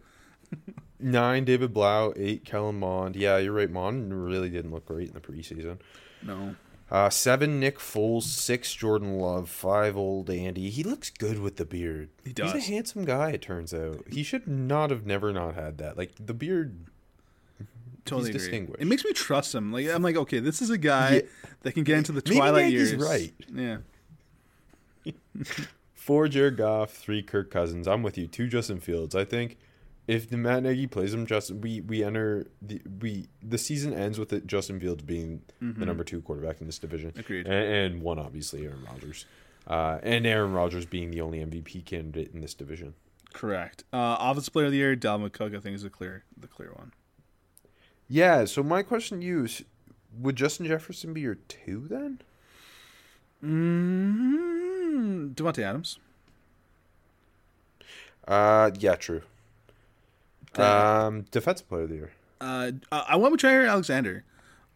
Nine, 1.00 1.46
David 1.46 1.74
Blough. 1.74 2.14
Eight, 2.18 2.44
Kellen 2.44 2.80
Mond. 2.80 3.16
Yeah, 3.16 3.38
you're 3.38 3.54
right. 3.54 3.70
Mond 3.70 4.14
really 4.26 4.50
didn't 4.50 4.72
look 4.72 4.86
great 4.86 5.08
in 5.10 5.14
the 5.14 5.20
preseason. 5.22 5.80
No. 6.24 6.56
Uh, 6.92 7.10
seven, 7.10 7.60
Nick 7.60 7.78
Foles. 7.78 8.24
Six, 8.24 8.74
Jordan 8.74 9.20
Love. 9.20 9.48
Five, 9.50 9.96
old 9.96 10.30
Andy. 10.30 10.70
He 10.72 10.84
looks 10.84 11.10
good 11.12 11.40
with 11.40 11.58
the 11.58 11.66
beard. 11.66 12.10
He 12.26 12.34
does. 12.34 12.52
He's 12.52 12.68
a 12.68 12.72
handsome 12.72 13.06
guy, 13.06 13.30
it 13.32 13.42
turns 13.44 13.74
out. 13.74 14.04
He 14.10 14.24
should 14.24 14.48
not 14.48 14.90
have 14.90 15.06
never 15.06 15.32
not 15.32 15.54
had 15.56 15.78
that. 15.78 15.98
Like, 15.98 16.14
the 16.20 16.34
beard. 16.34 16.88
Totally 18.06 18.32
He's 18.32 18.42
distinguished. 18.42 18.82
It 18.82 18.86
makes 18.86 19.04
me 19.06 19.14
trust 19.14 19.54
him. 19.54 19.72
Like 19.72 19.88
I'm 19.88 20.02
like, 20.02 20.16
okay, 20.16 20.40
this 20.40 20.62
is 20.62 20.70
a 20.70 20.78
guy 20.78 21.16
Yeah. 21.16 21.22
that 21.62 21.74
can 21.74 21.84
get 21.84 21.98
into 21.98 22.12
the 22.12 22.22
twilight 22.22 22.72
years. 22.72 22.96
right. 22.96 23.34
Yeah. 23.54 23.78
Four, 25.94 26.28
Jared 26.28 26.58
Goff. 26.58 26.92
Three, 26.92 27.22
Kirk 27.22 27.52
Cousins. 27.52 27.88
I'm 27.88 28.02
with 28.04 28.18
you. 28.18 28.28
Two, 28.28 28.48
Justin 28.48 28.80
Fields. 28.80 29.16
I 29.16 29.26
think 29.26 29.58
if 30.08 30.30
the 30.30 30.38
Matt 30.38 30.64
Nagy 30.64 30.88
plays 30.88 31.14
him, 31.14 31.26
Justin, 31.26 31.62
we 31.62 31.82
we 31.82 32.04
enter 32.04 32.48
the 32.62 32.82
we 33.00 33.28
the 33.44 33.58
season 33.58 33.94
ends 33.94 34.18
with 34.18 34.34
it, 34.34 34.48
Justin 34.48 34.80
Fields 34.80 35.04
being 35.04 35.42
the 35.62 35.86
number 35.86 36.04
two 36.04 36.22
quarterback 36.22 36.62
in 36.62 36.68
this 36.68 36.80
division. 36.80 37.12
Mm-hmm. 37.12 37.20
Agreed. 37.20 37.46
And, 37.48 37.56
and 37.94 38.02
one, 38.02 38.18
obviously, 38.20 38.66
Aaron 38.66 38.84
Rodgers. 38.90 39.26
Uh, 39.68 40.00
and 40.02 40.26
Aaron 40.26 40.52
Rodgers 40.54 40.88
being 40.88 41.12
the 41.12 41.22
only 41.22 41.40
MVP 41.40 41.86
candidate 41.86 42.32
in 42.34 42.42
this 42.42 42.56
division. 42.56 42.96
Correct. 43.34 43.84
Uh, 43.94 44.18
offensive 44.20 44.52
player 44.52 44.66
of 44.66 44.72
the 44.72 44.80
year, 44.80 44.96
Dalvin 44.96 45.32
Cook, 45.32 45.54
I 45.54 45.60
think 45.60 45.76
is 45.76 45.84
the 45.84 45.92
clear 45.92 46.24
the 46.36 46.48
clear 46.48 46.72
one. 46.74 46.92
Yeah. 48.10 48.44
So 48.46 48.64
my 48.64 48.82
question 48.82 49.20
to 49.22 49.26
you 49.26 49.46
is, 49.46 49.64
would 50.20 50.36
Justin 50.36 50.66
Jefferson 50.66 51.14
be 51.14 51.22
your 51.22 51.36
two 51.36 51.86
then? 51.90 52.20
Mm-hmm. 53.44 55.28
Davante 55.34 55.60
Adams. 55.64 56.00
Uh, 58.28 58.72
yeah, 58.80 58.96
true. 58.96 59.22
That- 60.54 60.86
Um, 60.86 61.22
defensive 61.32 61.68
player 61.70 61.84
of 61.84 61.90
the 61.90 61.96
year. 61.96 62.12
Uh, 62.42 62.72
I 62.92 63.16
went 63.18 63.32
with 63.34 63.42
Jaire 63.42 63.70
Alexander. 63.70 64.24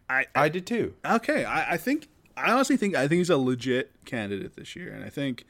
I, 0.09 0.25
I 0.35 0.49
did 0.49 0.67
too. 0.67 0.95
Okay, 1.05 1.45
I, 1.45 1.73
I 1.73 1.77
think 1.77 2.07
I 2.35 2.51
honestly 2.51 2.75
think 2.75 2.93
I 2.93 3.07
think 3.07 3.19
he's 3.19 3.29
a 3.29 3.37
legit 3.37 3.91
candidate 4.05 4.55
this 4.57 4.75
year, 4.75 4.91
and 4.91 5.03
I 5.03 5.09
think 5.09 5.45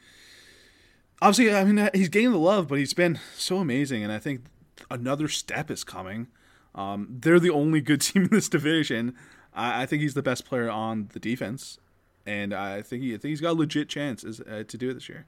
obviously 1.20 1.52
I 1.54 1.64
mean 1.64 1.90
he's 1.92 2.08
getting 2.08 2.30
the 2.30 2.38
love, 2.38 2.68
but 2.68 2.78
he's 2.78 2.94
been 2.94 3.18
so 3.36 3.58
amazing, 3.58 4.04
and 4.04 4.12
I 4.12 4.18
think 4.20 4.42
another 4.90 5.26
step 5.28 5.70
is 5.72 5.82
coming. 5.82 6.28
Um, 6.74 7.08
they're 7.20 7.40
the 7.40 7.50
only 7.50 7.80
good 7.80 8.00
team 8.02 8.24
in 8.24 8.30
this 8.30 8.48
division. 8.48 9.14
I, 9.54 9.82
I 9.82 9.86
think 9.86 10.02
he's 10.02 10.14
the 10.14 10.22
best 10.22 10.44
player 10.44 10.70
on 10.70 11.08
the 11.12 11.20
defense, 11.20 11.78
and 12.26 12.52
I 12.52 12.82
think 12.82 13.02
he, 13.02 13.14
I 13.14 13.18
think 13.18 13.30
he's 13.30 13.40
got 13.40 13.52
a 13.52 13.58
legit 13.58 13.88
chance 13.88 14.24
uh, 14.24 14.64
to 14.66 14.78
do 14.78 14.90
it 14.90 14.94
this 14.94 15.08
year. 15.08 15.26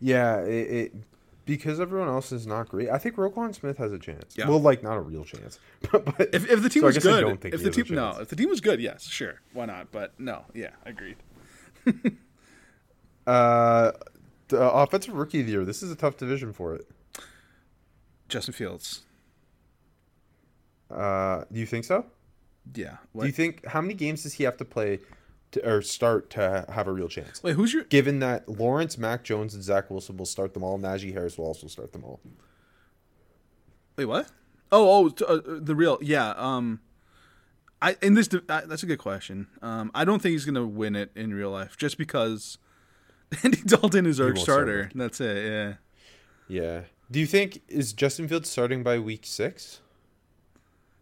Yeah, 0.00 0.40
it, 0.40 0.70
it 0.70 0.94
because 1.44 1.80
everyone 1.80 2.08
else 2.08 2.30
is 2.30 2.46
not 2.46 2.68
great. 2.68 2.90
I 2.90 2.98
think 2.98 3.16
Roquan 3.16 3.54
Smith 3.54 3.78
has 3.78 3.90
a 3.90 3.98
chance. 3.98 4.36
Yeah. 4.36 4.48
Well, 4.48 4.60
like 4.60 4.82
not 4.82 4.98
a 4.98 5.00
real 5.00 5.24
chance, 5.24 5.58
but, 5.90 6.04
but 6.04 6.34
If, 6.34 6.48
if 6.50 6.62
the 6.62 6.68
team 6.68 6.82
so 6.82 6.86
was 6.88 6.98
I 6.98 7.00
good, 7.00 7.20
don't 7.22 7.40
think 7.40 7.54
if 7.54 7.62
the 7.62 7.70
team 7.70 7.94
no, 7.94 8.18
if 8.20 8.28
the 8.28 8.36
team 8.36 8.50
was 8.50 8.60
good, 8.60 8.80
yes, 8.80 9.04
sure, 9.04 9.40
why 9.52 9.64
not? 9.64 9.90
But 9.90 10.18
no, 10.20 10.44
yeah, 10.54 10.70
agreed. 10.84 11.16
Uh, 13.26 13.92
the 14.48 14.58
offensive 14.58 15.12
rookie 15.12 15.40
of 15.40 15.46
the 15.46 15.52
year. 15.52 15.64
This 15.66 15.82
is 15.82 15.90
a 15.90 15.94
tough 15.94 16.16
division 16.16 16.54
for 16.54 16.74
it. 16.74 16.88
Justin 18.30 18.54
Fields, 18.54 19.02
Uh, 20.90 21.44
do 21.52 21.60
you 21.60 21.66
think 21.66 21.84
so? 21.84 22.06
yeah. 22.74 22.96
Do 23.18 23.26
you 23.26 23.32
think 23.32 23.66
how 23.66 23.80
many 23.80 23.94
games 23.94 24.22
does 24.24 24.34
he 24.34 24.44
have 24.44 24.56
to 24.58 24.64
play 24.64 25.00
to, 25.52 25.68
or 25.68 25.82
start 25.82 26.30
to 26.30 26.66
have 26.68 26.86
a 26.86 26.92
real 26.92 27.08
chance? 27.08 27.42
Wait, 27.42 27.54
who's 27.54 27.72
your 27.72 27.84
Given 27.84 28.18
that 28.20 28.48
Lawrence, 28.48 28.98
Mac 28.98 29.24
Jones, 29.24 29.54
and 29.54 29.62
Zach 29.62 29.90
Wilson 29.90 30.16
will 30.16 30.26
start 30.26 30.54
them 30.54 30.62
all, 30.62 30.78
Najee 30.78 31.12
Harris 31.12 31.38
will 31.38 31.46
also 31.46 31.66
start 31.66 31.92
them 31.92 32.04
all. 32.04 32.20
Wait, 33.96 34.04
what? 34.04 34.28
Oh, 34.70 35.06
oh, 35.06 35.08
t- 35.08 35.24
uh, 35.26 35.40
the 35.44 35.74
real, 35.74 35.98
yeah. 36.02 36.30
Um, 36.36 36.80
I 37.80 37.96
in 38.02 38.14
this 38.14 38.28
uh, 38.32 38.40
that's 38.66 38.82
a 38.82 38.86
good 38.86 38.98
question. 38.98 39.46
Um, 39.62 39.90
I 39.94 40.04
don't 40.04 40.20
think 40.20 40.32
he's 40.32 40.44
gonna 40.44 40.66
win 40.66 40.96
it 40.96 41.10
in 41.14 41.32
real 41.32 41.50
life 41.50 41.76
just 41.76 41.96
because 41.96 42.58
Andy 43.42 43.62
Dalton 43.62 44.04
is 44.04 44.20
our 44.20 44.26
won't 44.26 44.38
start 44.38 44.56
starter. 44.56 44.90
That's 44.94 45.20
it. 45.20 45.46
Yeah. 45.46 45.74
Yeah. 46.48 46.80
Do 47.10 47.20
you 47.20 47.26
think 47.26 47.62
is 47.68 47.92
Justin 47.92 48.28
Fields 48.28 48.50
starting 48.50 48.82
by 48.82 48.98
week 48.98 49.24
six? 49.24 49.80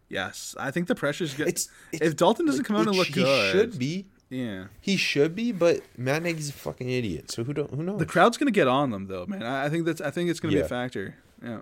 Yes, 0.09 0.55
I 0.59 0.71
think 0.71 0.87
the 0.87 0.95
pressure's 0.95 1.33
good. 1.33 1.47
It's- 1.49 1.67
it's- 1.91 2.09
if 2.11 2.15
Dalton 2.15 2.45
doesn't 2.45 2.63
come 2.63 2.75
out 2.77 2.87
and 2.87 2.95
look 2.95 3.07
sh- 3.07 3.13
good, 3.13 3.53
He 3.53 3.59
should 3.59 3.77
be. 3.79 4.05
Yeah. 4.29 4.65
He 4.81 4.97
should 4.97 5.35
be, 5.35 5.51
but 5.51 5.81
Matt 5.97 6.23
Nagy's 6.23 6.49
a 6.49 6.53
fucking 6.53 6.89
idiot. 6.89 7.31
So 7.31 7.43
who 7.43 7.53
don't 7.53 7.73
who 7.73 7.83
knows? 7.83 7.99
The 7.99 8.05
crowd's 8.05 8.37
gonna 8.37 8.51
get 8.51 8.67
on 8.67 8.89
them 8.91 9.07
though, 9.07 9.25
man. 9.25 9.43
I, 9.43 9.65
I 9.65 9.69
think 9.69 9.85
that's. 9.85 10.01
I 10.01 10.11
think 10.11 10.29
it's 10.29 10.39
gonna 10.39 10.53
be 10.53 10.59
a 10.59 10.67
factor. 10.67 11.15
Yeah. 11.43 11.59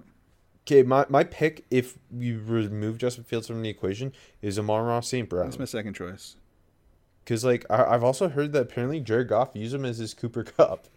Okay, 0.64 0.82
my, 0.82 1.06
my 1.10 1.24
pick 1.24 1.64
if 1.70 1.96
you 2.12 2.42
remove 2.44 2.98
Justin 2.98 3.24
Fields 3.24 3.46
from 3.46 3.62
the 3.62 3.70
equation 3.70 4.12
is 4.42 4.58
Amon-Ra 4.58 5.00
St. 5.02 5.30
Brown. 5.30 5.46
That's 5.46 5.60
my 5.60 5.66
second 5.66 5.94
choice. 5.94 6.38
Because 7.24 7.46
like 7.46 7.66
I, 7.70 7.84
I've 7.84 8.04
also 8.04 8.30
heard 8.30 8.52
that 8.54 8.62
apparently 8.64 9.00
Jared 9.00 9.28
Goff 9.28 9.50
used 9.54 9.76
him 9.76 9.86
as 9.86 10.00
his 10.00 10.16
Cooper 10.16 10.44
Kupp. 10.44 10.88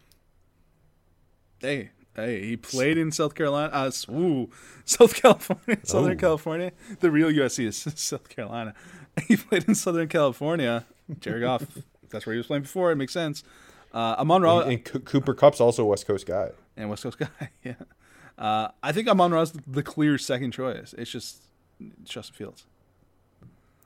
Hey, 1.61 1.91
hey, 2.27 2.45
he 2.47 2.57
played 2.57 2.99
in 2.99 3.11
South 3.13 3.35
Carolina. 3.35 3.71
Uh, 3.73 3.91
ooh, 4.11 4.51
South 4.85 5.15
California, 5.15 5.79
Southern 5.85 6.13
Oh. 6.13 6.17
California. 6.17 6.73
The 7.01 7.11
real 7.11 7.29
USC 7.31 7.67
is 7.67 7.77
South 8.01 8.29
Carolina. 8.29 8.75
He 9.27 9.37
played 9.37 9.65
in 9.69 9.75
Southern 9.75 10.09
California. 10.09 10.85
Jared 11.21 11.43
Goff. 11.43 11.65
that's 12.11 12.27
where 12.27 12.35
he 12.35 12.39
was 12.39 12.47
playing 12.47 12.63
before. 12.65 12.93
It 12.93 12.97
makes 12.97 13.13
sense. 13.13 13.43
Uh, 13.95 14.17
Amon-Ra 14.19 14.61
And, 14.61 14.73
and 14.73 14.85
Co- 14.85 14.99
Cooper 15.01 15.35
Kupp's 15.35 15.61
also 15.61 15.83
a 15.83 15.87
West 15.87 16.07
Coast 16.07 16.27
guy. 16.27 16.51
and 16.77 16.91
West 16.91 17.03
Coast 17.03 17.19
guy. 17.19 17.29
Yeah. 17.65 17.75
Uh, 18.37 18.69
I 18.83 18.93
think 18.93 19.09
Amon-Ra's 19.09 19.53
the, 19.53 19.63
the 19.67 19.83
clear 19.83 20.19
second 20.19 20.53
choice. 20.53 20.95
It's 20.99 21.11
just 21.11 21.43
it's 21.81 22.11
Justin 22.11 22.35
Fields. 22.37 22.65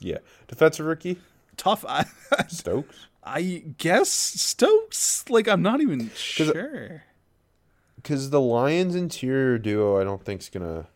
Yeah. 0.00 0.18
Defensive 0.48 0.84
rookie, 0.86 1.18
Tough. 1.56 1.84
I, 1.88 2.04
Stokes. 2.48 3.06
I 3.24 3.62
guess 3.78 4.08
Stokes. 4.10 5.24
Like 5.30 5.46
I'm 5.48 5.62
not 5.62 5.80
even 5.80 6.10
sure. 6.16 7.04
Because 8.02 8.30
the 8.30 8.40
Lions 8.40 8.94
interior 8.96 9.58
duo 9.58 10.00
I 10.00 10.04
don't 10.04 10.24
think's 10.24 10.48
gonna 10.48 10.86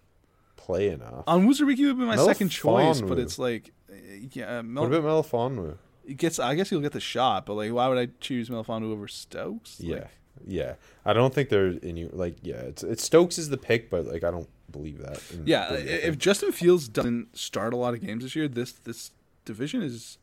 play 0.57 0.89
enough. 0.89 1.25
Onwuzurike 1.27 1.79
would 1.87 1.99
be 1.99 2.05
my 2.05 2.17
second 2.17 2.49
choice, 2.49 3.01
but 3.01 3.19
it's 3.19 3.39
like, 3.39 3.73
uh, 3.91 3.95
yeah, 4.33 4.63
Mel- 4.63 4.89
what 4.89 4.93
about 4.93 5.25
Melifonwu? 5.25 5.77
He 6.07 6.15
gets. 6.15 6.39
I 6.39 6.55
guess 6.55 6.71
he'll 6.71 6.81
get 6.81 6.93
the 6.93 7.01
shot, 7.01 7.47
but 7.47 7.55
like, 7.55 7.73
why 7.73 7.89
would 7.89 7.99
I 7.99 8.09
choose 8.21 8.49
Melifonwu 8.49 8.91
over 8.93 9.07
Stokes? 9.09 9.77
Yeah. 9.81 9.95
Like, 9.97 10.09
Yeah. 10.47 10.75
I 11.05 11.13
don't 11.13 11.33
think 11.33 11.49
there's 11.49 11.79
any 11.83 12.07
like 12.07 12.37
yeah, 12.43 12.57
it's 12.57 12.83
it's 12.83 13.03
Stokes 13.05 13.39
is 13.39 13.49
the 13.51 13.57
pick, 13.57 13.89
but 13.91 14.07
like 14.07 14.25
I 14.25 14.31
don't 14.31 14.49
believe 14.71 14.99
that. 14.99 15.23
in- 15.33 15.47
yeah. 15.47 15.75
in- 15.75 15.87
If 15.89 16.19
Justin 16.19 16.51
Fields 16.53 16.89
doesn't 16.89 17.37
start 17.37 17.73
a 17.73 17.77
lot 17.77 17.95
of 17.95 18.01
games 18.01 18.23
this 18.25 18.35
year, 18.37 18.49
this 18.49 18.73
this 18.73 19.13
division 19.45 19.83
is 19.83 20.19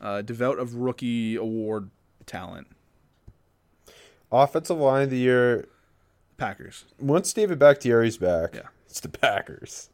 uh, 0.00 0.22
devout 0.22 0.58
of 0.58 0.74
rookie 0.74 1.36
award 1.36 1.90
talent. 2.26 2.66
offensive 4.32 4.76
line 4.78 5.04
of 5.04 5.10
the 5.10 5.16
year, 5.18 5.68
Packers. 6.40 6.84
once 6.98 7.32
David 7.32 7.58
Bakhtiari's 7.58 8.16
back, 8.18 8.54
Yeah. 8.54 8.68
it's 8.88 9.00
the 9.00 9.08
Packers. 9.08 9.90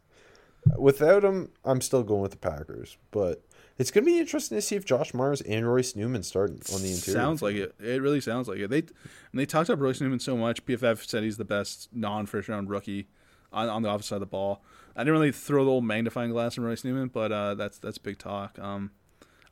Without 0.78 1.24
him, 1.24 1.50
I'm 1.64 1.80
still 1.80 2.02
going 2.02 2.22
with 2.22 2.32
the 2.32 2.38
Packers. 2.38 2.96
But 3.10 3.42
It's 3.78 3.90
gonna 3.90 4.06
be 4.06 4.18
interesting 4.18 4.56
to 4.56 4.62
see 4.62 4.74
if 4.74 4.86
Josh 4.86 5.12
Myers 5.12 5.42
and 5.42 5.68
Royce 5.68 5.94
Newman 5.94 6.22
start 6.22 6.50
on 6.72 6.80
the 6.82 6.90
interior. 6.92 7.20
Sounds 7.20 7.42
like 7.42 7.56
it. 7.56 7.74
It 7.78 8.00
really 8.00 8.22
sounds 8.22 8.48
like 8.48 8.58
it. 8.58 8.70
They 8.70 8.78
and 8.78 8.88
they 9.34 9.44
talked 9.44 9.68
up 9.68 9.78
Royce 9.80 10.00
Newman 10.00 10.18
so 10.18 10.34
much. 10.34 10.64
PFF 10.64 11.06
said 11.06 11.22
he's 11.22 11.36
the 11.36 11.44
best 11.44 11.90
non 11.92 12.24
first 12.24 12.48
round 12.48 12.70
rookie 12.70 13.08
on, 13.52 13.68
on 13.68 13.82
the 13.82 13.90
opposite 13.90 14.08
side 14.08 14.14
of 14.16 14.20
the 14.20 14.26
ball. 14.26 14.62
I 14.96 15.00
didn't 15.00 15.12
really 15.12 15.30
throw 15.30 15.62
the 15.66 15.70
old 15.70 15.84
magnifying 15.84 16.30
glass 16.30 16.56
on 16.58 16.64
Royce 16.64 16.84
Newman, 16.84 17.08
but 17.08 17.30
uh, 17.32 17.54
that's 17.54 17.76
that's 17.78 17.98
big 17.98 18.18
talk. 18.18 18.58
Um, 18.58 18.92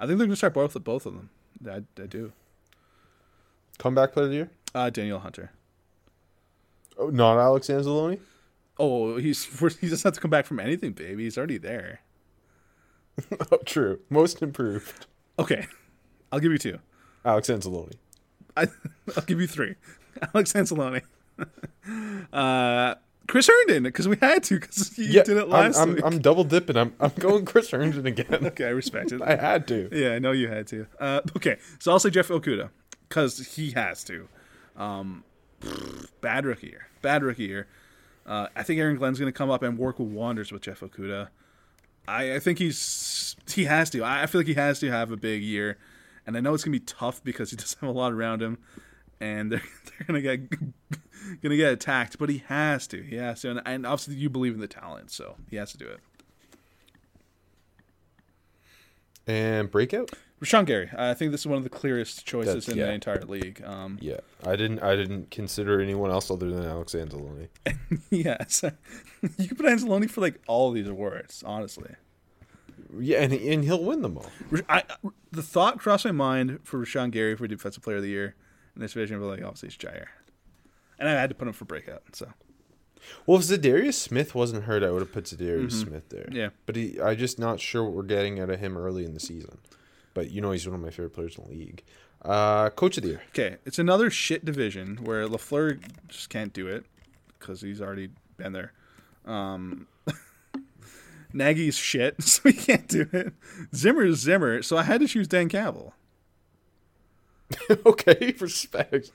I 0.01 0.07
think 0.07 0.17
they're 0.17 0.27
gonna 0.27 0.37
start 0.37 0.55
both 0.55 0.83
both 0.83 1.05
of 1.05 1.13
them. 1.15 1.29
I, 1.69 2.03
I 2.03 2.07
do. 2.07 2.33
comeback 3.79 4.13
player 4.13 4.25
of 4.25 4.31
the 4.31 4.37
year. 4.37 4.51
Uh, 4.75 4.89
Danielle 4.91 5.19
Hunter. 5.21 5.53
Oh, 6.99 7.11
not 7.11 7.39
Alex 7.39 7.69
Anzalone. 7.69 8.21
Oh, 8.79 9.17
he's 9.17 9.45
he 9.81 9.89
doesn't 9.89 10.03
have 10.03 10.15
to 10.15 10.21
come 10.21 10.31
back 10.31 10.47
from 10.47 10.61
anything, 10.61 10.93
baby. 10.93 11.25
He's 11.25 11.39
already 11.39 11.59
there. 11.59 12.01
oh, 13.53 13.59
true. 13.65 14.01
Most 14.11 14.43
improved. 14.43 15.07
Okay, 15.39 15.67
I'll 16.33 16.41
give 16.41 16.53
you 16.53 16.59
two. 16.59 16.79
Alex 17.25 17.49
Anzalone. 17.49 17.95
I, 18.57 18.69
I'll 19.17 19.25
give 19.25 19.41
you 19.41 19.47
three. 19.47 19.77
Alex 20.35 20.53
Anzalone. 20.53 21.03
uh, 22.33 22.95
Chris 23.27 23.49
Herndon, 23.49 23.85
because 23.85 24.07
we 24.07 24.17
had 24.21 24.43
to, 24.45 24.61
because 24.61 24.97
you 24.99 25.23
did 25.23 25.37
it 25.37 25.49
last 25.49 25.79
I'm, 25.79 25.89
I'm, 25.89 25.95
week. 25.95 26.05
I'm 26.05 26.19
double 26.19 26.45
dipping. 26.45 26.77
I'm 26.77 26.93
I'm 27.01 27.13
going 27.19 27.45
Chris 27.45 27.71
Herndon 27.71 28.07
again. 28.07 28.47
okay, 28.47 28.67
I 28.67 28.71
respect 28.71 29.13
it. 29.13 29.23
I 29.23 29.37
had 29.37 29.67
to. 29.69 29.89
Yeah, 29.93 30.15
I 30.15 30.19
know 30.19 30.33
you 30.33 30.49
had 30.49 30.67
to. 30.69 30.87
Uh, 31.01 31.21
okay, 31.37 31.59
so 31.79 31.93
I'll 31.93 31.99
say 31.99 32.11
Jeff 32.11 32.29
Okudah 32.29 32.71
because 33.09 33.55
he 33.55 33.71
has 33.73 34.05
to. 34.05 34.29
Um, 34.77 35.25
bad 36.21 36.47
rookie 36.47 36.69
year. 36.69 36.89
Bad 37.03 37.23
rookie 37.23 37.45
year. 37.45 37.67
Uh, 38.27 38.49
I 38.57 38.63
think 38.63 38.81
Aaron 38.81 38.97
Glenn's 38.97 39.19
going 39.19 39.31
to 39.31 39.37
come 39.37 39.51
up 39.51 39.63
and 39.63 39.79
work 39.79 39.99
with 39.99 40.09
wonders 40.09 40.51
with 40.51 40.63
Jeff 40.63 40.81
Okudah. 40.81 41.29
I, 42.09 42.35
I 42.35 42.39
think 42.39 42.59
he's 42.59 43.37
he 43.51 43.65
has 43.65 43.91
to. 43.91 44.03
I 44.03 44.23
I 44.23 44.27
feel 44.27 44.41
like 44.41 44.49
he 44.49 44.55
has 44.55 44.81
to 44.81 44.91
have 44.91 45.11
a 45.11 45.17
big 45.17 45.43
year, 45.43 45.79
and 46.27 46.37
I 46.37 46.41
know 46.41 46.55
it's 46.55 46.65
going 46.65 46.73
to 46.73 46.81
be 46.81 46.85
tough 46.85 47.23
because 47.23 47.51
he 47.51 47.57
doesn't 47.59 47.81
have 47.81 47.89
a 47.89 47.93
lot 47.93 48.13
around 48.13 48.43
him, 48.43 48.59
and 49.21 49.53
they're 49.53 49.63
they're 49.85 50.07
going 50.07 50.23
to 50.23 50.37
get 50.37 50.51
going 51.43 51.51
to 51.51 51.57
get 51.57 51.73
attacked. 51.73 52.19
But 52.19 52.29
he 52.31 52.43
has 52.47 52.87
to. 52.89 53.03
He 53.03 53.17
has 53.17 53.43
to, 53.43 53.51
and, 53.53 53.63
and 53.65 53.87
obviously 53.87 54.17
you 54.17 54.31
believe 54.31 54.55
in 54.55 54.61
the 54.61 54.69
talent, 54.69 55.11
so 55.11 55.37
he 55.51 55.57
has 55.57 55.73
to 55.73 55.79
do 55.79 55.87
it. 55.87 56.01
And 59.27 59.71
breakout. 59.71 60.11
Rashan 60.45 60.67
Gary. 60.67 60.91
I 60.97 61.15
think 61.15 61.31
this 61.33 61.41
is 61.41 61.47
one 61.47 61.59
of 61.59 61.65
the 61.65 61.71
clearest 61.71 62.25
choices 62.27 62.55
That's- 62.55 62.69
in 62.69 62.79
yeah. 62.79 62.87
the 62.87 62.93
entire 62.93 63.21
league. 63.23 63.63
Um, 63.65 63.99
Yeah, 64.01 64.21
I 64.47 64.57
didn't. 64.57 64.81
I 64.83 64.95
didn't 64.97 65.31
consider 65.31 65.81
anyone 65.81 66.11
else 66.11 66.31
other 66.31 66.51
than 66.51 66.65
Alex 66.65 66.93
Anzalone. 66.95 67.49
yes, 68.11 68.63
you 69.39 69.49
can 69.49 69.57
put 69.57 69.67
Anzalone 69.67 70.09
for 70.11 70.21
like 70.21 70.41
all 70.47 70.71
these 70.71 70.89
awards. 70.89 71.43
Honestly, 71.47 71.95
Yeah, 72.99 73.23
and 73.23 73.33
and 73.33 73.65
he'll 73.65 73.83
win 73.83 74.03
them 74.03 74.19
all. 74.19 74.31
I, 74.69 74.83
the 75.33 75.43
thought 75.43 75.79
crossed 75.79 76.05
my 76.05 76.13
mind 76.13 76.61
for 76.65 76.79
Rashan 76.79 77.11
Gary 77.11 77.37
for 77.37 77.47
Defensive 77.47 77.83
Player 77.83 77.97
of 77.97 78.03
the 78.03 78.09
Year 78.11 78.35
in 78.77 78.83
this 78.83 78.93
division, 78.93 79.21
but 79.21 79.27
like 79.27 79.43
obviously 79.43 79.69
it's 79.69 79.77
Jaire, 79.77 80.07
and 80.99 81.09
I 81.09 81.13
had 81.13 81.31
to 81.31 81.35
put 81.35 81.47
him 81.49 81.55
for 81.55 81.65
breakout. 81.65 82.03
So 82.13 82.33
Well, 83.27 83.39
if 83.39 83.45
Za'Darius 83.45 83.95
Smith 83.95 84.35
wasn't 84.35 84.65
hurt, 84.65 84.83
I 84.83 84.91
would 84.91 85.01
have 85.01 85.13
put 85.13 85.25
Za'Darius 85.25 85.73
Smith 85.73 86.09
there. 86.11 86.25
Mm-hmm. 86.25 86.37
Yeah. 86.37 86.49
but 86.67 86.77
he, 86.77 87.01
I'm 87.01 87.17
just 87.17 87.39
not 87.39 87.61
sure 87.61 87.85
what 87.85 87.93
we're 87.93 88.03
getting 88.03 88.41
out 88.41 88.51
of 88.51 88.61
him 88.61 88.77
early 88.77 89.05
in 89.05 89.15
the 89.15 89.21
season. 89.21 89.59
But 90.15 90.31
you 90.31 90.41
know, 90.41 90.53
he's 90.53 90.67
one 90.67 90.77
of 90.77 90.81
my 90.81 90.91
favorite 90.91 91.13
players 91.13 91.37
in 91.37 91.45
the 91.45 91.51
league. 91.51 91.83
Uh, 92.25 92.71
Coach 92.71 92.97
of 92.97 93.03
the 93.03 93.11
year. 93.11 93.23
okay, 93.29 93.57
it's 93.67 93.79
another 93.79 94.09
shit 94.11 94.45
division 94.45 94.97
where 95.03 95.27
Lafleur 95.29 95.79
just 96.09 96.31
can't 96.31 96.53
do 96.53 96.67
it 96.67 96.85
because 97.39 97.61
he's 97.61 97.83
already 97.83 98.09
been 98.39 98.53
there. 98.53 98.73
Um, 99.27 99.87
Nagy's 101.35 101.77
shit, 101.77 102.23
so 102.23 102.49
he 102.49 102.55
can't 102.55 102.89
do 102.89 103.07
it. 103.13 103.35
Zimmer's 103.75 104.21
Zimmer, 104.21 104.63
so 104.63 104.79
I 104.79 104.85
had 104.85 105.01
to 105.01 105.09
choose 105.09 105.29
Dan 105.29 105.49
Campbell. 105.49 105.95
okay, 107.87 108.35
respect. 108.41 109.11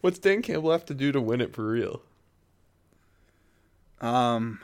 What's 0.00 0.18
Dan 0.18 0.42
Campbell 0.42 0.70
have 0.70 0.84
to 0.86 0.94
do 0.94 1.10
to 1.10 1.20
win 1.20 1.40
it 1.40 1.54
for 1.54 1.66
real? 1.66 2.02
Um, 4.00 4.60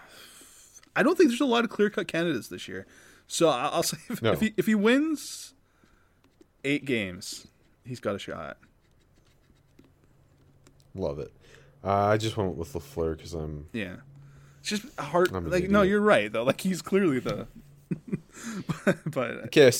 I 0.94 1.02
don't 1.02 1.16
think 1.16 1.30
there's 1.30 1.40
a 1.40 1.46
lot 1.46 1.64
of 1.64 1.70
clear 1.70 1.90
cut 1.90 2.08
candidates 2.08 2.48
this 2.48 2.68
year. 2.68 2.86
So 3.28 3.48
I- 3.48 3.68
I'll 3.68 3.82
say 3.84 3.98
if, 4.10 4.20
No. 4.22 4.32
if 4.32 4.40
he 4.40 4.54
if 4.56 4.66
he 4.66 4.74
wins 4.74 5.54
eight 6.64 6.84
games, 6.84 7.46
he's 7.84 8.00
got 8.00 8.16
a 8.16 8.18
shot. 8.18 8.56
Love 10.94 11.18
it. 11.18 11.32
Uh, 11.84 11.92
I 11.92 12.16
just 12.16 12.36
went 12.36 12.56
with 12.56 12.72
Lafleur 12.72 13.16
because 13.16 13.34
I'm. 13.34 13.68
Yeah, 13.72 13.96
it's 14.60 14.70
just 14.70 14.98
hard. 14.98 15.32
I'm 15.32 15.48
Like 15.48 15.68
no, 15.70 15.82
you're 15.82 16.00
right 16.00 16.32
though. 16.32 16.42
Like 16.42 16.60
he's 16.60 16.82
clearly 16.82 17.20
the. 17.20 17.46
but, 18.84 18.98
but 19.10 19.30
Okay, 19.46 19.70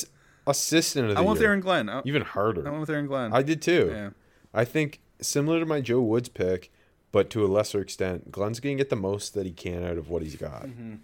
assistant 0.47 1.09
of 1.09 1.15
the 1.15 1.19
I 1.19 1.21
went 1.21 1.33
with 1.33 1.41
year. 1.41 1.49
Aaron 1.51 1.61
Glenn. 1.61 1.89
I, 1.89 2.03
Even 2.05 2.23
harder. 2.23 2.67
I 2.67 2.71
went 2.71 2.81
with 2.83 2.91
Aaron 2.91 3.07
Glenn. 3.07 3.33
I 3.33 3.43
did 3.43 3.61
too. 3.61 3.91
yeah. 3.93 4.11
I 4.55 4.65
think 4.65 5.01
similar 5.21 5.59
to 5.61 5.67
my 5.67 5.81
Joe 5.81 6.01
Woods 6.01 6.29
pick, 6.29 6.71
but 7.13 7.29
to 7.31 7.45
a 7.45 7.49
lesser 7.49 7.81
extent, 7.81 8.31
Glenn's 8.31 8.61
gonna 8.61 8.77
get 8.77 8.91
the 8.91 8.97
most 8.97 9.35
that 9.35 9.45
he 9.45 9.53
can 9.53 9.83
out 9.85 9.99
of 9.99 10.09
what 10.09 10.23
he's 10.23 10.37
got. 10.37 10.67
Mm-hmm. 10.67 10.95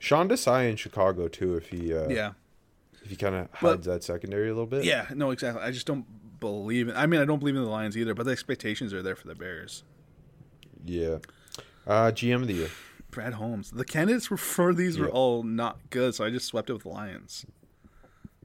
Sean 0.00 0.28
Desai 0.28 0.68
in 0.70 0.76
Chicago 0.76 1.28
too, 1.28 1.56
if 1.56 1.68
he 1.68 1.94
uh, 1.94 2.08
Yeah. 2.08 2.32
if 3.02 3.10
he 3.10 3.16
kind 3.16 3.34
of 3.34 3.48
Well- 3.62 3.72
hides 3.74 3.86
that 3.86 4.04
secondary 4.04 4.46
a 4.48 4.52
little 4.52 4.66
bit. 4.66 4.84
Yeah. 4.84 5.06
No, 5.14 5.30
exactly. 5.30 5.62
I 5.62 5.70
just 5.70 5.86
don't 5.86 6.04
believe 6.40 6.88
in. 6.88 6.96
I 6.96 7.06
mean, 7.06 7.20
I 7.20 7.24
don't 7.24 7.38
believe 7.38 7.56
in 7.56 7.62
the 7.62 7.68
Lions 7.70 7.96
either. 7.96 8.14
But 8.14 8.26
the 8.26 8.32
expectations 8.32 8.92
are 8.92 9.02
there 9.02 9.16
for 9.16 9.28
the 9.28 9.34
Bears. 9.34 9.84
yeah. 10.84 11.18
Uh, 11.86 12.12
GM 12.12 12.42
of 12.42 12.46
the 12.46 12.54
year. 12.54 12.70
Brad 13.10 13.34
Holmes. 13.34 13.70
The 13.72 13.84
candidates 13.84 14.26
for 14.26 14.72
these 14.72 14.98
were 14.98 15.10
all 15.10 15.42
not 15.42 15.78
good, 15.90 16.14
so 16.14 16.24
I 16.24 16.30
just 16.30 16.46
swept 16.46 16.70
it 16.70 16.74
with 16.74 16.84
the 16.84 16.88
Lions. 16.90 17.44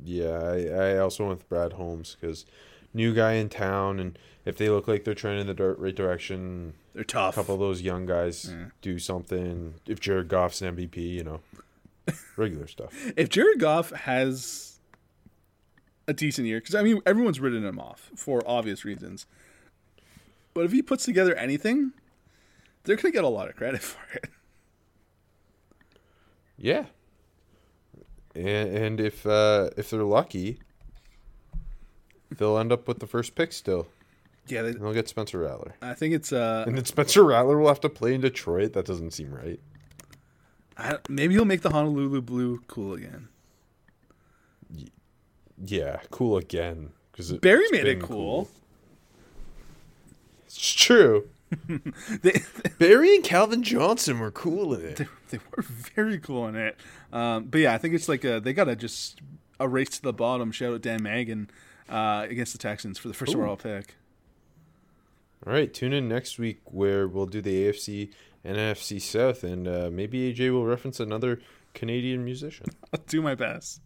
Yeah, 0.03 0.40
I, 0.40 0.65
I 0.95 0.98
also 0.98 1.26
went 1.28 1.38
with 1.40 1.49
Brad 1.49 1.74
Holmes 1.74 2.18
because 2.19 2.45
new 2.98 3.14
guy 3.14 3.34
in 3.34 3.48
town, 3.48 3.99
and 3.99 4.19
if 4.44 4.57
they 4.57 4.69
look 4.69 4.88
like 4.88 5.03
they're 5.06 5.14
trending 5.14 5.48
in 5.48 5.56
the 5.56 5.76
right 5.76 5.95
direction, 5.95 6.74
They're 6.94 7.03
tough. 7.06 7.36
a 7.36 7.40
couple 7.40 7.53
of 7.56 7.60
those 7.61 7.82
young 7.82 8.06
guys 8.06 8.49
Yeah. 8.52 8.65
do 8.82 8.99
something. 8.99 9.76
If 9.86 9.99
Jared 10.02 10.28
Goff's 10.28 10.61
an 10.61 10.76
MVP, 10.76 10.98
you 10.98 11.24
know, 11.24 11.40
regular 12.36 12.68
stuff. 12.68 12.91
if 13.15 13.30
Jared 13.30 13.60
Goff 13.60 13.91
has 13.91 14.80
a 16.07 16.14
decent 16.14 16.48
year, 16.48 16.60
because 16.60 16.76
I 16.76 16.84
mean 16.84 17.02
everyone's 17.06 17.40
written 17.40 17.64
him 17.65 17.80
off 17.80 18.11
for 18.15 18.41
obvious 18.48 18.84
reasons, 18.86 19.26
but 20.53 20.65
if 20.65 20.72
he 20.72 20.82
puts 20.82 21.06
together 21.06 21.36
anything, 21.36 21.91
they're 22.84 22.95
gonna 22.95 23.11
get 23.11 23.24
a 23.26 23.30
lot 23.30 23.49
of 23.49 23.56
credit 23.56 23.82
for 23.91 23.99
it. 24.15 24.30
Yeah. 26.57 26.86
And, 28.36 28.78
and 28.78 28.99
if 28.99 29.26
uh, 29.26 29.69
if 29.78 29.90
they're 29.90 30.03
lucky, 30.03 30.60
they'll 32.32 32.58
end 32.58 32.72
up 32.72 32.88
with 32.88 32.99
the 32.99 33.08
first 33.08 33.36
pick 33.36 33.54
still. 33.54 33.88
Yeah, 34.48 34.62
they, 34.62 34.72
they'll 34.72 34.94
get 34.94 35.10
Spencer 35.10 35.40
Rattler. 35.40 35.76
I 35.82 35.94
think 35.94 36.14
it's 36.14 36.32
uh 36.32 36.64
And 36.68 36.78
then 36.78 36.86
Spencer 36.86 37.24
Rattler 37.24 37.58
will 37.58 37.68
have 37.68 37.82
to 37.82 37.90
play 37.90 38.14
in 38.14 38.22
Detroit. 38.22 38.74
That 38.74 38.86
doesn't 38.86 39.12
seem 39.12 39.34
right. 39.34 39.60
I, 40.78 40.98
maybe 41.10 41.34
he'll 41.34 41.45
make 41.45 41.62
the 41.62 41.72
Honolulu 41.72 42.22
Blue 42.22 42.62
cool 42.68 42.94
again. 42.94 43.30
Yeah, 45.64 45.99
cool 46.12 46.38
again. 46.38 46.91
Because 47.12 47.34
Barry 47.34 47.66
made 47.72 47.88
it 47.88 48.02
cool. 48.02 48.49
It's 50.45 50.74
true. 50.74 51.30
They, 52.22 52.41
Barry 52.78 53.16
and 53.16 53.24
Calvin 53.24 53.64
Johnson 53.64 54.20
were 54.20 54.32
cool 54.32 54.74
in 54.74 54.82
it. 54.86 54.95
they, 54.98 55.08
they 55.30 55.40
were 55.56 55.64
very 55.64 56.20
cool 56.20 56.45
in 56.48 56.58
it. 56.58 56.78
Um, 57.14 57.45
but 57.45 57.62
yeah, 57.62 57.74
I 57.74 57.78
think 57.78 57.95
it's 57.95 58.10
like 58.10 58.26
uh 58.26 58.40
they 58.40 58.52
gotta 58.52 58.76
just 58.76 59.22
erase 59.60 59.90
to 59.91 60.02
the 60.02 60.14
bottom. 60.14 60.52
Shout 60.52 60.74
out 60.74 60.82
Dan 60.82 61.04
Magan 61.04 61.49
uh, 61.89 62.26
against 62.30 62.53
the 62.53 62.59
Texans 62.59 62.97
for 62.97 63.07
the 63.07 63.14
first 63.14 63.34
Ooh. 63.34 63.39
overall 63.39 63.57
pick. 63.57 63.95
All 65.45 65.53
right, 65.53 65.73
tune 65.73 65.93
in 65.93 66.07
next 66.07 66.39
week 66.39 66.59
where 66.65 67.07
we'll 67.07 67.27
do 67.27 67.41
the 67.41 67.65
AFC 67.65 68.11
and 68.43 68.57
NFC 68.57 69.01
South, 69.01 69.43
and 69.43 69.68
uh, 69.68 69.89
maybe 69.91 70.34
AJ 70.34 70.51
will 70.51 70.65
reference 70.65 70.99
another 70.99 71.39
Canadian 71.73 72.26
musician. 72.26 72.68
I'll 72.93 73.01
do 73.07 73.22
my 73.22 73.35
best. 73.35 73.81